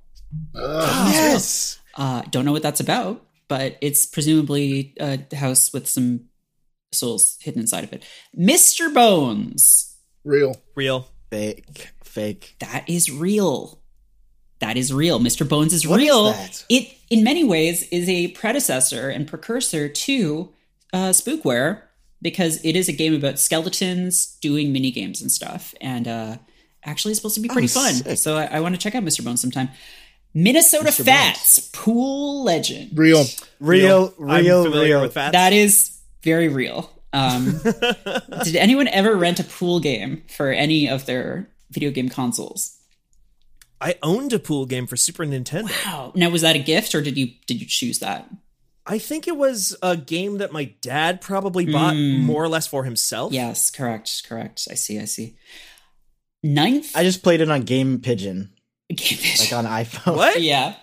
Ugh. 0.54 1.08
Yes. 1.12 1.80
Uh, 1.96 2.22
don't 2.30 2.44
know 2.44 2.52
what 2.52 2.62
that's 2.62 2.78
about, 2.78 3.26
but 3.48 3.76
it's 3.80 4.06
presumably 4.06 4.94
a 5.00 5.18
house 5.34 5.72
with 5.72 5.88
some 5.88 6.26
souls 6.92 7.36
hidden 7.40 7.62
inside 7.62 7.82
of 7.82 7.92
it. 7.92 8.04
Mr. 8.38 8.94
Bones. 8.94 9.96
real. 10.22 10.54
real. 10.76 11.08
Fake. 11.28 11.88
Fake. 12.04 12.54
That 12.60 12.88
is 12.88 13.10
real. 13.10 13.82
That 14.60 14.76
is 14.76 14.92
real. 14.92 15.18
Mr. 15.18 15.46
Bones 15.48 15.72
is 15.74 15.84
What 15.88 15.98
is 16.00 16.04
real. 16.06 16.24
that? 16.26 16.64
It, 16.68 16.94
in 17.10 17.24
many 17.24 17.42
ways, 17.42 17.88
is 17.88 18.08
a 18.08 18.28
predecessor 18.28 19.08
and 19.10 19.26
precursor 19.26 19.88
to 19.88 20.52
uh, 20.92 21.08
Spookware 21.10 21.82
because 22.22 22.64
it 22.64 22.76
is 22.76 22.88
a 22.88 22.92
game 22.92 23.12
about 23.14 23.40
skeletons 23.40 24.36
doing 24.40 24.72
mini 24.72 24.92
games 24.92 25.20
and 25.20 25.32
stuff, 25.32 25.74
and 25.80 26.06
uh, 26.06 26.36
actually, 26.86 27.12
it's 27.12 27.18
supposed 27.20 27.34
to 27.34 27.40
be 27.40 27.48
pretty 27.48 27.66
Oh, 27.66 27.80
fun. 27.82 27.94
sick. 27.94 28.16
So 28.18 28.36
I, 28.36 28.44
I 28.46 28.60
want 28.60 28.74
to 28.74 28.80
check 28.80 28.94
out 28.94 29.02
Mr. 29.04 29.22
Bones 29.24 29.40
sometime. 29.40 29.68
Minnesota 30.34 30.88
Mr. 30.90 31.04
Fats 31.04 31.70
Pool 31.72 32.44
Legend. 32.44 32.96
Real. 32.98 33.24
Real. 33.60 34.14
Real. 34.18 34.30
I'm 34.30 34.44
real. 34.72 35.00
with 35.02 35.14
that. 35.14 35.32
That 35.32 35.52
is 35.52 35.98
very 36.22 36.48
real. 36.48 36.90
Um, 37.12 37.58
did 38.44 38.56
anyone 38.56 38.88
ever 38.88 39.16
rent 39.16 39.40
a 39.40 39.44
pool 39.44 39.80
game 39.80 40.22
for 40.28 40.50
any 40.50 40.88
of 40.88 41.06
their 41.06 41.48
video 41.70 41.90
game 41.90 42.08
consoles? 42.10 42.76
I 43.80 43.94
owned 44.02 44.32
a 44.32 44.38
pool 44.38 44.66
game 44.66 44.86
for 44.86 44.96
Super 44.96 45.24
Nintendo. 45.24 45.70
Wow. 45.86 46.12
Now 46.14 46.28
was 46.30 46.42
that 46.42 46.56
a 46.56 46.58
gift 46.58 46.94
or 46.94 47.00
did 47.02 47.16
you 47.16 47.28
did 47.46 47.60
you 47.60 47.66
choose 47.66 47.98
that? 48.00 48.28
I 48.86 48.98
think 48.98 49.26
it 49.26 49.36
was 49.36 49.76
a 49.82 49.96
game 49.96 50.38
that 50.38 50.52
my 50.52 50.72
dad 50.80 51.20
probably 51.20 51.66
bought 51.66 51.94
Mm. 51.94 52.20
more 52.20 52.44
or 52.44 52.48
less 52.48 52.66
for 52.66 52.84
himself. 52.84 53.32
Yes, 53.32 53.70
correct, 53.70 54.22
correct. 54.28 54.68
I 54.70 54.74
see, 54.74 54.98
I 55.00 55.06
see. 55.06 55.36
Ninth 56.42 56.96
I 56.96 57.02
just 57.02 57.22
played 57.22 57.40
it 57.40 57.50
on 57.50 57.62
Game 57.62 57.98
Pigeon, 58.00 58.52
game. 58.94 59.18
like 59.40 59.52
on 59.52 59.64
iPhone. 59.64 60.16
What? 60.16 60.40
yeah. 60.42 60.74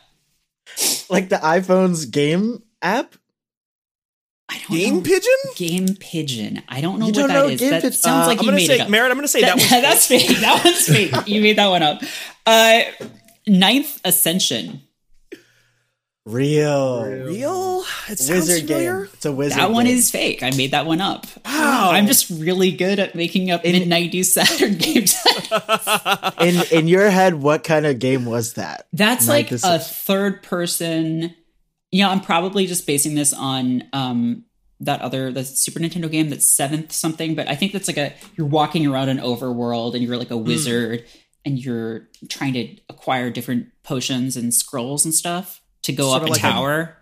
Like 1.09 1.29
the 1.29 1.37
iPhone's 1.37 2.05
game 2.05 2.63
app. 2.81 3.15
I 4.49 4.57
don't 4.67 4.77
Game 4.77 4.95
know. 4.95 5.01
Pigeon? 5.01 5.33
Game 5.55 5.87
Pigeon. 5.99 6.63
I 6.67 6.81
don't 6.81 6.99
know 6.99 7.05
You 7.07 7.11
what 7.11 7.17
don't 7.19 7.27
that 7.29 7.33
know 7.33 7.47
is. 7.47 7.59
Game 7.59 7.71
That 7.71 7.81
Pigeon? 7.81 7.93
sounds 7.97 8.25
Uh, 8.25 8.27
like 8.27 8.37
I'm 8.39 8.43
you 8.43 8.47
gonna 8.51 8.57
made 8.57 8.67
say, 8.67 8.75
it 8.75 8.81
up. 8.81 8.89
Merritt, 8.89 9.11
I'm 9.11 9.17
gonna 9.17 9.27
say 9.27 9.41
that, 9.41 9.57
That- 9.57 9.61
was 9.61 9.69
that's 9.69 10.07
fake. 10.07 10.27
That 10.41 10.63
one's 10.65 10.87
fake. 10.87 11.27
You 11.27 11.41
made 11.41 11.57
that 11.57 11.67
one 11.67 11.81
up. 11.83 12.01
Uh, 12.45 12.81
Ninth 13.47 13.99
Ascension. 14.05 14.81
Real. 16.26 17.03
real. 17.03 17.84
It 18.07 18.17
sounds 18.17 18.30
Wizard 18.47 18.61
familiar. 18.67 18.99
game. 19.05 19.09
It's 19.13 19.26
a 19.26 19.32
wizard. 19.32 19.59
That 19.59 19.71
one 19.71 19.86
game. 19.86 19.95
is 19.97 20.09
fake. 20.09 20.41
I 20.41 20.51
made 20.51 20.71
that 20.71 20.86
one 20.86 21.01
up. 21.01 21.26
Wow. 21.45 21.91
I'm 21.91 22.07
just 22.07 22.30
really 22.30 22.71
good 22.71 22.97
at 22.99 23.13
making 23.13 23.51
up 23.51 23.65
In- 23.65 23.89
mid 23.89 24.11
90s 24.11 24.26
Saturn 24.26 24.76
games. 24.78 25.15
in 26.39 26.80
in 26.80 26.88
your 26.88 27.09
head. 27.09 27.36
What 27.36 27.63
kind 27.65 27.86
of 27.86 27.99
game 27.99 28.24
was 28.26 28.53
that? 28.53 28.88
That's 28.93 29.28
Ninth 29.28 29.30
like 29.30 29.51
a 29.51 29.55
Ascension. 29.55 29.88
third 30.05 30.43
person. 30.43 31.36
Yeah, 31.91 32.09
I'm 32.09 32.21
probably 32.21 32.67
just 32.67 32.88
basing 32.88 33.15
this 33.15 33.34
on 33.34 33.84
um 33.91 34.45
that 34.80 35.01
other 35.01 35.32
the 35.32 35.43
Super 35.43 35.80
Nintendo 35.80 36.09
game 36.09 36.30
that's 36.30 36.47
seventh 36.47 36.91
something, 36.93 37.36
but 37.36 37.49
I 37.49 37.55
think 37.55 37.74
that's 37.74 37.88
like 37.89 37.97
a 37.97 38.13
you're 38.38 38.47
walking 38.47 38.88
around 38.88 39.09
an 39.09 39.17
overworld 39.19 39.93
and 39.93 40.03
you're 40.03 40.17
like 40.17 40.32
a 40.32 40.38
Hmm. 40.38 40.45
wizard 40.45 41.03
and 41.45 41.59
you're 41.59 42.07
trying 42.30 42.53
to 42.53 42.78
acquire 42.89 43.30
different 43.30 43.67
potions 43.84 44.38
and 44.38 44.53
scrolls 44.53 45.03
and 45.03 45.13
stuff 45.13 45.61
to 45.84 45.93
go 45.93 46.03
Sort 46.09 46.15
up 46.17 46.21
of 46.23 46.27
a 46.29 46.31
like 46.31 46.41
tower. 46.41 46.97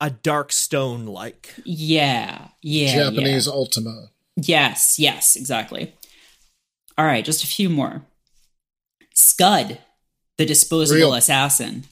A 0.00 0.10
dark 0.10 0.52
stone 0.52 1.06
like. 1.06 1.54
yeah, 1.64 2.48
yeah, 2.62 2.94
Japanese 3.10 3.46
yeah. 3.46 3.52
Ultima. 3.52 4.08
Yes, 4.36 4.98
yes, 4.98 5.36
exactly. 5.36 5.94
All 6.98 7.04
right, 7.06 7.24
just 7.24 7.42
a 7.44 7.46
few 7.46 7.68
more. 7.70 8.02
Scud, 9.14 9.78
the 10.38 10.44
disposable 10.46 10.96
Real. 10.98 11.14
assassin. 11.14 11.84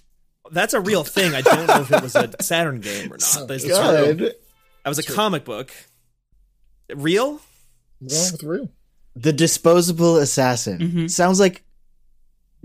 That's 0.50 0.74
a 0.74 0.80
real 0.80 1.04
thing. 1.04 1.34
I 1.34 1.40
don't 1.40 1.66
know 1.66 1.80
if 1.82 1.90
it 1.92 2.02
was 2.02 2.14
a 2.16 2.30
Saturn 2.42 2.80
game 2.80 3.12
or 3.12 3.16
not. 3.18 3.48
but 3.48 3.54
it's 3.56 3.64
real. 3.64 4.14
That 4.16 4.34
was 4.88 4.98
a 4.98 5.02
comic 5.04 5.44
book. 5.44 5.72
Real? 6.94 7.40
What's 8.00 8.14
wrong 8.24 8.32
with 8.32 8.42
real? 8.42 8.68
The 9.14 9.32
disposable 9.32 10.16
assassin 10.16 10.78
Mhm. 10.78 11.10
sounds 11.10 11.38
like 11.40 11.62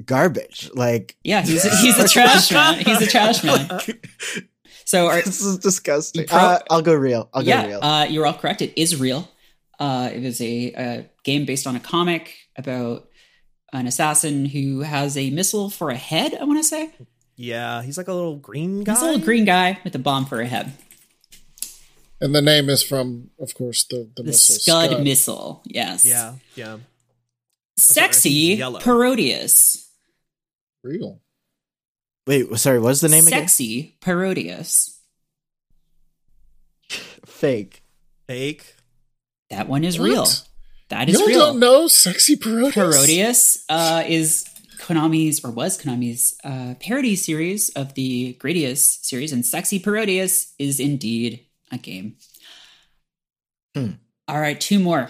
garbage. 0.05 0.69
Like 0.73 1.15
Yeah, 1.23 1.41
he's 1.41 1.65
a, 1.65 1.75
he's 1.77 1.97
a 1.99 2.07
trash 2.13 2.51
man. 2.51 2.75
He's 2.79 3.01
a 3.01 3.07
trash 3.07 3.43
man. 3.43 3.67
So, 4.85 5.07
are, 5.07 5.21
this 5.21 5.41
is 5.41 5.57
disgusting. 5.57 6.25
Pro- 6.27 6.37
uh, 6.39 6.59
I'll 6.69 6.81
go 6.81 6.93
real. 6.93 7.29
I'll 7.33 7.41
go 7.43 7.47
yeah, 7.49 7.65
real. 7.67 7.79
uh, 7.83 8.05
you're 8.05 8.25
all 8.25 8.33
correct. 8.33 8.61
It 8.61 8.79
is 8.79 8.97
real. 8.99 9.29
Uh, 9.79 10.09
it 10.13 10.23
is 10.23 10.39
a, 10.39 10.71
a 10.73 11.09
game 11.23 11.45
based 11.45 11.67
on 11.67 11.75
a 11.75 11.79
comic 11.79 12.33
about 12.55 13.07
an 13.73 13.85
assassin 13.85 14.45
who 14.45 14.79
has 14.81 15.17
a 15.17 15.29
missile 15.29 15.69
for 15.69 15.89
a 15.89 15.95
head. 15.97 16.33
I 16.35 16.45
want 16.45 16.59
to 16.59 16.63
say 16.63 16.89
Yeah, 17.35 17.81
he's 17.83 17.97
like 17.97 18.07
a 18.07 18.13
little 18.13 18.37
green 18.37 18.83
guy. 18.85 18.93
he's 18.93 19.01
a 19.01 19.05
little 19.05 19.19
green 19.21 19.43
guy 19.45 19.77
with 19.83 19.93
a 19.93 19.99
bomb 19.99 20.25
for 20.25 20.39
a 20.39 20.47
head. 20.47 20.71
And 22.21 22.33
the 22.33 22.41
name 22.41 22.69
is 22.69 22.81
from, 22.81 23.29
of 23.39 23.53
course, 23.55 23.83
the, 23.83 24.09
the, 24.15 24.23
The 24.23 24.27
missile. 24.29 24.55
Scud, 24.55 25.03
missile. 25.03 25.61
Yes. 25.65 26.05
Yeah, 26.05 26.35
yeah. 26.55 26.77
Sexy 27.77 28.29
He's 28.29 28.59
yellow. 28.59 28.79
Parodius. 28.79 29.86
Real. 30.83 31.21
Wait, 32.25 32.47
sorry. 32.57 32.79
What's 32.79 33.01
the 33.01 33.09
name 33.09 33.27
again? 33.27 33.41
Sexy 33.41 33.97
Parodius. 34.01 34.99
Fake. 37.25 37.83
Fake. 38.27 38.75
That 39.49 39.67
one 39.67 39.83
is 39.83 39.97
What? 39.99 40.05
real. 40.05 40.25
That 40.89 41.09
is 41.09 41.15
real. 41.15 41.21
Y'all 41.21 41.27
real. 41.29 41.39
don't 41.39 41.59
know 41.59 41.87
Sexy 41.87 42.35
Parodius? 42.35 42.73
Parodius 42.73 43.57
uh, 43.69 44.03
is 44.07 44.45
Konami's 44.79 45.43
or 45.43 45.51
was 45.51 45.77
Konami's 45.81 46.35
uh, 46.43 46.75
parody 46.79 47.15
series 47.15 47.69
of 47.69 47.93
the 47.95 48.35
Gradius 48.39 49.03
series, 49.03 49.31
and 49.33 49.45
Sexy 49.45 49.79
Parodius 49.79 50.53
is 50.59 50.79
indeed 50.79 51.45
a 51.71 51.77
game. 51.77 52.15
Hmm. 53.75 53.91
All 54.27 54.39
right, 54.39 54.59
two 54.59 54.79
more, 54.79 55.09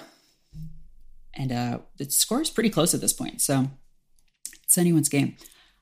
and 1.34 1.52
uh, 1.52 1.80
the 1.98 2.06
score 2.10 2.42
is 2.42 2.50
pretty 2.50 2.70
close 2.70 2.94
at 2.94 3.02
this 3.02 3.14
point, 3.14 3.42
so 3.42 3.68
it's 4.64 4.78
anyone's 4.78 5.10
game. 5.10 5.36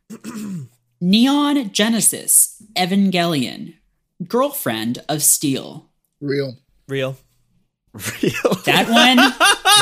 Neon 1.01 1.71
Genesis 1.71 2.61
Evangelion, 2.75 3.75
girlfriend 4.27 5.03
of 5.09 5.23
Steel. 5.23 5.89
Real. 6.21 6.57
Real. 6.87 7.17
Real. 7.93 8.55
That 8.65 8.89
one, 8.89 9.17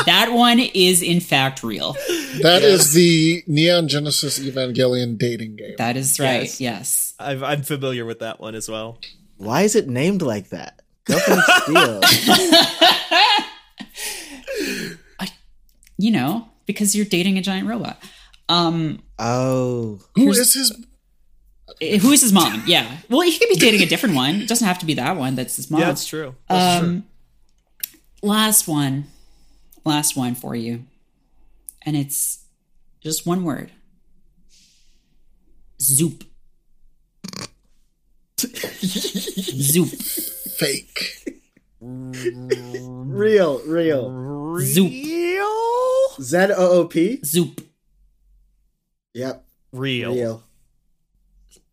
that 0.06 0.32
one 0.32 0.60
is 0.60 1.02
in 1.02 1.20
fact 1.20 1.62
real. 1.62 1.94
That 2.42 2.60
is 2.62 2.92
the 2.92 3.42
Neon 3.46 3.88
Genesis 3.88 4.38
Evangelion 4.38 5.16
dating 5.18 5.56
game. 5.56 5.74
That 5.78 5.96
is 5.96 6.20
right. 6.20 6.42
Yes. 6.42 6.60
yes. 6.60 7.14
I've, 7.18 7.42
I'm 7.42 7.62
familiar 7.62 8.04
with 8.04 8.18
that 8.18 8.40
one 8.40 8.54
as 8.54 8.68
well. 8.68 8.98
Why 9.38 9.62
is 9.62 9.74
it 9.74 9.88
named 9.88 10.22
like 10.22 10.50
that? 10.50 10.82
Girlfriend 11.06 11.40
of 11.40 12.04
Steel. 12.04 12.48
you 15.98 16.10
know, 16.10 16.48
because 16.66 16.94
you're 16.94 17.06
dating 17.06 17.38
a 17.38 17.42
giant 17.42 17.68
robot. 17.68 18.02
Um, 18.48 19.02
Oh. 19.18 20.00
Who 20.14 20.22
Here's- 20.22 20.38
is 20.38 20.54
his? 20.54 20.72
eh, 21.80 21.98
who 21.98 22.10
is 22.12 22.20
his 22.22 22.32
mom? 22.32 22.62
Yeah. 22.66 22.98
Well, 23.08 23.20
he 23.22 23.36
could 23.38 23.48
be 23.48 23.56
dating 23.56 23.82
a 23.82 23.86
different 23.86 24.14
one. 24.14 24.36
It 24.42 24.48
doesn't 24.48 24.66
have 24.66 24.78
to 24.80 24.86
be 24.86 24.94
that 24.94 25.16
one. 25.16 25.34
That's 25.34 25.56
his 25.56 25.70
mom. 25.70 25.80
Yeah, 25.80 25.90
it's 25.90 26.06
true. 26.06 26.34
um, 26.50 27.04
last 28.22 28.66
one, 28.68 29.06
last 29.84 30.16
one 30.16 30.34
for 30.34 30.54
you, 30.56 30.84
and 31.82 31.96
it's 31.96 32.44
just 33.00 33.26
one 33.26 33.44
word. 33.44 33.70
Zoop. 35.80 36.24
Zoop. 38.38 39.88
Fake. 39.88 41.40
Real. 41.80 43.60
Real. 43.66 44.58
Zoop. 44.60 44.90
Real. 44.90 46.10
Z 46.20 46.36
O 46.56 46.70
O 46.80 46.84
P. 46.86 47.20
Zoop. 47.24 47.60
Yep. 49.14 49.44
Real. 49.72 50.14
Real. 50.14 50.42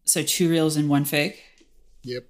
So 0.05 0.23
two 0.23 0.49
reels 0.49 0.75
and 0.75 0.89
one 0.89 1.05
fake. 1.05 1.41
Yep. 2.03 2.25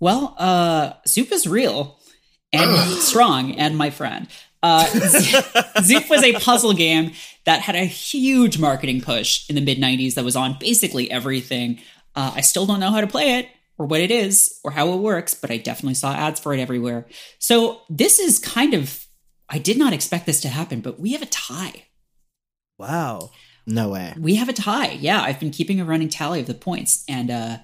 Well, 0.00 0.34
uh, 0.38 0.94
Zoop 1.06 1.30
is 1.30 1.46
real 1.46 1.98
and 2.52 2.76
strong 2.98 3.52
and 3.52 3.76
my 3.76 3.90
friend. 3.90 4.28
Uh, 4.62 4.86
Zoop 5.82 6.10
was 6.10 6.22
a 6.22 6.34
puzzle 6.40 6.74
game 6.74 7.12
that 7.44 7.60
had 7.60 7.74
a 7.74 7.84
huge 7.84 8.58
marketing 8.58 9.00
push 9.00 9.48
in 9.48 9.54
the 9.54 9.60
mid 9.60 9.78
90s 9.78 10.14
that 10.14 10.24
was 10.24 10.36
on 10.36 10.56
basically 10.58 11.10
everything. 11.10 11.80
Uh, 12.14 12.32
I 12.34 12.40
still 12.40 12.66
don't 12.66 12.80
know 12.80 12.90
how 12.90 13.00
to 13.00 13.06
play 13.06 13.38
it 13.38 13.48
or 13.78 13.86
what 13.86 14.00
it 14.00 14.10
is 14.10 14.60
or 14.62 14.70
how 14.70 14.92
it 14.92 14.98
works, 14.98 15.34
but 15.34 15.50
I 15.50 15.56
definitely 15.56 15.94
saw 15.94 16.12
ads 16.12 16.38
for 16.38 16.52
it 16.52 16.60
everywhere. 16.60 17.06
So 17.38 17.80
this 17.88 18.18
is 18.18 18.38
kind 18.38 18.74
of, 18.74 19.06
I 19.48 19.58
did 19.58 19.78
not 19.78 19.92
expect 19.92 20.26
this 20.26 20.40
to 20.42 20.48
happen, 20.48 20.80
but 20.80 21.00
we 21.00 21.12
have 21.12 21.22
a 21.22 21.26
tie. 21.26 21.84
Wow. 22.82 23.30
No 23.66 23.88
way. 23.90 24.12
We 24.18 24.34
have 24.36 24.48
a 24.48 24.52
tie. 24.52 24.92
Yeah, 24.92 25.22
I've 25.22 25.38
been 25.40 25.50
keeping 25.52 25.80
a 25.80 25.84
running 25.84 26.08
tally 26.08 26.40
of 26.40 26.46
the 26.46 26.54
points 26.54 27.04
and 27.08 27.30
uh 27.30 27.58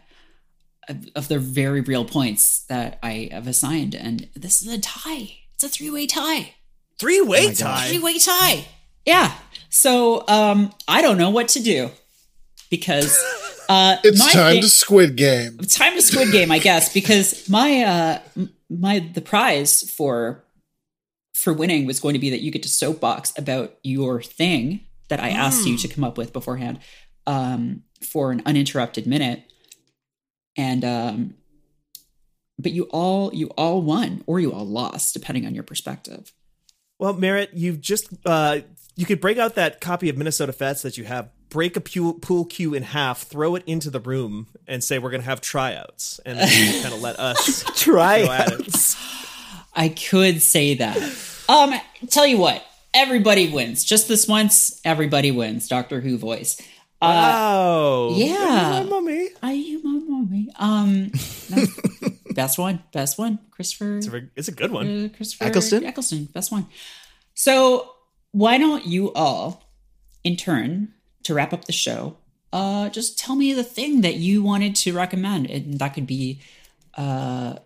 of, 0.88 1.06
of 1.16 1.28
the 1.28 1.38
very 1.38 1.80
real 1.82 2.04
points 2.04 2.64
that 2.68 2.98
I 3.02 3.28
have 3.32 3.46
assigned, 3.46 3.94
and 3.94 4.28
this 4.34 4.62
is 4.62 4.72
a 4.72 4.78
tie. 4.80 5.36
It's 5.54 5.64
a 5.64 5.68
three-way 5.68 6.06
tie. 6.06 6.54
Three 6.98 7.20
way 7.20 7.48
Oh 7.48 7.52
tie. 7.52 7.88
Three-way 7.88 8.18
tie. 8.18 8.64
Yeah. 9.04 9.32
So 9.70 10.24
um 10.28 10.72
I 10.86 11.02
don't 11.02 11.18
know 11.18 11.30
what 11.30 11.48
to 11.48 11.60
do 11.62 11.90
because 12.70 13.18
uh 13.68 13.96
It's 14.04 14.18
my 14.20 14.30
time 14.30 14.52
thing- 14.54 14.62
to 14.62 14.68
Squid 14.68 15.16
Game. 15.16 15.56
it's 15.60 15.74
time 15.76 15.94
to 15.94 16.02
Squid 16.02 16.30
Game, 16.30 16.50
I 16.52 16.58
guess, 16.60 16.92
because 16.94 17.48
my 17.48 17.82
uh 17.82 18.18
my 18.70 19.00
the 19.00 19.20
prize 19.20 19.82
for 19.90 20.44
for 21.34 21.52
winning 21.52 21.86
was 21.86 22.00
going 22.00 22.14
to 22.14 22.18
be 22.20 22.30
that 22.30 22.40
you 22.40 22.50
get 22.50 22.62
to 22.64 22.68
soapbox 22.68 23.32
about 23.38 23.76
your 23.82 24.20
thing 24.22 24.80
that 25.08 25.20
I 25.20 25.30
asked 25.30 25.66
you 25.66 25.76
to 25.78 25.88
come 25.88 26.04
up 26.04 26.16
with 26.18 26.32
beforehand 26.32 26.80
um 27.26 27.82
for 28.02 28.30
an 28.32 28.42
uninterrupted 28.46 29.06
minute. 29.06 29.42
And 30.56 30.84
um 30.84 31.34
but 32.58 32.72
you 32.72 32.84
all 32.84 33.32
you 33.34 33.48
all 33.56 33.82
won 33.82 34.22
or 34.26 34.40
you 34.40 34.52
all 34.52 34.66
lost 34.66 35.14
depending 35.14 35.46
on 35.46 35.54
your 35.54 35.64
perspective. 35.64 36.32
Well, 36.98 37.12
Merritt, 37.12 37.50
you've 37.54 37.80
just 37.80 38.08
uh, 38.26 38.60
you 38.96 39.06
could 39.06 39.20
break 39.20 39.38
out 39.38 39.54
that 39.54 39.80
copy 39.80 40.08
of 40.08 40.16
Minnesota 40.16 40.52
Fats 40.52 40.82
that 40.82 40.98
you 40.98 41.04
have, 41.04 41.30
break 41.48 41.76
a 41.76 41.80
pool, 41.80 42.14
pool 42.14 42.44
cue 42.44 42.74
in 42.74 42.82
half, 42.82 43.22
throw 43.22 43.54
it 43.54 43.62
into 43.66 43.90
the 43.90 44.00
room, 44.00 44.48
and 44.66 44.82
say 44.82 44.98
we're 44.98 45.10
going 45.10 45.20
to 45.20 45.28
have 45.28 45.40
tryouts, 45.40 46.18
and 46.26 46.36
then 46.36 46.82
kind 46.82 46.92
of 46.92 47.00
let 47.00 47.20
us 47.20 47.62
Try. 47.80 48.24
go 48.24 48.32
at 48.32 48.52
it. 48.52 48.96
I 49.76 49.90
could 49.90 50.42
say 50.42 50.74
that. 50.74 50.96
Um, 51.48 51.72
tell 52.10 52.26
you 52.26 52.38
what, 52.38 52.64
everybody 52.94 53.50
wins. 53.52 53.84
Just 53.84 54.08
this 54.08 54.26
once, 54.28 54.80
everybody 54.84 55.30
wins. 55.30 55.68
Doctor 55.68 56.00
Who 56.00 56.18
voice. 56.18 56.60
Uh, 57.00 57.06
Wow. 57.06 58.08
yeah. 58.14 58.70
My 58.70 58.82
mummy. 58.82 59.28
Are 59.42 59.52
you 59.52 59.82
my 59.84 60.00
mommy? 60.04 60.48
Um, 60.56 61.12
best 62.34 62.58
one, 62.58 62.82
best 62.92 63.18
one, 63.18 63.38
Christopher. 63.50 63.98
It's 63.98 64.06
a, 64.06 64.10
very- 64.10 64.28
it's 64.36 64.48
a 64.48 64.52
good 64.52 64.70
one. 64.72 65.04
uh, 65.06 65.16
Christopher 65.16 65.44
Eccleston? 65.44 65.84
Eccleston, 65.84 66.24
best 66.26 66.50
one. 66.50 66.66
So 67.34 67.92
why 68.32 68.58
don't 68.58 68.84
you 68.86 69.12
all, 69.12 69.62
in 70.24 70.36
turn, 70.36 70.92
to 71.22 71.34
wrap 71.34 71.52
up 71.52 71.66
the 71.66 71.72
show, 71.72 72.16
uh, 72.52 72.88
just 72.88 73.18
tell 73.18 73.36
me 73.36 73.52
the 73.52 73.62
thing 73.64 74.00
that 74.00 74.16
you 74.16 74.42
wanted 74.42 74.74
to 74.76 74.92
recommend, 74.92 75.48
and 75.50 75.78
that 75.78 75.94
could 75.94 76.06
be, 76.06 76.40
uh, 76.96 77.56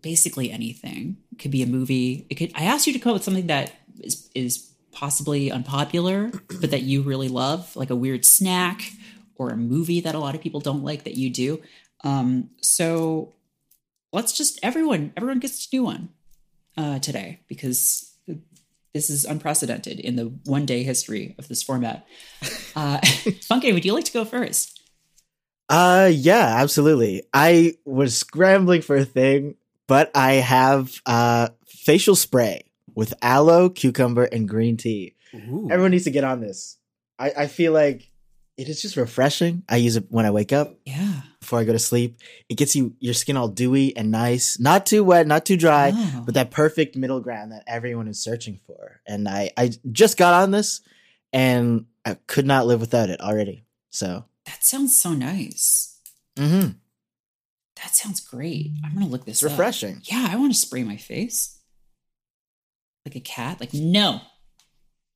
basically 0.00 0.50
anything. 0.50 1.16
It 1.32 1.38
could 1.38 1.50
be 1.52 1.62
a 1.62 1.66
movie. 1.66 2.26
It 2.28 2.34
could. 2.34 2.50
I 2.54 2.64
asked 2.64 2.86
you 2.86 2.92
to 2.92 2.98
come 2.98 3.10
up 3.10 3.14
with 3.14 3.24
something 3.24 3.46
that 3.46 3.72
is 4.00 4.30
is 4.34 4.72
possibly 4.92 5.50
unpopular, 5.50 6.30
but 6.60 6.70
that 6.70 6.82
you 6.82 7.02
really 7.02 7.28
love, 7.28 7.74
like 7.74 7.90
a 7.90 7.96
weird 7.96 8.24
snack 8.24 8.92
or 9.36 9.50
a 9.50 9.56
movie 9.56 10.00
that 10.00 10.14
a 10.14 10.18
lot 10.18 10.34
of 10.34 10.40
people 10.40 10.60
don't 10.60 10.84
like 10.84 11.04
that 11.04 11.16
you 11.16 11.30
do. 11.30 11.60
Um, 12.04 12.50
so 12.60 13.34
let's 14.12 14.32
just 14.32 14.60
everyone 14.62 15.12
everyone 15.16 15.38
gets 15.38 15.64
to 15.64 15.70
do 15.70 15.84
one 15.84 16.10
uh, 16.76 16.98
today 16.98 17.40
because 17.48 18.14
this 18.94 19.08
is 19.08 19.24
unprecedented 19.24 19.98
in 19.98 20.16
the 20.16 20.26
one 20.44 20.66
day 20.66 20.82
history 20.82 21.34
of 21.38 21.48
this 21.48 21.62
format. 21.62 22.06
Uh, 22.76 22.98
Funke, 23.48 23.72
would 23.72 23.84
you 23.84 23.94
like 23.94 24.04
to 24.04 24.12
go 24.12 24.24
first? 24.24 24.80
Uh 25.68 26.10
yeah, 26.12 26.56
absolutely. 26.58 27.22
I 27.32 27.74
was 27.84 28.16
scrambling 28.16 28.82
for 28.82 28.96
a 28.96 29.04
thing, 29.04 29.54
but 29.86 30.10
I 30.14 30.34
have 30.34 31.00
uh 31.06 31.48
facial 31.66 32.14
spray 32.14 32.64
with 32.94 33.14
aloe, 33.22 33.68
cucumber, 33.70 34.24
and 34.24 34.48
green 34.48 34.76
tea. 34.76 35.16
Ooh. 35.34 35.68
Everyone 35.70 35.90
needs 35.92 36.04
to 36.04 36.10
get 36.10 36.24
on 36.24 36.40
this. 36.40 36.76
I, 37.18 37.32
I 37.36 37.46
feel 37.46 37.72
like 37.72 38.08
it 38.58 38.68
is 38.68 38.82
just 38.82 38.96
refreshing. 38.96 39.62
I 39.68 39.76
use 39.76 39.96
it 39.96 40.06
when 40.10 40.26
I 40.26 40.30
wake 40.30 40.52
up 40.52 40.74
Yeah. 40.84 41.22
before 41.40 41.58
I 41.58 41.64
go 41.64 41.72
to 41.72 41.78
sleep. 41.78 42.18
It 42.50 42.56
gets 42.56 42.76
you 42.76 42.94
your 43.00 43.14
skin 43.14 43.36
all 43.36 43.48
dewy 43.48 43.96
and 43.96 44.10
nice, 44.10 44.58
not 44.60 44.84
too 44.86 45.02
wet, 45.02 45.26
not 45.26 45.46
too 45.46 45.56
dry, 45.56 45.92
Oh. 45.94 46.22
but 46.26 46.34
that 46.34 46.50
perfect 46.50 46.94
middle 46.96 47.20
ground 47.20 47.52
that 47.52 47.64
everyone 47.66 48.08
is 48.08 48.22
searching 48.22 48.60
for. 48.66 49.00
And 49.06 49.26
I 49.28 49.50
I 49.56 49.70
just 49.90 50.16
got 50.18 50.34
on 50.42 50.50
this, 50.50 50.82
and 51.32 51.86
I 52.04 52.14
could 52.26 52.44
not 52.46 52.66
live 52.66 52.80
without 52.80 53.08
it 53.08 53.20
already. 53.20 53.64
So, 53.90 54.26
That 54.46 54.62
sounds 54.64 55.00
so 55.00 55.14
nice. 55.14 55.98
mhm. 56.36 56.76
That 57.76 57.94
sounds 57.94 58.20
great. 58.20 58.70
I'm 58.84 58.92
gonna 58.94 59.06
look 59.06 59.24
this 59.24 59.42
it's 59.42 59.44
up. 59.44 59.58
refreshing. 59.58 60.02
Yeah, 60.04 60.28
I 60.30 60.36
want 60.36 60.52
to 60.52 60.58
spray 60.58 60.82
my 60.84 60.96
face 60.98 61.58
like 63.06 63.16
a 63.16 63.20
cat. 63.20 63.60
Like 63.60 63.72
no, 63.74 64.20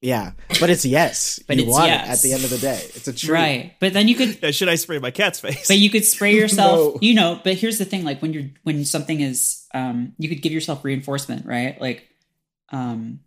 Yeah, 0.01 0.33
but 0.61 0.71
it's 0.71 0.85
yes. 0.85 1.39
But 1.47 1.57
you 1.57 1.63
it's 1.65 1.71
want 1.73 1.87
yes. 1.89 2.07
it 2.09 2.13
at 2.13 2.23
the 2.23 2.33
end 2.35 2.45
of 2.45 2.51
the 2.51 2.59
day. 2.59 2.81
It's 2.95 3.09
a 3.09 3.13
treat. 3.13 3.31
right? 3.33 3.73
But 3.81 3.93
then 3.93 4.09
you 4.09 4.15
could 4.15 4.39
Yeah, 4.43 4.51
should 4.51 4.69
I 4.69 4.75
spray 4.77 4.99
my 4.99 5.11
cat's 5.11 5.41
face? 5.41 5.69
but 5.69 5.79
you 5.79 5.91
could 5.91 6.05
spray 6.05 6.35
yourself 6.43 6.95
No. 6.95 6.99
you 7.01 7.15
know 7.15 7.41
but 7.45 7.55
here's 7.55 7.79
the 7.79 7.85
thing 7.85 8.05
like 8.05 8.21
when 8.23 8.33
you're 8.33 8.51
when 8.65 8.85
something 8.85 9.21
is 9.21 9.65
um 9.75 10.13
you 10.19 10.29
could 10.29 10.43
give 10.43 10.53
yourself 10.53 10.85
reinforcement 10.85 11.47
right 11.47 11.81
like 11.81 12.07
um 12.73 13.21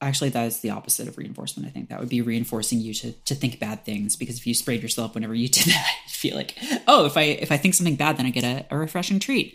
actually 0.00 0.28
that 0.30 0.46
is 0.46 0.60
the 0.60 0.70
opposite 0.70 1.08
of 1.08 1.16
reinforcement 1.16 1.66
i 1.66 1.70
think 1.72 1.88
that 1.88 1.98
would 1.98 2.08
be 2.10 2.20
reinforcing 2.20 2.78
you 2.80 2.92
to 2.92 3.12
to 3.24 3.34
think 3.34 3.58
bad 3.58 3.82
things 3.84 4.14
because 4.14 4.36
if 4.36 4.46
you 4.46 4.52
sprayed 4.54 4.82
yourself 4.82 5.14
whenever 5.14 5.34
you 5.34 5.48
did 5.48 5.64
that 5.72 5.92
you 6.06 6.10
feel 6.12 6.36
like 6.36 6.54
oh 6.86 7.06
if 7.06 7.16
i 7.16 7.22
if 7.22 7.50
i 7.50 7.56
think 7.56 7.72
something 7.74 7.96
bad 7.96 8.16
then 8.18 8.26
i 8.26 8.30
get 8.30 8.44
a, 8.44 8.66
a 8.70 8.76
refreshing 8.76 9.18
treat 9.18 9.54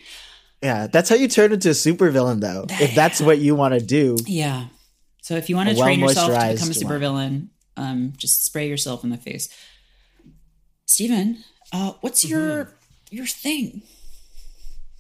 Yeah, 0.62 0.88
that's 0.88 1.10
how 1.10 1.16
you 1.16 1.28
turn 1.28 1.54
into 1.54 1.70
a 1.70 1.74
supervillain, 1.74 2.40
though. 2.40 2.66
If 2.70 2.94
that's 3.02 3.20
what 3.22 3.40
you 3.40 3.56
want 3.56 3.74
to 3.74 3.80
do. 3.80 4.18
yeah 4.28 4.68
so 5.24 5.36
if 5.36 5.50
you 5.50 5.56
want 5.56 5.70
to 5.70 5.76
train 5.76 6.00
yourself 6.00 6.28
to 6.32 6.54
become 6.54 6.70
a 6.70 6.74
supervillain 6.74 7.48
um 7.78 8.12
just 8.18 8.44
spray 8.44 8.68
yourself 8.68 9.04
in 9.04 9.12
the 9.12 9.18
face 9.18 9.50
Steven 10.86 11.38
uh 11.72 11.94
what's 12.02 12.24
your 12.28 12.74
your 13.10 13.26
thing 13.26 13.84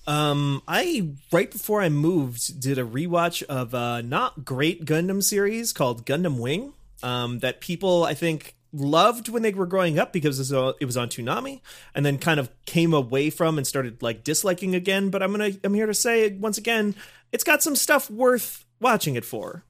Um, 0.08 0.62
I 0.68 1.10
right 1.32 1.50
before 1.52 1.82
I 1.82 1.90
moved 1.90 2.60
did 2.60 2.78
a 2.78 2.84
rewatch 2.84 3.44
of 3.44 3.74
a 3.74 4.02
not 4.04 4.46
great 4.46 4.86
Gundam 4.86 5.22
series 5.24 5.74
called 5.74 6.06
Gundam 6.06 6.40
Wing. 6.40 6.74
Um, 7.04 7.40
that 7.40 7.62
people 7.62 8.04
I 8.04 8.14
think 8.14 8.56
loved 8.74 9.30
when 9.30 9.44
they 9.44 9.52
were 9.52 9.66
growing 9.66 10.00
up 10.00 10.14
because 10.14 10.40
it 10.52 10.86
was 10.86 10.98
on- 10.98 11.10
Toonami, 11.10 11.62
and 11.94 12.06
then 12.06 12.18
kind 12.18 12.40
of 12.40 12.50
came 12.66 12.94
away 12.94 13.30
from 13.30 13.58
and 13.58 13.68
started 13.68 14.02
like 14.02 14.24
disliking 14.24 14.76
again. 14.76 15.10
But 15.10 15.22
I'm 15.24 15.32
gonna 15.32 15.52
I'm 15.64 15.74
here 15.74 15.88
to 15.88 15.94
say 15.94 16.32
once 16.32 16.58
again, 16.58 16.96
it's 17.32 17.44
got 17.44 17.64
some 17.64 17.76
stuff 17.76 18.10
worth 18.10 18.66
watching 18.80 19.16
it 19.16 19.26
for. 19.26 19.64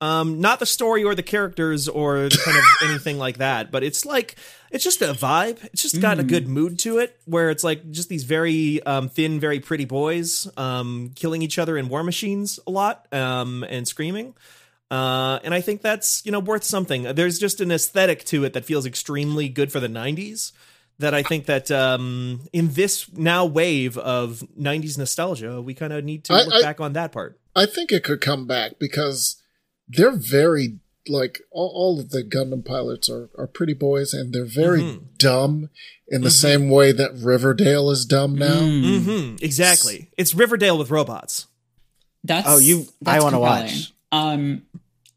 Um, 0.00 0.40
not 0.40 0.60
the 0.60 0.66
story 0.66 1.02
or 1.02 1.16
the 1.16 1.24
characters 1.24 1.88
or 1.88 2.28
kind 2.28 2.56
of 2.56 2.64
anything 2.88 3.18
like 3.18 3.38
that, 3.38 3.72
but 3.72 3.82
it's 3.82 4.06
like 4.06 4.36
it's 4.70 4.84
just 4.84 5.02
a 5.02 5.06
vibe. 5.12 5.64
It's 5.72 5.82
just 5.82 6.00
got 6.00 6.20
a 6.20 6.22
good 6.22 6.46
mood 6.46 6.78
to 6.80 6.98
it, 6.98 7.18
where 7.24 7.50
it's 7.50 7.64
like 7.64 7.90
just 7.90 8.08
these 8.08 8.22
very 8.22 8.80
um, 8.84 9.08
thin, 9.08 9.40
very 9.40 9.58
pretty 9.58 9.86
boys 9.86 10.46
um, 10.56 11.10
killing 11.16 11.42
each 11.42 11.58
other 11.58 11.76
in 11.76 11.88
war 11.88 12.04
machines 12.04 12.60
a 12.64 12.70
lot 12.70 13.12
um, 13.12 13.64
and 13.68 13.88
screaming. 13.88 14.34
Uh, 14.90 15.38
and 15.44 15.52
I 15.52 15.60
think 15.60 15.82
that's 15.82 16.22
you 16.24 16.32
know 16.32 16.40
worth 16.40 16.64
something. 16.64 17.02
There's 17.14 17.38
just 17.38 17.60
an 17.60 17.70
aesthetic 17.70 18.24
to 18.26 18.44
it 18.44 18.52
that 18.54 18.64
feels 18.64 18.86
extremely 18.86 19.48
good 19.48 19.70
for 19.70 19.80
the 19.80 19.88
'90s. 19.88 20.52
That 20.98 21.14
I 21.14 21.22
think 21.22 21.46
that 21.46 21.70
um, 21.70 22.48
in 22.52 22.72
this 22.72 23.12
now 23.12 23.44
wave 23.44 23.96
of 23.98 24.42
'90s 24.58 24.98
nostalgia, 24.98 25.60
we 25.62 25.74
kind 25.74 25.92
of 25.92 26.04
need 26.04 26.24
to 26.24 26.32
I- 26.34 26.42
look 26.44 26.54
I- 26.54 26.62
back 26.62 26.80
on 26.80 26.94
that 26.94 27.12
part. 27.12 27.38
I 27.54 27.66
think 27.66 27.92
it 27.92 28.02
could 28.04 28.20
come 28.20 28.46
back 28.46 28.78
because 28.78 29.36
they're 29.88 30.10
very 30.16 30.78
like 31.08 31.40
all, 31.50 31.70
all 31.74 32.00
of 32.00 32.10
the 32.10 32.22
Gundam 32.22 32.64
pilots 32.64 33.08
are, 33.08 33.30
are 33.38 33.46
pretty 33.46 33.72
boys 33.74 34.12
and 34.12 34.32
they're 34.32 34.44
very 34.44 34.80
Mhm. 34.82 35.00
dumb 35.18 35.70
in 36.06 36.20
the 36.20 36.30
same 36.30 36.68
way 36.68 36.92
that 36.92 37.14
Riverdale 37.14 37.90
is 37.90 38.04
dumb 38.04 38.34
now. 38.36 38.60
Mm. 38.60 39.02
hmm 39.04 39.36
Exactly. 39.42 40.10
It's 40.18 40.34
Riverdale 40.34 40.76
with 40.78 40.90
robots. 40.90 41.46
That's 42.24 42.46
Oh, 42.48 42.58
you- 42.58 42.86
I 43.06 43.20
wanna 43.20 43.40
watch. 43.40 43.92
Um, 44.12 44.62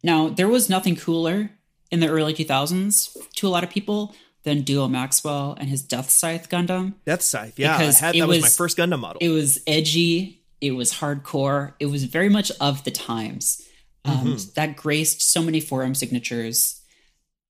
now 0.03 0.29
there 0.29 0.47
was 0.47 0.69
nothing 0.69 0.95
cooler 0.95 1.51
in 1.91 1.99
the 1.99 2.07
early 2.07 2.33
2000s 2.33 3.15
to 3.35 3.47
a 3.47 3.49
lot 3.49 3.63
of 3.63 3.69
people 3.69 4.15
than 4.43 4.61
Duo 4.63 4.87
Maxwell 4.87 5.55
and 5.59 5.69
his 5.69 5.81
Death 5.83 6.09
Scythe 6.09 6.49
Gundam. 6.49 6.93
Death 7.05 7.21
Scythe. 7.21 7.59
Yeah, 7.59 7.77
Because 7.77 8.01
I 8.01 8.05
had 8.07 8.15
that 8.15 8.27
was, 8.27 8.41
my 8.41 8.49
first 8.49 8.77
Gundam 8.77 8.99
model. 8.99 9.19
It 9.21 9.29
was 9.29 9.59
edgy. 9.67 10.41
It 10.59 10.71
was 10.71 10.93
hardcore. 10.93 11.73
It 11.79 11.87
was 11.87 12.05
very 12.05 12.29
much 12.29 12.51
of 12.59 12.83
the 12.83 12.91
times. 12.91 13.61
Um, 14.03 14.33
Mhm. 14.33 14.53
That 14.55 14.75
graced 14.77 15.21
so 15.21 15.43
many 15.43 15.59
forum 15.59 15.93
signatures 15.93 16.81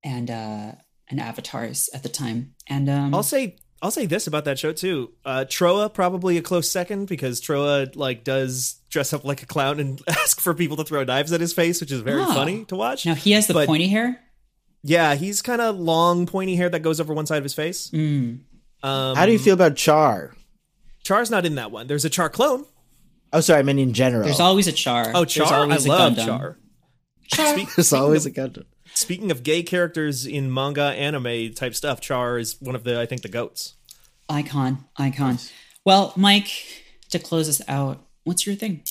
and 0.04 0.30
uh, 0.30 0.74
and 1.10 1.20
avatars 1.20 1.90
at 1.94 2.04
the 2.04 2.10
time. 2.10 2.56
And 2.68 2.90
um, 2.90 3.16
I'll 3.16 3.24
say 3.24 3.56
I'll 3.82 3.92
say 3.92 4.06
this 4.06 4.28
about 4.28 4.46
that 4.46 4.60
show 4.60 4.74
too. 4.74 5.12
Uh, 5.26 5.46
Trowa 5.48 5.92
probably 5.92 6.38
a 6.38 6.42
close 6.42 6.70
second 6.70 7.08
because 7.08 7.42
Trowa 7.42 7.96
like 7.96 8.24
does 8.24 8.76
dress 8.90 9.12
up 9.14 9.24
like 9.26 9.42
a 9.42 9.46
clown 9.48 9.80
and 9.80 10.00
ask 10.08 10.40
for 10.40 10.54
people 10.54 10.78
to 10.78 10.84
throw 10.84 11.04
knives 11.04 11.32
at 11.32 11.42
his 11.42 11.52
face, 11.54 11.82
which 11.82 11.92
is 11.92 12.02
very 12.02 12.22
Oh. 12.22 12.34
funny 12.34 12.66
to 12.66 12.76
watch. 12.76 13.06
now 13.06 13.16
he 13.16 13.32
has 13.32 13.48
the 13.48 13.54
but- 13.54 13.68
pointy 13.68 13.88
hair. 13.88 14.20
Yeah, 14.84 15.14
he's 15.14 15.44
kind 15.44 15.62
of 15.62 15.80
long, 15.80 16.26
pointy 16.26 16.56
hair 16.56 16.68
that 16.70 16.80
goes 16.80 17.00
over 17.00 17.14
one 17.14 17.28
side 17.28 17.38
of 17.38 17.44
his 17.44 17.54
face. 17.54 17.92
Mm. 17.92 18.40
Um, 18.82 19.16
How 19.16 19.28
do 19.28 19.32
you 19.32 19.38
feel 19.38 19.54
about 19.54 19.76
Char? 19.76 20.34
Char's 21.04 21.30
not 21.30 21.46
in 21.46 21.54
that 21.56 21.72
one. 21.72 21.86
There's 21.86 22.04
a 22.06 22.10
Char 22.10 22.30
clone. 22.30 22.66
Oh, 23.32 23.42
sorry, 23.42 23.60
I 23.60 23.64
mean 23.64 23.78
in 23.78 23.94
general. 23.94 24.24
There's 24.26 24.40
always 24.40 24.66
a 24.68 24.72
Char. 24.72 25.12
Oh, 25.14 25.24
Char! 25.24 25.54
I 25.54 25.58
always 25.60 25.86
a 25.86 25.90
love 25.90 26.14
Gundam. 26.14 26.26
Char. 26.26 26.58
Char. 27.28 27.54
Speak- 27.54 27.76
There's 27.76 27.94
always 27.94 28.26
of- 28.26 28.32
a 28.32 28.36
Gundam. 28.36 28.66
Speaking 28.94 29.32
of 29.32 29.44
gay 29.44 29.64
characters 29.64 30.26
in 30.26 30.54
manga, 30.54 30.84
anime 30.84 31.54
type 31.54 31.76
stuff, 31.76 32.02
Char 32.02 32.38
is 32.38 32.60
one 32.60 32.76
of 32.76 32.84
the 32.84 33.00
I 33.00 33.06
think 33.06 33.22
the 33.22 33.30
goats. 33.30 33.76
Icon, 34.30 34.86
icon. 34.98 35.40
Well, 35.84 36.14
Mike, 36.16 36.50
to 37.10 37.20
close 37.20 37.50
us 37.50 37.62
out, 37.68 38.00
what's 38.24 38.46
your 38.46 38.56
thing? 38.56 38.84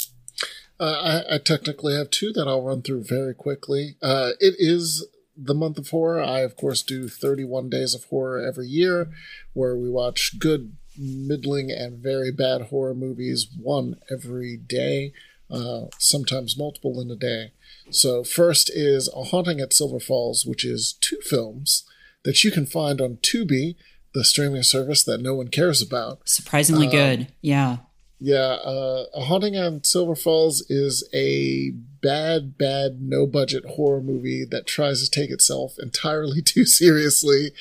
Uh, 0.78 1.22
I, 1.30 1.34
I 1.34 1.38
technically 1.38 1.94
have 1.94 2.10
two 2.10 2.32
that 2.32 2.48
I'll 2.48 2.62
run 2.62 2.82
through 2.82 3.04
very 3.04 3.34
quickly. 3.34 3.96
Uh, 4.02 4.30
it 4.40 4.54
is 4.58 5.06
the 5.36 5.54
month 5.54 5.78
of 5.78 5.88
horror. 5.88 6.22
I, 6.22 6.40
of 6.40 6.56
course, 6.56 6.82
do 6.82 7.08
31 7.08 7.68
days 7.68 7.94
of 7.94 8.04
horror 8.04 8.40
every 8.40 8.66
year 8.66 9.10
where 9.52 9.76
we 9.76 9.90
watch 9.90 10.38
good, 10.38 10.76
middling, 10.98 11.70
and 11.70 11.98
very 11.98 12.32
bad 12.32 12.62
horror 12.62 12.94
movies, 12.94 13.46
one 13.62 13.96
every 14.10 14.56
day, 14.56 15.12
uh, 15.50 15.86
sometimes 15.98 16.58
multiple 16.58 17.00
in 17.00 17.10
a 17.10 17.16
day. 17.16 17.52
So, 17.90 18.24
first 18.24 18.70
is 18.72 19.08
A 19.14 19.24
Haunting 19.24 19.60
at 19.60 19.72
Silver 19.72 20.00
Falls, 20.00 20.46
which 20.46 20.64
is 20.64 20.94
two 21.00 21.18
films 21.22 21.84
that 22.24 22.44
you 22.44 22.50
can 22.50 22.66
find 22.66 23.00
on 23.00 23.16
Tubi, 23.22 23.76
the 24.14 24.24
streaming 24.24 24.62
service 24.62 25.02
that 25.04 25.20
no 25.20 25.34
one 25.34 25.48
cares 25.48 25.80
about. 25.80 26.20
Surprisingly 26.28 26.86
Um, 26.86 26.92
good. 26.92 27.28
Yeah. 27.40 27.78
Yeah, 28.22 28.58
uh, 28.64 29.06
A 29.14 29.24
Haunting 29.24 29.56
on 29.56 29.82
Silver 29.82 30.14
Falls 30.14 30.62
is 30.68 31.08
a 31.14 31.70
bad, 32.02 32.58
bad, 32.58 33.00
no 33.00 33.26
budget 33.26 33.64
horror 33.64 34.02
movie 34.02 34.44
that 34.50 34.66
tries 34.66 35.02
to 35.02 35.10
take 35.10 35.30
itself 35.30 35.76
entirely 35.78 36.42
too 36.44 36.66
seriously. 36.66 37.52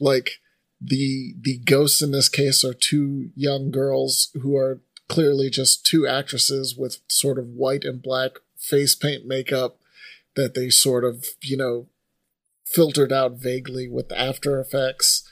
Like 0.00 0.40
the 0.80 1.34
the 1.40 1.58
ghosts 1.58 2.00
in 2.02 2.12
this 2.12 2.28
case 2.28 2.64
are 2.64 2.74
two 2.74 3.30
young 3.34 3.70
girls 3.70 4.30
who 4.42 4.56
are 4.56 4.80
clearly 5.08 5.50
just 5.50 5.84
two 5.86 6.06
actresses 6.06 6.74
with 6.76 6.98
sort 7.08 7.38
of 7.38 7.46
white 7.48 7.84
and 7.84 8.02
black 8.02 8.32
face 8.68 8.94
paint 8.94 9.26
makeup 9.26 9.78
that 10.34 10.54
they 10.54 10.70
sort 10.70 11.04
of, 11.04 11.24
you 11.42 11.56
know, 11.56 11.86
filtered 12.64 13.12
out 13.12 13.32
vaguely 13.32 13.88
with 13.88 14.12
After 14.12 14.60
Effects. 14.60 15.28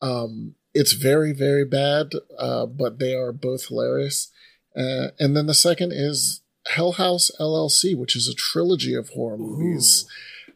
Um, 0.00 0.54
it's 0.72 0.92
very, 0.92 1.32
very 1.32 1.64
bad, 1.64 2.12
uh, 2.38 2.66
but 2.66 2.98
they 2.98 3.14
are 3.14 3.32
both 3.32 3.68
hilarious. 3.68 4.30
Uh, 4.76 5.08
and 5.18 5.36
then 5.36 5.46
the 5.46 5.54
second 5.54 5.92
is 5.92 6.42
Hell 6.68 6.92
House 6.92 7.30
LLC, 7.40 7.96
which 7.96 8.14
is 8.14 8.28
a 8.28 8.34
trilogy 8.34 8.94
of 8.94 9.10
horror 9.10 9.38
movies. 9.38 10.06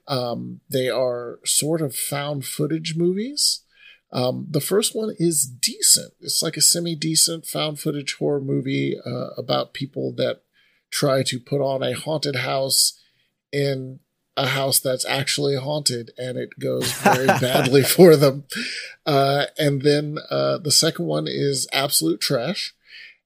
Um, 0.08 0.60
they 0.68 0.88
are 0.90 1.38
sort 1.44 1.80
of 1.80 1.94
found 1.94 2.44
footage 2.44 2.96
movies. 2.96 3.60
Um, 4.12 4.46
the 4.50 4.60
first 4.60 4.94
one 4.94 5.14
is 5.18 5.46
decent. 5.46 6.14
It's 6.20 6.42
like 6.42 6.56
a 6.56 6.60
semi 6.60 6.96
decent 6.96 7.46
found 7.46 7.78
footage 7.78 8.14
horror 8.14 8.40
movie 8.40 8.96
uh, 9.06 9.28
about 9.38 9.72
people 9.72 10.12
that 10.16 10.42
try 10.90 11.22
to 11.22 11.38
put 11.38 11.60
on 11.60 11.82
a 11.82 11.94
haunted 11.94 12.36
house 12.36 12.98
in 13.52 14.00
a 14.36 14.46
house 14.46 14.78
that's 14.78 15.04
actually 15.04 15.56
haunted 15.56 16.12
and 16.16 16.38
it 16.38 16.58
goes 16.58 16.92
very 16.92 17.26
badly 17.40 17.82
for 17.82 18.16
them. 18.16 18.44
Uh, 19.04 19.46
and 19.58 19.82
then 19.82 20.18
uh, 20.30 20.58
the 20.58 20.70
second 20.70 21.06
one 21.06 21.26
is 21.28 21.68
absolute 21.72 22.20
trash. 22.20 22.74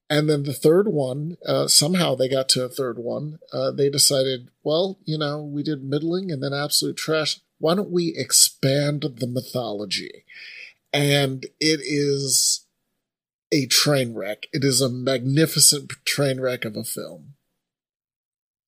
And 0.09 0.29
then 0.29 0.43
the 0.43 0.53
third 0.53 0.87
one, 0.87 1.37
uh, 1.45 1.67
somehow 1.67 2.13
they 2.13 2.29
got 2.29 2.49
to 2.49 2.63
a 2.63 2.69
third 2.69 2.99
one. 2.99 3.39
Uh, 3.51 3.71
they 3.71 3.89
decided, 3.89 4.49
well, 4.63 4.99
you 5.03 5.17
know, 5.17 5.41
we 5.41 5.63
did 5.63 5.83
middling 5.83 6.31
and 6.31 6.43
then 6.43 6.53
absolute 6.53 6.97
trash. 6.97 7.39
Why 7.57 7.73
don't 7.73 7.89
we 7.89 8.13
expand 8.15 9.05
the 9.17 9.27
mythology? 9.27 10.25
And 10.93 11.45
it 11.59 11.79
is 11.81 12.65
a 13.51 13.65
train 13.67 14.13
wreck. 14.13 14.47
It 14.53 14.63
is 14.63 14.81
a 14.81 14.89
magnificent 14.89 15.91
train 16.03 16.39
wreck 16.39 16.65
of 16.65 16.75
a 16.75 16.83
film. 16.83 17.34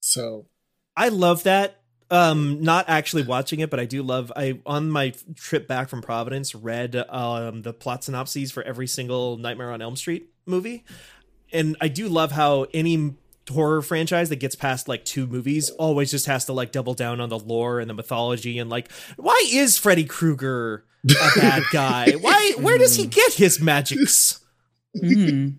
So 0.08 0.48
I 0.96 1.10
love 1.10 1.44
that. 1.44 1.82
Um, 2.10 2.62
not 2.62 2.86
actually 2.88 3.24
watching 3.24 3.60
it, 3.60 3.70
but 3.70 3.82
I 3.82 3.86
do 3.86 4.02
love. 4.02 4.32
I 4.34 4.62
on 4.66 4.90
my 4.90 5.14
trip 5.36 5.68
back 5.68 5.90
from 5.90 6.02
Providence 6.02 6.56
read 6.56 6.96
um 6.96 7.64
the 7.64 7.74
plot 7.74 8.06
synopses 8.06 8.50
for 8.50 8.64
every 8.64 8.88
single 8.88 9.36
Nightmare 9.38 9.72
on 9.72 9.82
Elm 9.82 9.98
Street 9.98 10.30
movie, 10.46 10.86
and 11.52 11.76
I 11.82 11.90
do 11.90 12.08
love 12.08 12.32
how 12.32 12.68
any 12.74 13.16
horror 13.50 13.82
franchise 13.82 14.30
that 14.30 14.38
gets 14.38 14.56
past 14.56 14.88
like 14.88 15.04
two 15.04 15.28
movies 15.28 15.70
always 15.72 16.12
just 16.12 16.26
has 16.26 16.46
to 16.46 16.54
like 16.54 16.72
double 16.72 16.94
down 16.94 17.20
on 17.20 17.28
the 17.30 17.40
lore 17.40 17.80
and 17.80 17.90
the 17.90 17.94
mythology 17.94 18.60
and 18.60 18.70
like 18.70 18.92
why 19.16 19.42
is 19.52 19.78
Freddy 19.78 20.04
Krueger 20.06 20.86
a 21.10 21.30
bad 21.40 21.64
guy? 21.74 22.12
Why 22.14 22.54
where 22.60 22.78
does 22.78 22.96
he 22.96 23.08
get 23.08 23.34
his 23.34 23.60
magics? 23.62 24.40
Mm. 24.96 25.58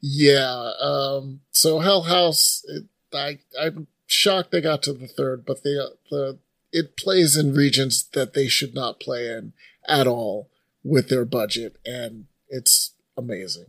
yeah. 0.00 0.72
Um, 0.80 1.40
so 1.52 1.78
Hell 1.78 2.02
House, 2.02 2.64
it, 2.66 2.84
I, 3.14 3.38
I'm 3.60 3.86
shocked 4.06 4.50
they 4.50 4.60
got 4.60 4.82
to 4.84 4.92
the 4.92 5.08
third, 5.08 5.44
but 5.46 5.62
the, 5.62 5.96
the, 6.10 6.38
it 6.72 6.96
plays 6.96 7.36
in 7.36 7.54
regions 7.54 8.08
that 8.12 8.34
they 8.34 8.46
should 8.46 8.74
not 8.74 9.00
play 9.00 9.28
in 9.28 9.52
at 9.86 10.06
all 10.06 10.50
with 10.84 11.08
their 11.08 11.24
budget. 11.24 11.78
And 11.84 12.26
it's 12.48 12.94
amazing. 13.16 13.66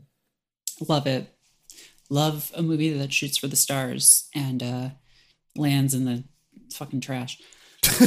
Love 0.87 1.07
it. 1.07 1.27
Love 2.09 2.51
a 2.55 2.61
movie 2.61 2.91
that 2.93 3.13
shoots 3.13 3.37
for 3.37 3.47
the 3.47 3.55
stars 3.55 4.29
and 4.35 4.61
uh, 4.61 4.89
lands 5.55 5.93
in 5.93 6.05
the 6.05 6.23
fucking 6.73 7.01
trash. 7.01 7.41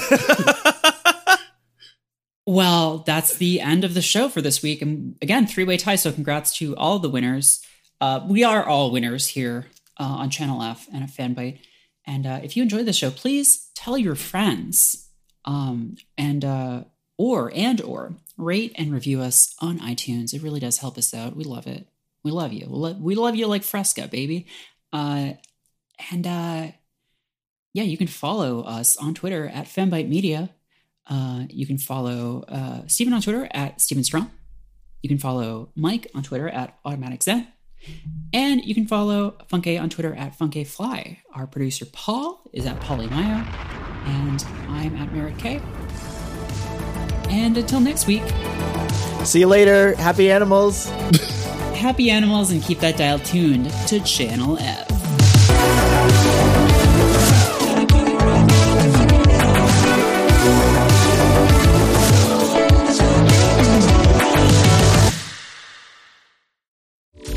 well, 2.46 2.98
that's 2.98 3.36
the 3.36 3.60
end 3.60 3.84
of 3.84 3.94
the 3.94 4.02
show 4.02 4.28
for 4.28 4.42
this 4.42 4.62
week. 4.62 4.82
And 4.82 5.16
again, 5.22 5.46
three 5.46 5.64
way 5.64 5.76
tie. 5.76 5.96
So 5.96 6.12
congrats 6.12 6.56
to 6.58 6.76
all 6.76 6.98
the 6.98 7.08
winners. 7.08 7.64
Uh, 8.00 8.20
we 8.28 8.44
are 8.44 8.64
all 8.64 8.90
winners 8.90 9.28
here 9.28 9.66
uh, 9.98 10.04
on 10.04 10.30
Channel 10.30 10.62
F 10.62 10.88
and 10.92 11.02
at 11.02 11.10
Fanbyte. 11.10 11.58
And 12.06 12.26
uh, 12.26 12.40
if 12.42 12.56
you 12.56 12.62
enjoyed 12.62 12.86
the 12.86 12.92
show, 12.92 13.10
please 13.10 13.70
tell 13.74 13.98
your 13.98 14.14
friends, 14.14 15.08
um, 15.44 15.96
and 16.16 16.44
uh, 16.44 16.84
or 17.18 17.52
and 17.54 17.80
or 17.80 18.14
rate 18.36 18.72
and 18.76 18.92
review 18.92 19.20
us 19.20 19.54
on 19.60 19.78
iTunes. 19.80 20.34
It 20.34 20.42
really 20.42 20.60
does 20.60 20.78
help 20.78 20.98
us 20.98 21.14
out. 21.14 21.36
We 21.36 21.44
love 21.44 21.66
it. 21.66 21.88
We 22.22 22.30
love 22.30 22.52
you. 22.52 22.66
We 23.00 23.14
love, 23.14 23.36
you 23.36 23.46
like 23.46 23.62
Fresca, 23.62 24.08
baby. 24.08 24.46
Uh, 24.92 25.34
and 26.10 26.26
uh, 26.26 26.72
yeah, 27.72 27.84
you 27.84 27.96
can 27.96 28.08
follow 28.08 28.62
us 28.62 28.96
on 28.96 29.14
Twitter 29.14 29.46
at 29.46 29.66
Fanbyte 29.66 30.08
Media. 30.08 30.50
Uh, 31.06 31.44
you 31.50 31.66
can 31.66 31.78
follow 31.78 32.44
uh, 32.48 32.80
Steven 32.88 33.14
on 33.14 33.22
Twitter 33.22 33.48
at 33.52 33.80
Steven 33.80 34.02
Strong. 34.02 34.30
You 35.02 35.08
can 35.08 35.18
follow 35.18 35.70
Mike 35.76 36.10
on 36.14 36.24
Twitter 36.24 36.48
at 36.48 36.76
Automatic 36.84 37.22
Zen. 37.22 37.46
And 38.32 38.64
you 38.64 38.74
can 38.74 38.86
follow 38.86 39.36
Funke 39.50 39.80
on 39.80 39.88
Twitter 39.88 40.14
at 40.14 40.38
FunkeFly. 40.38 41.18
Our 41.34 41.46
producer 41.46 41.86
Paul 41.86 42.40
is 42.52 42.66
at 42.66 42.80
Polymayo. 42.80 43.46
And 44.06 44.44
I'm 44.68 44.96
at 44.96 45.12
Merritt 45.12 45.38
K. 45.38 45.60
And 47.28 47.56
until 47.56 47.80
next 47.80 48.06
week, 48.06 48.22
See 49.26 49.40
you 49.40 49.48
later. 49.48 49.96
Happy 49.96 50.30
animals. 50.30 50.86
happy 51.74 52.10
animals 52.10 52.52
and 52.52 52.62
keep 52.62 52.78
that 52.78 52.96
dial 52.96 53.18
tuned 53.18 53.68
to 53.88 53.98
Channel 54.00 54.56
F. 54.60 54.95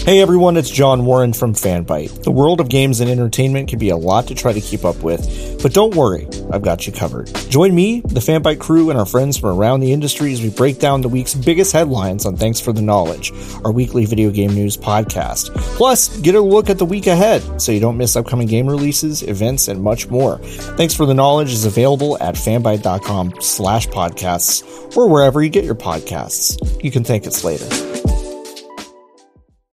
Hey 0.10 0.22
everyone, 0.22 0.58
it's 0.58 0.72
John 0.72 1.06
Warren 1.06 1.34
from 1.34 1.54
Fanbyte. 1.54 2.24
The 2.24 2.32
world 2.32 2.60
of 2.60 2.68
games 2.68 3.00
and 3.00 3.12
entertainment 3.12 3.70
can 3.70 3.78
be 3.78 3.90
a 3.90 3.96
lot 3.96 4.26
to 4.30 4.34
try 4.34 4.52
to 4.52 4.60
keep 4.60 4.84
up 4.84 5.04
with, 5.04 5.62
but 5.62 5.72
don't 5.72 5.94
worry, 5.94 6.28
I've 6.52 6.64
got 6.64 6.88
you 6.88 6.92
covered. 6.92 7.28
Join 7.48 7.76
me, 7.76 8.00
the 8.00 8.20
Fanbyte 8.20 8.58
crew, 8.58 8.90
and 8.90 8.98
our 8.98 9.06
friends 9.06 9.38
from 9.38 9.52
around 9.52 9.82
the 9.82 9.94
industry 9.94 10.34
as 10.34 10.42
we 10.42 10.50
break 10.50 10.80
down 10.80 11.02
the 11.02 11.10
week's 11.10 11.36
biggest 11.36 11.74
headlines 11.74 12.26
on 12.26 12.38
Thanks 12.38 12.60
for 12.60 12.74
the 12.74 12.82
Knowledge, 12.82 13.32
our 13.64 13.72
weekly 13.72 14.06
video 14.06 14.32
game 14.32 14.52
news 14.52 14.76
podcast. 14.76 15.54
Plus, 15.76 16.18
get 16.22 16.34
a 16.34 16.42
look 16.42 16.72
at 16.72 16.80
the 16.80 16.86
week 16.86 17.06
ahead 17.06 17.62
so 17.62 17.72
you 17.72 17.80
don't 17.80 17.96
miss 17.96 18.16
upcoming 18.16 18.48
game 18.48 18.66
releases, 18.66 19.22
events, 19.22 19.68
and 19.68 19.80
much 19.80 20.10
more. 20.10 20.40
Thanks 20.40 20.96
for 20.96 21.06
the 21.06 21.14
Knowledge 21.14 21.52
is 21.52 21.66
available 21.66 22.18
at 22.20 22.34
fanbyte.com 22.34 23.36
slash 23.42 23.86
podcasts 23.90 24.98
or 24.98 25.08
wherever 25.08 25.44
you 25.44 25.52
get 25.52 25.66
your 25.66 25.76
podcasts. 25.76 26.84
You 26.84 26.90
can 26.90 27.04
thank 27.04 27.28
us 27.28 27.44
later. 27.44 28.19